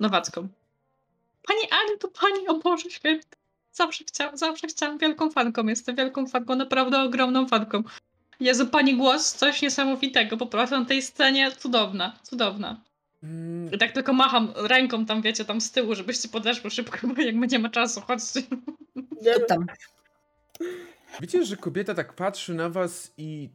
Nowacką. 0.00 0.48
Pani 1.46 1.60
Ani, 1.70 1.98
to 1.98 2.08
pani, 2.08 2.48
o 2.48 2.58
Boże 2.58 2.90
święty. 2.90 3.36
Zawsze 3.72 4.04
chciałam, 4.04 4.36
zawsze 4.36 4.66
chciałam, 4.66 4.98
wielką 4.98 5.30
fanką 5.30 5.66
jestem, 5.66 5.96
wielką 5.96 6.26
fanką, 6.26 6.54
naprawdę 6.54 7.02
ogromną 7.02 7.48
fanką. 7.48 7.82
Jezu, 8.40 8.66
pani 8.66 8.96
głos, 8.96 9.34
coś 9.34 9.62
niesamowitego, 9.62 10.36
po 10.36 10.46
prostu 10.46 10.78
na 10.78 10.84
tej 10.84 11.02
scenie 11.02 11.52
cudowna, 11.52 12.18
cudowna. 12.22 12.80
Mm. 13.22 13.72
I 13.72 13.78
tak 13.78 13.92
tylko 13.92 14.12
macham 14.12 14.52
ręką 14.56 15.06
tam, 15.06 15.22
wiecie, 15.22 15.44
tam 15.44 15.60
z 15.60 15.70
tyłu, 15.70 15.94
żebyście 15.94 16.28
podeszły 16.28 16.70
szybko, 16.70 17.06
bo 17.08 17.22
jakby 17.22 17.46
nie 17.46 17.58
ma 17.58 17.68
czasu, 17.68 18.00
chodźcie. 18.00 18.42
Tam. 19.48 19.66
Widzicie, 21.20 21.44
że 21.44 21.56
kobieta 21.56 21.94
tak 21.94 22.12
patrzy 22.12 22.54
na 22.54 22.70
was 22.70 23.12
i 23.16 23.50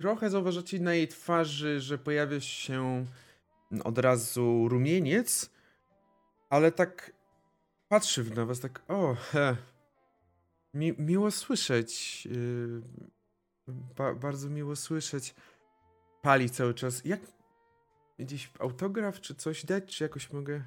trochę 0.00 0.30
zauważacie 0.30 0.80
na 0.80 0.94
jej 0.94 1.08
twarzy, 1.08 1.80
że 1.80 1.98
pojawia 1.98 2.40
się 2.40 3.06
od 3.84 3.98
razu 3.98 4.68
rumieniec, 4.68 5.50
ale 6.50 6.72
tak 6.72 7.12
patrzy 7.88 8.24
na 8.24 8.46
was, 8.46 8.60
tak 8.60 8.82
o, 8.88 9.14
he, 9.14 9.56
mi, 10.74 10.92
miło 10.98 11.30
słyszeć. 11.30 12.26
Yy, 12.26 12.82
ba, 13.96 14.14
bardzo 14.14 14.50
miło 14.50 14.76
słyszeć. 14.76 15.34
Pali 16.22 16.50
cały 16.50 16.74
czas. 16.74 17.04
Jak 17.04 17.20
gdzieś 18.18 18.50
autograf 18.58 19.20
czy 19.20 19.34
coś 19.34 19.64
dać, 19.64 19.96
czy 19.96 20.04
jakoś 20.04 20.30
mogę... 20.30 20.62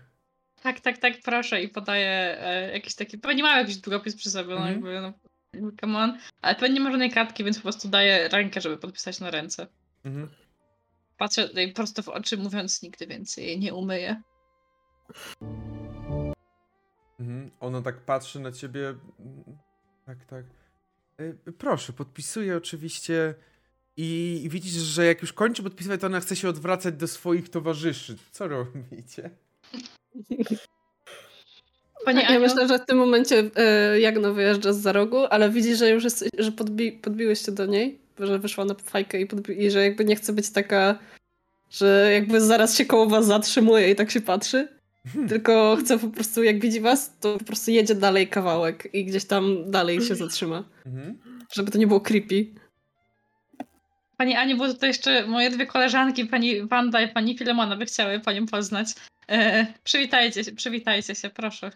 Tak, 0.64 0.80
tak, 0.80 0.98
tak, 0.98 1.14
proszę 1.24 1.64
i 1.64 1.70
podaję 1.70 2.38
e, 2.40 2.72
jakiś 2.72 2.96
taki, 2.96 3.18
pewnie 3.18 3.44
mam 3.44 3.60
jakiś 3.60 3.78
długopis 3.78 4.16
przy 4.16 4.32
sobie, 4.32 4.56
mm 4.56 4.64
-hmm. 4.64 4.82
no 4.82 4.90
mhm. 4.90 4.94
jakby, 4.94 5.02
no, 5.02 5.23
come 5.82 6.00
on, 6.00 6.18
ale 6.42 6.56
pewnie 6.56 6.74
nie 6.74 6.80
ma 6.80 6.92
żadnej 6.92 7.12
kartki, 7.12 7.44
więc 7.44 7.58
po 7.58 7.64
prostu 7.64 7.88
daję 7.88 8.28
rękę, 8.28 8.62
żeby 8.62 8.78
podpisać 8.78 9.20
na 9.20 9.32
ręce. 9.32 9.68
-hmm. 10.06 10.28
Patrzę 11.18 11.50
prosto 11.76 12.04
w 12.04 12.10
oczy, 12.10 12.38
mówiąc 12.38 12.82
nigdy 12.82 13.08
więcej 13.08 13.46
jej 13.46 13.60
nie 13.60 13.74
umyję. 13.74 14.22
Mhm. 17.20 17.52
Ona 17.60 17.82
tak 17.82 18.06
patrzy 18.06 18.40
na 18.40 18.52
ciebie. 18.52 18.96
Tak, 20.06 20.26
tak. 20.26 20.46
E, 21.18 21.52
proszę, 21.52 21.94
podpisuję 21.94 22.58
oczywiście. 22.58 23.36
I 23.98 24.48
widzisz, 24.52 24.72
że 24.72 25.06
jak 25.06 25.22
już 25.22 25.34
kończy 25.34 25.64
podpisywać, 25.64 26.02
to 26.02 26.08
ona 26.08 26.20
chce 26.20 26.36
się 26.36 26.50
odwracać 26.50 26.96
do 26.96 27.08
swoich 27.08 27.50
towarzyszy. 27.50 28.18
Co 28.32 28.48
robicie? 28.48 29.30
Pani 32.06 32.22
ja 32.30 32.40
myślę, 32.40 32.68
że 32.68 32.80
w 32.80 32.86
tym 32.86 32.98
momencie 32.98 33.44
e, 33.56 34.00
Jagno 34.00 34.34
wyjeżdża 34.34 34.74
z 34.74 34.78
za 34.78 34.92
rogu, 34.92 35.26
ale 35.30 35.50
widzi, 35.50 35.76
że 35.76 35.90
już 35.90 36.04
jest, 36.04 36.30
że 36.38 36.52
podbi 36.52 36.92
podbiłeś 36.92 37.46
się 37.46 37.52
do 37.52 37.66
niej, 37.66 38.00
że 38.20 38.40
wyszła 38.40 38.66
na 38.66 38.74
fajkę 38.74 39.22
i, 39.22 39.28
i 39.58 39.72
że 39.72 39.84
jakby 39.84 40.06
nie 40.06 40.16
chce 40.16 40.34
być 40.34 40.50
taka, 40.50 41.00
że 41.72 42.10
jakby 42.14 42.42
zaraz 42.42 42.78
się 42.78 42.86
koło 42.86 43.08
was 43.08 43.26
zatrzymuje 43.26 43.92
i 43.92 43.96
tak 43.96 44.12
się 44.12 44.22
patrzy. 44.22 44.68
Tylko 45.30 45.78
chce 45.80 46.00
po 46.00 46.08
prostu, 46.08 46.44
jak 46.44 46.60
widzi 46.60 46.80
was, 46.80 47.12
to 47.20 47.38
po 47.38 47.46
prostu 47.46 47.72
jedzie 47.72 47.96
dalej 47.96 48.28
kawałek 48.28 48.90
i 48.94 49.06
gdzieś 49.06 49.26
tam 49.26 49.72
dalej 49.72 50.02
się 50.02 50.16
zatrzyma. 50.16 50.64
Mhm. 50.86 51.18
Żeby 51.54 51.72
to 51.72 51.78
nie 51.78 51.88
było 51.88 52.02
creepy. 52.02 52.46
Pani 54.18 54.36
Aniu, 54.36 54.58
bo 54.58 54.74
to 54.74 54.86
jeszcze 54.86 55.28
moje 55.28 55.50
dwie 55.50 55.66
koleżanki, 55.66 56.26
pani 56.26 56.68
Wanda 56.68 57.02
i 57.02 57.08
pani 57.14 57.38
Filemona 57.38 57.76
by 57.76 57.86
chciały 57.86 58.20
panią 58.20 58.46
poznać. 58.46 58.88
E, 59.30 59.68
przywitajcie 59.84 60.44
się, 60.44 60.52
przywitajcie 60.52 61.16
się, 61.16 61.30
proszę. 61.30 61.72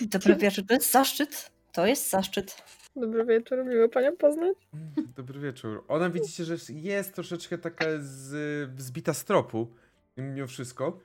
Dobry 0.00 0.36
wieczór, 0.36 0.64
to 0.66 0.74
jest 0.74 0.90
zaszczyt. 0.90 1.50
To 1.72 1.86
jest 1.86 2.10
zaszczyt. 2.10 2.62
Dobry 2.96 3.24
wieczór, 3.24 3.64
miło 3.64 3.88
panią 3.88 4.16
poznać. 4.16 4.56
Dobry 5.16 5.40
wieczór. 5.40 5.84
Ona 5.88 6.10
widzicie, 6.10 6.44
że 6.44 6.56
jest 6.68 7.14
troszeczkę 7.14 7.58
taka 7.58 7.84
z, 8.00 8.80
zbita 8.80 9.14
z 9.14 9.24
tropu, 9.24 9.74
mimo 10.16 10.46
wszystko. 10.46 11.00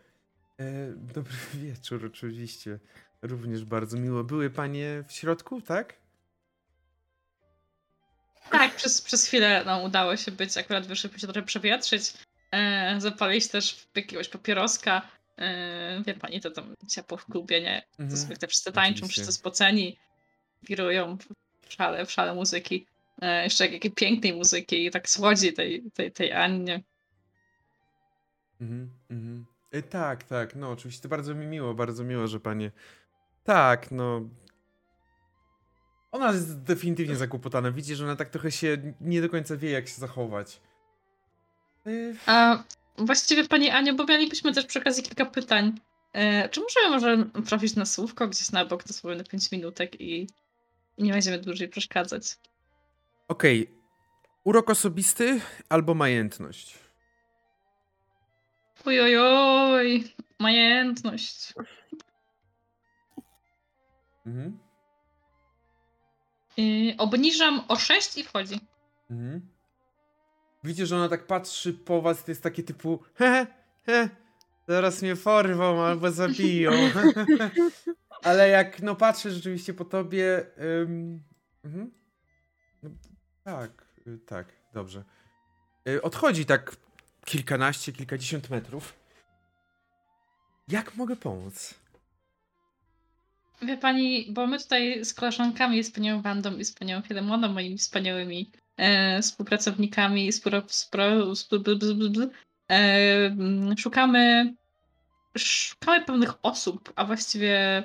E, 0.59 0.93
dobry 0.95 1.33
wieczór, 1.63 2.05
oczywiście. 2.05 2.79
Również 3.21 3.65
bardzo 3.65 3.97
miło. 3.97 4.23
Były 4.23 4.49
panie 4.49 5.03
w 5.07 5.11
środku, 5.11 5.61
tak? 5.61 5.93
Tak, 8.51 8.75
przez, 8.75 9.01
przez 9.01 9.25
chwilę 9.25 9.63
nam 9.65 9.83
udało 9.83 10.17
się 10.17 10.31
być, 10.31 10.57
akurat 10.57 10.87
wyszliśmy 10.87 11.19
się 11.19 11.27
trochę 11.27 11.43
przewietrzyć, 11.43 12.13
e, 12.51 13.01
zapalić 13.01 13.47
też 13.47 13.87
jakiegoś 13.95 14.29
papieroska. 14.29 15.01
E, 15.37 16.03
wie 16.05 16.13
pani, 16.13 16.41
to 16.41 16.51
tam 16.51 16.75
ciepło 16.87 17.17
w 17.17 17.25
klubie, 17.25 17.61
nie? 17.61 17.83
To 17.97 18.03
mhm. 18.03 18.19
zwykle 18.21 18.47
wszyscy 18.47 18.71
tańczą, 18.71 19.07
wszyscy 19.07 19.33
spoceni, 19.33 19.97
wirują 20.63 21.17
w 21.61 21.73
szale, 21.73 22.05
w 22.05 22.11
szale 22.11 22.35
muzyki. 22.35 22.85
E, 23.21 23.43
jeszcze 23.43 23.67
jakiej 23.67 23.91
pięknej 23.91 24.33
muzyki 24.33 24.85
i 24.85 24.91
tak 24.91 25.09
słodzi 25.09 25.53
tej, 25.53 25.83
tej, 25.93 26.11
tej 26.11 26.33
Annie. 26.33 26.83
Mhm, 28.61 28.89
mhm. 29.09 29.45
E, 29.71 29.81
tak, 29.81 30.23
tak, 30.23 30.55
no 30.55 30.71
oczywiście 30.71 31.09
bardzo 31.09 31.35
mi 31.35 31.45
miło, 31.45 31.73
bardzo 31.73 32.03
miło, 32.03 32.27
że 32.27 32.39
panie... 32.39 32.71
Tak, 33.43 33.91
no 33.91 34.29
ona 36.11 36.31
jest 36.31 36.59
definitywnie 36.61 37.15
zakłopotana. 37.15 37.71
Widzi, 37.71 37.95
że 37.95 38.05
ona 38.05 38.15
tak 38.15 38.29
trochę 38.29 38.51
się 38.51 38.77
nie 39.01 39.21
do 39.21 39.29
końca 39.29 39.57
wie, 39.57 39.71
jak 39.71 39.87
się 39.87 39.95
zachować. 39.95 40.61
Y, 41.87 42.15
A 42.25 42.63
właściwie 42.97 43.47
pani 43.47 43.69
Aniu, 43.69 43.95
bo 43.95 44.05
mielibyśmy 44.05 44.53
też 44.53 44.65
przy 44.65 44.79
okazji 44.79 45.03
kilka 45.03 45.25
pytań. 45.25 45.79
E, 46.13 46.49
czy 46.49 46.61
możemy 46.61 46.89
może 46.89 47.29
trafić 47.45 47.75
na 47.75 47.85
słówko 47.85 48.27
gdzieś 48.27 48.51
na 48.51 48.65
bok, 48.65 48.83
dosłownie 48.83 49.17
na 49.17 49.23
5 49.23 49.51
minutek 49.51 50.01
i 50.01 50.27
nie 50.97 51.13
będziemy 51.13 51.39
dłużej 51.39 51.69
przeszkadzać? 51.69 52.23
Okej. 53.27 53.63
Okay. 53.63 53.77
Urok 54.43 54.69
osobisty 54.69 55.41
albo 55.69 55.93
majętność? 55.93 56.79
Ojojoj, 58.85 60.03
majętność. 60.39 61.53
Mhm. 64.25 64.59
Yy, 66.57 66.95
obniżam 66.97 67.61
o 67.67 67.75
6 67.75 68.17
i 68.17 68.23
wchodzi. 68.23 68.59
Mhm. 69.09 69.56
Widzicie, 70.63 70.85
że 70.85 70.95
ona 70.95 71.09
tak 71.09 71.27
patrzy 71.27 71.73
po 71.73 72.01
was, 72.01 72.23
to 72.23 72.31
jest 72.31 72.43
takie 72.43 72.63
typu 72.63 73.03
he, 73.13 73.47
he, 73.85 74.09
zaraz 74.67 75.01
mnie 75.01 75.15
porwą 75.15 75.81
albo 75.81 76.11
zabiją. 76.11 76.71
Ale 78.23 78.49
jak 78.49 78.81
no 78.81 78.95
patrzę 78.95 79.31
rzeczywiście 79.31 79.73
po 79.73 79.85
tobie. 79.85 80.45
Ym, 80.81 81.23
mhm. 81.63 81.91
no, 82.83 82.89
tak, 83.43 83.85
y, 84.07 84.17
tak, 84.17 84.47
dobrze. 84.73 85.03
Y, 85.89 86.01
odchodzi 86.01 86.45
tak 86.45 86.75
kilkanaście, 87.25 87.91
kilkadziesiąt 87.91 88.49
metrów. 88.49 88.93
Jak 90.67 90.95
mogę 90.95 91.15
pomóc? 91.15 91.73
Wie 93.61 93.77
pani, 93.77 94.27
bo 94.29 94.47
my 94.47 94.59
tutaj 94.59 95.05
z 95.05 95.13
koleżankami, 95.13 95.83
z 95.83 95.91
panią 95.91 96.21
Wandą 96.21 96.57
i 96.57 96.65
z 96.65 96.71
panią 96.71 97.01
Filemoną, 97.01 97.47
moimi 97.47 97.77
wspaniałymi 97.77 98.51
e, 98.77 99.21
współpracownikami, 99.21 100.31
spro, 100.31 100.61
e, 102.71 103.75
szukamy, 103.77 104.53
szukamy 105.37 106.05
pewnych 106.05 106.33
osób, 106.43 106.93
a 106.95 107.05
właściwie 107.05 107.83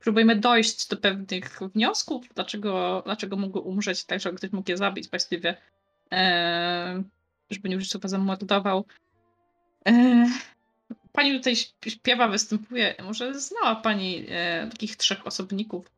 próbujemy 0.00 0.36
dojść 0.36 0.88
do 0.88 0.96
pewnych 0.96 1.60
wniosków, 1.74 2.26
dlaczego, 2.34 3.02
dlaczego 3.04 3.36
mogły 3.36 3.60
umrzeć, 3.60 4.04
tak, 4.04 4.20
ktoś 4.36 4.52
mógł 4.52 4.70
je 4.70 4.76
zabić 4.76 5.10
właściwie, 5.10 5.56
e, 6.12 7.02
żeby 7.50 7.68
nie 7.68 7.76
użyć 7.76 7.92
zamordował. 8.04 8.84
E, 9.88 10.26
pani 11.12 11.32
tutaj 11.38 11.56
śpiewa, 11.86 12.28
występuje. 12.28 12.94
Może 13.04 13.40
znała 13.40 13.76
pani 13.76 14.26
takich 14.70 14.96
trzech 14.96 15.26
osobników, 15.26 15.93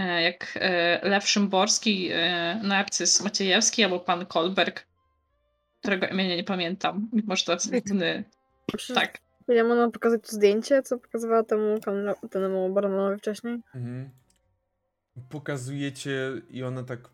jak 0.00 0.58
e, 0.60 1.08
Lew 1.08 1.28
Szymborski, 1.28 2.08
e, 2.12 2.60
Narcyz 2.62 3.24
Maciejewski 3.24 3.84
albo 3.84 4.00
pan 4.00 4.26
Kolberg, 4.26 4.86
którego 5.80 6.06
imienia 6.06 6.36
nie 6.36 6.44
pamiętam, 6.44 7.08
mimo 7.12 7.36
że 7.36 7.44
to 7.44 7.52
jest 7.52 7.70
główny... 7.70 8.24
Tak. 8.94 9.18
Ja 9.48 9.64
mam 9.64 9.92
pokazać 9.92 10.20
to 10.22 10.36
zdjęcie, 10.36 10.82
co 10.82 10.98
pokazywała 10.98 11.42
temu, 11.42 11.78
temu 12.30 12.74
baronowi 12.74 13.18
wcześniej? 13.18 13.54
Mhm. 13.74 14.10
Pokazujecie 15.30 16.32
i 16.50 16.62
ona 16.62 16.82
tak 16.82 17.10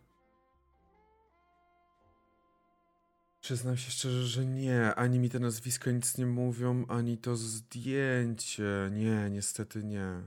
Przyznam 3.40 3.76
się 3.76 3.90
szczerze, 3.90 4.26
że 4.26 4.46
nie. 4.46 4.94
Ani 4.94 5.18
mi 5.18 5.30
te 5.30 5.38
nazwiska 5.38 5.90
nic 5.90 6.18
nie 6.18 6.26
mówią, 6.26 6.86
ani 6.88 7.18
to 7.18 7.36
zdjęcie. 7.36 8.90
Nie, 8.92 9.30
niestety 9.30 9.84
nie. 9.84 10.22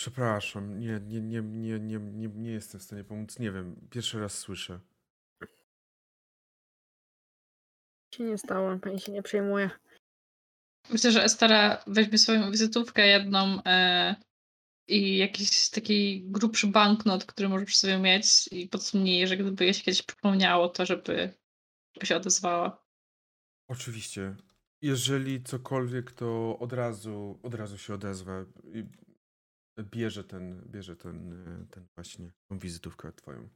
Przepraszam, 0.00 0.80
nie, 0.80 1.00
nie, 1.00 1.20
nie, 1.20 1.42
nie, 1.42 1.80
nie, 1.80 1.98
nie, 1.98 2.28
nie 2.28 2.50
jestem 2.50 2.80
w 2.80 2.84
stanie 2.84 3.04
pomóc. 3.04 3.38
Nie 3.38 3.52
wiem, 3.52 3.88
pierwszy 3.90 4.20
raz 4.20 4.38
słyszę. 4.38 4.80
Się 8.14 8.24
nie 8.24 8.38
stało, 8.38 8.78
pani 8.78 9.00
się 9.00 9.12
nie 9.12 9.22
przejmuje. 9.22 9.70
Myślę, 10.90 11.12
że 11.12 11.24
Estera 11.24 11.84
weźmie 11.86 12.18
swoją 12.18 12.50
wizytówkę 12.50 13.06
jedną 13.06 13.62
e, 13.66 14.14
i 14.88 15.16
jakiś 15.16 15.70
taki 15.70 16.22
grubszy 16.30 16.66
banknot, 16.66 17.24
który 17.24 17.48
możesz 17.48 17.76
sobie 17.76 17.98
mieć 17.98 18.48
i 18.52 18.68
podsunie 18.68 19.26
że 19.26 19.36
gdyby 19.36 19.64
jej 19.64 19.74
się 19.74 19.82
kiedyś 19.82 20.02
przypomniało, 20.02 20.68
to 20.68 20.86
żeby, 20.86 21.34
żeby 21.94 22.06
się 22.06 22.16
odezwała. 22.16 22.84
Oczywiście. 23.68 24.36
Jeżeli 24.82 25.42
cokolwiek, 25.42 26.12
to 26.12 26.58
od 26.58 26.72
razu, 26.72 27.38
od 27.42 27.54
razu 27.54 27.78
się 27.78 27.94
odezwę 27.94 28.44
i 28.64 28.84
bierze 29.82 30.24
ten, 30.24 30.62
bierze 30.66 30.96
ten, 30.96 31.66
ten 31.70 31.86
właśnie, 31.94 32.32
tą 32.48 32.58
wizytówkę 32.58 33.12
twoją. 33.12 33.48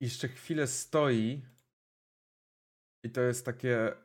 I 0.00 0.04
jeszcze 0.04 0.28
chwilę 0.28 0.66
stoi 0.66 1.42
i 3.02 3.10
to 3.10 3.20
jest 3.20 3.44
takie 3.44 3.96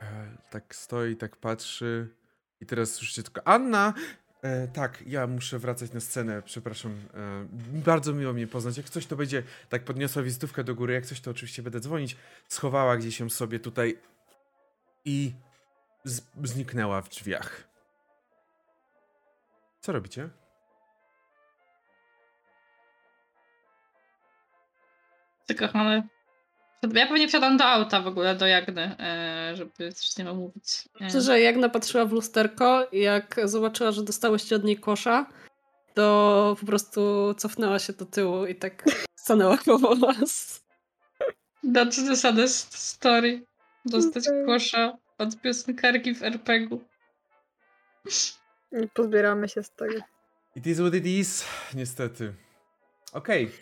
e, 0.00 0.38
tak 0.50 0.74
stoi, 0.74 1.16
tak 1.16 1.36
patrzy 1.36 2.16
i 2.60 2.66
teraz 2.66 2.94
słyszycie 2.94 3.22
tylko 3.22 3.46
Anna! 3.46 3.94
E, 4.42 4.68
tak, 4.68 5.02
ja 5.06 5.26
muszę 5.26 5.58
wracać 5.58 5.92
na 5.92 6.00
scenę, 6.00 6.42
przepraszam. 6.42 6.92
E, 6.92 7.46
bardzo 7.84 8.12
miło 8.12 8.32
mnie 8.32 8.46
poznać. 8.46 8.76
Jak 8.76 8.90
coś 8.90 9.06
to 9.06 9.16
będzie, 9.16 9.42
tak 9.68 9.84
podniosła 9.84 10.22
wizytówkę 10.22 10.64
do 10.64 10.74
góry, 10.74 10.94
jak 10.94 11.06
coś 11.06 11.20
to 11.20 11.30
oczywiście 11.30 11.62
będę 11.62 11.80
dzwonić. 11.80 12.16
Schowała 12.48 12.96
gdzieś 12.96 13.20
ją 13.20 13.30
sobie 13.30 13.60
tutaj 13.60 13.98
i 15.04 15.32
zniknęła 16.42 17.02
w 17.02 17.08
drzwiach. 17.08 17.68
Co 19.80 19.92
robicie? 19.92 20.28
Ty 25.46 25.54
kochany, 25.54 26.08
ja 26.82 27.06
pewnie 27.06 27.28
wsiadam 27.28 27.56
do 27.56 27.64
auta 27.64 28.00
w 28.00 28.06
ogóle, 28.06 28.34
do 28.34 28.46
Jagny, 28.46 28.96
e, 28.98 29.52
żeby 29.56 29.92
coś 29.92 30.16
nie 30.16 30.24
mówić. 30.24 30.88
Myślę, 31.00 31.20
że 31.20 31.40
Jagna 31.40 31.68
patrzyła 31.68 32.04
w 32.04 32.12
lusterko 32.12 32.88
i 32.92 33.00
jak 33.00 33.40
zobaczyła, 33.44 33.92
że 33.92 34.02
dostałyście 34.02 34.56
od 34.56 34.64
niej 34.64 34.76
kosza, 34.76 35.26
to 35.94 36.56
po 36.60 36.66
prostu 36.66 37.34
cofnęła 37.34 37.78
się 37.78 37.92
do 37.92 38.06
tyłu 38.06 38.46
i 38.46 38.54
tak 38.54 38.84
stanęła 39.14 39.58
koło 39.58 39.96
was. 39.96 40.64
That's 41.64 42.08
the 42.08 42.16
saddest 42.16 42.78
story. 42.78 43.46
Dostać 43.84 44.24
kosza 44.46 44.98
od 45.18 45.40
piosenkarki 45.40 46.14
w 46.14 46.22
RPG-u. 46.22 46.80
Nie 48.72 48.88
pozbieramy 48.94 49.48
się 49.48 49.62
z 49.62 49.70
tego. 49.70 50.00
It 50.56 50.66
is 50.66 50.78
what 50.80 50.94
it 50.94 51.06
is, 51.06 51.44
niestety. 51.74 52.34
Okej. 53.12 53.44
Okay. 53.44 53.56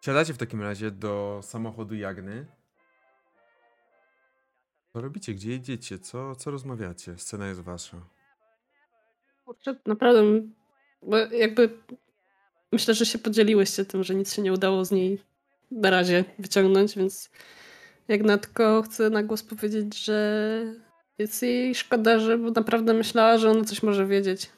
Siadacie 0.00 0.34
w 0.34 0.38
takim 0.38 0.62
razie 0.62 0.90
do 0.90 1.40
samochodu 1.42 1.94
Jagny. 1.94 2.46
Co 4.92 5.00
robicie? 5.00 5.34
Gdzie 5.34 5.50
jedziecie? 5.50 5.98
Co, 5.98 6.36
co 6.36 6.50
rozmawiacie? 6.50 7.18
Scena 7.18 7.48
jest 7.48 7.60
wasza. 7.60 7.96
Kurczę, 9.44 9.76
naprawdę, 9.86 10.22
bo 11.02 11.16
jakby 11.16 11.78
myślę, 12.72 12.94
że 12.94 13.06
się 13.06 13.18
podzieliłyście 13.18 13.84
tym, 13.84 14.04
że 14.04 14.14
nic 14.14 14.34
się 14.34 14.42
nie 14.42 14.52
udało 14.52 14.84
z 14.84 14.90
niej 14.90 15.22
na 15.70 15.90
razie 15.90 16.24
wyciągnąć, 16.38 16.96
więc 16.96 17.30
Jak 18.08 18.40
tylko 18.40 18.82
chcę 18.82 19.10
na 19.10 19.22
głos 19.22 19.42
powiedzieć, 19.42 20.04
że 20.04 20.85
jest 21.18 21.42
jej 21.42 21.74
szkoda, 21.74 22.18
że 22.18 22.38
naprawdę 22.38 22.94
myślała, 22.94 23.38
że 23.38 23.50
ona 23.50 23.64
coś 23.64 23.82
może 23.82 24.06
wiedzieć. 24.06 24.50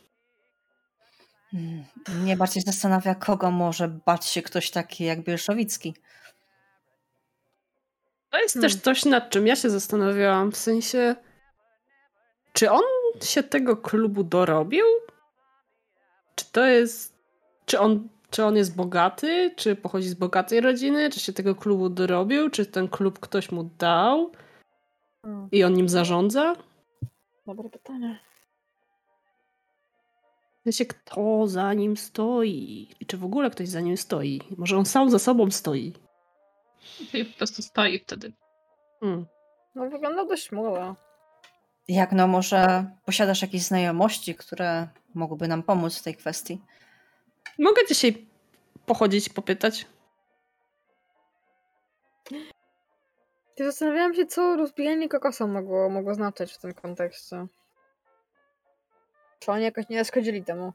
Hmm, 1.51 1.85
mnie 2.23 2.37
bardziej 2.37 2.63
zastanawia, 2.63 3.15
kogo 3.15 3.51
może 3.51 3.89
bać 3.89 4.27
się 4.27 4.43
ktoś 4.43 4.71
taki 4.71 5.05
jak 5.05 5.21
Bielszowicki. 5.21 5.95
To 8.31 8.39
jest 8.39 8.55
hmm. 8.55 8.71
też 8.71 8.81
coś, 8.81 9.05
nad 9.05 9.31
czym 9.31 9.47
ja 9.47 9.57
się 9.57 9.71
zastanawiałam. 9.71 10.53
W 10.53 10.57
sensie, 10.57 11.17
czy 12.53 12.71
on 12.71 12.83
się 13.23 13.43
tego 13.43 13.77
klubu 13.77 14.25
dorobił? 14.25 14.85
Czy 16.35 16.45
to 16.53 16.67
jest. 16.67 17.19
Czy 17.67 17.81
on, 17.81 18.09
czy 18.31 18.45
on 18.45 18.57
jest 18.57 18.77
bogaty? 18.77 19.55
Czy 19.57 19.77
pochodzi 19.77 20.09
z 20.09 20.15
bogatej 20.15 20.61
rodziny? 20.61 21.11
Czy 21.11 21.21
się 21.21 21.33
tego 21.33 21.55
klubu 21.55 21.89
dorobił? 21.89 22.51
Czy 22.51 22.67
ten 22.67 22.89
klub 22.89 23.19
ktoś 23.19 23.51
mu 23.53 23.65
dał? 23.65 24.33
Hmm. 25.29 25.49
I 25.53 25.65
on 25.65 25.75
nim 25.75 25.89
zarządza? 25.89 26.57
Dobre 27.47 27.69
pytanie. 27.71 28.19
W 30.61 30.63
sensie, 30.65 30.87
kto 30.87 31.47
za 31.47 31.75
nim 31.75 31.97
stoi? 31.97 32.89
I 33.01 33.07
czy 33.07 33.17
w 33.17 33.25
ogóle 33.25 33.51
ktoś 33.51 33.69
za 33.69 33.81
nim 33.81 33.97
stoi? 33.97 34.41
Może 34.57 34.77
on 34.77 34.87
sam 34.87 35.11
za 35.11 35.19
sobą 35.19 35.51
stoi? 35.51 35.93
I 37.15 37.25
po 37.25 37.39
prostu 37.39 37.63
stoi 37.63 37.99
wtedy. 37.99 38.33
Hmm. 39.01 39.27
No 39.75 39.91
wygląda 39.91 40.25
dość 40.25 40.53
młodo. 40.53 40.97
Jak 41.89 42.13
no, 42.13 42.27
może 42.27 42.91
posiadasz 43.05 43.43
jakieś 43.43 43.63
znajomości, 43.63 44.35
które 44.35 44.89
mogłyby 45.15 45.49
nam 45.49 45.63
pomóc 45.63 45.99
w 45.99 46.03
tej 46.03 46.15
kwestii? 46.15 46.63
Mogę 47.59 47.83
dzisiaj 47.89 48.27
pochodzić 48.87 49.27
i 49.27 49.31
popytać. 53.59 53.75
Zastanawiałam 53.75 54.15
się, 54.15 54.27
co 54.27 54.57
rozbijanie 54.57 55.09
kokosa 55.09 55.47
mogło, 55.47 55.89
mogło 55.89 56.15
znaczyć 56.15 56.53
w 56.53 56.59
tym 56.59 56.75
kontekście. 56.75 57.47
Czy 59.41 59.53
oni 59.53 59.65
jakoś 59.65 59.89
nie 59.89 60.05
schodzili 60.05 60.45
temu? 60.45 60.73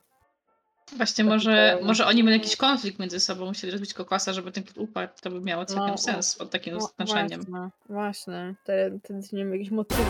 Właśnie, 0.97 1.23
może, 1.23 1.79
może 1.83 2.05
oni 2.05 2.23
mieli 2.23 2.37
jakiś 2.37 2.55
konflikt 2.55 2.99
między 2.99 3.19
sobą, 3.19 3.45
musieli 3.45 3.71
rozbić 3.71 3.93
kokosa, 3.93 4.33
żeby 4.33 4.51
ten 4.51 4.63
upadł, 4.75 5.13
to 5.21 5.29
by 5.31 5.41
miało 5.41 5.65
całkiem 5.65 5.91
no, 5.91 5.97
sens 5.97 6.35
pod 6.35 6.51
takim 6.51 6.73
no, 6.73 6.79
znaczeniem. 6.79 7.41
Właśnie, 7.43 7.71
właśnie. 7.89 8.55
Wtedy, 8.63 8.99
wtedy 8.99 9.19
nie 9.33 9.45
mieli 9.45 9.57
jakichś 9.57 9.71
motywów 9.71 10.07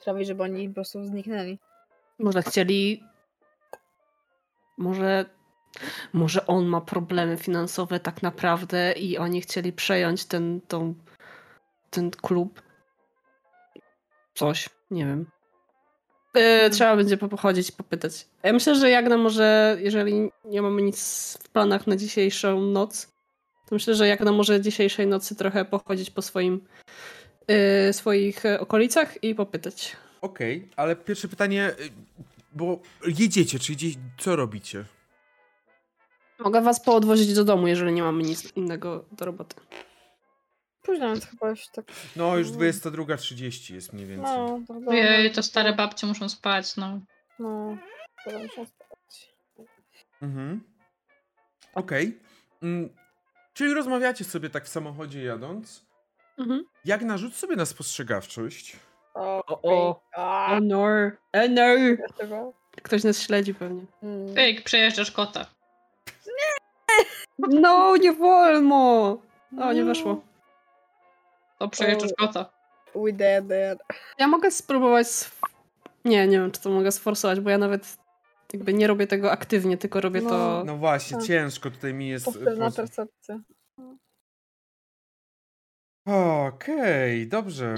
sprawić, 0.00 0.28
żeby 0.28 0.42
oni 0.42 0.68
po 0.68 0.74
prostu 0.74 1.04
zniknęli. 1.04 1.58
Może 2.18 2.42
chcieli... 2.42 3.02
Może... 4.78 5.24
Może 6.12 6.46
on 6.46 6.66
ma 6.66 6.80
problemy 6.80 7.36
finansowe 7.36 8.00
tak 8.00 8.22
naprawdę 8.22 8.92
i 8.92 9.18
oni 9.18 9.40
chcieli 9.40 9.72
przejąć 9.72 10.24
ten, 10.24 10.60
tą, 10.68 10.94
ten 11.94 12.10
klub. 12.10 12.62
Coś, 14.34 14.68
nie 14.90 15.06
wiem. 15.06 15.26
Yy, 16.34 16.70
trzeba 16.70 16.96
będzie 16.96 17.16
pochodzić 17.16 17.68
i 17.68 17.72
popytać. 17.72 18.26
Ja 18.42 18.52
myślę, 18.52 18.74
że 18.74 18.90
Jagna 18.90 19.16
może, 19.16 19.76
jeżeli 19.80 20.30
nie 20.44 20.62
mamy 20.62 20.82
nic 20.82 20.98
w 21.42 21.48
planach 21.48 21.86
na 21.86 21.96
dzisiejszą 21.96 22.60
noc, 22.60 23.06
to 23.68 23.74
myślę, 23.74 23.94
że 23.94 24.08
Jagna 24.08 24.32
może 24.32 24.60
dzisiejszej 24.60 25.06
nocy 25.06 25.36
trochę 25.36 25.64
pochodzić 25.64 26.10
po 26.10 26.22
swoim 26.22 26.60
yy, 27.48 27.92
swoich 27.92 28.46
e, 28.46 28.60
okolicach 28.60 29.24
i 29.24 29.34
popytać. 29.34 29.96
Okej, 30.20 30.56
okay, 30.56 30.70
ale 30.76 30.96
pierwsze 30.96 31.28
pytanie, 31.28 31.70
y, 31.80 31.90
bo 32.52 32.78
jedziecie, 33.06 33.58
czy 33.58 33.72
co 34.18 34.36
robicie? 34.36 34.84
Mogę 36.38 36.60
was 36.60 36.84
poodwozić 36.84 37.34
do 37.34 37.44
domu, 37.44 37.66
jeżeli 37.66 37.92
nie 37.92 38.02
mamy 38.02 38.22
nic 38.22 38.56
innego 38.56 39.04
do 39.12 39.24
roboty. 39.24 39.56
Późno 40.84 41.08
jest 41.08 41.30
chyba 41.30 41.50
już 41.50 41.68
tak. 41.68 41.84
No, 42.16 42.36
już 42.36 42.48
22.30 42.48 43.74
jest 43.74 43.92
mniej 43.92 44.06
więcej. 44.06 44.36
No, 44.36 44.60
to, 44.86 44.92
Jej, 44.92 45.32
to 45.32 45.42
stare 45.42 45.72
babcie 45.72 46.06
muszą 46.06 46.28
spać, 46.28 46.76
no. 46.76 47.00
No, 47.38 47.76
to 48.24 48.38
muszą 48.38 48.66
spać. 48.66 49.34
Mhm. 50.22 50.60
Okej. 51.74 52.08
Okay. 52.08 52.20
Mm, 52.62 52.90
czyli 53.54 53.74
rozmawiacie 53.74 54.24
sobie 54.24 54.50
tak 54.50 54.64
w 54.64 54.68
samochodzie 54.68 55.22
jadąc. 55.22 55.84
Mhm. 56.38 56.64
Jak 56.84 57.02
narzuć 57.02 57.36
sobie 57.36 57.56
na 57.56 57.66
spostrzegawczość? 57.66 58.76
O, 59.14 59.44
o, 59.46 59.60
o. 59.62 60.02
o 60.16 60.60
no, 60.60 60.82
o 61.32 62.26
no. 62.28 62.52
Ktoś 62.82 63.04
nas 63.04 63.22
śledzi 63.22 63.54
pewnie. 63.54 63.82
Ej, 64.36 64.62
przejeżdżasz 64.62 65.10
kota. 65.10 65.46
Nie! 66.26 67.04
No, 67.60 67.96
nie 67.96 68.12
wolno! 68.12 69.18
O, 69.60 69.72
nie 69.72 69.84
weszło. 69.84 70.33
To 71.58 71.68
przejeżdżasz 71.68 72.10
kota. 72.18 72.50
We 72.94 73.12
dead, 73.12 73.46
dead. 73.46 73.78
Ja 74.18 74.28
mogę 74.28 74.50
spróbować. 74.50 75.06
Nie, 76.04 76.26
nie 76.26 76.38
wiem, 76.38 76.50
czy 76.50 76.60
to 76.60 76.70
mogę 76.70 76.92
sforsować, 76.92 77.40
bo 77.40 77.50
ja 77.50 77.58
nawet 77.58 77.96
jakby 78.52 78.74
nie 78.74 78.86
robię 78.86 79.06
tego 79.06 79.32
aktywnie, 79.32 79.78
tylko 79.78 80.00
robię 80.00 80.20
no, 80.20 80.30
to. 80.30 80.62
No 80.66 80.76
właśnie, 80.76 81.16
tak. 81.16 81.26
ciężko 81.26 81.70
tutaj 81.70 81.94
mi 81.94 82.08
jest. 82.08 82.24
Powtórna 82.24 82.70
percepcja. 82.70 83.40
Okej, 86.06 86.46
okay, 86.46 87.26
dobrze. 87.26 87.74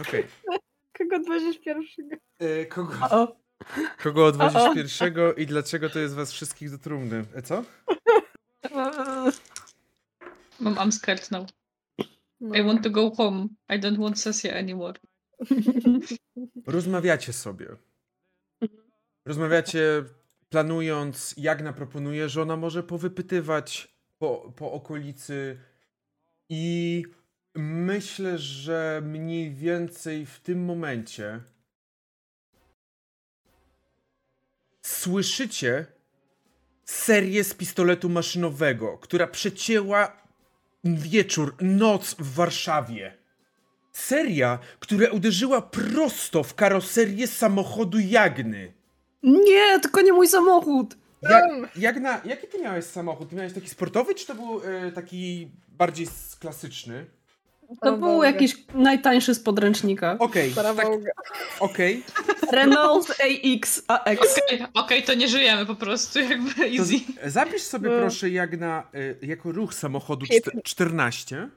Okej. 0.00 0.26
Okay. 0.46 0.58
Kogo 0.98 1.16
odwozisz 1.16 1.58
pierwszego? 1.58 2.16
E, 2.38 2.66
kogo, 2.66 2.94
o. 3.10 3.36
kogo 4.02 4.26
odwozisz 4.26 4.62
o. 4.62 4.74
pierwszego 4.74 5.34
i 5.34 5.46
dlaczego 5.46 5.90
to 5.90 5.98
jest 5.98 6.14
was 6.14 6.32
wszystkich 6.32 6.70
do 6.70 6.78
trumny? 6.78 7.24
E, 7.34 7.42
co? 7.42 7.64
Mam. 10.60 10.90
No. 11.30 11.46
I 12.40 12.62
want 12.62 12.82
to 12.82 12.90
go 12.90 13.10
home. 13.10 13.48
I 13.68 13.80
don't 13.80 13.98
want 13.98 14.20
sesję 14.20 14.58
anymore. 14.58 14.94
Rozmawiacie 16.66 17.32
sobie. 17.32 17.76
Rozmawiacie 19.24 20.04
planując, 20.48 21.34
Jagna 21.36 21.72
proponuje, 21.72 22.28
że 22.28 22.42
ona 22.42 22.56
może 22.56 22.82
powypytywać 22.82 23.94
po, 24.18 24.52
po 24.56 24.72
okolicy 24.72 25.58
i 26.48 27.04
myślę, 27.54 28.38
że 28.38 29.02
mniej 29.04 29.54
więcej 29.54 30.26
w 30.26 30.40
tym 30.40 30.64
momencie 30.64 31.40
słyszycie 34.82 35.86
serię 36.84 37.44
z 37.44 37.54
pistoletu 37.54 38.08
maszynowego, 38.08 38.98
która 38.98 39.26
przecięła 39.26 40.27
wieczór, 40.96 41.54
noc 41.60 42.14
w 42.14 42.34
Warszawie. 42.34 43.18
Seria, 43.92 44.58
która 44.80 45.10
uderzyła 45.10 45.62
prosto 45.62 46.42
w 46.42 46.54
karoserię 46.54 47.26
samochodu 47.26 47.98
Jagny. 47.98 48.72
Nie, 49.22 49.80
tylko 49.80 50.00
nie 50.00 50.12
mój 50.12 50.28
samochód. 50.28 50.96
Ja, 51.22 51.40
Jagna, 51.76 52.20
jaki 52.24 52.46
ty 52.46 52.58
miałeś 52.58 52.84
samochód? 52.84 53.30
Ty 53.30 53.36
miałeś 53.36 53.52
taki 53.52 53.68
sportowy, 53.68 54.14
czy 54.14 54.26
to 54.26 54.34
był 54.34 54.60
e, 54.64 54.92
taki 54.92 55.50
bardziej 55.68 56.06
klasyczny? 56.40 57.06
To 57.80 57.96
był 57.96 58.22
jakiś 58.22 58.56
najtańszy 58.74 59.34
z 59.34 59.40
podręcznika. 59.40 60.16
Okej, 60.18 60.52
okay, 60.52 60.74
tak, 60.74 60.86
okej. 61.60 62.02
Okay. 62.40 62.52
Renault 62.52 63.10
AX 63.10 63.82
AX. 63.88 64.08
Okej, 64.08 64.62
okay, 64.62 64.68
okay, 64.74 65.02
to 65.02 65.14
nie 65.14 65.28
żyjemy 65.28 65.66
po 65.66 65.74
prostu, 65.74 66.18
jakby 66.18 66.50
easy. 66.78 66.94
To 67.22 67.30
zapisz 67.30 67.62
sobie 67.62 67.90
no. 67.90 67.98
proszę 67.98 68.30
jak 68.30 68.58
na, 68.60 68.82
y, 68.94 69.26
jako 69.26 69.52
ruch 69.52 69.74
samochodu 69.74 70.26
14. 70.64 71.48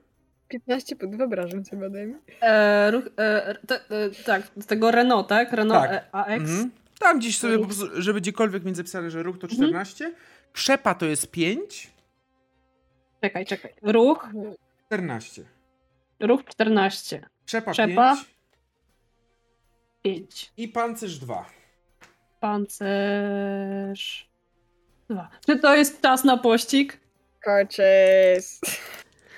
15 0.47 0.95
pod 0.95 1.15
wyobrażam 1.15 1.65
sobie 1.65 1.89
daj 1.89 2.07
mi. 2.07 2.15
E, 2.41 2.91
ruch, 2.91 3.03
e, 3.17 3.55
te, 3.67 3.75
e, 3.75 4.09
tak, 4.25 4.51
z 4.59 4.65
tego 4.65 4.91
Renault, 4.91 5.27
tak? 5.27 5.53
Renault 5.53 5.89
tak. 5.89 6.09
AX. 6.11 6.41
Mhm. 6.41 6.71
Tam 6.99 7.19
gdzieś 7.19 7.37
sobie, 7.37 7.59
po 7.59 7.65
prostu, 7.65 8.01
żeby 8.01 8.21
gdziekolwiek 8.21 8.63
mi 8.63 8.75
zapisane, 8.75 9.11
że 9.11 9.23
ruch 9.23 9.39
to 9.39 9.47
14. 9.47 10.05
Mhm. 10.05 10.23
Krzepa 10.53 10.95
to 10.95 11.05
jest 11.05 11.31
5. 11.31 11.91
Czekaj, 13.21 13.45
czekaj. 13.45 13.73
Ruch 13.81 14.29
14. 14.85 15.43
Ruch 16.21 16.45
14. 16.45 17.29
Trzepa, 17.45 17.71
Trzepa 17.71 18.15
5. 18.15 18.27
5. 20.03 20.53
I 20.57 20.67
pancerz 20.67 21.19
2. 21.19 21.45
Pancerz 22.39 24.29
2. 25.09 25.29
Czy 25.45 25.59
to 25.59 25.75
jest 25.75 26.01
czas 26.01 26.23
na 26.23 26.37
pościg? 26.37 26.99
Coaches. 27.45 28.61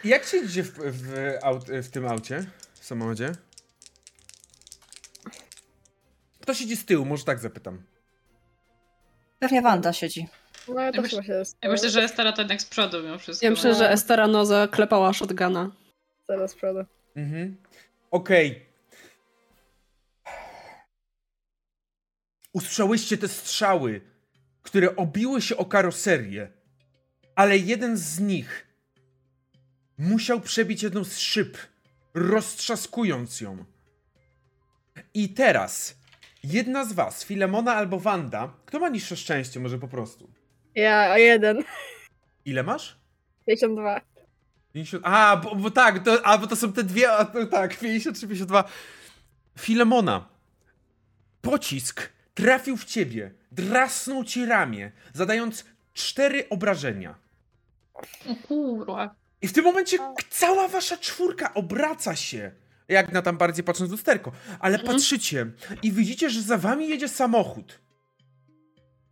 Jak 0.04 0.24
się 0.24 0.38
idzie 0.38 0.64
w, 0.64 0.72
w, 0.78 1.38
aut, 1.44 1.64
w 1.68 1.90
tym 1.90 2.08
aucie? 2.08 2.46
W 2.74 2.86
samochodzie? 2.86 3.32
Kto 6.40 6.54
siedzi 6.54 6.76
z 6.76 6.86
tyłu? 6.86 7.06
Może 7.06 7.24
tak 7.24 7.40
zapytam. 7.40 7.84
Pewnie 9.40 9.62
Wanda 9.62 9.94
siedzi. 9.94 10.28
No 10.68 10.82
ja, 10.82 10.92
ja, 10.94 11.02
myślę, 11.02 11.22
ja 11.64 11.70
myślę, 11.70 11.90
że 11.90 12.04
Estera 12.04 12.32
to 12.32 12.42
jednak 12.42 12.62
z 12.62 12.66
przodu 12.66 13.04
mimo 13.04 13.18
wszystko. 13.18 13.46
Ja 13.46 13.50
myślę, 13.50 13.70
no. 13.70 13.78
że 13.78 13.92
Estera 13.92 14.28
Noza 14.28 14.68
klepała 14.68 15.14
shotguna. 15.14 15.72
Zaraz 16.28 16.56
przodu. 16.56 16.86
Mhm. 17.16 17.58
Okej. 18.12 18.52
Okay. 18.52 18.74
Usłyszałyście 22.54 23.18
te 23.18 23.28
strzały, 23.28 24.02
które 24.62 24.96
obiły 24.96 25.42
się 25.42 25.58
o 25.58 25.66
karoserię, 25.66 26.52
ale 27.36 27.58
jeden 27.58 27.98
z 27.98 28.20
nich 28.20 28.68
musiał 29.98 30.42
przebić 30.42 30.84
jedną 30.84 31.04
z 31.04 31.18
szyb, 31.18 31.58
roztrzaskując 32.14 33.42
ją. 33.42 33.66
I 35.14 35.30
teraz 35.30 35.98
jedna 36.44 36.86
z 36.86 36.94
was, 36.94 37.24
Filemona 37.24 37.76
albo 37.76 38.00
Wanda, 38.00 38.54
kto 38.66 38.80
ma 38.80 38.90
niższe 38.90 39.16
szczęście 39.16 39.60
może 39.60 39.80
po 39.80 39.88
prostu? 39.88 40.30
Ja 40.76 41.14
o 41.14 41.18
jeden. 41.18 41.64
Ile 42.46 42.64
masz? 42.64 43.00
52. 43.46 44.13
50, 44.74 45.04
a, 45.06 45.38
bo, 45.38 45.56
bo 45.56 45.72
tak, 45.72 46.04
to, 46.04 46.26
a, 46.26 46.38
bo 46.38 46.48
to 46.48 46.56
są 46.56 46.74
te 46.74 46.84
dwie, 46.84 47.12
a, 47.12 47.26
to, 47.26 47.46
tak, 47.46 47.80
53, 47.80 48.28
52. 48.28 48.64
Filemona, 49.60 50.28
pocisk 51.42 52.10
trafił 52.34 52.78
w 52.78 52.86
ciebie, 52.86 53.32
drasnął 53.52 54.24
ci 54.24 54.46
ramię, 54.46 54.92
zadając 55.14 55.66
cztery 55.94 56.50
obrażenia. 56.50 57.16
O 58.28 58.36
kurwa. 58.48 59.16
I 59.42 59.48
w 59.48 59.54
tym 59.54 59.64
momencie 59.64 59.98
cała 60.30 60.68
wasza 60.68 60.98
czwórka 60.98 61.54
obraca 61.54 62.16
się. 62.16 62.52
Jak 62.88 63.12
na 63.12 63.22
tam 63.22 63.38
bardziej 63.38 63.64
patrząc 63.64 63.90
w 63.90 63.92
lusterko. 63.92 64.32
Ale 64.60 64.80
Mhm. 64.80 64.94
patrzycie 64.96 65.46
i 65.82 65.92
widzicie, 65.92 66.30
że 66.30 66.42
za 66.42 66.58
wami 66.58 66.90
jedzie 66.90 67.08
samochód. 67.10 67.80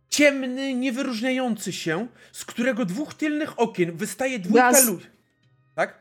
Ciemny, 0.08 0.74
niewyróżniający 0.74 1.72
się, 1.72 2.06
z 2.32 2.44
którego 2.44 2.84
dwóch 2.84 3.14
tylnych 3.14 3.60
okien 3.60 3.96
wystaje 3.96 4.38
dwójka 4.38 4.70
ludzi. 4.86 5.06
Tak? 5.74 5.98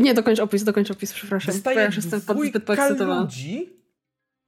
Nie, 0.00 0.14
dokończ 0.14 0.38
opis, 0.40 0.64
dokończ 0.64 0.90
opis, 0.90 1.12
przepraszam. 1.12 1.46
Bo 1.46 1.52
ja 1.52 1.54
Wystaje 1.56 1.86
już 1.86 1.96
jestem 1.96 2.20
pod, 2.20 2.38
zbyt 2.38 2.64
podekscytowana. 2.64 3.20
ludzi 3.20 3.70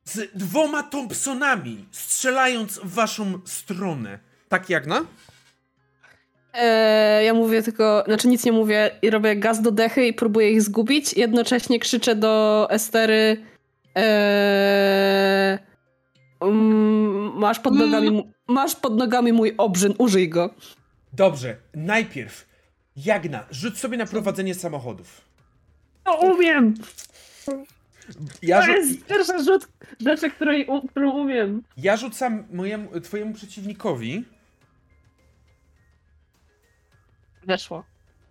z 0.04 0.30
dwoma 0.38 0.82
Thompsonami, 0.82 1.84
strzelając 1.90 2.78
w 2.78 2.94
waszą 2.94 3.38
stronę. 3.44 4.18
Tak 4.48 4.70
jak 4.70 4.86
na? 4.86 5.04
Eee, 6.54 7.26
ja 7.26 7.34
mówię 7.34 7.62
tylko, 7.62 8.02
znaczy 8.06 8.28
nic 8.28 8.44
nie 8.44 8.52
mówię 8.52 8.90
i 9.02 9.10
robię 9.10 9.36
gaz 9.36 9.62
do 9.62 9.70
dechy 9.70 10.06
i 10.06 10.12
próbuję 10.14 10.50
ich 10.52 10.62
zgubić. 10.62 11.12
Jednocześnie 11.12 11.78
krzyczę 11.78 12.14
do 12.14 12.66
Estery 12.70 13.36
eee, 13.94 15.58
mm, 16.40 17.38
masz, 17.38 17.58
pod 17.60 17.74
nogami, 17.74 18.10
mu- 18.10 18.32
masz 18.48 18.76
pod 18.76 18.96
nogami 18.96 19.32
mój 19.32 19.54
obrzyn, 19.58 19.94
użyj 19.98 20.28
go. 20.28 20.54
Dobrze, 21.12 21.56
najpierw 21.74 22.51
Jagna, 22.96 23.46
rzuć 23.50 23.78
sobie 23.78 23.96
na 23.96 24.06
prowadzenie 24.06 24.54
samochodów. 24.54 25.20
No 26.06 26.14
umiem! 26.14 26.74
Ja, 28.42 28.60
To 28.60 28.66
rzu- 28.66 28.72
jest 28.72 29.06
pierwsza 29.06 29.42
rzut 29.42 29.68
rzeczy, 30.00 30.30
której, 30.30 30.66
u- 30.66 30.88
którą 30.88 31.10
umiem. 31.10 31.62
ja 31.76 31.96
rzucam 31.96 32.44
mojemu, 32.52 33.00
twojemu 33.00 33.34
przeciwnikowi. 33.34 34.24
Weszło. 37.46 37.84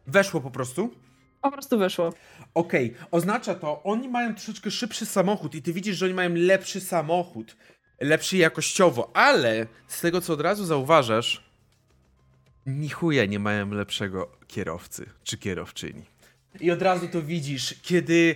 Weszło 0.08 0.42
po 0.42 0.52
prostu. 0.52 0.94
Po 1.42 1.52
prostu 1.52 1.78
weszło. 1.80 2.14
Okej, 2.54 2.96
oznacza 3.12 3.56
to, 3.56 3.84
oni 3.84 4.10
mają 4.10 4.36
troszeczkę 4.36 4.72
szybszy 4.72 5.06
samochód 5.06 5.56
i 5.56 5.62
ty 5.62 5.74
widzisz, 5.74 5.98
że 5.98 6.06
oni 6.06 6.14
mają 6.14 6.30
lepszy 6.36 6.82
samochód. 6.82 7.56
Lepszy 8.02 8.38
jakościowo, 8.38 9.12
ale 9.16 9.66
z 9.88 10.02
tego 10.02 10.22
co 10.22 10.34
od 10.34 10.42
razu 10.42 10.66
zauważasz, 10.66 11.51
ni 12.66 12.90
chuja 12.90 13.26
nie 13.26 13.40
mają 13.40 13.72
lepszego 13.72 14.32
kierowcy 14.48 15.06
czy 15.24 15.38
kierowczyni. 15.38 16.04
I 16.60 16.72
od 16.72 16.82
razu 16.82 17.08
to 17.08 17.22
widzisz, 17.22 17.76
kiedy 17.82 18.36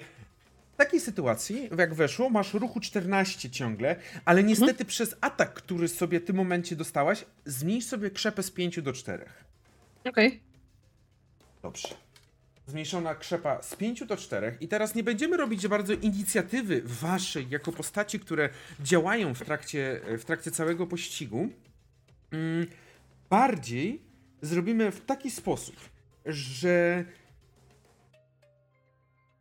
w 0.74 0.78
takiej 0.78 1.00
sytuacji, 1.00 1.70
jak 1.78 1.94
weszło, 1.94 2.30
masz 2.30 2.54
ruchu 2.54 2.80
14 2.80 3.50
ciągle, 3.50 3.96
ale 4.26 4.44
niestety 4.44 4.86
przez 4.86 5.16
atak, 5.22 5.54
który 5.54 5.88
sobie 5.88 6.20
w 6.20 6.26
tym 6.26 6.36
momencie 6.36 6.76
dostałaś, 6.76 7.26
zmniejsz 7.46 7.86
sobie 7.86 8.10
krzepę 8.10 8.44
z 8.44 8.52
5 8.52 8.82
do 8.82 8.94
4. 8.94 9.26
Okej. 10.06 10.40
Dobrze. 11.62 11.88
Zmniejszona 12.68 13.16
krzepa 13.16 13.62
z 13.62 13.76
5 13.76 14.06
do 14.06 14.18
4 14.18 14.58
i 14.62 14.68
teraz 14.68 14.96
nie 14.96 15.04
będziemy 15.04 15.38
robić 15.38 15.68
bardzo 15.68 15.94
inicjatywy 15.94 16.82
waszej 16.86 17.50
jako 17.50 17.72
postaci, 17.72 18.20
które 18.20 18.50
działają 18.80 19.34
w 19.36 19.44
trakcie, 19.44 20.02
w 20.18 20.26
trakcie 20.26 20.52
całego 20.52 20.88
pościgu. 20.88 21.50
Mm, 22.32 22.68
Bardziej 23.30 24.02
zrobimy 24.46 24.92
w 24.92 25.06
taki 25.06 25.32
sposób, 25.32 25.76
że 26.26 27.06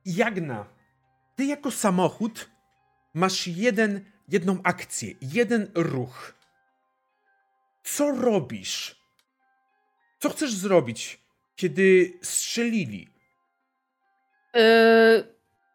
Jagna, 0.06 0.66
ty 1.36 1.44
jako 1.44 1.70
samochód 1.70 2.50
masz 3.14 3.46
jeden, 3.46 4.04
jedną 4.28 4.58
akcję, 4.62 5.14
jeden 5.20 5.70
ruch. 5.74 6.34
Co 7.84 8.12
robisz? 8.12 8.96
Co 10.18 10.30
chcesz 10.30 10.54
zrobić, 10.54 11.20
kiedy 11.56 12.18
strzelili? 12.22 13.08
Eee, 14.54 15.24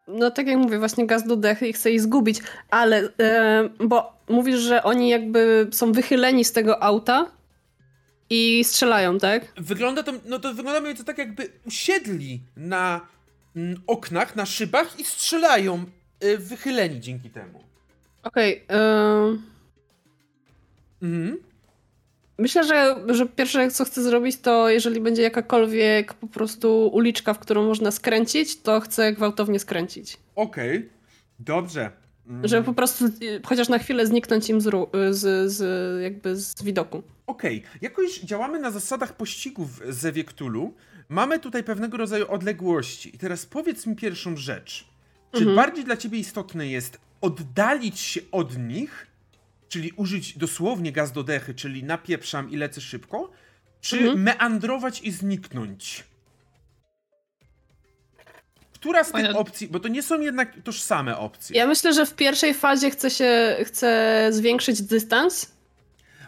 no 0.08 0.30
tak 0.30 0.46
jak 0.46 0.56
mówię, 0.56 0.78
właśnie 0.78 1.06
gaz 1.06 1.26
do 1.26 1.36
dechy 1.36 1.68
i 1.68 1.72
chcę 1.72 1.90
ich 1.90 2.00
zgubić, 2.00 2.40
ale 2.70 3.08
eee, 3.18 3.70
bo 3.80 4.12
mówisz, 4.28 4.60
że 4.60 4.82
oni 4.82 5.08
jakby 5.08 5.68
są 5.72 5.92
wychyleni 5.92 6.44
z 6.44 6.52
tego 6.52 6.82
auta 6.82 7.39
i 8.30 8.64
strzelają, 8.64 9.18
tak? 9.18 9.52
Wygląda 9.56 10.02
to, 10.02 10.12
no 10.24 10.38
to 10.38 10.54
wygląda 10.54 10.80
mniej 10.80 10.90
więcej 10.90 11.06
tak, 11.06 11.18
jakby 11.18 11.48
usiedli 11.66 12.40
na 12.56 13.00
mm, 13.56 13.82
oknach, 13.86 14.36
na 14.36 14.46
szybach 14.46 15.00
i 15.00 15.04
strzelają 15.04 15.84
y, 16.24 16.38
wychyleni 16.38 17.00
dzięki 17.00 17.30
temu. 17.30 17.60
Okej. 18.22 18.64
eee, 18.68 19.38
Mhm. 21.02 21.36
myślę, 22.38 22.64
że, 22.64 22.96
że 23.08 23.26
pierwsze 23.26 23.70
co 23.70 23.84
chcę 23.84 24.02
zrobić 24.02 24.36
to 24.36 24.68
jeżeli 24.68 25.00
będzie 25.00 25.22
jakakolwiek 25.22 26.14
po 26.14 26.26
prostu 26.26 26.88
uliczka, 26.92 27.34
w 27.34 27.38
którą 27.38 27.66
można 27.66 27.90
skręcić, 27.90 28.60
to 28.60 28.80
chcę 28.80 29.12
gwałtownie 29.12 29.58
skręcić. 29.58 30.16
Okej, 30.36 30.88
dobrze. 31.38 31.90
Mm, 32.26 32.48
Żeby 32.48 32.64
po 32.64 32.72
prostu 32.74 33.04
y, 33.06 33.40
chociaż 33.44 33.68
na 33.68 33.78
chwilę 33.78 34.06
zniknąć 34.06 34.48
im 34.50 34.60
z, 34.60 34.66
y, 34.66 34.70
z, 35.14 35.52
z, 35.52 36.02
jakby 36.02 36.36
z 36.36 36.62
widoku. 36.62 37.02
Okej, 37.26 37.62
jakoś 37.80 38.20
działamy 38.20 38.58
na 38.58 38.70
zasadach 38.70 39.16
pościgów 39.16 39.80
ze 39.88 40.12
Wiektulu. 40.12 40.74
Mamy 41.08 41.38
tutaj 41.38 41.64
pewnego 41.64 41.96
rodzaju 41.96 42.30
odległości. 42.30 43.14
I 43.16 43.18
teraz 43.18 43.46
powiedz 43.46 43.86
mi 43.86 43.96
pierwszą 43.96 44.36
rzecz. 44.36 44.84
Czy 45.32 45.38
Mhm. 45.38 45.56
bardziej 45.56 45.84
dla 45.84 45.96
ciebie 45.96 46.18
istotne 46.18 46.68
jest 46.68 46.98
oddalić 47.20 48.00
się 48.00 48.20
od 48.32 48.58
nich, 48.58 49.06
czyli 49.68 49.92
użyć 49.96 50.38
dosłownie 50.38 50.92
gaz 50.92 51.12
do 51.12 51.22
dechy, 51.22 51.54
czyli 51.54 51.84
napieprzam 51.84 52.50
i 52.50 52.56
lecę 52.56 52.80
szybko, 52.80 53.30
czy 53.80 53.98
Mhm. 53.98 54.22
meandrować 54.22 55.00
i 55.02 55.10
zniknąć? 55.10 56.04
Która 58.80 59.04
z 59.04 59.12
tych 59.12 59.14
Moja- 59.24 59.36
opcji, 59.38 59.68
bo 59.68 59.80
to 59.80 59.88
nie 59.88 60.02
są 60.02 60.20
jednak 60.20 60.52
tożsame 60.64 61.18
opcje. 61.18 61.56
Ja 61.56 61.66
myślę, 61.66 61.92
że 61.92 62.06
w 62.06 62.14
pierwszej 62.14 62.54
fazie 62.54 62.90
chcę 62.90 63.10
się 63.10 63.56
chcę 63.64 64.28
zwiększyć 64.30 64.82
dystans, 64.82 65.50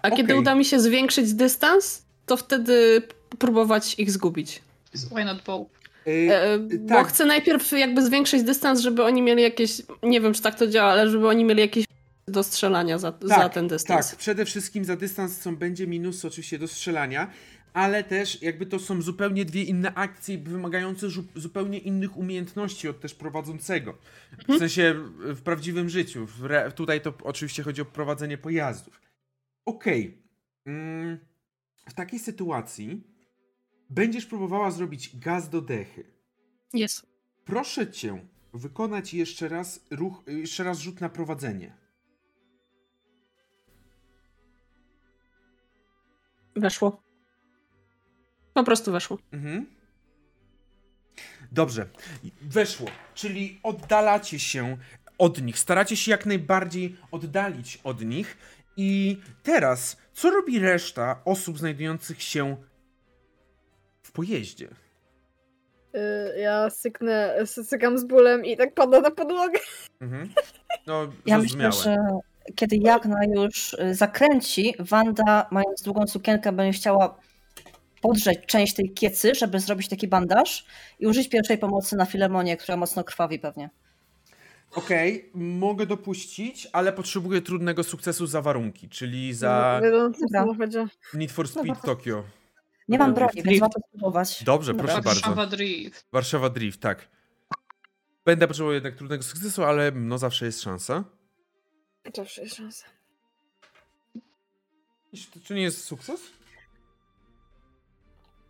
a 0.03 0.11
kiedy 0.11 0.23
Okej. 0.33 0.39
uda 0.39 0.55
mi 0.55 0.65
się 0.65 0.81
zwiększyć 0.81 1.33
dystans, 1.35 2.03
to 2.27 2.37
wtedy 2.37 3.03
próbować 3.39 3.95
ich 3.99 4.11
zgubić. 4.11 4.63
Why 4.95 5.25
not 5.25 5.43
both? 5.47 5.71
Y, 6.07 6.11
E, 6.33 6.59
bo 6.59 6.95
tak. 6.95 7.07
chcę 7.09 7.27
najpierw 7.27 7.73
jakby 7.73 8.05
zwiększyć 8.05 8.43
dystans, 8.43 8.81
żeby 8.81 9.05
oni 9.05 9.23
mieli 9.23 9.43
jakieś, 9.43 9.83
nie 10.03 10.21
wiem 10.21 10.35
czy 10.35 10.43
tak 10.43 10.55
to 10.55 10.67
działa, 10.67 10.93
ale 10.93 11.11
żeby 11.11 11.29
oni 11.29 11.45
mieli 11.45 11.61
jakieś 11.61 11.85
do 12.29 12.43
strzelania 12.43 12.99
za, 12.99 13.13
za 13.23 13.49
ten 13.49 13.69
dystans. 13.69 14.11
Tak, 14.11 14.19
przede 14.19 14.45
wszystkim 14.45 14.85
za 14.85 14.97
dystans 14.97 15.41
są, 15.41 15.57
będzie 15.57 15.87
minus 15.87 16.25
oczywiście 16.25 16.59
do 16.59 16.69
strzelania, 16.69 17.31
ale 17.73 18.05
też 18.05 18.43
jakby 18.43 18.67
to 18.67 18.79
są 18.79 19.03
zupełnie 19.03 19.45
dwie 19.45 19.63
inne 19.63 19.95
akcje 19.95 20.39
wymagające 20.39 21.07
zupełnie 21.35 21.79
innych 21.79 22.17
umiejętności 22.17 22.89
od 22.89 23.01
też 23.01 23.15
prowadzącego. 23.15 23.99
W 24.49 24.59
sensie 24.59 24.95
w 25.19 25.43
prawdziwym 25.43 25.89
życiu. 25.89 26.27
W 26.27 26.73
tutaj 26.75 27.01
to 27.01 27.15
oczywiście 27.23 27.63
chodzi 27.63 27.83
o 27.83 27.85
prowadzenie 27.85 28.39
pojazdów. 28.39 29.01
Okej. 29.65 30.23
Mm, 30.67 31.19
w 31.89 31.95
takiej 31.95 32.19
sytuacji 32.19 33.05
będziesz 33.91 34.27
próbowała 34.27 34.71
zrobić 34.71 35.19
gaz 35.19 35.49
do 35.49 35.61
dechy. 35.61 36.05
Jest. 36.73 37.07
Proszę 37.45 37.91
cię 37.91 38.27
wykonać 38.55 39.15
jeszcze 39.15 39.49
raz 39.49 39.87
ruch, 39.91 40.23
jeszcze 40.27 40.65
raz 40.65 40.79
rzut 40.79 41.01
na 41.01 41.09
prowadzenie. 41.09 41.77
Weszło. 46.57 47.03
Po 48.55 48.65
prostu 48.65 48.93
weszło. 48.93 49.19
Mhm. 49.33 49.67
Dobrze. 51.53 51.87
Weszło. 52.43 52.87
Czyli 53.15 53.61
oddalacie 53.63 54.39
się 54.39 54.77
od 55.19 55.43
nich. 55.43 55.59
Staracie 55.59 55.97
się 55.97 56.11
jak 56.11 56.27
najbardziej 56.27 56.97
oddalić 57.11 57.79
od 57.85 58.05
nich. 58.05 58.37
I 58.77 59.19
teraz, 59.43 59.97
co 60.13 60.31
robi 60.31 60.59
reszta 60.59 61.21
osób 61.25 61.59
znajdujących 61.59 62.23
się 62.23 62.57
w 64.03 64.13
pojeździe? 64.13 64.69
Y, 65.95 66.41
Ja 66.41 66.71
syknę, 66.71 67.37
sy- 67.43 67.65
sykam 67.65 67.99
z 67.99 68.05
bólem 68.05 68.45
i 68.45 68.57
tak 68.57 68.75
pada 68.75 69.01
na 69.01 69.11
podłogę. 69.11 69.59
Mhm. 70.01 70.29
No, 70.87 71.13
Ja 71.27 71.39
myślę, 71.39 71.73
że 71.73 71.97
kiedy 72.55 72.77
Jagna 72.77 73.19
już 73.35 73.73
y, 73.75 73.95
zakręci, 73.95 74.75
Wanda, 74.79 75.49
mając 75.51 75.83
długą 75.83 76.07
sukienkę, 76.07 76.53
będzie 76.53 76.79
chciała 76.79 77.19
podrzeć 78.03 78.39
część 78.47 78.75
tej 78.75 78.93
kiecy, 78.93 79.35
żeby 79.35 79.61
zrobić 79.61 79.89
taki 79.89 80.09
bandaż 80.09 80.67
i 80.99 81.07
użyć 81.07 81.29
pierwszej 81.29 81.59
pomocy 81.59 81.97
na 81.97 82.07
Filemonie, 82.07 82.57
która 82.57 82.77
mocno 82.77 83.05
krwawi 83.05 83.39
pewnie. 83.39 83.71
Okej, 84.75 85.31
okay, 85.31 85.43
mogę 85.43 85.87
dopuścić, 85.87 86.69
ale 86.73 86.93
potrzebuję 86.93 87.43
trudnego 87.43 87.85
sukcesu 87.85 88.27
za 88.27 88.43
warunki, 88.43 88.89
czyli 88.89 89.35
za 89.35 89.81
no, 90.31 90.53
Need 91.15 91.33
for 91.33 91.49
Speed 91.49 91.81
Tokyo. 91.85 92.25
Nie 92.89 92.99
mam 92.99 93.15
broni, 93.15 93.43
więc 93.43 93.61
warto 93.61 93.81
spróbować. 93.89 94.45
Dobrze, 94.45 94.75
proszę 94.75 94.93
Warszawa 94.93 95.05
bardzo. 95.05 95.21
Warszawa 95.21 95.47
Drift. 95.47 96.07
Warszawa 96.13 96.51
Drift, 96.51 96.81
tak. 96.81 97.09
Będę 98.25 98.49
potrzebował 98.49 98.75
jednak 98.75 98.97
trudnego 98.97 99.23
sukcesu, 99.23 99.65
ale 99.65 99.91
no 99.91 100.19
zawsze 100.19 100.47
jest 100.47 100.63
szansa. 100.63 101.05
Zawsze 102.17 102.43
jest 102.43 102.55
szansa. 102.55 102.87
Czy 105.45 105.55
nie 105.55 105.63
jest 105.63 105.85
sukces? 105.85 106.21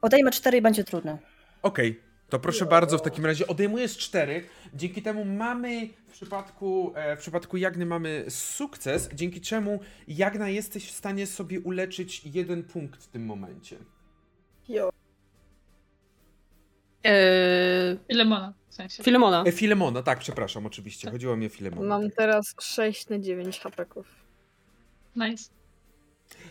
Odejmę 0.02 0.30
cztery 0.30 0.58
i 0.58 0.62
będzie 0.62 0.84
trudne. 0.84 1.18
Okej, 1.62 1.90
okay, 1.90 2.02
to 2.28 2.38
proszę 2.38 2.66
bardzo, 2.66 2.98
w 2.98 3.02
takim 3.02 3.26
razie 3.26 3.46
odejmujesz 3.46 3.98
cztery. 3.98 4.44
Dzięki 4.74 5.02
temu 5.02 5.24
mamy 5.24 5.88
w 6.08 6.12
przypadku, 6.12 6.92
e, 6.94 7.16
w 7.16 7.18
przypadku 7.18 7.56
Jagny 7.56 7.86
mamy 7.86 8.24
sukces, 8.28 9.08
dzięki 9.14 9.40
czemu 9.40 9.80
Jagna 10.08 10.48
jesteś 10.48 10.88
w 10.88 10.94
stanie 10.94 11.26
sobie 11.26 11.60
uleczyć 11.60 12.22
jeden 12.24 12.62
punkt 12.62 13.02
w 13.02 13.08
tym 13.08 13.26
momencie. 13.26 13.76
Jo. 14.68 14.90
Eee, 17.04 17.98
Filemona 18.08 18.54
w 18.68 18.74
sensie. 18.74 19.02
Filemona. 19.02 19.44
E, 19.46 19.52
Filemona, 19.52 20.02
tak, 20.02 20.18
przepraszam, 20.18 20.66
oczywiście. 20.66 21.10
Chodziło 21.10 21.36
mi 21.36 21.46
o 21.46 21.48
Filemona. 21.48 21.88
Mam 21.88 22.10
teraz 22.10 22.54
6 22.60 23.08
na 23.08 23.18
9 23.18 23.60
hapeków. 23.60 24.06
Nice. 25.16 25.61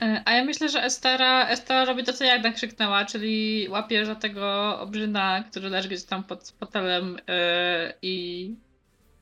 E, 0.02 0.22
a 0.26 0.34
ja 0.34 0.46
myślę, 0.46 0.70
że 0.70 0.84
Estera, 0.84 1.48
Estera 1.48 1.86
robi 1.86 2.04
to, 2.04 2.14
co 2.14 2.24
Jagna 2.24 2.52
krzyknęła, 2.52 3.06
czyli 3.06 3.68
łapie 3.70 4.06
że 4.06 4.16
tego 4.16 4.80
obrzyna, 4.80 5.44
który 5.52 5.70
leży 5.70 5.88
gdzieś 5.88 6.04
tam 6.04 6.24
pod 6.24 6.54
fotelem 6.60 7.18
yy, 7.28 7.94
i 8.02 8.56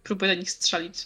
próbuje 0.03 0.35
do 0.35 0.39
nich 0.39 0.51
strzelić. 0.51 1.05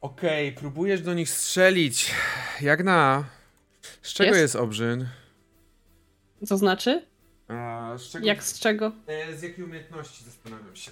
Okej, 0.00 0.48
okay, 0.48 0.60
próbujesz 0.60 1.02
do 1.02 1.14
nich 1.14 1.30
strzelić. 1.30 2.14
Jagna, 2.60 3.24
z 4.02 4.12
czego 4.12 4.28
jest, 4.28 4.40
jest 4.40 4.56
obrzyn? 4.56 5.08
Co 6.46 6.56
znaczy? 6.56 7.06
A, 7.48 7.92
z 7.98 8.10
czego? 8.10 8.26
Jak 8.26 8.42
z 8.42 8.60
czego? 8.60 8.92
E, 9.06 9.36
z 9.36 9.42
jakiej 9.42 9.64
umiejętności 9.64 10.24
zastanawiam 10.24 10.76
się. 10.76 10.90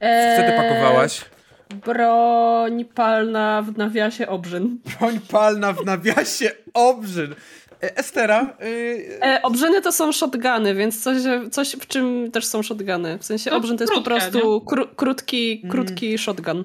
Eee... 0.00 0.36
Co 0.36 0.42
ty 0.42 0.56
pakowałaś? 0.56 1.24
Broń 1.72 2.84
palna 2.84 3.62
w 3.62 3.76
nawiasie 3.76 4.28
obrzyn. 4.28 4.78
Broń 4.98 5.20
palna 5.30 5.72
w 5.72 5.84
nawiasie 5.84 6.50
obrzyn. 6.74 7.34
E, 7.82 7.96
Estera. 7.96 8.56
Yy... 8.60 9.18
E, 9.22 9.42
obrzyny 9.42 9.82
to 9.82 9.92
są 9.92 10.12
shotguny, 10.12 10.74
więc 10.74 11.02
coś, 11.02 11.16
coś 11.50 11.72
w 11.72 11.86
czym 11.86 12.30
też 12.30 12.46
są 12.46 12.62
shotguny. 12.62 13.18
W 13.18 13.24
sensie 13.24 13.50
to 13.50 13.56
obrzyn 13.56 13.78
to 13.78 13.84
jest 13.84 13.92
krótka, 13.92 14.10
po 14.10 14.20
prostu 14.20 14.60
kró 14.60 14.86
krótki, 14.86 15.62
krótki 15.70 16.06
mm. 16.06 16.18
shotgun. 16.18 16.64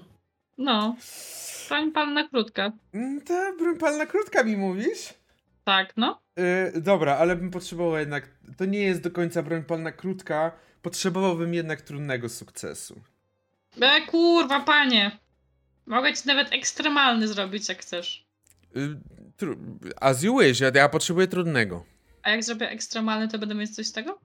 No. 0.58 0.96
Broń 1.70 1.92
palna 1.92 2.28
krótka. 2.28 2.72
Mm, 2.94 3.22
ta 3.22 3.54
broń 3.60 3.78
palna 3.78 4.06
krótka 4.06 4.44
mi 4.44 4.58
mówisz? 4.58 5.14
Tak, 5.64 5.94
no. 5.98 6.22
Yy, 6.74 6.82
dobra, 6.82 7.18
ale 7.18 7.36
bym 7.36 7.52
potrzebował 7.52 8.00
jednak. 8.00 8.30
To 8.58 8.66
nie 8.66 8.82
jest 8.82 9.02
do 9.02 9.12
końca 9.12 9.44
broń 9.44 9.64
palna 9.64 9.92
krótka. 9.92 10.52
Potrzebowałbym 10.82 11.54
jednak 11.54 11.82
trudnego 11.82 12.30
sukcesu. 12.30 13.02
E, 13.82 14.02
kurwa, 14.02 14.60
panie. 14.60 15.20
Mogę 15.86 16.14
ci 16.14 16.28
nawet 16.28 16.54
ekstremalny 16.54 17.28
zrobić, 17.28 17.70
jak 17.70 17.78
chcesz. 17.82 18.28
Y, 18.76 18.98
as 20.02 20.24
you 20.24 20.40
wish, 20.40 20.60
ja, 20.60 20.72
ja 20.74 20.90
potrzebuję 20.90 21.28
trudnego. 21.28 21.86
A 22.24 22.30
jak 22.30 22.44
zrobię 22.44 22.70
ekstremalny, 22.70 23.28
to 23.28 23.40
będę 23.40 23.56
mieć 23.56 23.76
coś 23.76 23.88
z 23.88 23.91
tego? 23.91 24.20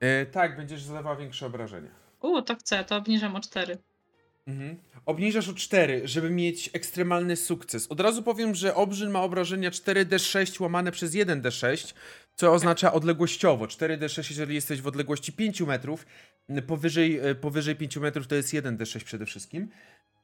E, 0.00 0.26
tak, 0.26 0.56
będziesz 0.56 0.82
zadawał 0.82 1.16
większe 1.16 1.46
obrażenia. 1.46 1.90
U, 2.20 2.42
to 2.42 2.56
chcę, 2.56 2.84
to 2.84 2.96
obniżam 2.96 3.36
o 3.36 3.40
4. 3.40 3.78
Mhm. 4.46 4.76
Obniżasz 5.06 5.48
o 5.48 5.54
4, 5.54 6.00
żeby 6.04 6.30
mieć 6.30 6.70
ekstremalny 6.72 7.36
sukces. 7.36 7.86
Od 7.86 8.00
razu 8.00 8.22
powiem, 8.22 8.54
że 8.54 8.74
obrzyn 8.74 9.10
ma 9.10 9.22
obrażenia 9.22 9.70
4d6 9.70 10.62
łamane 10.62 10.92
przez 10.92 11.12
1d6, 11.12 11.94
co 12.34 12.52
oznacza 12.52 12.92
odległościowo. 12.92 13.66
4d6, 13.66 14.30
jeżeli 14.30 14.54
jesteś 14.54 14.80
w 14.80 14.86
odległości 14.86 15.32
5 15.32 15.60
metrów, 15.60 16.06
powyżej, 16.66 17.18
e, 17.18 17.34
powyżej 17.34 17.76
5 17.76 17.96
metrów 17.96 18.26
to 18.26 18.34
jest 18.34 18.52
1d6 18.52 19.04
przede 19.04 19.26
wszystkim. 19.26 19.68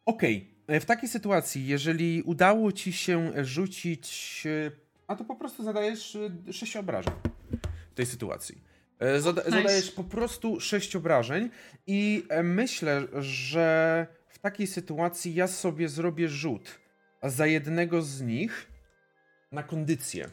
Okej, 0.04 0.48
okay. 0.64 0.80
w 0.80 0.84
takiej 0.84 1.08
sytuacji, 1.08 1.66
jeżeli 1.66 2.22
udało 2.22 2.72
ci 2.72 2.92
się 2.92 3.32
rzucić, 3.44 4.42
e, 4.46 4.70
a 5.06 5.16
to 5.16 5.24
po 5.24 5.36
prostu 5.36 5.64
zadajesz 5.64 6.18
6 6.52 6.76
e, 6.76 6.80
obrażeń 6.80 7.14
w 7.92 7.94
tej 7.94 8.06
sytuacji. 8.06 8.60
Zada 9.18 9.42
nice. 9.42 9.56
Zadajesz 9.56 9.90
po 9.90 10.04
prostu 10.04 10.60
6 10.60 10.96
obrażeń 10.96 11.50
i 11.86 12.26
myślę, 12.42 13.06
że 13.20 14.06
w 14.28 14.38
takiej 14.38 14.66
sytuacji 14.66 15.34
ja 15.34 15.46
sobie 15.46 15.88
zrobię 15.88 16.28
rzut 16.28 16.78
za 17.22 17.46
jednego 17.46 18.02
z 18.02 18.20
nich 18.20 18.68
na 19.52 19.62
kondycję. 19.62 20.30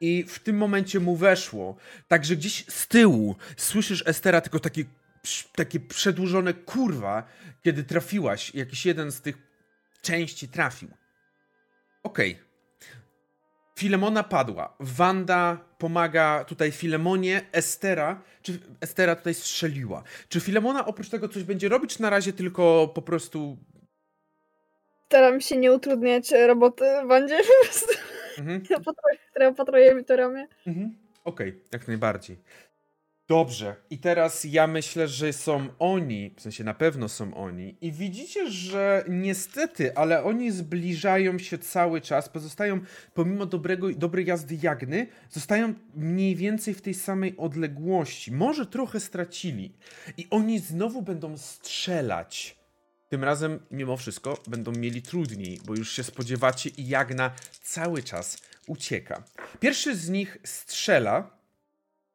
I 0.00 0.24
w 0.28 0.38
tym 0.38 0.56
momencie 0.56 1.00
mu 1.00 1.16
weszło. 1.16 1.76
Także 2.08 2.36
gdzieś 2.36 2.64
z 2.68 2.88
tyłu 2.88 3.36
słyszysz 3.56 4.02
Estera 4.06 4.40
tylko 4.40 4.60
takie, 4.60 4.84
takie 5.54 5.80
przedłużone 5.80 6.54
kurwa, 6.54 7.28
kiedy 7.62 7.84
trafiłaś. 7.84 8.54
Jakiś 8.54 8.86
jeden 8.86 9.12
z 9.12 9.20
tych 9.20 9.38
części 10.02 10.48
trafił. 10.48 10.88
Okej. 12.02 12.32
Okay. 12.32 12.45
Filemona 13.78 14.22
padła. 14.22 14.76
Wanda 14.80 15.58
pomaga 15.78 16.44
tutaj 16.44 16.72
Filemonie. 16.72 17.40
Estera, 17.52 18.22
czy 18.42 18.58
Estera 18.80 19.16
tutaj 19.16 19.34
strzeliła. 19.34 20.02
Czy 20.28 20.40
Filemona 20.40 20.86
oprócz 20.86 21.08
tego 21.08 21.28
coś 21.28 21.42
będzie 21.42 21.68
robić, 21.68 21.96
czy 21.96 22.02
na 22.02 22.10
razie 22.10 22.32
tylko 22.32 22.88
po 22.94 23.02
prostu... 23.02 23.56
Staram 25.06 25.40
się 25.40 25.56
nie 25.56 25.72
utrudniać 25.72 26.30
roboty 26.46 26.84
Wandzie 27.06 27.38
po 27.60 27.66
prostu. 27.66 27.94
Mhm. 28.38 28.62
Która 29.30 29.52
patruje 29.52 29.94
mi 29.94 30.04
to 30.04 30.16
ramię. 30.16 30.48
Mhm. 30.66 30.96
Okej, 31.24 31.48
okay, 31.48 31.60
jak 31.72 31.88
najbardziej. 31.88 32.36
Dobrze, 33.28 33.76
i 33.90 33.98
teraz 33.98 34.44
ja 34.44 34.66
myślę, 34.66 35.08
że 35.08 35.32
są 35.32 35.68
oni, 35.78 36.34
w 36.36 36.40
sensie 36.40 36.64
na 36.64 36.74
pewno 36.74 37.08
są 37.08 37.34
oni, 37.34 37.76
i 37.80 37.92
widzicie, 37.92 38.50
że 38.50 39.04
niestety, 39.08 39.96
ale 39.96 40.24
oni 40.24 40.50
zbliżają 40.50 41.38
się 41.38 41.58
cały 41.58 42.00
czas, 42.00 42.28
pozostają, 42.28 42.80
pomimo 43.14 43.46
dobrego, 43.46 43.90
dobrej 43.90 44.26
jazdy 44.26 44.58
Jagny, 44.62 45.06
zostają 45.30 45.74
mniej 45.94 46.36
więcej 46.36 46.74
w 46.74 46.82
tej 46.82 46.94
samej 46.94 47.36
odległości. 47.36 48.32
Może 48.32 48.66
trochę 48.66 49.00
stracili. 49.00 49.72
I 50.16 50.26
oni 50.30 50.58
znowu 50.58 51.02
będą 51.02 51.38
strzelać. 51.38 52.56
Tym 53.08 53.24
razem, 53.24 53.60
mimo 53.70 53.96
wszystko, 53.96 54.42
będą 54.46 54.72
mieli 54.72 55.02
trudniej, 55.02 55.60
bo 55.64 55.74
już 55.74 55.92
się 55.92 56.02
spodziewacie 56.02 56.70
i 56.76 56.88
Jagna 56.88 57.30
cały 57.62 58.02
czas 58.02 58.38
ucieka. 58.66 59.24
Pierwszy 59.60 59.96
z 59.96 60.08
nich 60.08 60.38
strzela. 60.44 61.35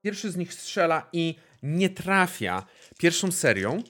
Pierwszy 0.01 0.31
z 0.31 0.37
nich 0.37 0.53
strzela 0.53 1.09
i 1.13 1.35
nie 1.63 1.89
trafia 1.89 2.65
pierwszą 2.97 3.31
serią. 3.31 3.83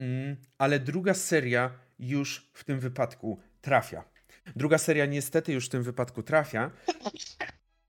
Mm, 0.00 0.36
ale 0.58 0.80
druga 0.80 1.14
seria 1.14 1.70
już 1.98 2.50
w 2.54 2.64
tym 2.64 2.80
wypadku 2.80 3.40
trafia. 3.60 4.04
Druga 4.56 4.78
seria 4.78 5.06
niestety 5.06 5.52
już 5.52 5.66
w 5.66 5.68
tym 5.68 5.82
wypadku 5.82 6.22
trafia. 6.22 6.70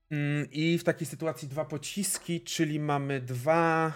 Mm, 0.09 0.47
I 0.51 0.77
w 0.77 0.83
takiej 0.83 1.07
sytuacji 1.07 1.47
dwa 1.47 1.65
pociski, 1.65 2.41
czyli 2.41 2.79
mamy 2.79 3.21
dwa 3.21 3.93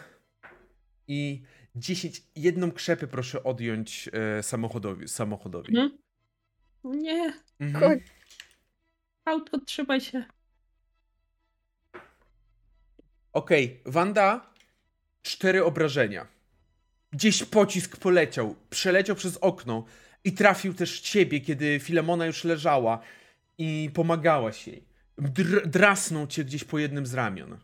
i 1.08 1.42
10, 1.76 2.24
jedną 2.36 2.72
krzepę 2.72 3.08
proszę 3.08 3.44
odjąć 3.44 4.10
e, 4.14 4.44
samochodowi. 4.44 5.08
samochodowi. 5.08 5.76
Hmm? 5.76 5.98
Nie. 6.84 7.34
Mhm. 7.60 8.00
Auto, 9.26 9.60
trzymaj 9.60 10.02
się. 10.02 10.24
Okej, 13.34 13.66
okay. 13.66 13.92
Wanda, 13.92 14.54
cztery 15.22 15.66
obrażenia. 15.66 16.28
Gdzieś 17.12 17.44
pocisk 17.44 17.98
poleciał, 17.98 18.56
przeleciał 18.70 19.16
przez 19.16 19.38
okno 19.38 19.86
i 20.24 20.34
trafił 20.34 20.74
też 20.74 21.02
ciebie, 21.02 21.42
kiedy 21.42 21.80
Filemona 21.80 22.26
już 22.26 22.44
leżała 22.44 23.00
i 23.58 23.90
pomagałaś 23.94 24.68
jej. 24.68 24.84
Dr 25.18 25.68
drasnął 25.68 26.28
cię 26.28 26.46
gdzieś 26.46 26.64
po 26.64 26.80
jednym 26.80 27.06
z 27.06 27.14
ramion. 27.14 27.58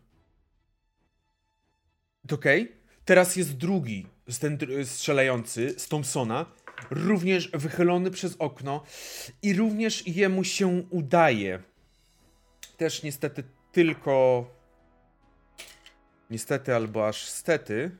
Okej? 2.32 2.62
Okay? 2.62 2.76
Teraz 3.04 3.36
jest 3.36 3.56
drugi, 3.56 4.06
ten 4.40 4.58
strzelający 4.84 5.74
z 5.78 5.88
Thompsona, 5.88 6.46
również 6.90 7.50
wychylony 7.50 8.10
przez 8.10 8.36
okno 8.38 8.82
i 9.42 9.54
również 9.54 10.06
jemu 10.06 10.44
się 10.44 10.86
udaje. 10.90 11.62
Też 12.76 13.02
niestety 13.02 13.44
tylko. 13.72 14.46
Niestety 16.30 16.74
albo 16.74 17.08
aż 17.08 17.28
stety. 17.28 17.90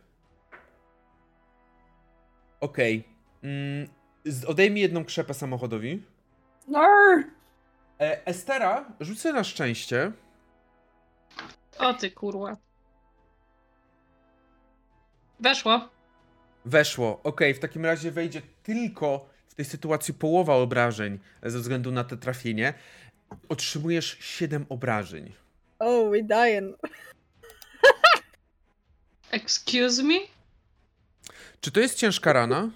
Okej. 2.60 2.98
Okay. 2.98 3.50
Mm, 3.50 3.88
odejmij 4.46 4.82
jedną 4.82 5.04
krzepę 5.04 5.34
samochodowi. 5.34 6.02
No. 6.68 6.88
E, 8.00 8.26
Estera, 8.26 8.92
rzucę 9.00 9.32
na 9.32 9.44
szczęście. 9.44 10.12
O 11.78 11.94
ty 11.94 12.10
kurwa. 12.10 12.56
Weszło. 15.40 15.88
Weszło. 16.64 17.20
Okej, 17.22 17.54
w 17.54 17.58
takim 17.58 17.84
razie 17.84 18.10
wejdzie 18.10 18.42
tylko 18.62 19.28
w 19.48 19.54
tej 19.54 19.64
sytuacji 19.64 20.14
połowa 20.14 20.54
obrażeń 20.54 21.18
ze 21.42 21.58
względu 21.58 21.92
na 21.92 22.04
te 22.04 22.16
trafienie. 22.16 22.74
Otrzymujesz 23.48 24.16
7 24.20 24.66
obrażeń. 24.68 25.32
Oh, 25.78 26.10
we 26.10 26.22
dying. 26.22 26.76
Excuse 29.36 30.02
me? 30.02 30.14
Czy 31.60 31.70
to 31.70 31.80
jest 31.80 31.98
ciężka 31.98 32.32
rana? 32.32 32.70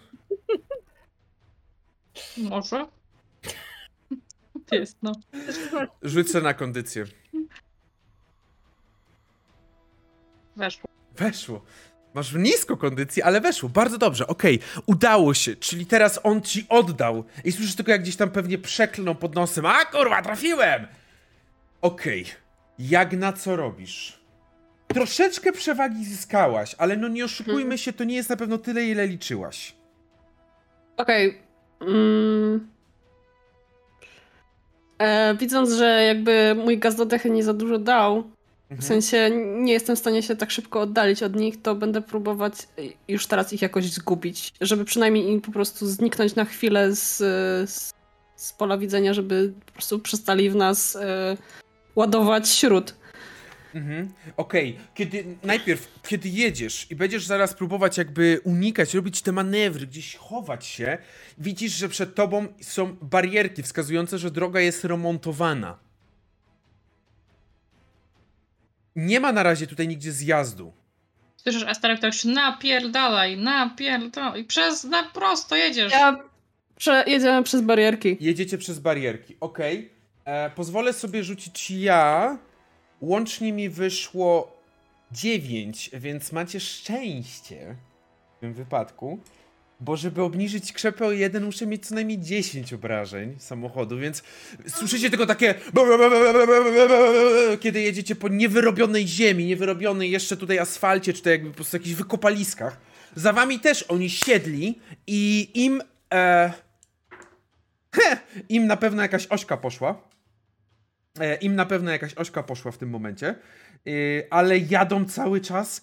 Może? 2.37 2.87
Jest, 4.73 4.97
no. 5.03 5.12
Rzucę 6.03 6.41
na 6.41 6.55
kondycję. 6.55 7.05
Weszło. 10.57 10.91
Weszło. 11.16 11.65
Masz 12.15 12.32
nisko 12.35 12.77
kondycji, 12.77 13.23
ale 13.23 13.41
weszło. 13.41 13.69
Bardzo 13.69 13.99
dobrze, 13.99 14.27
okej. 14.27 14.61
Udało 14.87 15.35
się, 15.35 15.57
czyli 15.57 15.87
teraz 15.87 16.20
on 16.23 16.43
ci 16.43 16.66
oddał. 16.69 17.24
I 17.45 17.53
słyszysz 17.53 17.77
tylko, 17.77 17.93
jak 17.93 18.03
gdzieś 18.03 18.16
tam 18.16 18.31
pewnie 18.31 18.59
przeklną 18.59 19.15
pod 19.15 19.35
nosem. 19.35 19.66
A 19.66 19.85
kurwa, 19.85 20.23
trafiłem! 20.23 20.87
Okej. 21.81 22.27
Jak 22.78 23.12
na 23.12 23.32
co 23.32 23.57
robisz? 23.57 24.19
Troszeczkę 24.94 25.52
przewagi 25.52 26.04
zyskałaś, 26.04 26.74
ale 26.78 26.96
no 26.96 27.08
nie 27.08 27.24
oszukujmy 27.24 27.78
się, 27.78 27.92
to 27.92 28.04
nie 28.04 28.14
jest 28.16 28.30
na 28.30 28.36
pewno 28.36 28.58
tyle, 28.58 28.84
ile 28.84 29.06
liczyłaś. 29.06 29.74
Okej. 30.96 31.38
Mm. 31.80 32.68
E, 34.98 35.34
widząc, 35.34 35.70
że 35.72 36.04
jakby 36.04 36.54
mój 36.64 36.78
gaz 36.78 36.96
do 36.96 37.06
dechy 37.06 37.30
nie 37.30 37.44
za 37.44 37.54
dużo 37.54 37.78
dał, 37.78 38.22
w 38.22 38.72
Mhm. 38.72 38.88
sensie 38.88 39.30
nie 39.56 39.72
jestem 39.72 39.96
w 39.96 39.98
stanie 39.98 40.22
się 40.22 40.36
tak 40.36 40.50
szybko 40.50 40.80
oddalić 40.80 41.22
od 41.22 41.36
nich, 41.36 41.62
to 41.62 41.74
będę 41.74 42.00
próbować 42.02 42.54
już 43.08 43.26
teraz 43.26 43.52
ich 43.52 43.62
jakoś 43.62 43.90
zgubić, 43.90 44.52
żeby 44.60 44.84
przynajmniej 44.84 45.28
im 45.28 45.40
po 45.40 45.52
prostu 45.52 45.86
zniknąć 45.86 46.34
na 46.34 46.44
chwilę 46.44 46.94
z, 46.94 47.16
z, 47.70 47.92
z 48.36 48.52
pola 48.52 48.78
widzenia, 48.78 49.14
żeby 49.14 49.52
po 49.66 49.72
prostu 49.72 49.98
przestali 49.98 50.50
w 50.50 50.56
nas 50.56 50.96
e, 50.96 51.36
ładować 51.96 52.48
śród. 52.48 52.94
Mhm. 53.74 54.12
Okej, 54.36 54.78
kiedy 54.94 55.24
najpierw, 55.42 55.88
kiedy 56.09 56.28
jedziesz 56.28 56.90
i 56.90 56.97
będziesz 56.97 57.26
zaraz 57.26 57.55
próbować 57.55 57.98
jakby 57.98 58.40
unikać, 58.44 58.94
robić 58.94 59.22
te 59.22 59.32
manewry, 59.32 59.86
gdzieś 59.86 60.16
chować 60.16 60.66
się, 60.66 60.98
widzisz, 61.38 61.72
że 61.72 61.88
przed 61.88 62.14
tobą 62.14 62.47
są 62.60 62.97
barierki 63.02 63.62
wskazujące, 63.62 64.18
że 64.18 64.30
droga 64.30 64.60
jest 64.60 64.84
remontowana. 64.84 65.78
Nie 68.97 69.20
ma 69.20 69.32
na 69.32 69.42
razie 69.42 69.66
tutaj 69.66 69.88
nigdzie 69.88 70.12
zjazdu. 70.12 70.72
Słyszysz 71.36 71.64
Estera, 71.68 71.97
która 71.97 72.10
krzyczy 72.10 72.28
napierdalaj, 72.28 73.36
napierdalaj. 73.36 74.40
I 74.40 74.44
przez, 74.44 74.84
na 74.84 75.02
prosto 75.02 75.56
jedziesz. 75.56 75.92
Ja 75.92 76.20
prze, 76.76 77.05
jedziemy 77.06 77.42
przez 77.42 77.60
barierki. 77.60 78.16
Jedziecie 78.20 78.59
przez 78.59 78.78
barierki, 78.78 79.36
okej. 79.40 79.90
E, 80.24 80.51
Pozwolę 80.51 80.92
sobie 80.92 81.24
rzucić 81.24 81.70
ja. 81.70 82.38
Łącznie 83.01 83.52
mi 83.52 83.68
wyszło 83.68 84.60
9, 85.12 85.90
więc 85.93 86.32
macie 86.32 86.60
szczęście 86.60 87.77
w 88.36 88.40
tym 88.40 88.55
wypadku. 88.55 89.20
Bo 89.81 89.97
żeby 89.97 90.22
obniżyć 90.22 90.72
krzepę 90.72 91.06
o 91.06 91.12
1, 91.12 91.44
muszę 91.44 91.66
mieć 91.66 91.86
co 91.86 91.94
najmniej 91.94 92.18
10 92.18 92.72
obrażeń 92.72 93.35
samochodu, 93.39 93.98
więc 93.98 94.22
słyszycie 94.66 95.10
tylko 95.10 95.27
takie 95.27 95.55
kiedy 97.60 97.81
jedziecie 97.81 98.16
po 98.16 98.28
niewyrobionej 98.28 99.09
ziemi, 99.09 99.44
niewyrobionej 99.44 100.10
jeszcze 100.10 100.36
tutaj 100.36 100.59
asfalcie, 100.59 101.12
czy 101.12 101.22
to 101.22 101.31
jakby 101.31 101.51
po 101.51 101.55
prostu 101.55 101.77
jakichś 101.77 101.94
wykopaliskach. 101.94 102.81
Za 103.14 103.32
wami 103.32 103.60
też 103.60 103.82
oni 103.82 104.10
siedli 104.10 104.78
i 105.06 105.51
im 105.55 105.82
e, 106.14 106.52
im 108.48 108.66
na 108.66 108.77
pewno 108.77 109.02
jakaś 109.02 109.27
ośka 109.27 109.56
poszła. 109.56 110.10
E, 111.19 111.35
Im 111.35 111.57
na 111.57 111.66
pewno 111.66 111.91
jakaś 111.91 112.15
ośka 112.15 112.43
poszła 112.43 112.73
w 112.73 112.78
tym 112.78 112.91
momencie. 112.91 113.35
Yy, 113.85 114.27
ale 114.31 114.59
jadą 114.59 115.05
cały 115.05 115.41
czas. 115.41 115.82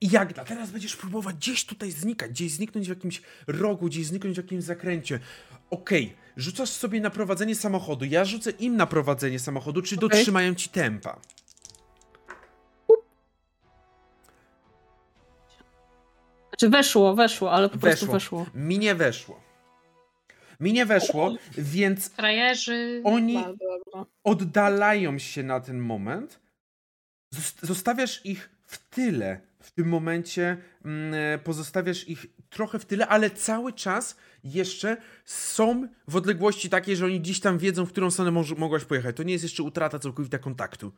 I 0.00 0.10
Jagna, 0.10 0.44
teraz 0.44 0.70
będziesz 0.70 0.96
próbować 0.96 1.36
gdzieś 1.36 1.66
tutaj 1.66 1.90
znikać, 1.90 2.30
gdzieś 2.30 2.52
zniknąć 2.52 2.86
w 2.86 2.90
jakimś 2.90 3.22
rogu, 3.46 3.86
gdzieś 3.86 4.06
zniknąć 4.06 4.36
w 4.36 4.42
jakimś 4.42 4.64
zakręcie. 4.64 5.20
Okej, 5.70 6.16
rzucasz 6.36 6.70
sobie 6.70 7.00
na 7.00 7.10
prowadzenie 7.10 7.54
samochodu. 7.54 8.04
Ja 8.04 8.24
rzucę 8.24 8.50
im 8.50 8.76
na 8.76 8.86
prowadzenie 8.86 9.38
samochodu, 9.38 9.82
czy 9.82 9.96
Okej. 9.96 10.08
dotrzymają 10.08 10.54
ci 10.54 10.68
tempa. 10.68 11.20
Znaczy 16.48 16.68
weszło, 16.68 17.14
weszło, 17.14 17.52
ale 17.52 17.68
po 17.68 17.78
prostu 17.78 18.06
Weszło. 18.06 18.12
weszło. 18.12 18.46
Mi 18.54 18.78
nie 18.78 18.94
weszło. 18.94 19.40
Mi 20.60 20.72
nie 20.72 20.86
weszło, 20.86 21.36
więc 21.58 22.08
Frajerzy. 22.08 23.00
oni 23.04 23.38
oddalają 24.24 25.18
się 25.18 25.42
na 25.42 25.60
ten 25.60 25.78
moment. 25.78 26.40
Zos- 27.34 27.66
Zostawiasz 27.66 28.26
ich 28.26 28.50
w 28.62 28.78
tyle. 28.90 29.40
W 29.62 29.70
tym 29.70 29.88
momencie 29.88 30.56
mm, 30.84 31.14
e, 31.14 31.38
pozostawiasz 31.38 32.08
ich 32.08 32.26
trochę 32.50 32.78
w 32.78 32.84
tyle, 32.86 33.08
ale 33.08 33.30
cały 33.30 33.72
czas 33.72 34.16
jeszcze 34.44 34.96
są 35.24 35.88
w 36.08 36.16
odległości 36.16 36.70
takiej, 36.70 36.96
że 36.96 37.04
oni 37.04 37.20
gdzieś 37.20 37.40
tam 37.40 37.58
wiedzą, 37.58 37.86
w 37.86 37.92
którą 37.92 38.10
stronę 38.10 38.30
moż- 38.30 38.56
mogłaś 38.58 38.84
pojechać. 38.84 39.16
To 39.16 39.22
nie 39.22 39.32
jest 39.32 39.44
jeszcze 39.44 39.62
utrata 39.62 39.98
całkowita 39.98 40.38
kontaktu. 40.38 40.92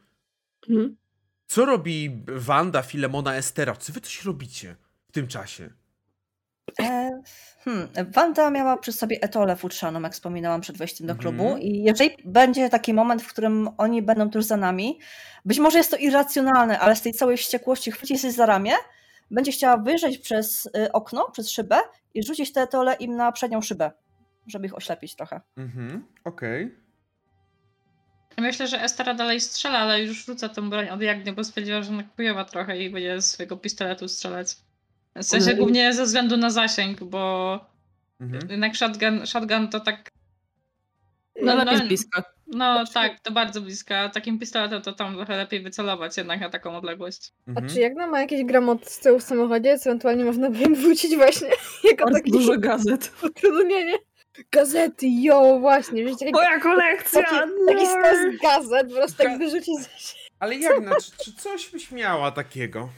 Mhm. 0.69 0.97
Co 1.47 1.65
robi 1.65 2.11
Wanda, 2.29 2.83
Filemona, 2.83 3.35
Estera? 3.37 3.77
Czy 3.77 3.93
wy 3.93 4.01
coś 4.01 4.25
robicie 4.25 4.77
w 5.09 5.13
tym 5.13 5.29
czasie? 5.29 5.71
E, 6.81 7.23
hmm, 7.65 7.89
Wanda 8.09 8.51
miała 8.51 8.77
przy 8.77 8.93
sobie 8.93 9.19
etolę 9.23 9.57
futrzaną, 9.57 10.01
jak 10.03 10.13
wspominałam 10.13 10.61
przed 10.61 10.79
wejściem 10.79 11.07
do 11.07 11.13
Mhm. 11.13 11.37
klubu. 11.37 11.57
I 11.57 11.83
jeżeli 11.83 12.11
będzie 12.25 12.69
taki 12.69 12.95
moment, 12.95 13.23
w 13.23 13.29
którym 13.29 13.71
oni 13.79 14.03
będą 14.03 14.31
tuż 14.31 14.45
za 14.45 14.57
nami, 14.57 14.99
być 15.45 15.59
może 15.59 15.79
jest 15.79 15.91
to 15.91 15.97
irracjonalne, 15.97 16.79
ale 16.79 16.97
z 16.97 17.03
tej 17.03 17.13
całej 17.13 17.37
wściekłości 17.37 17.93
chwyci 17.93 18.19
się 18.19 18.31
za 18.31 18.47
ramię, 18.47 18.73
będzie 19.31 19.53
chciała 19.53 19.77
wyjrzeć 19.77 20.19
przez 20.19 20.67
y, 20.67 20.93
okno, 20.93 21.31
przez 21.31 21.51
szybę 21.51 21.79
i 22.15 22.23
rzucić 22.27 22.53
tę 22.53 22.61
etolę 22.61 22.95
im 22.95 23.17
na 23.17 23.33
przednią 23.33 23.61
szybę, 23.61 23.91
żeby 24.47 24.67
ich 24.67 24.77
oślepić 24.77 25.17
trochę. 25.17 25.41
Mhm, 25.57 26.07
okej. 26.25 26.75
Myślę, 28.39 28.67
że 28.67 28.83
Estera 28.83 29.15
dalej 29.15 29.41
strzela, 29.41 29.79
ale 29.79 30.03
już 30.03 30.25
rzuca 30.27 30.49
tą 30.49 30.71
broń 30.71 30.89
od 30.89 31.03
Jagny, 31.03 31.33
bo 31.33 31.45
stwierdziła, 31.45 31.83
że 31.83 31.93
nakuje 31.93 32.45
trochę 32.45 32.79
i 32.79 32.91
będzie 32.91 33.21
z 33.21 33.31
swojego 33.31 33.57
pistoletu 33.57 34.09
strzelać. 34.09 34.57
W 35.17 35.23
sensie 35.25 35.55
głównie 35.55 35.93
ze 35.95 36.05
względu 36.05 36.37
na 36.37 36.51
zasięg, 36.51 37.05
bo 37.05 37.61
Mhm. 38.21 38.51
jednak 38.51 38.75
shotgun, 38.77 39.27
shotgun 39.27 39.69
to 39.69 39.81
tak. 39.81 40.11
No 41.43 41.55
lepiej 41.55 41.75
no, 41.79 41.85
z 41.85 41.89
bliska. 41.89 42.23
No 42.47 42.85
tak, 42.95 43.21
to 43.21 43.31
bardzo 43.33 43.61
blisko. 43.61 43.95
a 43.97 44.09
Takim 44.09 44.39
pistoletem 44.39 44.83
to 44.83 44.93
tam 44.93 45.17
trochę 45.17 45.37
lepiej 45.37 45.61
wycelować 45.63 46.17
jednak 46.17 46.41
na 46.41 46.51
taką 46.51 46.77
odległość. 46.77 47.33
A 47.47 47.51
Mhm. 47.51 47.69
czy 47.69 47.81
Jagna 47.81 48.07
ma 48.07 48.21
jakiś 48.21 48.45
gramot 48.45 48.87
z 48.91 48.99
tyłu 49.01 49.19
w 49.19 49.23
samochodzie, 49.23 49.79
co 49.79 49.91
ewentualnie 49.91 50.25
można 50.25 50.51
by 50.51 50.59
im 50.63 50.75
wrzucić 50.75 51.17
właśnie 51.17 51.49
jako 51.91 52.05
Bardzo 52.05 52.19
takie 52.19 52.31
dużo 52.31 52.59
gazet. 52.59 53.13
utrudnienie? 53.23 53.95
Gazety, 54.53 55.07
jo, 55.23 55.59
właśnie, 55.61 56.05
wiecie, 56.05 56.19
taki, 56.19 56.33
Moja 56.33 56.61
kolekcja! 56.61 57.23
taki, 57.23 57.49
taki 57.69 57.87
stos 57.87 58.41
gazet, 58.43 58.89
po 58.89 58.95
prostu 58.95 59.23
Ga- 59.23 59.27
tak 59.27 59.39
wyrzucić 59.39 59.79
ze 59.81 59.89
Ale 60.39 60.57
Jagna, 60.57 60.95
czy, 60.97 61.25
czy 61.25 61.33
coś 61.33 61.71
byś 61.71 61.91
miała 61.93 62.31
takiego? 62.31 62.89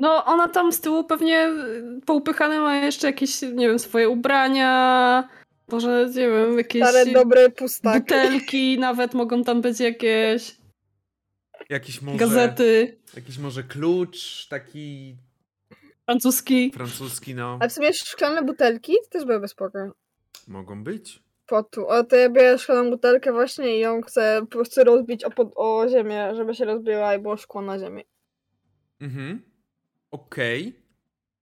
No, 0.00 0.24
ona 0.24 0.48
tam 0.48 0.72
z 0.72 0.80
tyłu 0.80 1.04
pewnie 1.04 1.48
y, 1.48 2.00
poupychane 2.06 2.60
ma 2.60 2.76
jeszcze 2.76 3.06
jakieś, 3.06 3.42
nie 3.42 3.68
wiem, 3.68 3.78
swoje 3.78 4.08
ubrania, 4.08 5.28
może, 5.68 6.06
nie 6.14 6.28
wiem, 6.28 6.58
jakieś 6.58 6.82
stare, 6.82 7.06
dobre 7.06 7.50
pustaki. 7.50 8.00
butelki 8.00 8.78
nawet 8.78 9.14
mogą 9.14 9.44
tam 9.44 9.60
być 9.60 9.80
jakieś, 9.80 10.56
Jakiś 11.68 12.02
może... 12.02 12.18
gazety, 12.18 12.98
Jakiś 13.16 13.38
może 13.38 13.62
klucz 13.62 14.48
taki 14.48 15.16
francuski. 16.04 16.70
francuski, 16.74 17.34
no. 17.34 17.58
A 17.62 17.68
w 17.68 17.72
sumie 17.72 17.92
szklane 17.92 18.42
butelki 18.42 18.92
to 19.04 19.08
też 19.10 19.24
byłyby 19.24 19.48
spoko. 19.48 19.78
Mogą 20.48 20.84
być. 20.84 21.22
Potu. 21.46 21.88
O, 21.88 22.04
to 22.04 22.16
ja 22.16 22.28
biorę 22.30 22.58
szklaną 22.58 22.90
butelkę 22.90 23.32
właśnie 23.32 23.76
i 23.76 23.80
ją 23.80 24.02
chcę 24.02 24.40
po 24.40 24.46
prostu 24.46 24.84
rozbić 24.84 25.24
o, 25.24 25.30
pod, 25.30 25.52
o 25.56 25.86
ziemię, 25.88 26.34
żeby 26.34 26.54
się 26.54 26.64
rozbiła 26.64 27.14
i 27.14 27.18
było 27.18 27.36
szkło 27.36 27.62
na 27.62 27.78
ziemi. 27.78 28.04
Mhm. 29.00 29.42
Okej. 30.14 30.72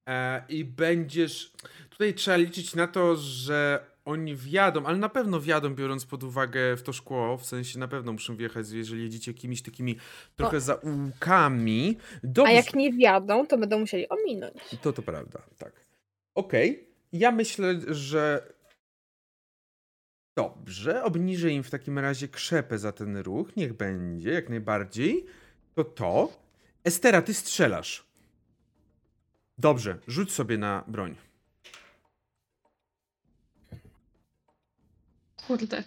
E, 0.08 0.42
I 0.48 0.64
będziesz. 0.64 1.52
Tutaj 1.90 2.14
trzeba 2.14 2.36
liczyć 2.36 2.74
na 2.74 2.86
to, 2.86 3.16
że 3.16 3.86
oni 4.04 4.36
wjadą, 4.36 4.86
ale 4.86 4.98
na 4.98 5.08
pewno 5.08 5.40
wjadą, 5.40 5.74
biorąc 5.74 6.06
pod 6.06 6.24
uwagę 6.24 6.76
w 6.76 6.82
to 6.82 6.92
szkło. 6.92 7.38
W 7.38 7.46
sensie 7.46 7.78
na 7.78 7.88
pewno 7.88 8.12
muszą 8.12 8.36
wjechać, 8.36 8.70
jeżeli 8.70 9.02
jedziecie 9.02 9.32
jakimiś 9.32 9.62
takimi 9.62 9.96
trochę 10.36 10.60
zaułkami. 10.60 11.98
A 12.16 12.18
Dobrze. 12.22 12.52
jak 12.52 12.74
nie 12.74 12.92
wjadą, 12.92 13.46
to 13.46 13.58
będą 13.58 13.78
musieli 13.78 14.08
ominąć. 14.08 14.56
To 14.82 14.92
to 14.92 15.02
prawda, 15.02 15.42
tak. 15.58 15.72
Okej. 16.34 16.88
Ja 17.12 17.30
myślę, 17.30 17.80
że 17.88 18.52
Dobrze, 20.36 21.04
obniżę 21.04 21.50
im 21.50 21.62
w 21.62 21.70
takim 21.70 21.98
razie 21.98 22.28
krzepę 22.28 22.78
za 22.78 22.92
ten 22.92 23.16
ruch, 23.16 23.56
niech 23.56 23.72
będzie, 23.72 24.30
jak 24.30 24.48
najbardziej. 24.48 25.24
To 25.74 25.84
to. 25.84 26.32
Estera, 26.84 27.22
ty 27.22 27.34
strzelasz. 27.34 28.11
Dobrze, 29.62 29.98
rzuć 30.06 30.32
sobie 30.32 30.59
na 30.59 30.84
broń. 30.86 31.14
Kurde. 35.47 35.84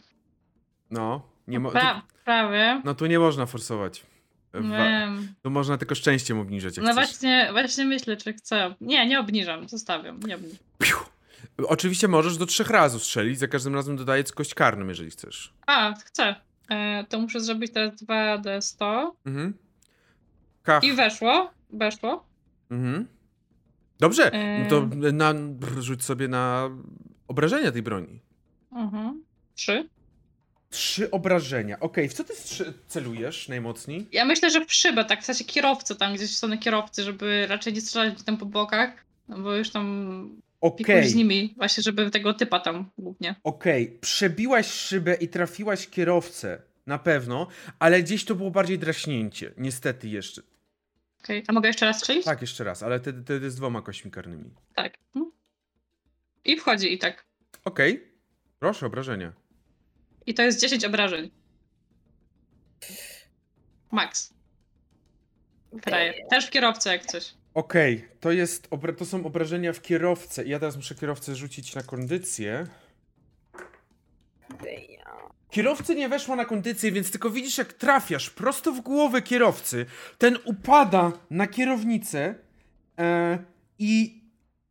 No, 0.91 1.21
nie 1.47 1.59
mo- 1.59 1.69
Pra- 1.71 2.01
tu, 2.01 2.07
prawie. 2.25 2.81
No 2.85 2.95
tu 2.95 3.05
nie 3.05 3.19
można 3.19 3.45
forsować. 3.45 4.03
Wa- 4.53 4.61
Wiem. 4.61 5.33
tu 5.41 5.49
można 5.49 5.77
tylko 5.77 5.95
szczęściem 5.95 6.39
obniżać. 6.39 6.77
Jak 6.77 6.85
No 6.85 6.91
chcesz. 6.91 7.05
właśnie, 7.05 7.49
właśnie 7.51 7.85
myślę, 7.85 8.17
czy 8.17 8.33
chcę. 8.33 8.75
Nie, 8.81 9.07
nie 9.07 9.19
obniżam, 9.19 9.69
zostawiam. 9.69 10.19
Nie 10.19 10.35
obniżam. 10.35 10.57
Piu. 10.79 10.95
Oczywiście 11.67 12.07
możesz 12.07 12.37
do 12.37 12.45
trzech 12.45 12.69
razy 12.69 12.99
strzelić, 12.99 13.39
za 13.39 13.47
każdym 13.47 13.75
razem 13.75 13.95
dodając 13.97 14.31
kość 14.31 14.53
karną, 14.53 14.87
jeżeli 14.87 15.09
chcesz. 15.11 15.53
A, 15.67 15.93
chcę. 15.93 16.35
E, 16.69 17.03
to 17.09 17.19
muszę 17.19 17.39
zrobić 17.39 17.73
teraz 17.73 17.95
2D100. 18.03 19.11
Mhm. 19.25 19.53
Kach. 20.63 20.83
I 20.83 20.93
weszło. 20.93 21.51
Weszło. 21.69 22.25
Mhm. 22.71 23.07
Dobrze, 23.99 24.31
no 24.63 24.69
to 24.69 24.89
na, 25.13 25.33
rzuć 25.79 26.03
sobie 26.03 26.27
na 26.27 26.69
obrażenia 27.27 27.71
tej 27.71 27.81
broni. 27.81 28.19
Mhm. 28.71 29.23
Trzy. 29.55 29.89
Trzy 30.69 31.11
obrażenia. 31.11 31.79
Okej, 31.79 32.09
w 32.09 32.13
co 32.13 32.23
ty 32.23 32.33
celujesz 32.87 33.47
najmocniej? 33.49 34.07
Ja 34.11 34.25
myślę, 34.25 34.49
że 34.51 34.65
w 34.65 34.73
szybę, 34.73 35.05
tak 35.05 35.21
w 35.21 35.25
sensie 35.25 35.45
kierowcy, 35.45 35.95
tam 35.95 36.13
gdzieś 36.13 36.31
w 36.31 36.35
stronę 36.35 36.57
kierowcy, 36.57 37.03
żeby 37.03 37.47
raczej 37.47 37.73
nie 37.73 37.81
strzelać 37.81 38.23
tam 38.23 38.37
po 38.37 38.45
bokach, 38.45 39.05
no 39.27 39.39
bo 39.39 39.55
już 39.55 39.69
tam 39.69 40.29
pikuś 40.77 41.05
z 41.05 41.15
nimi, 41.15 41.53
właśnie 41.57 41.83
żeby 41.83 42.11
tego 42.11 42.33
typa 42.33 42.59
tam 42.59 42.89
głównie. 42.97 43.35
okej. 43.43 43.97
Przebiłaś 44.01 44.67
szybę 44.67 45.15
i 45.15 45.27
trafiłaś 45.27 45.87
kierowcę, 45.87 46.61
na 46.87 46.99
pewno, 46.99 47.47
ale 47.79 48.03
gdzieś 48.03 48.25
to 48.25 48.35
było 48.35 48.51
bardziej 48.51 48.79
draśnięcie. 48.79 49.51
Niestety 49.57 50.09
jeszcze. 50.09 50.41
Okej, 51.25 51.43
a 51.47 51.53
mogę 51.53 51.67
jeszcze 51.69 51.85
raz 51.85 51.97
strzelić? 51.97 52.25
Tak, 52.25 52.41
jeszcze 52.41 52.63
raz, 52.63 52.83
ale 52.83 52.99
wtedy 52.99 53.23
wtedy 53.23 53.51
z 53.51 53.55
dwoma 53.55 53.81
kośćmi 53.81 54.11
karnymi. 54.11 54.49
Tak. 54.75 54.97
Mhm. 55.15 55.31
I 56.45 56.57
wchodzi 56.57 56.93
i 56.93 56.97
tak. 56.97 57.25
Okej, 57.63 58.11
proszę, 58.59 58.85
obrażenia. 58.85 59.33
I 60.25 60.33
to 60.33 60.41
jest 60.43 60.59
10 60.61 60.85
obrażeń. 60.85 61.31
Max. 63.91 64.33
Frajer. 65.81 66.15
Też 66.29 66.47
w 66.47 66.49
kierowcę 66.49 66.89
jak 66.91 67.05
coś. 67.05 67.33
Okej, 67.53 68.07
to 68.19 68.31
jest, 68.31 68.69
obra- 68.69 68.95
to 68.95 69.05
są 69.05 69.25
obrażenia 69.25 69.73
w 69.73 69.81
kierowcę 69.81 70.43
i 70.43 70.49
ja 70.49 70.59
teraz 70.59 70.75
muszę 70.75 70.95
kierowcę 70.95 71.35
rzucić 71.35 71.75
na 71.75 71.83
kondycję. 71.83 72.67
Kierowcy 75.55 75.95
nie 75.95 76.09
weszła 76.09 76.35
na 76.35 76.45
kondycję, 76.45 76.91
więc 76.91 77.11
tylko 77.11 77.29
widzisz, 77.29 77.57
jak 77.57 77.73
trafiasz 77.73 78.29
prosto 78.29 78.71
w 78.71 78.81
głowę 78.81 79.21
kierowcy. 79.21 79.85
Ten 80.17 80.37
upada 80.45 81.11
na 81.29 81.47
kierownicę 81.47 82.35
e, 82.99 83.39
i 83.79 84.21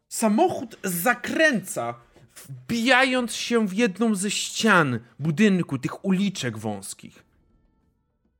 samochód 0.09 0.77
zakręca, 0.83 1.95
wbijając 2.37 3.35
się 3.35 3.69
w 3.69 3.73
jedną 3.73 4.15
ze 4.15 4.31
ścian 4.31 5.01
budynku, 5.19 5.79
tych 5.79 6.05
uliczek 6.05 6.59
wąskich. 6.59 7.25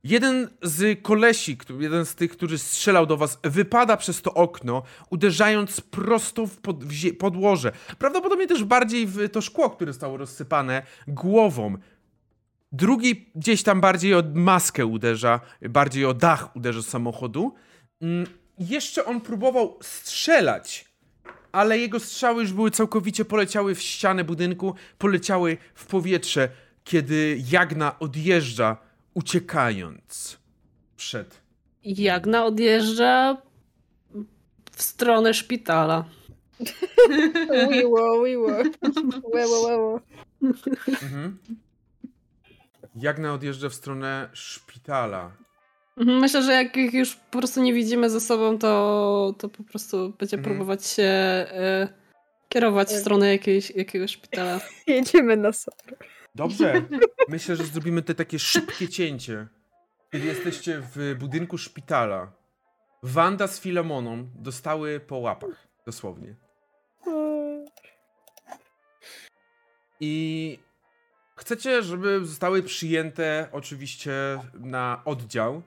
Jeden 0.03 0.49
z 0.61 1.01
kolesi, 1.01 1.57
jeden 1.79 2.05
z 2.05 2.15
tych, 2.15 2.31
który 2.31 2.57
strzelał 2.57 3.05
do 3.05 3.17
was, 3.17 3.39
wypada 3.43 3.97
przez 3.97 4.21
to 4.21 4.33
okno, 4.33 4.83
uderzając 5.09 5.81
prosto 5.81 6.47
w, 6.47 6.57
pod, 6.57 6.83
w 6.83 7.17
podłoże. 7.17 7.71
Prawdopodobnie 7.97 8.47
też 8.47 8.63
bardziej 8.63 9.07
w 9.07 9.29
to 9.29 9.41
szkło, 9.41 9.69
które 9.69 9.93
zostało 9.93 10.17
rozsypane 10.17 10.83
głową. 11.07 11.77
Drugi 12.75 13.31
gdzieś 13.35 13.63
tam 13.63 13.81
bardziej 13.81 14.13
o 14.13 14.23
maskę 14.33 14.85
uderza, 14.85 15.39
bardziej 15.69 16.05
o 16.05 16.13
dach 16.13 16.55
uderza 16.55 16.81
samochodu. 16.81 17.53
Mm, 18.01 18.27
Jeszcze 18.59 19.05
on 19.05 19.21
próbował 19.21 19.79
strzelać, 19.81 20.85
ale 21.51 21.79
jego 21.79 21.99
strzały 21.99 22.41
już 22.41 22.53
były 22.53 22.71
całkowicie 22.71 23.25
poleciały 23.25 23.75
w 23.75 23.81
ścianę 23.81 24.23
budynku, 24.23 24.75
poleciały 24.97 25.57
w 25.75 25.85
powietrze, 25.85 26.49
kiedy 26.83 27.41
Jagna 27.51 27.99
odjeżdża, 27.99 28.77
uciekając 29.13 30.37
przed. 30.97 31.41
Jagna 31.83 32.45
odjeżdża 32.45 33.37
w 34.71 34.81
stronę 34.83 35.33
szpitala. 35.33 36.05
Wiło, 37.71 38.23
wiło. 38.23 38.51
Łeło. 39.33 39.99
Mhm. 40.41 41.37
Jagna 42.95 43.33
odjeżdża 43.33 43.69
w 43.69 43.73
stronę 43.73 44.29
szpitala. 44.33 45.31
Mhm, 45.97 46.19
Myślę, 46.19 46.43
że 46.43 46.53
jak 46.53 46.77
ich 46.77 46.93
już 46.93 47.15
po 47.15 47.37
prostu 47.37 47.61
nie 47.61 47.73
widzimy 47.73 48.09
ze 48.09 48.21
sobą, 48.21 48.57
to, 48.59 49.33
to 49.37 49.49
po 49.49 49.63
prostu 49.63 49.97
będzie 50.19 50.37
Mhm. 50.37 50.43
próbować 50.55 50.87
się 50.87 51.03
e, 51.03 51.87
kierować 52.49 52.87
w 52.87 52.99
stronę 52.99 53.31
jakiejś, 53.31 53.71
jakiegoś 53.71 54.11
szpitala. 54.11 54.59
Jedziemy 54.87 55.37
na 55.37 55.51
sobie. 55.51 55.97
Dobrze. 56.35 56.81
Myślę, 57.27 57.55
że 57.55 57.63
zrobimy 57.63 58.01
te 58.01 58.15
takie 58.15 58.39
szybkie 58.39 58.89
cięcie. 58.89 59.47
Kiedy 60.11 60.25
jesteście 60.27 60.81
w 60.95 61.15
budynku 61.19 61.57
szpitala. 61.57 62.31
Wanda 63.03 63.47
z 63.47 63.59
Filemoną 63.59 64.27
dostały 64.35 64.99
po 64.99 65.17
łapach. 65.17 65.67
Dosłownie. 65.85 66.35
I 69.99 70.59
chcecie, 71.35 71.83
żeby 71.83 72.25
zostały 72.25 72.63
przyjęte 72.63 73.47
oczywiście 73.51 74.11
na 74.59 75.01
oddział. 75.05 75.61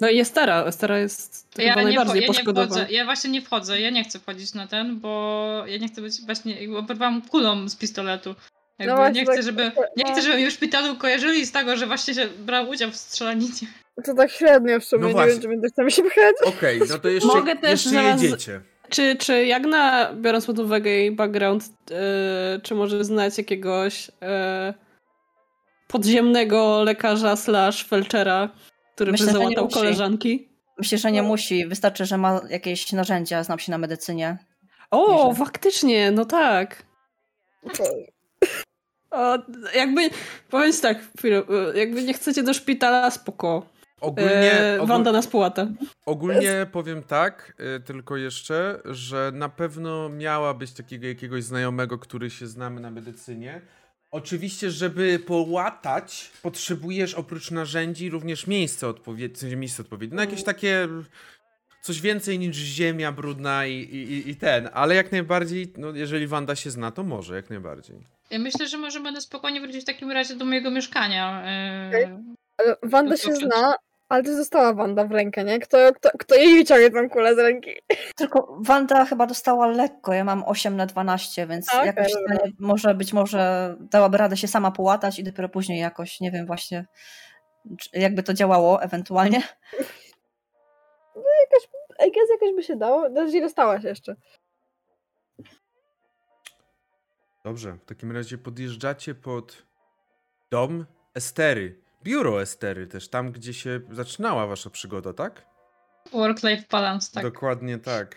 No 0.00 0.08
i 0.10 0.20
Estera. 0.20 0.64
Estera 0.64 0.98
jest 0.98 1.48
Ja 1.58 1.74
chyba 1.74 1.82
najbardziej 1.84 2.20
ja 2.20 2.26
poszkodowana. 2.26 2.86
ja 2.90 3.04
właśnie 3.04 3.30
nie 3.30 3.42
wchodzę, 3.42 3.80
ja 3.80 3.90
nie 3.90 4.04
chcę 4.04 4.18
wchodzić 4.18 4.54
na 4.54 4.66
ten, 4.66 5.00
bo 5.00 5.64
ja 5.66 5.78
nie 5.78 5.88
chcę 5.88 6.02
być 6.02 6.20
właśnie, 6.26 6.56
oberwałam 6.78 7.22
kulą 7.22 7.68
z 7.68 7.76
pistoletu. 7.76 8.34
Jakby 8.78 8.96
właśnie 8.96 9.20
nie 9.20 9.26
chcę, 9.26 9.34
tak- 9.34 9.44
żeby, 9.44 9.62
nie 9.96 10.04
no. 10.06 10.12
chcę, 10.12 10.22
żeby 10.22 10.36
mnie 10.36 10.50
w 10.50 10.52
szpitalu 10.54 10.96
kojarzyli 10.96 11.46
z 11.46 11.52
tego, 11.52 11.76
że 11.76 11.86
właśnie 11.86 12.14
się 12.14 12.26
brał 12.26 12.68
udział 12.68 12.90
w 12.90 12.96
strzelaninie. 12.96 13.52
To 14.04 14.14
tak 14.14 14.30
średnio 14.30 14.80
w 14.80 14.84
sumie, 14.84 15.02
No 15.02 15.08
nie 15.08 15.12
właśnie. 15.14 15.32
wiem, 15.32 15.42
czy 15.42 15.48
my 15.48 15.68
chcemy 15.68 15.90
się 15.90 16.02
pchać. 16.02 16.34
Okej, 16.44 16.80
no 16.90 16.98
to 16.98 17.08
jeszcze, 17.08 17.28
Mogę 17.28 17.56
też 17.56 17.70
jeszcze 17.70 17.90
zaraz- 17.90 18.22
jedziecie. 18.22 18.60
Czy, 18.88 19.16
czy 19.16 19.46
Jagna, 19.46 20.12
biorąc 20.14 20.46
pod 20.46 20.58
uwagę 20.58 20.90
jej 20.90 21.10
background, 21.12 21.64
e, 21.90 22.60
czy 22.62 22.74
może 22.74 23.04
znać 23.04 23.38
jakiegoś 23.38 24.10
e, 24.22 24.74
podziemnego 25.88 26.82
lekarza 26.82 27.36
slash 27.36 27.84
felczera, 27.84 28.48
który 28.94 29.12
Myślę, 29.12 29.26
by 29.26 29.32
załatał 29.32 29.68
koleżanki? 29.68 30.48
Myślę, 30.78 30.98
że 30.98 31.12
nie 31.12 31.22
musi. 31.22 31.66
Wystarczy, 31.66 32.06
że 32.06 32.18
ma 32.18 32.40
jakieś 32.50 32.92
narzędzia, 32.92 33.44
znam 33.44 33.58
się 33.58 33.72
na 33.72 33.78
medycynie. 33.78 34.38
O, 34.90 35.28
Myślę. 35.28 35.44
faktycznie, 35.44 36.10
no 36.10 36.24
tak. 36.24 36.82
O, 39.10 39.38
jakby, 39.74 40.10
powiem 40.50 40.72
ci 40.72 40.80
tak, 40.80 40.98
chwilę, 41.18 41.42
e, 41.74 41.78
jakby 41.78 42.02
nie 42.02 42.14
chcecie 42.14 42.42
do 42.42 42.54
szpitala, 42.54 43.10
spoko. 43.10 43.66
Ogólnie, 44.00 44.52
E, 44.52 44.86
Wanda 44.86 45.12
nas 45.12 45.26
płata. 45.26 45.66
Ogólnie 46.06 46.66
powiem 46.72 47.02
tak, 47.02 47.54
y, 47.76 47.80
tylko 47.80 48.16
jeszcze, 48.16 48.80
że 48.84 49.30
na 49.34 49.48
pewno 49.48 50.08
miała 50.08 50.54
być 50.54 50.72
takiego 50.72 51.06
jakiegoś 51.06 51.44
znajomego, 51.44 51.98
który 51.98 52.30
się 52.30 52.46
znamy 52.46 52.80
na 52.80 52.90
medycynie. 52.90 53.60
Oczywiście, 54.10 54.70
żeby 54.70 55.18
połatać, 55.18 56.30
potrzebujesz 56.42 57.14
oprócz 57.14 57.50
narzędzi 57.50 58.10
również 58.10 58.46
miejsce 58.46 58.88
odpowiednie, 58.88 59.56
miejsce 59.56 59.82
odpowiednie. 59.82 60.16
No 60.16 60.22
jakieś 60.22 60.42
takie 60.44 60.88
coś 61.82 62.00
więcej 62.00 62.38
niż 62.38 62.56
ziemia 62.56 63.12
brudna 63.12 63.66
i, 63.66 63.74
i, 63.74 64.30
i 64.30 64.36
ten, 64.36 64.68
ale 64.72 64.94
jak 64.94 65.12
najbardziej, 65.12 65.72
no 65.76 65.90
jeżeli 65.90 66.26
Wanda 66.26 66.56
się 66.56 66.70
zna, 66.70 66.90
to 66.90 67.02
może, 67.02 67.36
jak 67.36 67.50
najbardziej. 67.50 67.96
Ja 68.30 68.38
myślę, 68.38 68.68
że 68.68 68.78
możemy 68.78 69.12
na 69.12 69.20
spokojnie 69.20 69.60
wrócić 69.60 69.82
w 69.82 69.86
takim 69.86 70.10
razie 70.10 70.36
do 70.36 70.44
mojego 70.44 70.70
mieszkania. 70.70 71.42
Okej. 71.88 72.02
Yy, 72.02 72.18
Ale 72.58 72.76
Wanda 72.82 73.16
się 73.16 73.34
zna, 73.34 73.74
ale 74.08 74.22
to 74.22 74.36
została 74.36 74.74
Wanda 74.74 75.04
w 75.04 75.12
rękę, 75.12 75.44
nie? 75.44 75.58
Kto, 75.58 75.78
kto, 75.94 76.10
kto 76.18 76.34
jej 76.34 76.58
wyciągnie 76.58 76.90
tą 76.90 77.10
kulę 77.10 77.34
z 77.34 77.38
ręki? 77.38 77.70
Tylko 78.16 78.58
Wanda 78.60 79.04
chyba 79.04 79.26
dostała 79.26 79.66
lekko, 79.66 80.12
ja 80.12 80.24
mam 80.24 80.44
8 80.46 80.76
na 80.76 80.86
12, 80.86 81.46
więc 81.46 81.74
Okej, 81.74 81.86
jakoś 81.86 82.12
może 82.58 82.94
być 82.94 83.12
może 83.12 83.76
dałaby 83.80 84.18
radę 84.18 84.36
się 84.36 84.48
sama 84.48 84.70
połatać 84.70 85.18
i 85.18 85.24
dopiero 85.24 85.48
później 85.48 85.80
jakoś, 85.80 86.20
nie 86.20 86.30
wiem 86.30 86.46
właśnie, 86.46 86.86
jakby 87.92 88.22
to 88.22 88.34
działało 88.34 88.82
ewentualnie. 88.82 89.42
I 92.06 92.12
guess 92.12 92.30
jakoś 92.30 92.54
by 92.56 92.62
się 92.62 92.76
dało. 92.76 93.10
Znaczy 93.10 93.40
dostałaś 93.40 93.84
jeszcze. 93.84 94.16
Dobrze, 97.44 97.72
w 97.72 97.84
takim 97.84 98.12
razie 98.12 98.38
podjeżdżacie 98.38 99.14
pod 99.14 99.66
dom 100.50 100.86
Estery. 101.14 101.87
Biuro 102.08 102.42
Estery 102.42 102.86
też, 102.86 103.08
tam 103.08 103.32
gdzie 103.32 103.54
się 103.54 103.80
zaczynała 103.90 104.46
wasza 104.46 104.70
przygoda, 104.70 105.12
tak? 105.12 105.46
Work-life 106.12 106.62
balance, 106.70 107.12
tak. 107.12 107.22
Dokładnie 107.22 107.78
tak. 107.78 108.16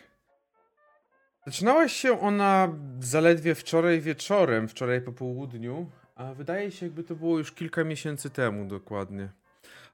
Zaczynała 1.46 1.88
się 1.88 2.22
ona 2.22 2.76
zaledwie 3.00 3.56
wczoraj 3.56 4.02
wieczorem, 4.02 4.68
wczoraj 4.68 5.02
po 5.02 5.12
południu, 5.12 5.92
A 6.16 6.34
wydaje 6.34 6.72
się, 6.72 6.86
jakby 6.86 7.04
to 7.04 7.16
było 7.16 7.38
już 7.38 7.52
kilka 7.52 7.84
miesięcy 7.84 8.30
temu 8.30 8.66
dokładnie. 8.66 9.30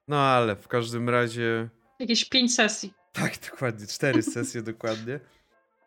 No 0.07 0.19
ale 0.19 0.55
w 0.55 0.67
każdym 0.67 1.09
razie. 1.09 1.69
Jakieś 1.99 2.25
pięć 2.29 2.55
sesji. 2.55 2.93
Tak, 3.13 3.33
dokładnie, 3.51 3.87
cztery 3.87 4.21
sesje 4.37 4.61
dokładnie. 4.61 5.19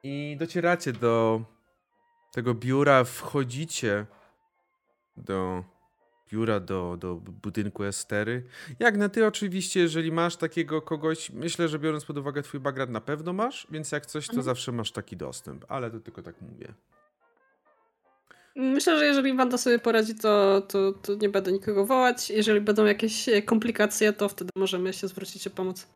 I 0.03 0.37
docieracie 0.39 0.93
do 0.93 1.43
tego 2.33 2.55
biura, 2.55 3.05
wchodzicie 3.05 4.07
do 5.17 5.65
biura, 6.33 6.61
do, 6.61 6.97
do 7.01 7.15
budynku 7.15 7.85
Estery. 7.85 8.45
Jak 8.79 8.97
na 8.97 9.09
ty 9.09 9.27
oczywiście, 9.27 9.81
jeżeli 9.81 10.13
masz 10.13 10.37
takiego 10.37 10.83
kogoś, 10.83 11.31
myślę, 11.31 11.69
że 11.69 11.79
biorąc 11.79 12.05
pod 12.05 12.19
uwagę 12.19 12.43
twój 12.43 12.61
background 12.61 12.93
na 12.93 13.01
pewno 13.01 13.33
masz, 13.33 13.67
więc 13.71 13.93
jak 13.93 14.07
coś, 14.07 14.27
to 14.27 14.33
mhm. 14.33 14.45
zawsze 14.45 14.73
masz 14.73 14.93
taki 14.93 15.17
dostęp, 15.17 15.65
ale 15.69 15.91
to 15.91 16.01
tylko 16.01 16.23
tak 16.23 16.35
mówię. 16.41 16.75
Myślę, 18.57 18.99
że 18.99 19.07
jeżeli 19.07 19.37
Wanda 19.37 19.59
sobie 19.59 19.79
poradzi, 19.79 20.15
to, 20.15 20.61
to, 20.61 20.93
to 20.93 21.15
nie 21.15 21.29
będę 21.29 21.53
nikogo 21.53 21.87
wołać. 21.87 22.31
Jeżeli 22.31 22.61
będą 22.61 22.85
jakieś 22.85 23.27
komplikacje, 23.47 24.13
to 24.13 24.29
wtedy 24.29 24.51
możemy 24.57 24.93
się 24.93 25.09
zwrócić 25.09 25.47
o 25.47 25.51
pomoc. 25.51 25.87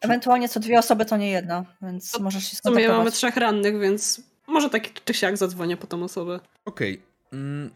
Ewentualnie 0.00 0.48
co 0.48 0.60
dwie 0.60 0.78
osoby 0.78 1.04
to 1.04 1.16
nie 1.16 1.30
jedna, 1.30 1.64
więc 1.82 2.12
to, 2.12 2.22
możesz 2.22 2.50
się 2.50 2.56
skontaktować. 2.56 2.84
W 2.84 2.86
sumie 2.86 2.98
mamy 2.98 3.10
trzech 3.12 3.36
rannych, 3.36 3.80
więc 3.80 4.20
może 4.46 4.70
taki 4.70 4.90
czy 5.04 5.14
siak 5.14 5.36
zadzwonię 5.36 5.76
po 5.76 5.86
tą 5.86 6.02
osobę. 6.02 6.40
Okej. 6.64 6.94
Okay. 6.94 7.07
Mm, 7.32 7.74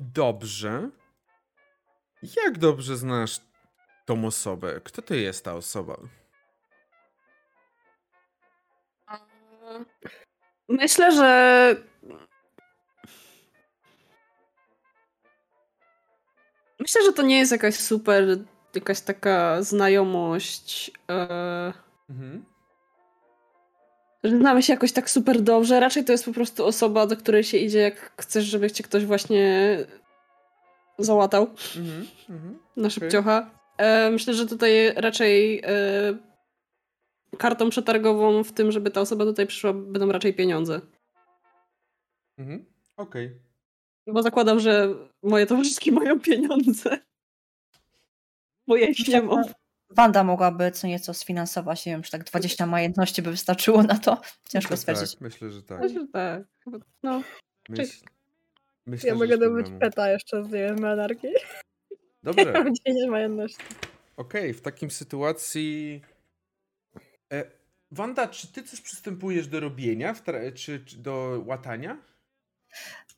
dobrze. 0.00 0.90
Jak 2.44 2.58
dobrze 2.58 2.96
znasz 2.96 3.40
tą 4.06 4.24
osobę? 4.26 4.80
Kto 4.84 5.02
to 5.02 5.14
jest 5.14 5.44
ta 5.44 5.54
osoba? 5.54 5.96
Myślę, 10.68 11.12
że. 11.12 11.76
Myślę, 16.80 17.02
że 17.04 17.12
to 17.12 17.22
nie 17.22 17.38
jest 17.38 17.52
jakaś 17.52 17.74
super, 17.74 18.38
jakaś 18.74 19.00
taka 19.00 19.62
znajomość. 19.62 20.90
E... 21.10 21.72
Mhm. 22.10 22.55
Że 24.26 24.38
znamy 24.38 24.62
się 24.62 24.72
jakoś 24.72 24.92
tak 24.92 25.10
super 25.10 25.42
dobrze. 25.42 25.80
Raczej 25.80 26.04
to 26.04 26.12
jest 26.12 26.24
po 26.24 26.32
prostu 26.32 26.64
osoba, 26.64 27.06
do 27.06 27.16
której 27.16 27.44
się 27.44 27.58
idzie, 27.58 27.78
jak 27.78 28.12
chcesz, 28.20 28.44
żeby 28.44 28.70
cię 28.70 28.84
ktoś 28.84 29.04
właśnie 29.04 29.78
załatał 30.98 31.42
mhm, 31.76 32.06
mhm. 32.30 32.58
na 32.76 32.90
szybciocha. 32.90 33.38
Okay. 33.38 33.86
E, 33.86 34.10
myślę, 34.10 34.34
że 34.34 34.46
tutaj 34.46 34.92
raczej 34.96 35.62
e, 35.64 35.70
kartą 37.38 37.70
przetargową 37.70 38.44
w 38.44 38.52
tym, 38.52 38.72
żeby 38.72 38.90
ta 38.90 39.00
osoba 39.00 39.24
tutaj 39.24 39.46
przyszła, 39.46 39.72
będą 39.72 40.12
raczej 40.12 40.34
pieniądze. 40.34 40.80
Mhm. 42.38 42.64
Okej. 42.96 43.26
Okay. 43.26 44.14
Bo 44.14 44.22
zakładam, 44.22 44.60
że 44.60 44.94
moje 45.22 45.46
towarzyszki 45.46 45.92
mają 45.92 46.20
pieniądze. 46.20 46.98
Bo 48.66 48.76
ja 48.76 48.86
ich 48.86 49.08
nie 49.08 49.22
mam. 49.22 49.44
Wanda 49.90 50.24
mogłaby 50.24 50.70
co 50.70 50.86
nieco 50.86 51.14
sfinansować, 51.14 51.86
nie 51.86 51.92
wiem, 51.92 52.02
czy 52.02 52.10
tak 52.10 52.24
20 52.24 52.66
majętności 52.66 53.22
by 53.22 53.30
wystarczyło 53.30 53.82
na 53.82 53.98
to. 53.98 54.20
Ciężko 54.50 54.74
myślę, 54.74 54.76
stwierdzić. 54.76 55.12
Tak, 55.12 55.20
myślę, 55.20 55.50
że 55.50 55.62
tak. 55.62 55.80
Myślę, 55.80 56.00
że 56.00 56.06
tak. 56.06 56.42
No. 57.02 57.22
Myśl, 57.68 58.04
myślę, 58.86 59.08
ja 59.08 59.14
mogę 59.14 59.38
dobyć 59.38 59.66
peta 59.80 60.10
jeszcze 60.10 60.44
z 60.44 60.50
nie 60.50 60.88
anarchii. 60.88 61.30
Dobrze. 62.22 62.44
Ja 62.44 62.52
mam 62.52 62.74
10 62.74 63.10
majętności. 63.10 63.62
Okej, 64.16 64.40
okay, 64.40 64.54
w 64.54 64.60
takim 64.60 64.90
sytuacji 64.90 66.02
E, 67.32 67.44
Wanda, 67.90 68.28
czy 68.28 68.52
ty 68.52 68.62
coś 68.62 68.80
przystępujesz 68.80 69.48
do 69.48 69.60
robienia, 69.60 70.14
czy, 70.54 70.80
czy 70.84 70.96
do 70.96 71.42
łatania? 71.46 71.98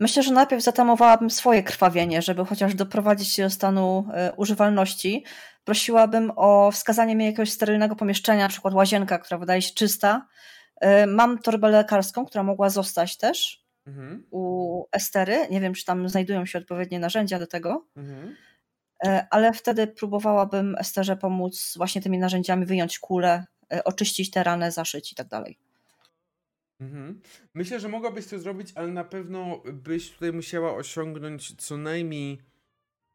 Myślę, 0.00 0.22
że 0.22 0.32
najpierw 0.32 0.62
zatamowałabym 0.62 1.30
swoje 1.30 1.62
krwawienie, 1.62 2.22
żeby 2.22 2.44
chociaż 2.44 2.74
doprowadzić 2.74 3.28
się 3.28 3.42
do 3.42 3.50
stanu 3.50 4.08
e, 4.12 4.32
używalności. 4.36 5.24
Prosiłabym 5.64 6.32
o 6.36 6.70
wskazanie 6.70 7.16
mi 7.16 7.24
jakiegoś 7.24 7.52
sterylnego 7.52 7.96
pomieszczenia, 7.96 8.42
na 8.42 8.48
przykład 8.48 8.74
łazienka, 8.74 9.18
która 9.18 9.38
wydaje 9.38 9.62
się 9.62 9.74
czysta. 9.74 10.26
E, 10.80 11.06
mam 11.06 11.38
torbę 11.38 11.68
lekarską, 11.68 12.26
która 12.26 12.44
mogła 12.44 12.70
zostać 12.70 13.16
też 13.16 13.64
mhm. 13.86 14.26
u 14.30 14.84
Estery. 14.92 15.46
Nie 15.50 15.60
wiem, 15.60 15.74
czy 15.74 15.84
tam 15.84 16.08
znajdują 16.08 16.46
się 16.46 16.58
odpowiednie 16.58 16.98
narzędzia 16.98 17.38
do 17.38 17.46
tego. 17.46 17.86
Mhm. 17.96 18.36
Ale 19.30 19.52
wtedy 19.52 19.86
próbowałabym 19.86 20.76
Esterze 20.78 21.16
pomóc 21.16 21.74
właśnie 21.76 22.02
tymi 22.02 22.18
narzędziami 22.18 22.66
wyjąć 22.66 22.98
kulę, 22.98 23.44
E, 23.72 23.84
oczyścić 23.84 24.30
te 24.30 24.44
rany, 24.44 24.72
zaszyć 24.72 25.12
i 25.12 25.14
tak 25.14 25.28
dalej. 25.28 25.58
Mhm. 26.80 27.20
Myślę, 27.54 27.80
że 27.80 27.88
mogłabyś 27.88 28.26
to 28.26 28.38
zrobić, 28.38 28.72
ale 28.74 28.88
na 28.88 29.04
pewno 29.04 29.62
byś 29.72 30.10
tutaj 30.10 30.32
musiała 30.32 30.74
osiągnąć 30.74 31.56
co 31.56 31.76
najmniej 31.76 32.42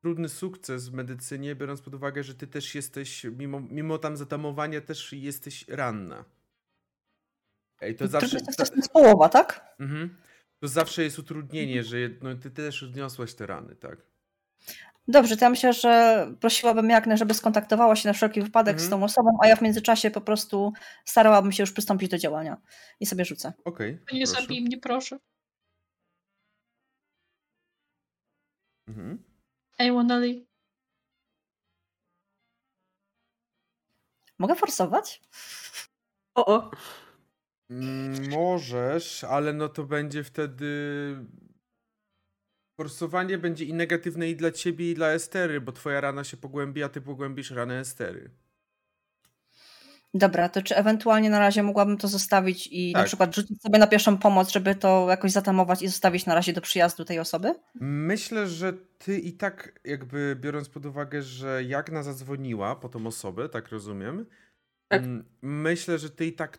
trudny 0.01 0.29
sukces 0.29 0.89
w 0.89 0.93
medycynie, 0.93 1.55
biorąc 1.55 1.81
pod 1.81 1.95
uwagę, 1.95 2.23
że 2.23 2.35
ty 2.35 2.47
też 2.47 2.75
jesteś, 2.75 3.23
mimo, 3.23 3.59
mimo 3.59 3.97
tam 3.97 4.17
zatamowania, 4.17 4.81
też 4.81 5.13
jesteś 5.13 5.67
ranna. 5.67 6.25
Ej, 7.81 7.95
to 7.95 8.07
zawsze. 8.07 8.41
To 8.41 8.75
jest 8.75 8.91
połowa, 8.91 9.29
tak? 9.29 9.75
Mhm. 9.79 10.17
To 10.59 10.67
zawsze 10.67 11.03
jest 11.03 11.19
utrudnienie, 11.19 11.83
że 11.83 11.97
no, 12.21 12.35
ty 12.35 12.51
też 12.51 12.83
odniosłaś 12.83 13.33
te 13.33 13.45
rany, 13.45 13.75
tak? 13.75 14.12
Dobrze, 15.07 15.37
to 15.37 15.45
ja 15.45 15.49
myślę, 15.49 15.73
że 15.73 16.27
prosiłabym 16.39 16.89
Jagnę, 16.89 17.17
żeby 17.17 17.33
skontaktowała 17.33 17.95
się 17.95 18.09
na 18.09 18.13
wszelki 18.13 18.41
wypadek 18.41 18.73
mhm. 18.73 18.87
z 18.87 18.89
tą 18.89 19.03
osobą, 19.03 19.37
a 19.43 19.47
ja 19.47 19.55
w 19.55 19.61
międzyczasie 19.61 20.11
po 20.11 20.21
prostu 20.21 20.73
starałabym 21.05 21.51
się 21.51 21.63
już 21.63 21.71
przystąpić 21.71 22.09
do 22.09 22.17
działania 22.17 22.57
i 22.99 23.05
sobie 23.05 23.25
rzucę. 23.25 23.53
Okej. 23.65 23.99
Okay, 24.03 24.19
nie 24.19 24.27
zabij 24.27 24.61
mnie, 24.61 24.77
proszę. 24.77 25.17
Mhm. 28.87 29.23
I 29.79 29.91
wanna 29.91 30.17
leave. 30.17 30.45
Mogę 34.39 34.55
forsować? 34.55 35.21
O, 36.35 36.45
o. 36.45 36.71
Mm, 37.69 38.29
możesz, 38.29 39.23
ale 39.23 39.53
no 39.53 39.69
to 39.69 39.83
będzie 39.83 40.23
wtedy 40.23 40.65
forsowanie 42.83 43.37
będzie 43.37 43.65
i 43.65 43.73
negatywne 43.73 44.29
i 44.29 44.35
dla 44.35 44.51
ciebie, 44.51 44.91
i 44.91 44.95
dla 44.95 45.07
Estery, 45.07 45.61
bo 45.61 45.71
twoja 45.71 46.01
rana 46.01 46.23
się 46.23 46.37
pogłębi, 46.37 46.83
a 46.83 46.89
ty 46.89 47.01
pogłębisz 47.01 47.51
ranę 47.51 47.79
Estery. 47.79 48.29
Dobra, 50.13 50.49
to 50.49 50.61
czy 50.61 50.75
ewentualnie 50.75 51.29
na 51.29 51.39
razie 51.39 51.63
mogłabym 51.63 51.97
to 51.97 52.07
zostawić 52.07 52.69
i 52.71 52.93
tak. 52.93 53.01
na 53.01 53.05
przykład 53.07 53.35
rzucić 53.35 53.61
sobie 53.61 53.79
na 53.79 53.87
pierwszą 53.87 54.17
pomoc, 54.17 54.51
żeby 54.51 54.75
to 54.75 55.05
jakoś 55.09 55.31
zatamować 55.31 55.81
i 55.81 55.87
zostawić 55.87 56.25
na 56.25 56.35
razie 56.35 56.53
do 56.53 56.61
przyjazdu 56.61 57.05
tej 57.05 57.19
osoby? 57.19 57.55
Myślę, 57.81 58.47
że 58.47 58.73
ty 58.97 59.19
i 59.19 59.33
tak 59.33 59.79
jakby 59.85 60.37
biorąc 60.41 60.69
pod 60.69 60.85
uwagę, 60.85 61.21
że 61.21 61.63
Jagna 61.63 62.03
zadzwoniła 62.03 62.75
po 62.75 62.89
tą 62.89 63.07
osobę, 63.07 63.49
tak 63.49 63.69
rozumiem, 63.69 64.25
tak. 64.87 65.03
myślę, 65.41 65.97
że 65.97 66.09
ty 66.09 66.25
i 66.25 66.33
tak 66.33 66.57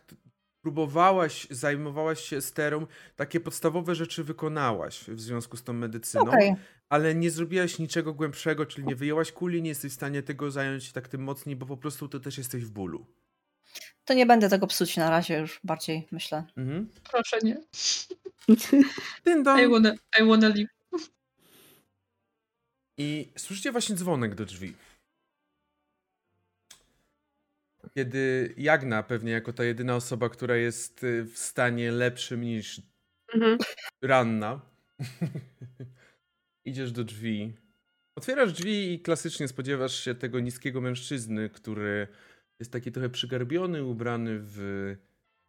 próbowałaś, 0.65 1.47
zajmowałaś 1.49 2.21
się 2.21 2.41
sterą, 2.41 2.87
takie 3.15 3.39
podstawowe 3.39 3.95
rzeczy 3.95 4.23
wykonałaś 4.23 5.03
w 5.07 5.21
związku 5.21 5.57
z 5.57 5.63
tą 5.63 5.73
medycyną, 5.73 6.23
okay. 6.23 6.55
ale 6.89 7.15
nie 7.15 7.31
zrobiłaś 7.31 7.79
niczego 7.79 8.13
głębszego, 8.13 8.65
czyli 8.65 8.87
nie 8.87 8.95
wyjęłaś 8.95 9.31
kuli, 9.31 9.61
nie 9.61 9.69
jesteś 9.69 9.91
w 9.91 9.95
stanie 9.95 10.23
tego 10.23 10.51
zająć 10.51 10.91
tak 10.91 11.07
tym 11.07 11.23
mocniej, 11.23 11.55
bo 11.55 11.65
po 11.65 11.77
prostu 11.77 12.07
to 12.07 12.19
też 12.19 12.37
jesteś 12.37 12.65
w 12.65 12.69
bólu. 12.69 13.05
To 14.05 14.13
nie 14.13 14.25
będę 14.25 14.49
tego 14.49 14.67
psuć 14.67 14.97
na 14.97 15.09
razie 15.09 15.39
już 15.39 15.59
bardziej, 15.63 16.07
myślę. 16.11 16.43
Mhm. 16.57 16.89
Proszę 17.11 17.37
nie. 17.43 17.57
I 19.63 19.69
wanna, 19.69 19.93
I 20.21 20.27
wanna 20.27 20.47
leave. 20.47 20.69
I 22.97 23.31
słyszycie 23.37 23.71
właśnie 23.71 23.95
dzwonek 23.95 24.35
do 24.35 24.45
drzwi 24.45 24.73
kiedy 27.97 28.53
Jagna 28.57 29.03
pewnie 29.03 29.31
jako 29.31 29.53
ta 29.53 29.63
jedyna 29.63 29.95
osoba, 29.95 30.29
która 30.29 30.55
jest 30.55 31.03
y, 31.03 31.23
w 31.23 31.37
stanie 31.37 31.91
lepszym 31.91 32.41
niż 32.41 32.81
mhm. 33.33 33.57
ranna, 34.01 34.61
idziesz 36.65 36.91
do 36.91 37.03
drzwi. 37.03 37.53
Otwierasz 38.17 38.53
drzwi 38.53 38.93
i 38.93 38.99
klasycznie 38.99 39.47
spodziewasz 39.47 40.03
się 40.03 40.15
tego 40.15 40.39
niskiego 40.39 40.81
mężczyzny, 40.81 41.49
który 41.49 42.07
jest 42.59 42.71
taki 42.71 42.91
trochę 42.91 43.09
przygarbiony, 43.09 43.83
ubrany 43.83 44.39
w, 44.39 44.59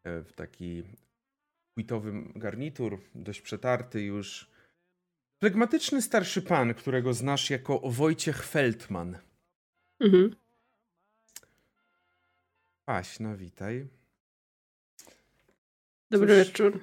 e, 0.04 0.22
w 0.22 0.32
taki 0.32 0.82
płytowy 1.74 2.12
garnitur, 2.34 3.00
dość 3.14 3.40
przetarty 3.40 4.02
już. 4.02 4.50
Flegmatyczny 5.40 6.02
starszy 6.02 6.42
pan, 6.42 6.74
którego 6.74 7.14
znasz 7.14 7.50
jako 7.50 7.80
Wojciech 7.90 8.44
Feldman. 8.44 9.18
Mhm. 10.00 10.36
Paśno, 12.86 13.36
witaj. 13.36 13.86
Dobry 16.10 16.28
Cóż, 16.28 16.46
wieczór. 16.46 16.80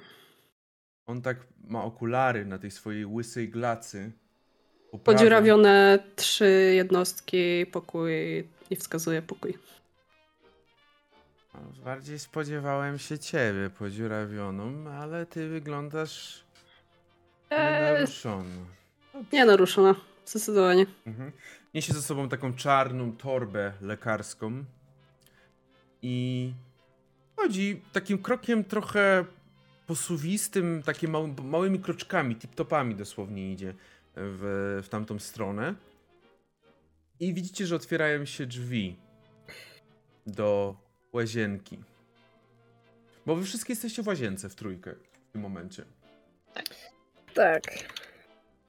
On 1.06 1.22
tak 1.22 1.36
ma 1.68 1.84
okulary 1.84 2.44
na 2.46 2.58
tej 2.58 2.70
swojej 2.70 3.06
łysej 3.06 3.48
glacy. 3.48 4.12
Podziurawione 5.04 5.98
trzy 6.16 6.72
jednostki, 6.74 7.66
pokój 7.72 8.12
i 8.70 8.76
wskazuje 8.76 9.22
pokój. 9.22 9.58
No, 11.54 11.60
bardziej 11.84 12.18
spodziewałem 12.18 12.98
się 12.98 13.18
ciebie 13.18 13.70
podziurawioną, 13.78 14.90
ale 14.90 15.26
ty 15.26 15.48
wyglądasz 15.48 16.44
Nienaruszona. 17.50 18.64
Nie 19.32 19.44
naruszona, 19.44 19.94
zdecydowanie. 20.26 20.86
Mhm. 21.06 21.32
Niesie 21.74 21.92
ze 21.92 22.02
sobą 22.02 22.28
taką 22.28 22.54
czarną 22.54 23.16
torbę 23.16 23.72
lekarską 23.80 24.64
i 26.06 26.52
chodzi 27.36 27.82
takim 27.92 28.18
krokiem 28.18 28.64
trochę 28.64 29.24
posuwistym, 29.86 30.82
takimi 30.82 31.12
mały, 31.12 31.28
małymi 31.28 31.80
kroczkami, 31.80 32.36
tip-topami 32.36 32.94
dosłownie 32.94 33.52
idzie 33.52 33.74
w, 34.16 34.80
w 34.84 34.88
tamtą 34.88 35.18
stronę. 35.18 35.74
I 37.20 37.34
widzicie, 37.34 37.66
że 37.66 37.76
otwierają 37.76 38.24
się 38.24 38.46
drzwi 38.46 38.96
do 40.26 40.76
łazienki. 41.12 41.78
Bo 43.26 43.36
wy 43.36 43.44
wszystkie 43.44 43.72
jesteście 43.72 44.02
w 44.02 44.06
łazience 44.06 44.48
w 44.48 44.54
trójkę 44.54 44.94
w 45.28 45.32
tym 45.32 45.40
momencie. 45.40 45.84
Tak. 47.34 47.62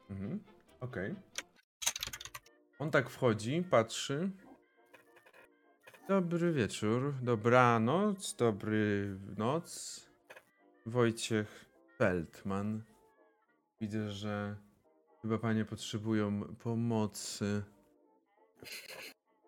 Mhm. 0.09 0.39
Okej. 0.79 1.11
Okay. 1.11 1.23
On 2.79 2.91
tak 2.91 3.09
wchodzi, 3.09 3.63
patrzy. 3.69 4.29
Dobry 6.07 6.51
wieczór, 6.53 7.13
dobranoc, 7.21 8.35
dobry 8.35 9.07
noc. 9.37 9.99
Wojciech 10.85 11.65
Feldman. 11.97 12.83
Widzę, 13.81 14.11
że 14.11 14.55
chyba 15.21 15.37
panie 15.37 15.65
potrzebują 15.65 16.41
pomocy. 16.63 17.63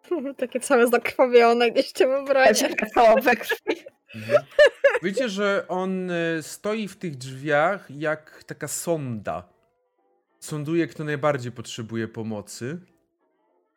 Takie 0.38 0.60
całe 0.60 0.88
zakrwawione 0.88 1.72
gdzieś 1.72 1.92
cię 1.92 2.08
wybrać. 2.08 2.64
Całe 2.94 3.22
we 3.22 3.36
krwi. 3.36 3.76
Mhm. 4.16 4.44
Wiecie, 5.04 5.30
że 5.30 5.66
on 5.68 6.12
y, 6.12 6.40
stoi 6.42 6.88
w 6.88 6.96
tych 6.96 7.16
drzwiach 7.16 7.88
jak 7.90 8.44
taka 8.44 8.68
sonda. 8.68 9.50
Sonduje, 10.40 10.88
kto 10.88 11.04
najbardziej 11.04 11.52
potrzebuje 11.52 12.08
pomocy. 12.08 12.80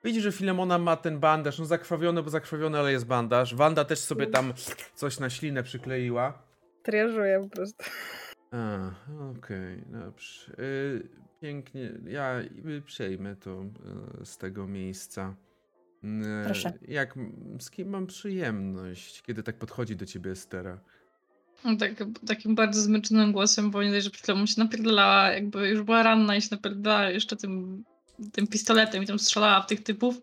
Widzi, 0.05 0.21
że 0.21 0.33
Filemona 0.33 0.79
ma 0.79 0.97
ten 0.97 1.19
bandaż, 1.19 1.59
no 1.59 1.65
zakrwawiony, 1.65 2.23
bo 2.23 2.31
zakrwawiony, 2.31 2.79
ale 2.79 2.93
jest 2.93 3.07
bandaż. 3.07 3.55
Wanda 3.55 3.85
też 3.85 3.99
sobie 3.99 4.27
tam 4.27 4.53
coś 4.95 5.21
na 5.21 5.31
ślinę 5.31 5.63
przykleiła. 5.63 6.43
Triażuję 6.83 7.41
po 7.43 7.49
prostu. 7.49 7.85
A, 8.51 8.91
okej, 9.31 9.81
okay, 9.81 10.01
dobrze. 10.01 10.53
Y, 10.59 11.09
pięknie, 11.41 11.93
ja 12.07 12.35
przejmę 12.87 13.37
to 13.37 13.65
y, 14.23 14.27
z 14.27 14.39
tego 14.39 14.67
miejsca. 14.67 15.35
Y, 16.05 16.45
Proszę. 16.45 16.73
Jak, 16.89 17.15
z 17.61 17.71
kim 17.71 17.89
mam 17.89 18.07
przyjemność, 18.07 19.23
kiedy 19.23 19.43
tak 19.43 19.57
podchodzi 19.57 19.97
do 19.97 20.07
ciebie 20.07 20.31
Estera? 20.31 20.81
No 21.65 21.77
tak, 21.77 21.93
takim 22.27 22.55
bardzo 22.55 22.81
zmęczonym 22.81 23.33
głosem, 23.33 23.71
bo 23.71 23.83
nie 23.83 23.91
dość, 23.91 24.05
że 24.05 24.11
przed 24.11 24.27
się 24.27 24.61
napierdalała, 24.63 25.31
jakby 25.31 25.69
już 25.69 25.83
była 25.83 26.03
ranna 26.03 26.37
i 26.37 26.43
się 26.43 26.49
napierdalała 26.51 27.11
jeszcze 27.11 27.37
tym, 27.37 27.85
tym 28.33 28.47
pistoletem 28.47 29.03
i 29.03 29.07
tam 29.07 29.19
strzelała 29.19 29.63
w 29.63 29.67
tych 29.67 29.83
typów. 29.83 30.15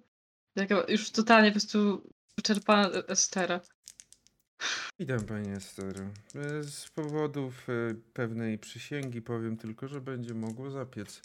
Tak, 0.53 0.69
już 0.89 1.11
totalnie 1.11 1.49
po 1.49 1.53
prostu 1.53 2.09
wyczerpana 2.37 2.89
Estera. 2.89 3.61
Witam 4.99 5.25
Pani 5.25 5.49
Estero. 5.49 6.09
Z 6.61 6.89
powodów 6.89 7.69
e, 7.69 7.73
pewnej 8.13 8.57
przysięgi 8.57 9.21
powiem 9.21 9.57
tylko, 9.57 9.87
że 9.87 10.01
będzie 10.01 10.33
mogło 10.33 10.71
zapiec. 10.71 11.21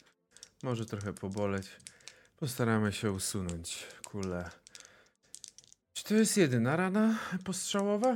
Może 0.62 0.86
trochę 0.86 1.12
poboleć. 1.12 1.66
Postaramy 2.36 2.93
się 2.93 3.12
usunąć 3.12 3.86
kulę. 4.05 4.51
Czy 5.94 6.05
to 6.05 6.15
jest 6.15 6.36
jedyna 6.36 6.77
rana 6.77 7.19
postrzałowa? 7.44 8.15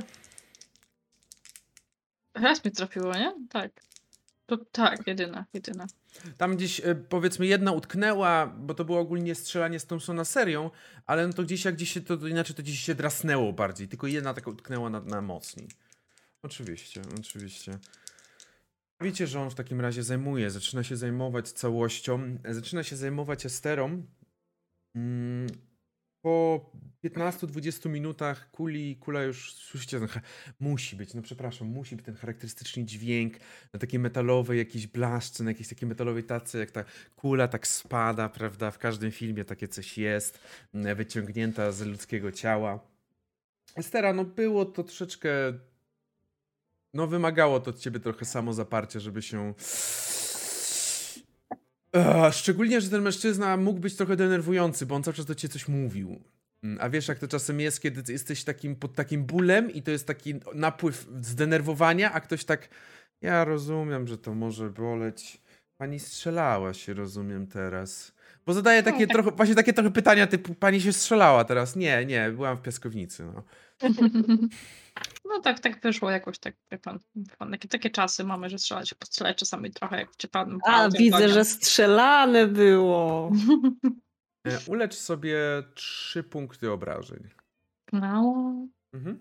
Raz 2.33 2.65
mi 2.65 2.71
trafiło, 2.71 3.13
nie? 3.13 3.33
Tak. 3.49 3.71
To 4.45 4.57
tak, 4.57 5.07
jedyna, 5.07 5.45
jedyna. 5.53 5.87
Tam 6.37 6.55
gdzieś 6.55 6.79
e, 6.79 6.95
powiedzmy 6.95 7.45
jedna 7.45 7.71
utknęła, 7.71 8.47
bo 8.47 8.73
to 8.73 8.85
było 8.85 8.99
ogólnie 8.99 9.35
strzelanie 9.35 9.79
z 9.79 9.85
Thompsona 9.85 10.25
serią, 10.25 10.71
ale 11.05 11.27
no 11.27 11.33
to 11.33 11.43
gdzieś 11.43 11.65
jak 11.65 11.75
gdzieś 11.75 11.91
się 11.91 12.01
to, 12.01 12.27
inaczej 12.27 12.55
to 12.55 12.63
gdzieś 12.63 12.79
się 12.79 12.95
drasnęło 12.95 13.53
bardziej, 13.53 13.87
tylko 13.87 14.07
jedna 14.07 14.33
taka 14.33 14.51
utknęła 14.51 14.89
na, 14.89 15.01
na 15.01 15.21
mocniej. 15.21 15.67
Oczywiście, 16.43 17.01
oczywiście. 17.19 17.77
Wiecie, 19.01 19.27
że 19.27 19.41
on 19.41 19.49
w 19.49 19.55
takim 19.55 19.81
razie 19.81 20.03
zajmuje, 20.03 20.51
zaczyna 20.51 20.83
się 20.83 20.97
zajmować 20.97 21.51
całością, 21.51 22.37
zaczyna 22.49 22.83
się 22.83 22.95
zajmować 22.95 23.45
esterą. 23.45 24.03
Mm, 24.95 25.47
po 26.27 26.71
15-20 27.03 27.89
minutach 27.89 28.51
kuli, 28.51 28.95
kula 28.95 29.23
już 29.23 29.53
słyszycie, 29.53 29.99
musi 30.59 30.95
być, 30.95 31.13
no 31.13 31.21
przepraszam, 31.21 31.67
musi 31.67 31.95
być 31.95 32.05
ten 32.05 32.15
charakterystyczny 32.15 32.85
dźwięk 32.85 33.33
na 33.73 33.79
takiej 33.79 33.99
metalowej 33.99 34.57
jakiejś 34.57 34.87
blaszce, 34.87 35.43
na 35.43 35.51
jakiejś 35.51 35.67
takiej 35.67 35.89
metalowej 35.89 36.23
tacy, 36.23 36.59
jak 36.59 36.71
ta 36.71 36.83
kula 37.15 37.47
tak 37.47 37.67
spada, 37.67 38.29
prawda? 38.29 38.71
W 38.71 38.77
każdym 38.77 39.11
filmie 39.11 39.45
takie 39.45 39.67
coś 39.67 39.97
jest, 39.97 40.39
wyciągnięta 40.73 41.71
z 41.71 41.81
ludzkiego 41.81 42.31
ciała. 42.31 42.79
Estera, 43.75 44.13
no 44.13 44.25
było 44.25 44.65
to 44.65 44.83
troszeczkę, 44.83 45.29
no 46.93 47.07
wymagało 47.07 47.59
to 47.59 47.69
od 47.69 47.79
ciebie 47.79 47.99
trochę 47.99 48.25
samozaparcia, 48.25 48.99
żeby 48.99 49.21
się 49.21 49.53
szczególnie, 52.31 52.81
że 52.81 52.89
ten 52.89 53.01
mężczyzna 53.01 53.57
mógł 53.57 53.79
być 53.79 53.95
trochę 53.95 54.15
denerwujący, 54.15 54.85
bo 54.85 54.95
on 54.95 55.03
cały 55.03 55.13
czas 55.13 55.25
do 55.25 55.35
ciebie 55.35 55.53
coś 55.53 55.67
mówił. 55.67 56.21
Mm, 56.63 56.77
a 56.81 56.89
wiesz, 56.89 57.07
jak 57.07 57.19
to 57.19 57.27
czasem 57.27 57.59
jest, 57.59 57.81
kiedy 57.81 58.13
jesteś 58.13 58.43
takim, 58.43 58.75
pod 58.75 58.95
takim 58.95 59.23
bólem 59.25 59.71
i 59.71 59.81
to 59.81 59.91
jest 59.91 60.07
taki 60.07 60.35
napływ 60.55 61.07
zdenerwowania, 61.21 62.13
a 62.13 62.21
ktoś 62.21 62.45
tak. 62.45 62.69
Ja 63.21 63.45
rozumiem, 63.45 64.07
że 64.07 64.17
to 64.17 64.33
może 64.35 64.69
boleć. 64.69 65.41
Pani 65.77 65.99
strzelała 65.99 66.73
się, 66.73 66.93
rozumiem 66.93 67.47
teraz. 67.47 68.11
Bo 68.45 68.53
zadaję 68.53 68.83
takie 68.83 68.99
no, 68.99 69.07
tak. 69.07 69.13
trochę, 69.13 69.31
właśnie 69.31 69.55
takie 69.55 69.73
trochę 69.73 69.91
pytania 69.91 70.27
typu, 70.27 70.55
pani 70.55 70.81
się 70.81 70.93
strzelała 70.93 71.43
teraz. 71.43 71.75
Nie, 71.75 72.05
nie, 72.05 72.31
byłam 72.31 72.57
w 72.57 72.61
piaskownicy. 72.61 73.25
No. 73.25 73.43
No 75.25 75.39
tak, 75.43 75.59
tak 75.59 75.81
wyszło 75.81 76.11
jakoś 76.11 76.39
tak, 76.39 76.55
jak 76.71 76.81
pan, 76.81 76.99
pan 77.37 77.51
takie, 77.51 77.67
takie 77.67 77.89
czasy 77.89 78.23
mamy, 78.23 78.49
że 78.49 78.59
strzelać, 78.59 78.93
postrzelać 78.93 79.37
czasami 79.37 79.71
trochę, 79.71 79.97
jak 79.97 80.09
pan... 80.31 80.59
A, 80.65 80.89
widzę, 80.89 81.29
że 81.29 81.45
strzelane 81.45 82.47
było. 82.47 83.31
E, 84.45 84.59
ulecz 84.67 84.95
sobie 84.95 85.37
trzy 85.73 86.23
punkty 86.23 86.71
obrażeń. 86.71 87.29
Mało. 87.91 88.67
Mhm. 88.93 89.19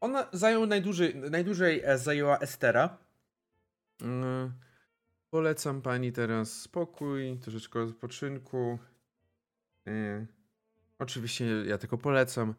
Ona 0.00 0.28
zajął 0.32 0.66
najdłużej, 0.66 1.16
najdłużej 1.16 1.82
e, 1.84 1.98
zajęła 1.98 2.38
Estera. 2.38 2.98
E, 4.02 4.50
polecam 5.30 5.82
pani 5.82 6.12
teraz 6.12 6.60
spokój, 6.60 7.38
troszeczkę 7.38 7.82
odpoczynku. 7.82 8.78
Oczywiście 10.98 11.44
ja 11.66 11.78
tylko 11.78 11.98
polecam. 11.98 12.54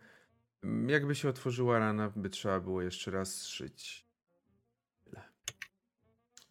Mm, 0.63 0.89
jakby 0.89 1.15
się 1.15 1.29
otworzyła 1.29 1.79
rana, 1.79 2.11
by 2.15 2.29
trzeba 2.29 2.59
było 2.59 2.81
jeszcze 2.81 3.11
raz. 3.11 3.57
Tyle. 5.03 5.21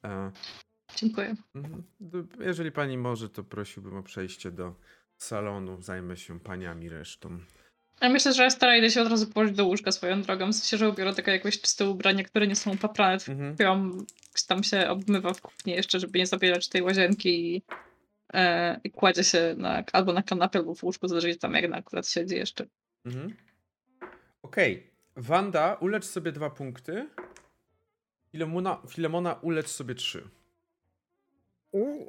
A, 0.02 0.30
Dziękuję. 0.96 1.34
Mhm. 1.54 1.82
Jeżeli 2.40 2.72
pani 2.72 2.98
może, 2.98 3.28
to 3.28 3.44
prosiłbym 3.44 3.96
o 3.96 4.02
przejście 4.02 4.50
do 4.50 4.74
salonu. 5.16 5.82
Zajmę 5.82 6.16
się 6.16 6.40
paniami 6.40 6.88
resztą. 6.88 7.38
Ja 8.00 8.08
myślę, 8.08 8.32
że 8.32 8.50
stara 8.50 8.76
idę 8.76 8.90
się 8.90 9.02
od 9.02 9.08
razu 9.08 9.26
położyć 9.26 9.56
do 9.56 9.64
łóżka 9.64 9.92
swoją 9.92 10.22
drogą. 10.22 10.52
W 10.52 10.54
sensie, 10.54 10.76
że 10.76 10.88
ubiorę 10.88 11.14
takie 11.14 11.30
jakieś 11.30 11.60
czyste 11.60 11.88
ubrania, 11.88 12.24
które 12.24 12.46
nie 12.46 12.56
są 12.56 12.78
paprane. 12.78 13.18
Mhm. 13.28 14.06
tam 14.48 14.64
się 14.64 14.88
obmywa 14.88 15.34
w 15.34 15.40
kuchni 15.40 15.72
jeszcze, 15.72 16.00
żeby 16.00 16.18
nie 16.18 16.26
zabierać 16.26 16.68
tej 16.68 16.82
łazienki 16.82 17.56
i, 17.56 17.62
e, 18.34 18.80
i 18.84 18.90
kładzie 18.90 19.24
się 19.24 19.54
na, 19.58 19.84
albo 19.92 20.12
na 20.12 20.22
kanapie, 20.22 20.58
albo 20.58 20.74
w 20.74 20.84
łóżku, 20.84 21.08
zależy 21.08 21.36
tam 21.36 21.54
jak 21.54 21.70
na 21.70 21.76
akurat 21.76 22.08
siedzi 22.08 22.34
jeszcze. 22.34 22.66
Mhm. 23.04 23.34
Okej. 24.42 24.76
Okay. 24.76 24.92
Wanda, 25.16 25.74
ulecz 25.74 26.04
sobie 26.04 26.32
dwa 26.32 26.50
punkty. 26.50 27.08
Filemona, 28.30 28.82
Filemona 28.88 29.34
ulecz 29.34 29.68
sobie 29.68 29.94
trzy. 29.94 30.28
Uh. 31.72 32.08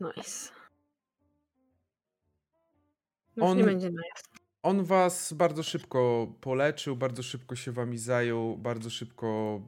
Nice. 0.00 0.52
Już 3.36 3.46
on, 3.46 3.58
nie 3.58 3.64
będzie 3.64 3.90
nice. 3.90 4.42
On 4.62 4.84
was 4.84 5.32
bardzo 5.32 5.62
szybko 5.62 6.32
poleczył, 6.40 6.96
bardzo 6.96 7.22
szybko 7.22 7.56
się 7.56 7.72
wami 7.72 7.98
zajął, 7.98 8.56
bardzo 8.56 8.90
szybko 8.90 9.60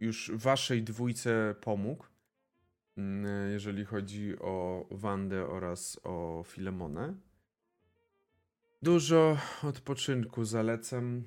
już 0.00 0.32
waszej 0.34 0.82
dwójce 0.82 1.54
pomógł. 1.60 2.06
Mm, 2.96 3.52
jeżeli 3.52 3.84
chodzi 3.84 4.38
o 4.38 4.86
Wandę 4.90 5.46
oraz 5.46 6.00
o 6.04 6.44
Filemonę. 6.46 7.14
Dużo 8.82 9.38
odpoczynku 9.62 10.44
zalecam. 10.44 11.22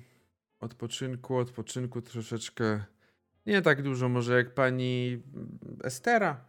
Odpoczynku, 0.60 1.36
odpoczynku 1.36 2.02
troszeczkę. 2.02 2.84
Nie 3.46 3.62
tak 3.62 3.82
dużo, 3.82 4.08
może 4.08 4.36
jak 4.36 4.54
pani 4.54 5.22
Estera, 5.84 6.44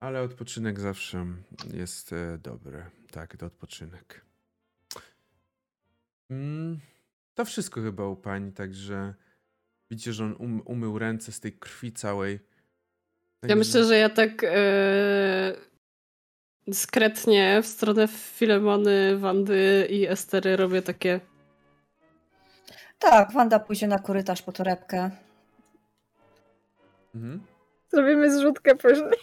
ale 0.00 0.22
odpoczynek 0.22 0.80
zawsze 0.80 1.26
jest 1.74 2.12
e, 2.12 2.38
dobry. 2.38 2.84
Tak, 3.10 3.36
to 3.36 3.46
odpoczynek. 3.46 4.24
Mm, 6.30 6.80
to 7.34 7.44
wszystko 7.44 7.82
chyba 7.82 8.06
u 8.06 8.16
pani, 8.16 8.52
także 8.52 9.14
widzicie, 9.90 10.12
że 10.12 10.24
on 10.24 10.36
um, 10.38 10.60
umył 10.60 10.98
ręce 10.98 11.32
z 11.32 11.40
tej 11.40 11.52
krwi 11.52 11.92
całej. 11.92 12.40
Ja 13.42 13.56
myślę, 13.56 13.84
że 13.84 13.96
ja 13.98 14.08
tak 14.08 14.42
yy, 14.42 15.69
dyskretnie 16.70 17.62
w 17.62 17.66
stronę 17.66 18.08
Filemony, 18.08 19.18
Wandy 19.18 19.86
i 19.90 20.06
Estery 20.06 20.56
robię 20.56 20.82
takie. 20.82 21.20
Tak, 22.98 23.32
Wanda 23.32 23.58
pójdzie 23.58 23.86
na 23.86 23.98
korytarz 23.98 24.42
po 24.42 24.52
torebkę. 24.52 25.10
Mhm. 27.14 27.40
Zrobimy 27.92 28.38
zrzutkę 28.38 28.76
później. 28.76 29.18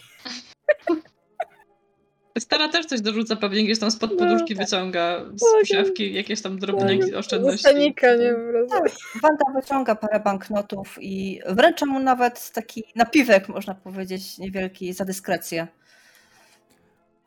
Stara 2.38 2.68
też 2.68 2.86
coś 2.86 3.00
dorzuca 3.00 3.36
pewnie, 3.36 3.64
gdzieś 3.64 3.78
tam 3.78 3.90
spod 3.90 4.18
poduszki 4.18 4.54
no, 4.54 4.60
wyciąga 4.60 5.24
z 5.34 5.40
tak, 5.40 5.66
szafki 5.66 6.14
jakieś 6.14 6.42
tam 6.42 6.58
drobne 6.58 6.98
tak, 6.98 7.14
oszczędności. 7.14 7.58
Stanika, 7.58 8.16
nie 8.16 8.34
tak, 8.70 8.90
Wanda 9.22 9.44
wyciąga 9.60 9.94
parę 9.94 10.20
banknotów 10.20 10.98
i 11.00 11.40
wręcza 11.48 11.86
mu 11.86 12.00
nawet 12.00 12.50
taki 12.52 12.84
napiwek, 12.94 13.48
można 13.48 13.74
powiedzieć, 13.74 14.38
niewielki 14.38 14.92
za 14.92 15.04
dyskrecję. 15.04 15.68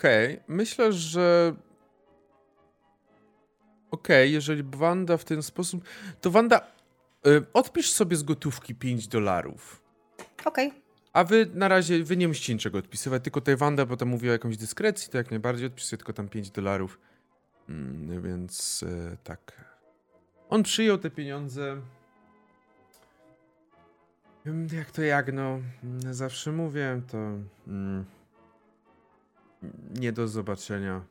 Okej, 0.02 0.34
okay. 0.34 0.44
myślę, 0.48 0.94
że 0.94 1.56
okej, 3.92 4.24
okay, 4.24 4.28
jeżeli 4.28 4.64
Wanda 4.64 5.18
w 5.18 5.26
ten 5.26 5.44
sposób, 5.44 5.84
to 6.22 6.32
Wanda 6.32 6.62
y, 7.28 7.46
odpisz 7.54 7.92
sobie 7.92 8.16
z 8.18 8.24
gotówki 8.24 8.76
5 8.76 9.08
dolarów. 9.08 9.82
Okej. 10.46 10.68
Okay. 10.68 10.82
A 11.14 11.24
wy 11.24 11.48
na 11.54 11.68
razie, 11.68 12.04
wy 12.04 12.18
nie 12.18 12.28
musicie 12.28 12.54
niczego 12.54 12.78
odpisywać, 12.78 13.24
tylko 13.24 13.42
tutaj 13.42 13.56
Wanda 13.56 13.86
potem 13.86 14.08
mówi 14.08 14.30
o 14.30 14.32
jakąś 14.32 14.58
dyskrecji, 14.58 15.12
to 15.12 15.18
jak 15.18 15.32
najbardziej 15.32 15.68
odpisuje 15.68 15.98
tylko 15.98 16.14
tam 16.14 16.30
5 16.30 16.52
dolarów. 16.52 17.00
Mm, 17.70 18.22
więc 18.22 18.84
e, 18.84 19.18
tak. 19.24 19.66
On 20.50 20.64
przyjął 20.64 20.98
te 20.98 21.10
pieniądze. 21.10 21.82
Jak 24.74 24.92
to 24.92 25.02
jak, 25.02 25.34
no. 25.34 25.60
Mm, 25.84 26.14
zawsze 26.14 26.52
mówię, 26.52 27.02
to. 27.12 27.18
Mm, 27.68 28.06
nie 30.00 30.12
do 30.12 30.28
zobaczenia. 30.28 31.02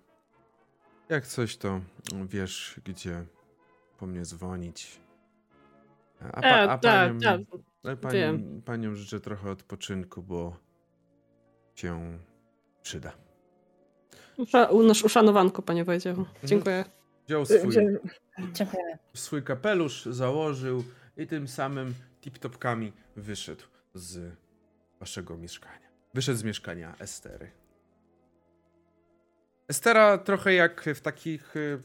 Jak 1.08 1.26
coś, 1.26 1.56
to 1.56 1.80
wiesz, 2.28 2.80
gdzie 2.84 3.24
po 3.98 4.06
mnie 4.06 4.24
dzwonić. 4.24 5.00
A, 6.20 6.40
pa, 6.40 6.48
e, 6.48 6.70
a 6.70 6.78
tak, 6.78 7.12
panią, 7.12 7.44
tak, 7.82 7.98
panią, 7.98 8.60
panią 8.64 8.94
życzę 8.94 9.20
trochę 9.20 9.50
odpoczynku, 9.50 10.22
bo 10.22 10.56
się 11.74 12.18
przyda. 12.82 13.12
Nasz 14.86 15.04
uszanowanko, 15.04 15.62
panie 15.62 15.84
Wojciechu. 15.84 16.20
Mhm. 16.20 16.48
Dziękuję. 16.48 16.84
Wziął 17.26 17.46
swój, 17.46 17.74
swój 19.14 19.42
kapelusz, 19.42 20.04
założył 20.04 20.84
i 21.16 21.26
tym 21.26 21.48
samym 21.48 21.94
tip-topkami 22.22 22.92
wyszedł 23.16 23.64
z 23.94 24.36
waszego 25.00 25.36
mieszkania. 25.36 25.90
Wyszedł 26.14 26.38
z 26.38 26.44
mieszkania 26.44 26.94
Estery. 26.98 27.50
Estera 29.70 30.18
trochę 30.18 30.54
jak 30.54 30.84
w 30.94 31.00
takich 31.00 31.56
y, 31.56 31.82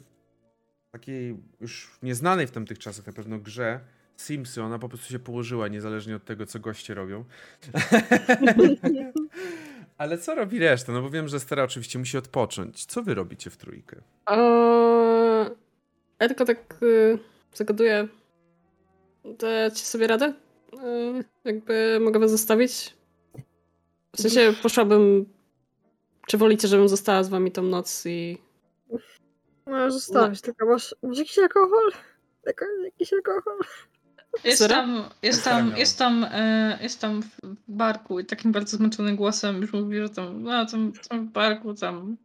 takiej 0.91 1.37
już 1.61 1.99
nieznanej 2.03 2.47
w 2.47 2.51
tamtych 2.51 2.79
czasach 2.79 3.07
na 3.07 3.13
pewno 3.13 3.39
grze 3.39 3.79
Simsy, 4.17 4.63
ona 4.63 4.79
po 4.79 4.89
prostu 4.89 5.11
się 5.11 5.19
położyła, 5.19 5.67
niezależnie 5.67 6.15
od 6.15 6.25
tego, 6.25 6.45
co 6.45 6.59
goście 6.59 6.93
robią. 6.93 7.23
Ale 9.97 10.17
co 10.17 10.35
robi 10.35 10.59
reszta? 10.59 10.91
No 10.91 11.01
bo 11.01 11.09
wiem, 11.09 11.27
że 11.27 11.39
Stara 11.39 11.63
oczywiście 11.63 11.99
musi 11.99 12.17
odpocząć. 12.17 12.85
Co 12.85 13.03
wy 13.03 13.13
robicie 13.13 13.49
w 13.49 13.57
trójkę? 13.57 14.01
Eee, 14.27 15.49
ja 16.19 16.27
tylko 16.27 16.45
tak 16.45 16.77
y, 16.83 17.19
zagaduję. 17.53 18.07
Dać 19.39 19.79
sobie 19.79 20.07
radę? 20.07 20.33
Y, 20.73 21.23
jakby 21.43 21.99
mogę 22.01 22.19
was 22.19 22.31
zostawić? 22.31 22.93
W 24.15 24.21
sensie 24.21 24.53
poszłabym... 24.63 25.34
Czy 26.27 26.37
wolicie, 26.37 26.67
żebym 26.67 26.89
została 26.89 27.23
z 27.23 27.29
wami 27.29 27.51
tą 27.51 27.61
noc 27.61 28.05
i... 28.05 28.37
No, 29.67 29.91
zostawić, 29.91 30.41
no. 30.41 30.45
tylko 30.45 30.65
masz, 30.65 30.95
masz 31.03 31.17
jakiś 31.17 31.39
alkohol? 31.39 31.91
Jakiś 32.83 33.13
alkohol? 33.13 33.59
Jest 34.43 34.67
tam, 34.69 35.03
jest 35.21 35.43
tam, 35.43 35.77
jest 35.77 35.97
tam, 35.97 36.25
e, 36.31 36.77
jest 36.81 37.01
tam 37.01 37.21
w 37.21 37.55
barku 37.67 38.19
i 38.19 38.25
takim 38.25 38.51
bardzo 38.51 38.77
zmęczonym 38.77 39.15
głosem 39.15 39.61
już 39.61 39.73
mówi, 39.73 39.97
że 39.97 40.09
tam, 40.09 40.43
no, 40.43 40.65
tam, 40.65 40.93
tam 41.09 41.27
w 41.27 41.31
barku, 41.31 41.73
tam, 41.73 42.17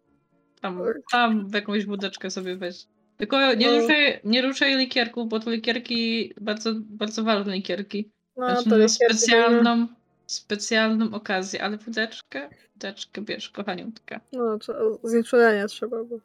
tam, 0.60 0.82
tam 1.12 1.48
w 1.48 1.54
jakąś 1.54 1.86
wódeczkę 1.86 2.30
sobie 2.30 2.56
weź. 2.56 2.86
Tylko 3.16 3.54
nie 3.54 3.72
no. 3.72 3.80
ruszaj, 3.80 4.20
nie 4.24 4.42
ruszaj 4.42 4.76
likierków, 4.76 5.28
bo 5.28 5.40
to 5.40 5.50
likierki, 5.50 6.32
bardzo, 6.40 6.72
bardzo 6.76 7.24
ważne 7.24 7.54
likierki. 7.54 8.10
No, 8.36 8.46
znaczy, 8.46 8.70
to 8.70 8.78
na 8.78 8.88
specjalną, 8.88 9.86
specjalną 10.30 11.14
okazję, 11.14 11.62
ale 11.62 11.76
wódeczkę, 11.76 12.48
wódeczkę 12.72 13.22
bierz, 13.22 13.50
kochaniutka. 13.50 14.20
No, 14.32 14.58
znieczulenia 15.04 15.66
trzeba, 15.66 16.04
bo 16.04 16.16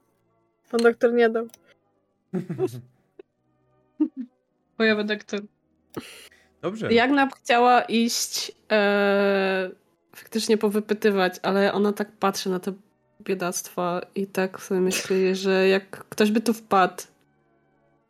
pan 0.72 0.82
doktor 0.82 1.14
nie 1.14 1.30
dał. 1.30 1.48
Moja 4.80 5.04
doktor. 5.04 5.42
Dobrze. 6.62 6.94
Jagna 6.94 7.30
chciała 7.30 7.82
iść 7.82 8.52
e, 8.72 9.72
faktycznie 10.16 10.58
powypytywać, 10.58 11.40
ale 11.42 11.74
ona 11.74 11.94
tak 11.94 12.12
patrzy 12.12 12.50
na 12.50 12.60
te 12.60 12.74
biedactwa 13.22 14.02
i 14.16 14.28
tak 14.28 14.62
sobie 14.62 14.82
myśli, 14.82 15.36
że 15.36 15.68
jak 15.68 15.90
ktoś 15.90 16.32
by 16.32 16.42
tu 16.42 16.54
wpadł, 16.54 17.04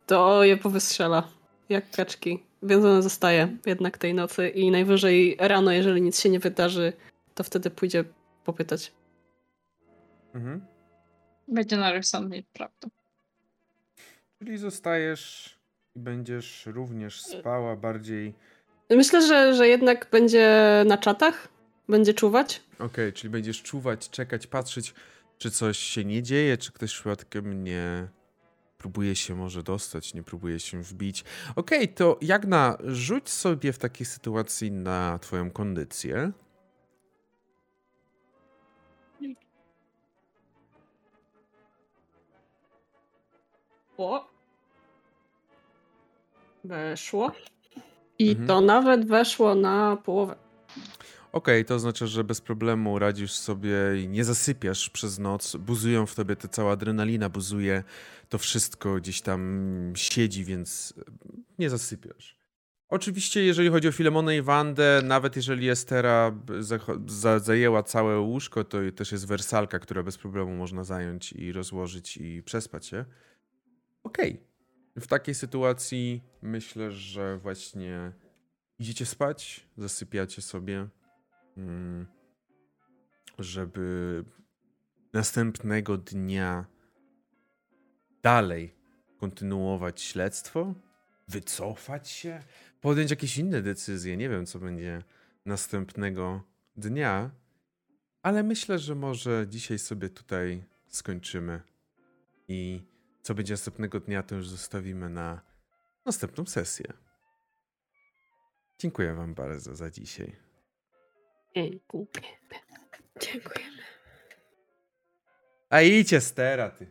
to 0.06 0.44
je 0.44 0.56
powystrzela. 0.56 1.35
Jak 1.68 1.90
kaczki. 1.90 2.42
Więc 2.62 2.84
ona 2.84 3.02
zostaje 3.02 3.56
jednak 3.66 3.98
tej 3.98 4.14
nocy 4.14 4.48
i 4.48 4.70
najwyżej 4.70 5.36
rano, 5.40 5.72
jeżeli 5.72 6.02
nic 6.02 6.20
się 6.20 6.28
nie 6.28 6.38
wydarzy, 6.38 6.92
to 7.34 7.44
wtedy 7.44 7.70
pójdzie 7.70 8.04
popytać. 8.44 8.92
Mhm. 10.34 10.66
Będzie 11.48 11.76
na 11.76 11.92
rozsądnie, 11.92 12.42
prawda. 12.52 12.88
Czyli 14.38 14.58
zostajesz 14.58 15.56
i 15.96 16.00
będziesz 16.00 16.66
również 16.66 17.22
spała 17.22 17.76
bardziej. 17.76 18.34
Myślę, 18.90 19.26
że, 19.26 19.54
że 19.54 19.68
jednak 19.68 20.08
będzie 20.12 20.84
na 20.86 20.98
czatach, 20.98 21.48
będzie 21.88 22.14
czuwać. 22.14 22.62
Okej, 22.74 22.86
okay, 22.86 23.12
czyli 23.12 23.30
będziesz 23.30 23.62
czuwać, 23.62 24.10
czekać, 24.10 24.46
patrzeć, 24.46 24.94
czy 25.38 25.50
coś 25.50 25.78
się 25.78 26.04
nie 26.04 26.22
dzieje, 26.22 26.58
czy 26.58 26.72
ktoś 26.72 26.92
przypadkiem 26.94 27.64
nie 27.64 28.08
próbuje 28.78 29.16
się 29.16 29.34
może 29.34 29.62
dostać, 29.62 30.14
nie 30.14 30.22
próbuje 30.22 30.60
się 30.60 30.82
wbić. 30.82 31.24
Okej, 31.56 31.78
okay, 31.84 31.94
to 31.94 32.18
Jagna, 32.20 32.76
rzuć 32.84 33.28
sobie 33.28 33.72
w 33.72 33.78
takiej 33.78 34.06
sytuacji 34.06 34.72
na 34.72 35.18
twoją 35.18 35.50
kondycję. 35.50 36.32
O, 43.98 44.28
Weszło. 46.64 47.32
I 48.18 48.30
mhm. 48.30 48.46
to 48.46 48.60
nawet 48.60 49.08
weszło 49.08 49.54
na 49.54 49.96
połowę. 50.04 50.45
Okej, 51.36 51.60
okay, 51.60 51.64
to 51.64 51.74
oznacza, 51.74 52.06
że 52.06 52.24
bez 52.24 52.40
problemu 52.40 52.98
radzisz 52.98 53.32
sobie 53.32 53.76
i 54.02 54.08
nie 54.08 54.24
zasypiasz 54.24 54.90
przez 54.90 55.18
noc. 55.18 55.56
Buzują 55.56 56.06
w 56.06 56.14
tobie, 56.14 56.36
ta 56.36 56.48
cała 56.48 56.72
adrenalina 56.72 57.28
buzuje, 57.28 57.84
to 58.28 58.38
wszystko 58.38 58.94
gdzieś 58.94 59.20
tam 59.20 59.92
siedzi, 59.96 60.44
więc 60.44 60.94
nie 61.58 61.70
zasypiasz. 61.70 62.38
Oczywiście, 62.88 63.44
jeżeli 63.44 63.68
chodzi 63.68 63.88
o 63.88 63.92
Filemonę 63.92 64.36
i 64.36 64.42
Wandę, 64.42 65.00
nawet 65.04 65.36
jeżeli 65.36 65.68
Estera 65.68 66.32
zajęła 67.38 67.82
całe 67.82 68.20
łóżko, 68.20 68.64
to 68.64 68.78
też 68.96 69.12
jest 69.12 69.26
wersalka, 69.26 69.78
która 69.78 70.02
bez 70.02 70.18
problemu 70.18 70.56
można 70.56 70.84
zająć 70.84 71.32
i 71.32 71.52
rozłożyć 71.52 72.16
i 72.16 72.42
przespać 72.42 72.86
się. 72.86 73.04
Okej, 74.02 74.30
okay. 74.32 75.02
W 75.02 75.06
takiej 75.06 75.34
sytuacji 75.34 76.22
myślę, 76.42 76.92
że 76.92 77.38
właśnie 77.38 78.12
idziecie 78.78 79.06
spać, 79.06 79.66
zasypiacie 79.76 80.42
sobie, 80.42 80.88
żeby 83.38 84.24
następnego 85.12 85.96
dnia 85.98 86.66
dalej 88.22 88.74
kontynuować 89.18 90.02
śledztwo, 90.02 90.74
wycofać 91.28 92.08
się, 92.08 92.42
podjąć 92.80 93.10
jakieś 93.10 93.38
inne 93.38 93.62
decyzje. 93.62 94.16
Nie 94.16 94.28
wiem, 94.28 94.46
co 94.46 94.58
będzie 94.58 95.02
następnego 95.44 96.42
dnia, 96.76 97.30
ale 98.22 98.42
myślę, 98.42 98.78
że 98.78 98.94
może 98.94 99.46
dzisiaj 99.48 99.78
sobie 99.78 100.08
tutaj 100.08 100.64
skończymy 100.88 101.62
i 102.48 102.82
co 103.22 103.34
będzie 103.34 103.52
następnego 103.52 104.00
dnia, 104.00 104.22
to 104.22 104.34
już 104.34 104.48
zostawimy 104.48 105.10
na 105.10 105.40
następną 106.04 106.46
sesję. 106.46 106.92
Dziękuję 108.78 109.14
Wam 109.14 109.34
bardzo 109.34 109.74
za 109.74 109.90
dzisiaj. 109.90 110.45
Dziękujemy. 111.56 112.36
Dziękujemy. 113.20 113.82
A 115.70 115.80
idźcie 115.80 116.20
stera, 116.20 116.70
ty. 116.70 116.86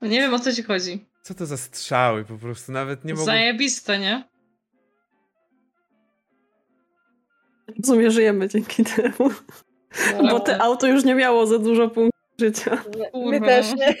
No 0.00 0.08
nie 0.12 0.20
wiem 0.20 0.34
o 0.34 0.38
co 0.38 0.52
ci 0.52 0.62
chodzi. 0.62 1.06
Co 1.22 1.34
to 1.34 1.46
za 1.46 1.56
strzały 1.56 2.24
po 2.24 2.38
prostu, 2.38 2.72
nawet 2.72 3.04
nie 3.04 3.14
mogę... 3.14 3.24
Zajebiste, 3.24 3.98
nie? 3.98 4.30
w 7.82 7.86
sumie 7.86 8.10
żyjemy 8.10 8.48
dzięki 8.48 8.84
temu. 8.84 9.30
Bo 10.30 10.40
te 10.40 10.62
auto 10.62 10.86
już 10.86 11.04
nie 11.04 11.14
miało 11.14 11.46
za 11.46 11.58
dużo 11.58 11.88
punktów 11.88 12.20
życia. 12.40 12.84
My, 13.14 13.30
my 13.30 13.40
też 13.40 13.66
nie. 13.74 13.94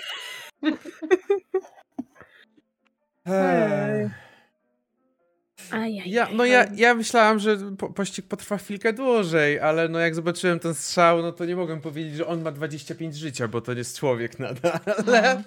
Ja, 6.06 6.28
no 6.32 6.44
ja, 6.44 6.66
ja 6.74 6.94
myślałam, 6.94 7.38
że 7.38 7.58
po, 7.78 7.92
pościg 7.92 8.26
potrwa 8.28 8.58
chwilkę 8.58 8.92
dłużej, 8.92 9.60
ale 9.60 9.88
no 9.88 9.98
jak 9.98 10.14
zobaczyłem 10.14 10.58
ten 10.58 10.74
strzał, 10.74 11.22
no 11.22 11.32
to 11.32 11.44
nie 11.44 11.56
mogłem 11.56 11.80
powiedzieć, 11.80 12.16
że 12.16 12.26
on 12.26 12.42
ma 12.42 12.50
25 12.50 13.16
życia, 13.16 13.48
bo 13.48 13.60
to 13.60 13.72
nie 13.72 13.78
jest 13.78 13.98
człowiek 13.98 14.38
nadal. 14.38 14.80
No. 15.06 15.12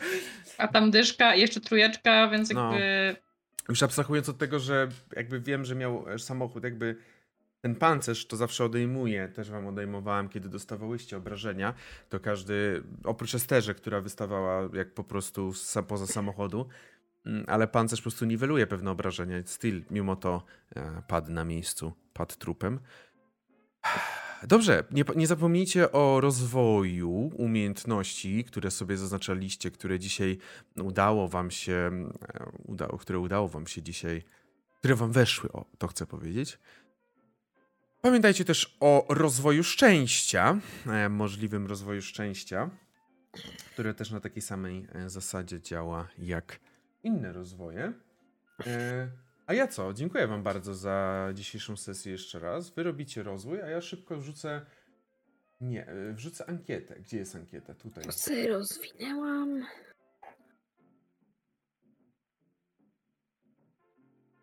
A 0.58 0.68
tam 0.68 0.92
dyszka, 0.92 1.36
jeszcze 1.36 1.62
trójeczka, 1.62 2.28
więc 2.28 2.54
no. 2.54 2.72
jakby... 2.72 3.16
No. 3.58 3.70
Już 3.70 3.84
abstrahując 3.84 4.30
od 4.30 4.38
tego, 4.38 4.60
że 4.60 4.90
jakby 5.16 5.40
wiem, 5.40 5.66
że 5.66 5.76
miał 5.76 6.06
samochód 6.18 6.64
jakby 6.64 6.96
ten 7.64 7.76
pancerz 7.76 8.26
to 8.26 8.38
zawsze 8.38 8.66
odejmuje, 8.66 9.28
też 9.28 9.52
wam 9.52 9.68
odejmowałem, 9.68 10.30
kiedy 10.30 10.50
dostawałyście 10.50 11.18
obrażenia, 11.18 11.74
to 12.10 12.20
każdy, 12.20 12.84
oprócz 13.04 13.36
Esterze, 13.36 13.76
która 13.76 14.02
wystawała 14.02 14.70
jak 14.74 14.94
po 14.94 15.04
prostu 15.04 15.54
poza 15.88 16.08
samochodu, 16.08 16.68
ale 17.48 17.68
pancerz 17.68 18.00
po 18.00 18.04
prostu 18.04 18.26
niweluje 18.26 18.68
pewne 18.68 18.92
obrażenia. 18.92 19.38
Still, 19.46 19.84
mimo 19.92 20.16
to 20.16 20.44
e, 20.76 21.02
padł 21.08 21.32
na 21.32 21.46
miejscu, 21.46 21.94
padł 22.14 22.36
trupem. 22.36 22.80
Dobrze, 24.48 24.84
nie, 24.92 25.04
nie, 25.16 25.28
zapomnijcie 25.28 25.92
o 25.92 26.22
rozwoju 26.22 27.32
umiejętności, 27.38 28.44
które 28.44 28.72
sobie 28.72 28.98
zaznaczaliście, 28.98 29.72
które 29.72 30.00
dzisiaj 30.00 30.38
udało 30.76 31.28
wam 31.28 31.52
się, 31.52 31.74
e, 31.74 32.52
udało, 32.66 32.98
które 32.98 33.20
udało 33.20 33.48
wam 33.48 33.68
się 33.68 33.82
dzisiaj, 33.82 34.24
które 34.80 34.96
wam 34.96 35.12
weszły, 35.12 35.52
o, 35.52 35.66
to 35.78 35.88
chcę 35.88 36.06
powiedzieć. 36.06 36.60
Pamiętajcie 38.02 38.46
też 38.46 38.78
o 38.80 39.06
rozwoju 39.10 39.64
szczęścia, 39.64 40.60
e, 40.88 41.10
możliwym 41.10 41.68
rozwoju 41.68 42.02
szczęścia, 42.02 42.70
które 43.74 43.94
też 43.94 44.12
na 44.12 44.20
takiej 44.20 44.42
samej 44.42 44.88
zasadzie 45.08 45.62
działa 45.62 46.08
jak 46.18 46.60
inne 47.04 47.34
rozwoje. 47.34 47.94
E, 48.68 49.08
a 49.48 49.54
ja 49.54 49.68
co? 49.68 49.94
Dziękuję 49.94 50.28
Wam 50.28 50.44
bardzo 50.44 50.76
za 50.76 51.30
dzisiejszą 51.34 51.78
sesję 51.78 52.12
jeszcze 52.12 52.40
raz. 52.40 52.70
Wy 52.70 52.84
robicie 52.84 53.24
rozwój, 53.24 53.62
a 53.62 53.70
ja 53.70 53.82
szybko 53.82 54.18
wrzucę. 54.18 54.62
Nie, 55.62 55.88
wrzucę 56.14 56.50
ankietę. 56.50 57.00
Gdzie 57.00 57.18
jest 57.18 57.36
ankieta? 57.36 57.74
Tutaj. 57.74 58.04
Co 58.04 58.32
rozwinęłam? 58.48 59.66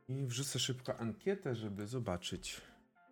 I 0.08 0.26
wrzucę 0.26 0.58
szybko 0.58 1.00
ankietę, 1.00 1.54
żeby 1.54 1.86
zobaczyć. 1.86 2.60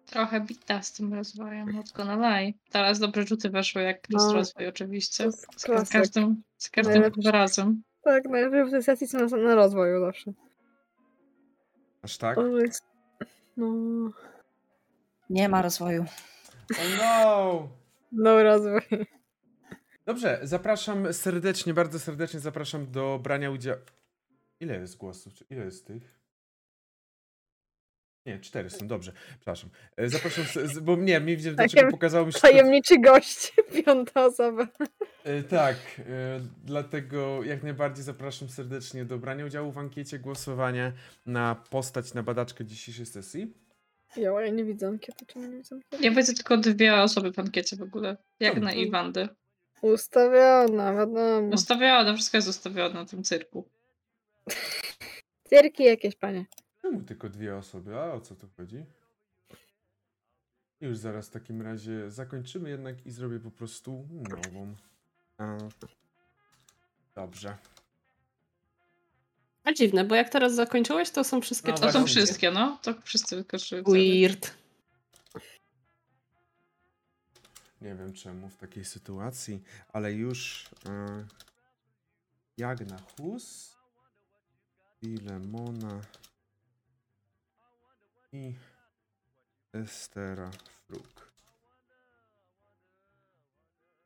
Trochę 0.07 0.41
bita 0.41 0.83
z 0.83 0.93
tym 0.93 1.15
rozwojem, 1.15 1.73
mocno 1.73 2.05
na 2.05 2.17
laj. 2.17 2.55
Teraz 2.71 2.99
dobre 2.99 3.27
rzuty 3.27 3.51
weszły, 3.51 3.83
jak 3.83 4.11
no, 4.11 4.33
rozwój 4.33 4.67
oczywiście. 4.67 5.33
Z, 5.33 5.47
z, 5.57 5.91
każdym, 5.91 6.43
z 6.57 6.71
każdym 6.71 7.03
razem. 7.25 7.83
Tak, 8.09 8.25
najlepiej 8.25 8.65
w 8.65 8.71
tej 8.71 8.83
sesji 8.83 9.09
są 9.09 9.19
na, 9.19 9.37
na 9.37 9.55
rozwoju 9.55 10.01
zawsze. 10.01 10.33
Aż 12.03 12.19
tak? 12.19 12.39
Jest... 12.59 12.85
No... 13.57 13.67
Nie 15.31 15.49
ma 15.49 15.63
rozwoju. 15.63 16.05
Oh 16.73 16.97
no! 16.99 17.69
No 18.13 18.43
rozwój. 18.43 18.81
Dobrze, 20.07 20.41
zapraszam 20.43 21.13
serdecznie, 21.13 21.75
bardzo 21.75 21.99
serdecznie 21.99 22.41
zapraszam 22.41 22.91
do 22.91 23.21
brania 23.23 23.51
udziału. 23.51 23.81
Ile 24.61 24.81
jest 24.81 24.97
głosów? 24.97 25.33
Ile 25.51 25.65
jest 25.65 25.87
tych? 25.87 26.18
Nie, 28.27 28.39
cztery 28.39 28.71
są, 28.71 28.87
dobrze. 28.87 29.13
Przepraszam. 29.37 29.71
E, 29.97 30.09
zapraszam, 30.09 30.45
bo 30.83 30.97
nie, 30.97 31.21
mi 31.21 31.37
widzę, 31.37 31.53
dlaczego 31.53 31.91
pokazało 31.91 32.27
mi 32.27 32.33
się... 32.33 32.41
Tajemniczy 32.41 32.99
gość, 33.01 33.53
piąta 33.85 34.27
osoba. 34.27 34.69
E, 35.25 35.43
tak, 35.43 35.77
e, 35.99 36.41
dlatego 36.65 37.43
jak 37.43 37.63
najbardziej 37.63 38.05
zapraszam 38.05 38.49
serdecznie 38.49 39.05
do 39.05 39.19
brania 39.19 39.45
udziału 39.45 39.73
w 39.73 39.79
ankiecie 39.79 40.19
głosowania 40.19 40.93
na 41.27 41.55
postać, 41.71 42.15
na 42.15 42.23
badaczkę 42.23 42.65
dzisiejszej 42.65 43.07
sesji. 43.07 43.55
Ja, 44.17 44.41
ja 44.41 44.49
nie 44.53 44.65
widzę 44.65 44.89
ankiety, 44.89 45.27
czemu 45.27 45.47
nie 45.47 45.57
widzę 45.57 45.75
ankiety? 45.75 46.05
Ja 46.05 46.11
widzę 46.11 46.35
tylko 46.35 46.57
dwie 46.57 46.95
osoby 46.95 47.33
w 47.33 47.39
ankiecie 47.39 47.77
w 47.77 47.83
ogóle, 47.83 48.17
jak 48.41 48.61
na 48.61 48.73
Iwandy. 48.73 49.29
Ustawiona, 49.83 50.95
wiadomo. 50.95 51.55
Ustawiona, 51.55 52.15
wszystko 52.15 52.37
jest 52.37 52.49
ustawione 52.49 52.95
na 52.95 53.05
tym 53.05 53.25
cyrku. 53.25 53.69
Cyrki 55.49 55.85
jakieś, 55.85 56.17
panie. 56.17 56.45
Czemu 56.89 57.03
tylko 57.03 57.29
dwie 57.29 57.57
osoby? 57.57 57.99
A 57.99 58.13
o 58.13 58.21
co 58.21 58.35
tu 58.35 58.49
chodzi? 58.57 58.85
Już 60.81 60.99
zaraz 60.99 61.29
w 61.29 61.31
takim 61.31 61.63
razie 61.63 62.11
zakończymy 62.11 62.71
jednak 62.71 63.07
i 63.07 63.11
zrobię 63.11 63.41
po 63.41 63.51
prostu 63.51 64.09
nową. 64.11 64.75
A... 65.39 65.59
Dobrze. 67.15 67.57
A 69.65 69.73
dziwne, 69.73 70.05
bo 70.05 70.15
jak 70.15 70.29
teraz 70.29 70.55
zakończyłeś, 70.55 71.11
to 71.11 71.25
są 71.25 71.41
wszystkie 71.41 71.73
no, 71.73 71.79
To 71.79 71.93
są 71.93 72.07
wszystkie, 72.07 72.51
no. 72.51 72.79
To 72.83 72.95
wszyscy 73.03 73.37
wykończyli. 73.37 73.83
Weird. 73.83 74.55
Nie 77.81 77.95
wiem 77.95 78.13
czemu 78.13 78.49
w 78.49 78.57
takiej 78.57 78.85
sytuacji, 78.85 79.63
ale 79.93 80.13
już 80.13 80.71
yy, 80.85 81.27
Jagna 82.57 82.99
Hus 83.17 83.77
i 85.03 85.17
Lemona 85.17 86.01
i 88.33 88.55
Estera 89.73 90.51
Fruk. 90.87 91.33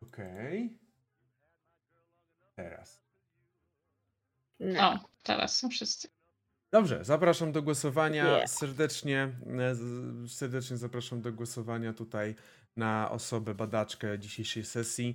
Okej. 0.03 0.67
Okay. 0.67 0.79
Teraz. 2.57 3.03
No, 4.61 5.05
teraz 5.23 5.59
są 5.59 5.69
wszyscy. 5.69 6.09
Dobrze, 6.71 7.05
zapraszam 7.05 7.53
do 7.53 7.63
głosowania. 7.63 8.25
Yeah. 8.25 8.51
Serdecznie, 8.51 9.33
e, 10.25 10.29
serdecznie 10.29 10.77
zapraszam 10.77 11.23
do 11.23 11.33
głosowania 11.33 11.93
tutaj 11.93 12.35
na 12.77 13.11
osobę 13.11 13.55
badaczkę 13.55 14.19
dzisiejszej 14.19 14.65
sesji. 14.65 15.15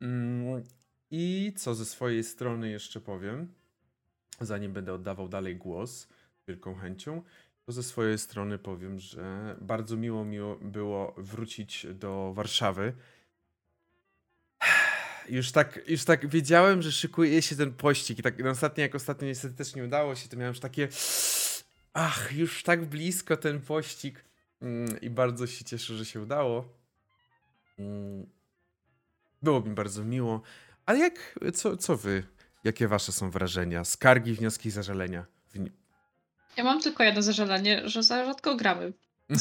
Mm, 0.00 0.62
I 1.10 1.52
co 1.56 1.74
ze 1.74 1.84
swojej 1.84 2.24
strony 2.24 2.70
jeszcze 2.70 3.00
powiem, 3.00 3.54
zanim 4.40 4.72
będę 4.72 4.92
oddawał 4.92 5.28
dalej 5.28 5.56
głos, 5.56 6.08
wielką 6.48 6.74
chęcią. 6.74 7.22
Ze 7.68 7.82
swojej 7.82 8.18
strony 8.18 8.58
powiem, 8.58 8.98
że 8.98 9.56
bardzo 9.60 9.96
miło 9.96 10.24
mi 10.24 10.38
było 10.60 11.14
wrócić 11.16 11.86
do 11.94 12.32
Warszawy. 12.34 12.92
Już 15.28 15.52
tak, 15.52 15.80
już 15.88 16.04
tak 16.04 16.28
wiedziałem, 16.28 16.82
że 16.82 16.92
szykuje 16.92 17.42
się 17.42 17.56
ten 17.56 17.72
pościg 17.72 18.18
i 18.18 18.22
tak 18.22 18.38
no 18.38 18.50
ostatnio, 18.50 18.82
jak 18.82 18.94
ostatnio 18.94 19.28
niestety 19.28 19.54
też 19.54 19.74
nie 19.74 19.84
udało 19.84 20.14
się, 20.14 20.28
to 20.28 20.36
miałem 20.36 20.52
już 20.52 20.60
takie 20.60 20.88
ach, 21.92 22.32
już 22.32 22.62
tak 22.62 22.84
blisko 22.84 23.36
ten 23.36 23.60
pościg 23.60 24.24
mm, 24.62 25.00
i 25.00 25.10
bardzo 25.10 25.46
się 25.46 25.64
cieszę, 25.64 25.94
że 25.94 26.04
się 26.04 26.20
udało. 26.20 26.68
Mm, 27.78 28.26
było 29.42 29.60
mi 29.60 29.74
bardzo 29.74 30.04
miło. 30.04 30.42
Ale 30.86 30.98
jak, 30.98 31.38
co, 31.54 31.76
co 31.76 31.96
wy, 31.96 32.22
jakie 32.64 32.88
wasze 32.88 33.12
są 33.12 33.30
wrażenia, 33.30 33.84
skargi, 33.84 34.34
wnioski, 34.34 34.70
zażalenia? 34.70 35.33
Ja 36.56 36.64
mam 36.64 36.80
tylko 36.80 37.02
jedno 37.02 37.22
zażalenie, 37.22 37.82
że 37.88 38.02
za 38.02 38.24
rzadko 38.24 38.56
gramy. 38.56 38.92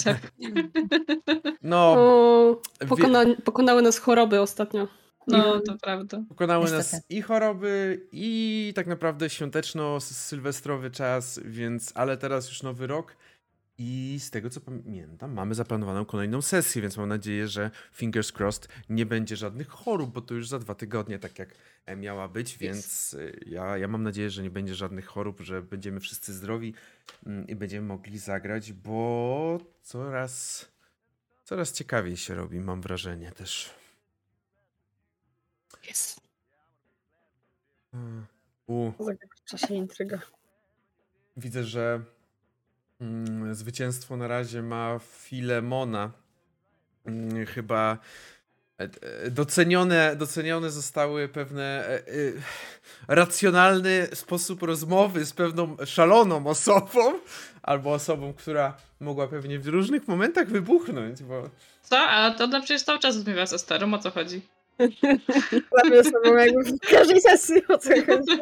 No. 1.62 1.96
pokona 2.90 3.26
pokonały 3.44 3.82
nas 3.82 3.98
choroby 3.98 4.42
ostatnio. 4.42 4.88
No, 5.28 5.60
to 5.60 5.76
prawda. 5.82 6.24
Pokonały 6.30 6.64
Niestety. 6.64 6.96
nas 6.96 7.02
i 7.10 7.22
choroby, 7.22 8.02
i 8.12 8.74
tak 8.76 8.88
naprawdę 8.88 9.30
świąteczno-sylwestrowy 9.30 10.92
czas, 10.92 11.40
więc, 11.46 11.92
ale 11.96 12.18
teraz 12.18 12.50
już 12.50 12.64
nowy 12.64 12.88
rok 12.88 13.16
i 13.78 14.20
z 14.20 14.30
tego 14.30 14.50
co 14.50 14.62
pamiętam, 14.62 15.34
mamy 15.34 15.56
zaplanowaną 15.56 16.06
kolejną 16.06 16.42
sesję, 16.42 16.82
więc 16.82 16.98
mam 16.98 17.10
nadzieję, 17.10 17.48
że 17.48 17.72
fingers 17.94 18.32
crossed 18.32 18.68
nie 18.90 19.06
będzie 19.06 19.36
żadnych 19.36 19.68
chorób, 19.68 20.14
bo 20.14 20.22
to 20.22 20.34
już 20.34 20.48
za 20.48 20.60
dwa 20.60 20.76
tygodnie, 20.76 21.20
tak 21.20 21.40
jak 21.40 21.50
e, 21.86 21.96
miała 21.96 22.28
być, 22.28 22.58
więc 22.58 23.14
e, 23.14 23.32
ja, 23.46 23.78
ja 23.78 23.88
mam 23.88 24.04
nadzieję, 24.04 24.30
że 24.30 24.44
nie 24.44 24.50
będzie 24.50 24.76
żadnych 24.76 25.06
chorób, 25.06 25.42
że 25.42 25.62
będziemy 25.62 26.00
wszyscy 26.00 26.34
zdrowi 26.34 26.74
mm, 27.26 27.48
i 27.48 27.56
będziemy 27.56 27.88
mogli 27.88 28.20
zagrać, 28.20 28.74
bo 28.74 29.60
coraz, 29.82 30.66
coraz 31.44 31.72
ciekawiej 31.72 32.18
się 32.18 32.36
robi, 32.36 32.60
mam 32.60 32.82
wrażenie 32.82 33.32
też. 33.32 33.74
Jest. 35.88 36.22
U. 38.68 38.92
W 38.92 39.44
czasie 39.46 39.74
intryga. 39.74 40.20
Widzę, 41.38 41.64
że 41.64 42.04
zwycięstwo 43.52 44.18
na 44.18 44.28
razie 44.28 44.62
ma 44.62 45.00
Filemona. 45.00 46.12
Chyba 47.48 47.98
docenione, 49.32 50.16
docenione 50.16 50.70
zostały 50.70 51.28
pewne 51.28 52.00
racjonalny 53.08 54.08
sposób 54.14 54.64
rozmowy 54.64 55.26
z 55.26 55.34
pewną 55.34 55.78
szaloną 55.86 56.48
osobą, 56.48 57.20
albo 57.64 57.94
osobą, 57.94 58.34
która 58.34 58.78
mogła 59.00 59.28
pewnie 59.28 59.60
w 59.60 59.68
różnych 59.68 60.08
momentach 60.08 60.48
wybuchnąć, 60.48 61.24
bo... 61.24 61.50
Co? 61.84 62.00
A 62.00 62.32
to 62.32 62.44
ona 62.44 62.60
przecież 62.60 62.84
cały 62.84 63.00
czas 63.00 63.16
rozmawia 63.16 63.46
ze 63.46 63.60
starą, 63.60 63.94
o 63.94 64.00
co 64.00 64.12
chodzi? 64.12 64.42
Prawie 65.76 66.04
sobą 66.04 66.38
jakby 66.38 66.64
w 66.64 66.80
każdej 66.80 67.22
sesji, 67.22 67.68
o 67.68 67.78
co 67.78 67.90
chodzi. 67.90 68.42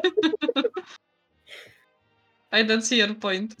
I 2.52 2.66
don't 2.66 2.82
see 2.82 2.98
your 2.98 3.18
point. 3.18 3.54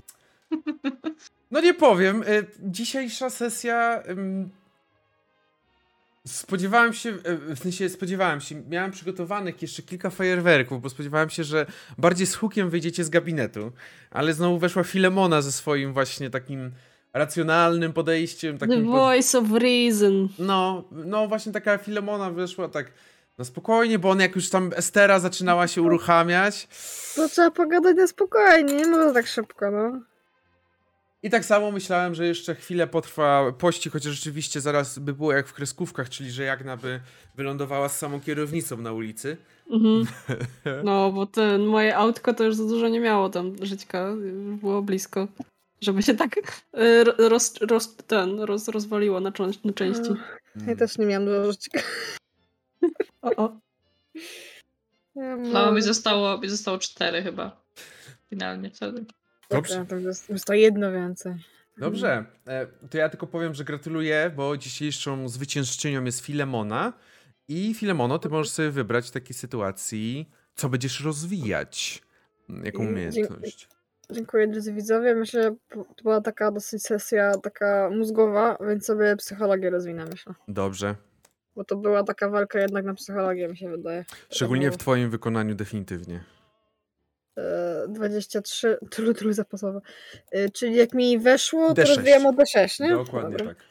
No 1.50 1.60
nie 1.60 1.74
powiem, 1.74 2.22
y, 2.22 2.46
dzisiejsza 2.60 3.30
sesja 3.30 4.02
Spodziewałem 6.26 6.92
się, 6.92 7.10
e, 7.10 7.54
w 7.54 7.58
sensie 7.58 7.88
spodziewałem 7.88 8.40
się, 8.40 8.62
miałem 8.68 8.90
przygotowanych 8.90 9.62
jeszcze 9.62 9.82
kilka 9.82 10.10
fajerwerków, 10.10 10.82
bo 10.82 10.88
spodziewałem 10.88 11.30
się, 11.30 11.44
że 11.44 11.66
bardziej 11.98 12.26
z 12.26 12.34
hukiem 12.34 12.70
wyjdziecie 12.70 13.04
z 13.04 13.10
gabinetu, 13.10 13.72
ale 14.10 14.34
znowu 14.34 14.58
weszła 14.58 14.84
Filemona 14.84 15.42
ze 15.42 15.52
swoim 15.52 15.92
właśnie 15.92 16.30
takim 16.30 16.70
racjonalnym 17.12 17.92
podejściem. 17.92 18.58
Takim 18.58 18.84
The 18.84 18.90
voice 18.90 19.38
of 19.38 19.44
reason. 19.52 20.28
No, 20.38 20.84
no 20.90 21.28
właśnie 21.28 21.52
taka 21.52 21.78
Filemona 21.78 22.30
wyszła 22.30 22.68
tak 22.68 22.92
no 23.38 23.44
spokojnie, 23.44 23.98
bo 23.98 24.10
on 24.10 24.20
jak 24.20 24.36
już 24.36 24.50
tam 24.50 24.70
Estera 24.76 25.20
zaczynała 25.20 25.68
się 25.68 25.82
uruchamiać. 25.82 26.68
To 27.16 27.28
trzeba 27.28 27.50
pogadać 27.50 27.96
na 27.96 28.06
spokojnie, 28.06 28.74
nie 28.74 28.86
można 28.86 29.12
tak 29.12 29.26
szybko, 29.26 29.70
no. 29.70 30.00
I 31.22 31.30
tak 31.30 31.44
samo 31.44 31.70
myślałem, 31.70 32.14
że 32.14 32.26
jeszcze 32.26 32.54
chwilę 32.54 32.86
potrwa 32.86 33.52
pościg, 33.52 33.92
chociaż 33.92 34.14
rzeczywiście 34.14 34.60
zaraz 34.60 34.98
by 34.98 35.12
było 35.12 35.32
jak 35.32 35.48
w 35.48 35.52
kreskówkach, 35.52 36.08
czyli 36.08 36.30
że 36.30 36.42
Jagna 36.42 36.76
by 36.76 37.00
wylądowała 37.34 37.88
z 37.88 37.98
samą 37.98 38.20
kierownicą 38.20 38.76
na 38.76 38.92
ulicy. 38.92 39.36
Mhm. 39.70 40.06
No, 40.84 41.12
bo 41.12 41.26
ten 41.26 41.66
moje 41.66 41.96
autko 41.96 42.34
to 42.34 42.44
już 42.44 42.56
za 42.56 42.64
dużo 42.64 42.88
nie 42.88 43.00
miało 43.00 43.28
tam 43.28 43.56
żyćka, 43.62 44.08
już 44.08 44.60
było 44.60 44.82
blisko. 44.82 45.28
Żeby 45.80 46.02
się 46.02 46.14
tak 46.14 46.62
e, 46.72 47.04
roz, 47.04 47.54
roz, 47.60 47.96
ten, 47.96 48.40
roz, 48.40 48.68
rozwaliło 48.68 49.20
na, 49.20 49.32
na 49.64 49.72
części. 49.72 50.10
Ja 50.66 50.76
też 50.76 50.98
nie 50.98 51.06
miałam 51.06 51.26
dużo 51.26 51.52
żyćka. 51.52 51.80
O, 53.22 53.36
o. 53.36 53.56
No, 55.52 55.72
mi 55.72 55.82
zostało, 55.82 56.38
mi 56.38 56.48
zostało 56.48 56.78
cztery 56.78 57.22
chyba. 57.22 57.62
Finalnie 58.30 58.70
wtedy. 58.70 59.04
Dobrze. 59.52 59.86
To 59.88 59.96
jest, 59.96 60.44
to 60.44 60.54
jedno 60.54 60.92
więcej. 60.92 61.34
Dobrze. 61.78 62.24
E, 62.46 62.66
to 62.90 62.98
ja 62.98 63.08
tylko 63.08 63.26
powiem, 63.26 63.54
że 63.54 63.64
gratuluję, 63.64 64.32
bo 64.36 64.56
dzisiejszą 64.56 65.28
zwyciężczynią 65.28 66.04
jest 66.04 66.20
Filemona. 66.20 66.92
I 67.48 67.74
Filemono, 67.74 68.18
ty 68.18 68.28
możesz 68.28 68.50
sobie 68.52 68.70
wybrać 68.70 69.08
w 69.08 69.10
takiej 69.10 69.34
sytuacji, 69.34 70.30
co 70.54 70.68
będziesz 70.68 71.00
rozwijać. 71.00 72.02
Jaką 72.64 72.78
umiejętność. 72.78 73.68
Dziękuję 74.10 74.48
drodzy 74.48 74.72
widzowie. 74.72 75.14
Myślę, 75.14 75.42
że 75.42 75.54
to 75.96 76.02
była 76.02 76.20
taka 76.20 76.52
dosyć 76.52 76.82
sesja 76.82 77.32
taka 77.38 77.90
mózgowa, 77.90 78.58
więc 78.68 78.86
sobie 78.86 79.16
psychologię 79.16 79.70
rozwinę, 79.70 80.04
myślę. 80.04 80.34
Dobrze. 80.48 80.96
Bo 81.56 81.64
to 81.64 81.76
była 81.76 82.02
taka 82.02 82.28
walka 82.28 82.60
jednak 82.60 82.84
na 82.84 82.94
psychologię, 82.94 83.48
mi 83.48 83.56
się 83.56 83.70
wydaje. 83.70 84.04
Szczególnie 84.30 84.70
w 84.70 84.76
twoim 84.76 85.10
wykonaniu 85.10 85.54
definitywnie. 85.54 86.24
23, 87.88 88.78
tylu, 88.90 89.14
tylu 89.14 89.32
zapasowe. 89.32 89.80
Czyli 90.52 90.76
jak 90.76 90.94
mi 90.94 91.18
weszło, 91.18 91.74
to 91.74 91.82
rozwijam 91.82 92.26
o 92.26 92.32
D6, 92.32 92.82
nie? 92.82 92.90
Dokładnie 92.90 93.36
Dobra. 93.36 93.54
tak. 93.54 93.64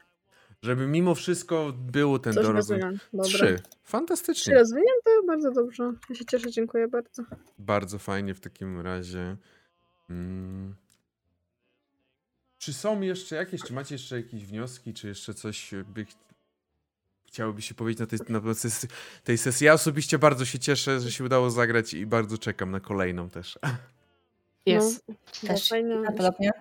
Żeby 0.62 0.88
mimo 0.88 1.16
wszystko 1.16 1.74
był 1.78 2.20
ten 2.20 2.34
Coś 2.34 2.46
dorozwój. 2.46 2.80
Trzy. 3.24 3.60
Fantastycznie. 3.84 4.54
Trzy 4.54 4.54
rozwijam, 4.54 4.96
to 5.06 5.12
bardzo 5.28 5.52
dobrze. 5.52 5.94
Ja 6.10 6.16
się 6.16 6.26
cieszę, 6.26 6.52
dziękuję 6.52 6.88
bardzo. 6.88 7.24
Bardzo 7.58 8.00
fajnie 8.00 8.34
w 8.34 8.40
takim 8.40 8.82
razie. 8.82 9.38
Hmm. 10.08 10.76
Czy 12.58 12.74
są 12.74 13.02
jeszcze 13.02 13.36
jakieś, 13.36 13.62
czy 13.62 13.74
macie 13.74 13.96
jeszcze 13.96 14.16
jakieś 14.18 14.46
wnioski, 14.46 14.94
czy 14.94 15.08
jeszcze 15.08 15.34
coś 15.34 15.72
by 15.94 16.06
chciałoby 17.32 17.62
się 17.62 17.76
powiedzieć 17.76 18.00
na 18.00 18.06
tej, 18.06 18.20
na 18.30 18.54
sesji, 18.54 18.90
tej 19.24 19.38
sesji. 19.38 19.66
Ja 19.66 19.74
osobiście 19.74 20.20
bardzo 20.20 20.46
się 20.46 20.60
cieszę, 20.60 21.00
że 21.00 21.12
się 21.12 21.24
udało 21.24 21.50
zagrać 21.50 21.94
i 21.94 22.06
bardzo 22.06 22.38
czekam 22.38 22.72
na 22.72 22.80
kolejną 22.80 23.30
też. 23.30 23.60
Jest. 24.66 25.04
No, 25.44 25.50
też 25.50 25.70
fajnie. 25.70 25.96
Podobnie. 26.18 26.52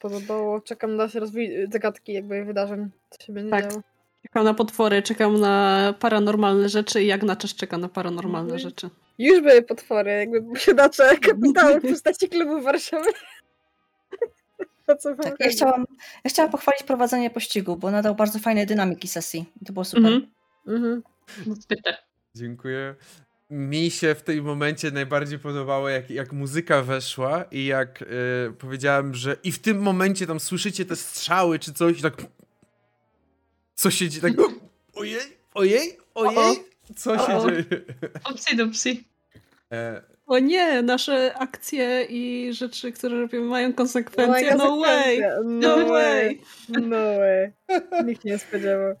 Podobało. 0.00 0.60
Czekam 0.60 0.96
na 0.96 1.08
rozwój 1.14 1.50
zagadki 1.72 2.12
jakby 2.12 2.44
wydarzeń, 2.44 2.90
co 3.10 3.26
się 3.26 3.32
będzie 3.32 3.50
tak. 3.50 3.70
działo. 3.70 3.82
Czekam 4.22 4.44
na 4.44 4.54
potwory, 4.54 5.02
czekam 5.02 5.40
na 5.40 5.94
paranormalne 6.00 6.68
rzeczy 6.68 7.02
i 7.02 7.06
jak 7.06 7.22
na 7.22 7.36
czas 7.36 7.54
czeka 7.54 7.78
na 7.78 7.88
paranormalne 7.88 8.54
mhm. 8.54 8.60
rzeczy. 8.60 8.90
Już 9.18 9.40
były 9.40 9.62
potwory, 9.62 10.10
jakby 10.10 10.42
posiadacze 10.42 11.16
kapitału 11.18 11.78
w 11.78 11.82
postaci 11.82 12.28
klubu 12.28 12.62
Warszawy. 12.62 13.10
Tak, 14.96 15.34
ja 15.40 15.48
chciałam, 15.48 15.86
ja 16.24 16.30
chciałam 16.30 16.52
pochwalić 16.52 16.82
prowadzenie 16.82 17.30
pościgu, 17.30 17.76
bo 17.76 17.90
nadał 17.90 18.14
bardzo 18.14 18.38
fajnej 18.38 18.66
dynamiki 18.66 19.08
sesji. 19.08 19.44
To 19.66 19.72
było 19.72 19.84
super. 19.84 20.12
Mhm. 20.12 20.30
Mhm. 20.66 21.02
Dziękuję. 22.34 22.94
Mi 23.50 23.90
się 23.90 24.14
w 24.14 24.22
tym 24.22 24.44
momencie 24.44 24.90
najbardziej 24.90 25.38
podobało, 25.38 25.88
jak, 25.88 26.10
jak 26.10 26.32
muzyka 26.32 26.82
weszła 26.82 27.44
i 27.50 27.64
jak 27.64 28.00
yy, 28.00 28.52
powiedziałem, 28.58 29.14
że 29.14 29.36
i 29.42 29.52
w 29.52 29.58
tym 29.58 29.78
momencie 29.78 30.26
tam 30.26 30.40
słyszycie 30.40 30.84
te 30.84 30.96
strzały 30.96 31.58
czy 31.58 31.72
coś, 31.72 32.00
tak. 32.00 32.14
Co 33.74 33.90
się 33.90 34.08
dzieje? 34.08 34.22
Tak. 34.22 34.46
Ojej, 34.94 35.20
ojej, 35.54 35.98
ojej, 36.14 36.56
co 36.96 37.18
się 37.18 37.34
o, 37.34 37.42
o. 37.42 37.50
dzieje? 37.50 37.64
Opsy 38.24 38.56
dupsy. 38.56 38.96
E, 39.72 40.02
o 40.30 40.38
nie, 40.38 40.82
nasze 40.82 41.34
akcje 41.38 42.06
i 42.08 42.52
rzeczy, 42.52 42.92
które 42.92 43.20
robimy 43.20 43.44
mają 43.44 43.72
konsekwencje. 43.72 44.54
No, 44.54 44.76
way! 44.76 45.20
No, 45.44 45.76
no 45.76 45.88
way! 45.88 46.40
No 46.68 46.96
way. 46.96 47.52
Nikt 48.04 48.24
nie 48.24 48.38
spodziewał. 48.38 48.94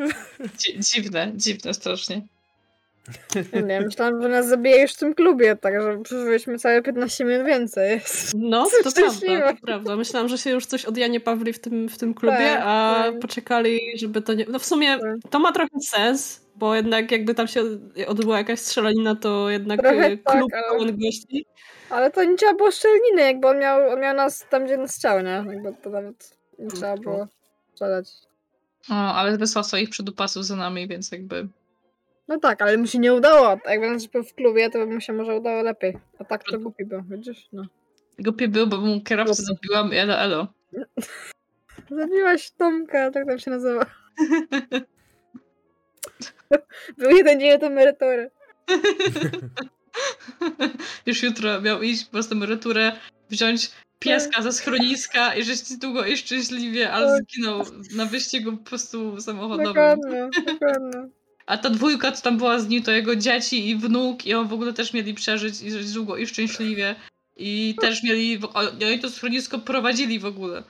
dziwne, 0.92 1.32
dziwne 1.34 1.74
strasznie. 1.74 2.22
Nie, 3.66 3.80
myślałam, 3.80 4.22
że 4.22 4.28
nas 4.28 4.48
zabije 4.48 4.82
już 4.82 4.92
w 4.92 4.98
tym 4.98 5.14
klubie, 5.14 5.56
także 5.56 6.02
przeżyliśmy 6.02 6.58
całe 6.58 6.82
15 6.82 7.24
minut 7.24 7.46
więcej. 7.46 8.00
No, 8.34 8.66
to 8.84 8.92
prawda, 8.92 9.52
to 9.52 9.66
prawda. 9.66 9.96
Myślałam, 9.96 10.28
że 10.28 10.38
się 10.38 10.50
już 10.50 10.66
coś 10.66 10.84
od 10.84 10.96
Janie 10.96 11.20
Pawli 11.20 11.52
w 11.52 11.58
tym, 11.58 11.88
w 11.88 11.98
tym 11.98 12.14
klubie, 12.14 12.36
tak, 12.36 12.62
a 12.64 13.02
tak. 13.04 13.18
poczekali, 13.18 13.80
żeby 13.98 14.22
to 14.22 14.34
nie... 14.34 14.46
No 14.48 14.58
w 14.58 14.64
sumie 14.64 14.98
tak. 14.98 15.30
to 15.30 15.38
ma 15.38 15.52
trochę 15.52 15.80
sens, 15.80 16.46
bo 16.56 16.74
jednak 16.74 17.10
jakby 17.10 17.34
tam 17.34 17.48
się 17.48 17.62
odbyła 18.06 18.38
jakaś 18.38 18.60
strzelanina, 18.60 19.16
to 19.16 19.50
jednak 19.50 19.80
Trochę 19.80 20.06
e, 20.06 20.16
klub 20.16 20.50
tak, 20.52 20.62
ale... 20.80 20.92
gości. 20.92 21.46
Ale 21.90 22.10
to 22.10 22.24
nie 22.24 22.36
trzeba 22.36 22.54
było 22.54 22.72
strzelaniny, 22.72 23.22
jakby 23.22 23.48
on 23.48 23.58
miał, 23.58 23.90
on 23.90 24.00
miał 24.00 24.16
nas 24.16 24.46
tam, 24.50 24.64
gdzie 24.64 24.76
nas 24.76 24.96
chciał, 24.96 25.20
nie? 25.20 25.44
Jakby 25.46 25.74
to 25.82 25.90
nawet 25.90 26.36
nie 26.58 26.70
trzeba 26.70 26.96
było 26.96 27.28
strzelać. 27.72 28.10
O, 28.90 28.94
ale 28.94 29.38
wysłał 29.38 29.64
swoich 29.64 29.90
przydupasów 29.90 30.44
za 30.46 30.56
nami, 30.56 30.88
więc 30.88 31.12
jakby... 31.12 31.48
No 32.28 32.38
tak, 32.38 32.62
ale 32.62 32.78
mu 32.78 32.86
się 32.86 32.98
nie 32.98 33.14
udało. 33.14 33.58
Jakby 33.66 33.90
nas 33.90 34.06
był 34.06 34.24
w 34.24 34.34
klubie, 34.34 34.70
to 34.70 34.78
by 34.78 34.94
mu 34.94 35.00
się 35.00 35.12
może 35.12 35.36
udało 35.36 35.62
lepiej. 35.62 35.98
A 36.18 36.24
tak 36.24 36.44
to 36.44 36.58
głupi 36.58 36.84
był, 36.84 37.02
widzisz? 37.08 37.48
No. 37.52 37.62
Głupi 38.18 38.48
był, 38.48 38.66
bo 38.66 38.80
mu 38.80 39.00
kierowcę 39.00 39.42
zabiłam, 39.42 39.92
elo, 39.92 40.18
elo. 40.18 40.46
Zabiłaś 41.98 42.50
Tomka, 42.50 43.10
tak 43.10 43.26
tam 43.26 43.38
się 43.38 43.50
nazywa. 43.50 43.86
Był 46.98 47.10
jeden 47.10 47.40
dzień 47.40 47.52
od 47.52 47.62
emerytury. 47.62 48.30
Już 51.06 51.22
jutro 51.22 51.60
miał 51.60 51.82
iść 51.82 52.04
po 52.04 52.12
prostu 52.12 52.34
emeryturę, 52.34 52.92
wziąć 53.30 53.70
pieska 53.98 54.42
ze 54.42 54.52
schroniska 54.52 55.34
i 55.34 55.44
żyć 55.44 55.76
długo 55.76 56.04
i 56.04 56.16
szczęśliwie, 56.16 56.92
ale 56.92 57.06
tak. 57.06 57.22
zginął 57.22 57.62
na 57.96 58.06
wyścigu 58.06 58.56
po 58.56 58.64
prostu 58.64 59.20
samochodowym. 59.20 59.64
Dokładnie, 59.64 60.28
dokładnie. 60.46 61.08
A 61.52 61.58
ta 61.58 61.70
dwójka, 61.70 62.12
co 62.12 62.22
tam 62.22 62.38
była 62.38 62.58
z 62.58 62.68
nim, 62.68 62.82
to 62.82 62.90
jego 62.90 63.16
dzieci 63.16 63.68
i 63.68 63.76
wnuk 63.76 64.26
i 64.26 64.34
on 64.34 64.48
w 64.48 64.52
ogóle 64.52 64.72
też 64.72 64.92
mieli 64.92 65.14
przeżyć 65.14 65.62
i 65.62 65.70
żyć 65.70 65.92
długo 65.92 66.16
i 66.16 66.26
szczęśliwie. 66.26 66.94
I 67.36 67.74
też 67.80 68.02
mieli, 68.02 68.40
oni 68.86 68.98
to 69.00 69.10
schronisko 69.10 69.58
prowadzili 69.58 70.18
w 70.18 70.24
ogóle. 70.24 70.62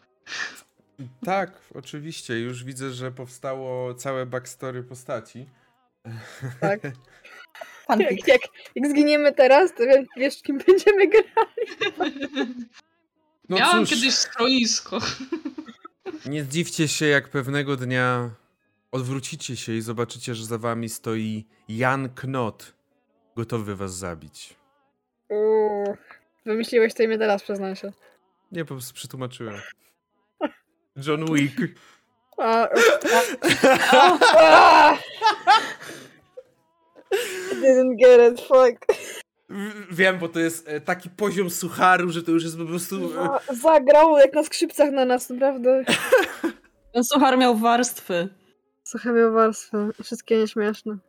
Tak, 1.24 1.60
oczywiście. 1.74 2.40
Już 2.40 2.64
widzę, 2.64 2.90
że 2.90 3.12
powstało 3.12 3.94
całe 3.94 4.26
backstory 4.26 4.82
postaci. 4.82 5.46
Tak. 6.60 6.80
Jak, 7.88 8.28
jak, 8.28 8.40
jak, 8.74 8.90
zginiemy 8.90 9.32
teraz, 9.32 9.74
to 9.74 9.82
wiesz, 10.16 10.42
kim 10.42 10.58
będziemy 10.66 11.08
grali. 11.08 12.12
No 13.48 13.56
Miałam 13.56 13.86
cóż, 13.86 13.90
kiedyś 13.90 14.14
schronisko. 14.14 14.98
Nie 16.26 16.44
zdziwcie 16.44 16.88
się, 16.88 17.06
jak 17.06 17.28
pewnego 17.28 17.76
dnia 17.76 18.30
odwrócicie 18.92 19.56
się 19.56 19.72
i 19.72 19.80
zobaczycie, 19.80 20.34
że 20.34 20.44
za 20.44 20.58
wami 20.58 20.88
stoi 20.88 21.46
Jan 21.68 22.08
Knot, 22.08 22.74
gotowy 23.36 23.76
was 23.76 23.94
zabić. 23.94 24.56
Uuu, 25.28 25.96
wymyśliłeś 26.46 26.94
to 26.94 27.02
imię 27.02 27.18
teraz, 27.18 27.42
przyznaj 27.42 27.76
się. 27.76 27.92
Nie, 28.52 28.64
po 28.64 28.74
prostu 28.74 28.94
przetłumaczyłem. 28.94 29.54
John 31.06 31.34
Wick. 31.34 31.56
didn't 37.62 37.96
get 37.98 38.32
it, 38.32 38.40
fuck. 38.40 38.86
Wiem, 39.90 40.18
bo 40.18 40.28
to 40.28 40.40
jest 40.40 40.68
e, 40.68 40.80
taki 40.80 41.10
poziom 41.10 41.50
sucharu, 41.50 42.10
że 42.10 42.22
to 42.22 42.30
już 42.30 42.44
jest 42.44 42.58
po 42.58 42.64
prostu... 42.64 43.20
E, 43.20 43.38
zagrał 43.54 44.16
jak 44.16 44.34
na 44.34 44.44
skrzypcach 44.44 44.92
na 44.92 45.04
nas, 45.04 45.30
naprawdę. 45.30 45.84
Ten 46.92 47.04
suchar 47.04 47.38
miał 47.38 47.56
warstwy. 47.56 48.28
Suchar 48.92 49.14
miał 49.14 49.32
warstwę. 49.32 49.90
Wszystkie 50.02 50.38
nieśmieszne. 50.38 50.96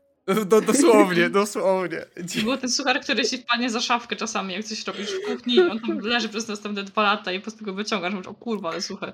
No, 0.50 0.62
dosłownie, 0.62 1.30
dosłownie. 1.30 2.06
Był 2.44 2.58
ten 2.58 2.70
suchar, 2.70 3.02
który 3.02 3.26
się 3.26 3.38
wpadnie 3.38 3.70
za 3.70 3.82
szafkę 3.82 4.16
czasami, 4.16 4.54
jak 4.54 4.64
coś 4.64 4.88
robisz 4.88 5.12
w 5.12 5.26
kuchni 5.26 5.56
i 5.56 5.62
on 5.62 5.80
tam 5.80 6.00
leży 6.00 6.30
przez 6.30 6.48
następne 6.48 6.84
dwa 6.84 7.04
lata 7.04 7.32
i 7.32 7.40
po 7.40 7.44
prostu 7.44 7.66
go 7.66 7.74
wyciągasz, 7.74 8.14
mówisz, 8.14 8.28
o 8.28 8.34
kurwa, 8.34 8.70
ale 8.70 8.82
suche. 8.82 9.14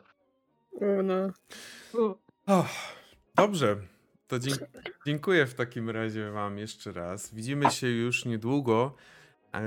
O 0.82 1.04
no. 1.04 1.32
Oh, 2.46 2.70
dobrze, 3.36 3.78
to 4.28 4.36
dziękuję 5.06 5.46
w 5.46 5.54
takim 5.54 5.90
razie 5.90 6.32
wam 6.32 6.58
jeszcze 6.58 6.92
raz. 6.92 7.34
Widzimy 7.34 7.72
się 7.72 7.88
już 7.88 8.26
niedługo. 8.26 8.96
E, 9.54 9.60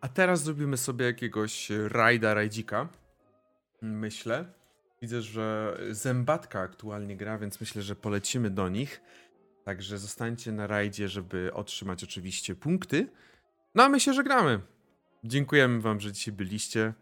a 0.00 0.08
teraz 0.08 0.42
zrobimy 0.42 0.76
sobie 0.76 1.06
jakiegoś 1.06 1.68
rajda, 1.88 2.34
rajdzika. 2.34 2.88
Myślę. 3.82 4.61
Widzę, 5.02 5.22
że 5.22 5.76
Zębatka 5.90 6.60
aktualnie 6.60 7.16
gra, 7.16 7.38
więc 7.38 7.60
myślę, 7.60 7.82
że 7.82 7.96
polecimy 7.96 8.50
do 8.50 8.68
nich. 8.68 9.00
Także 9.64 9.98
zostańcie 9.98 10.52
na 10.52 10.66
rajdzie, 10.66 11.08
żeby 11.08 11.50
otrzymać 11.54 12.04
oczywiście 12.04 12.54
punkty. 12.54 13.08
No 13.74 13.82
a 13.82 13.88
my 13.88 14.00
się 14.00 14.12
żegnamy. 14.12 14.60
Dziękujemy 15.24 15.80
wam, 15.80 16.00
że 16.00 16.12
dzisiaj 16.12 16.34
byliście 16.34 16.92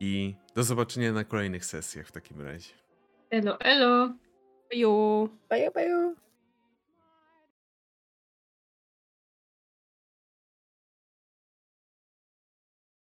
i 0.00 0.34
do 0.54 0.62
zobaczenia 0.62 1.12
na 1.12 1.24
kolejnych 1.24 1.64
sesjach 1.64 2.06
w 2.06 2.12
takim 2.12 2.40
razie. 2.40 2.74
Elo, 3.30 3.60
elo. 3.60 4.14
Baju. 4.70 5.28
Baju, 5.48 5.70
baju. 5.74 6.14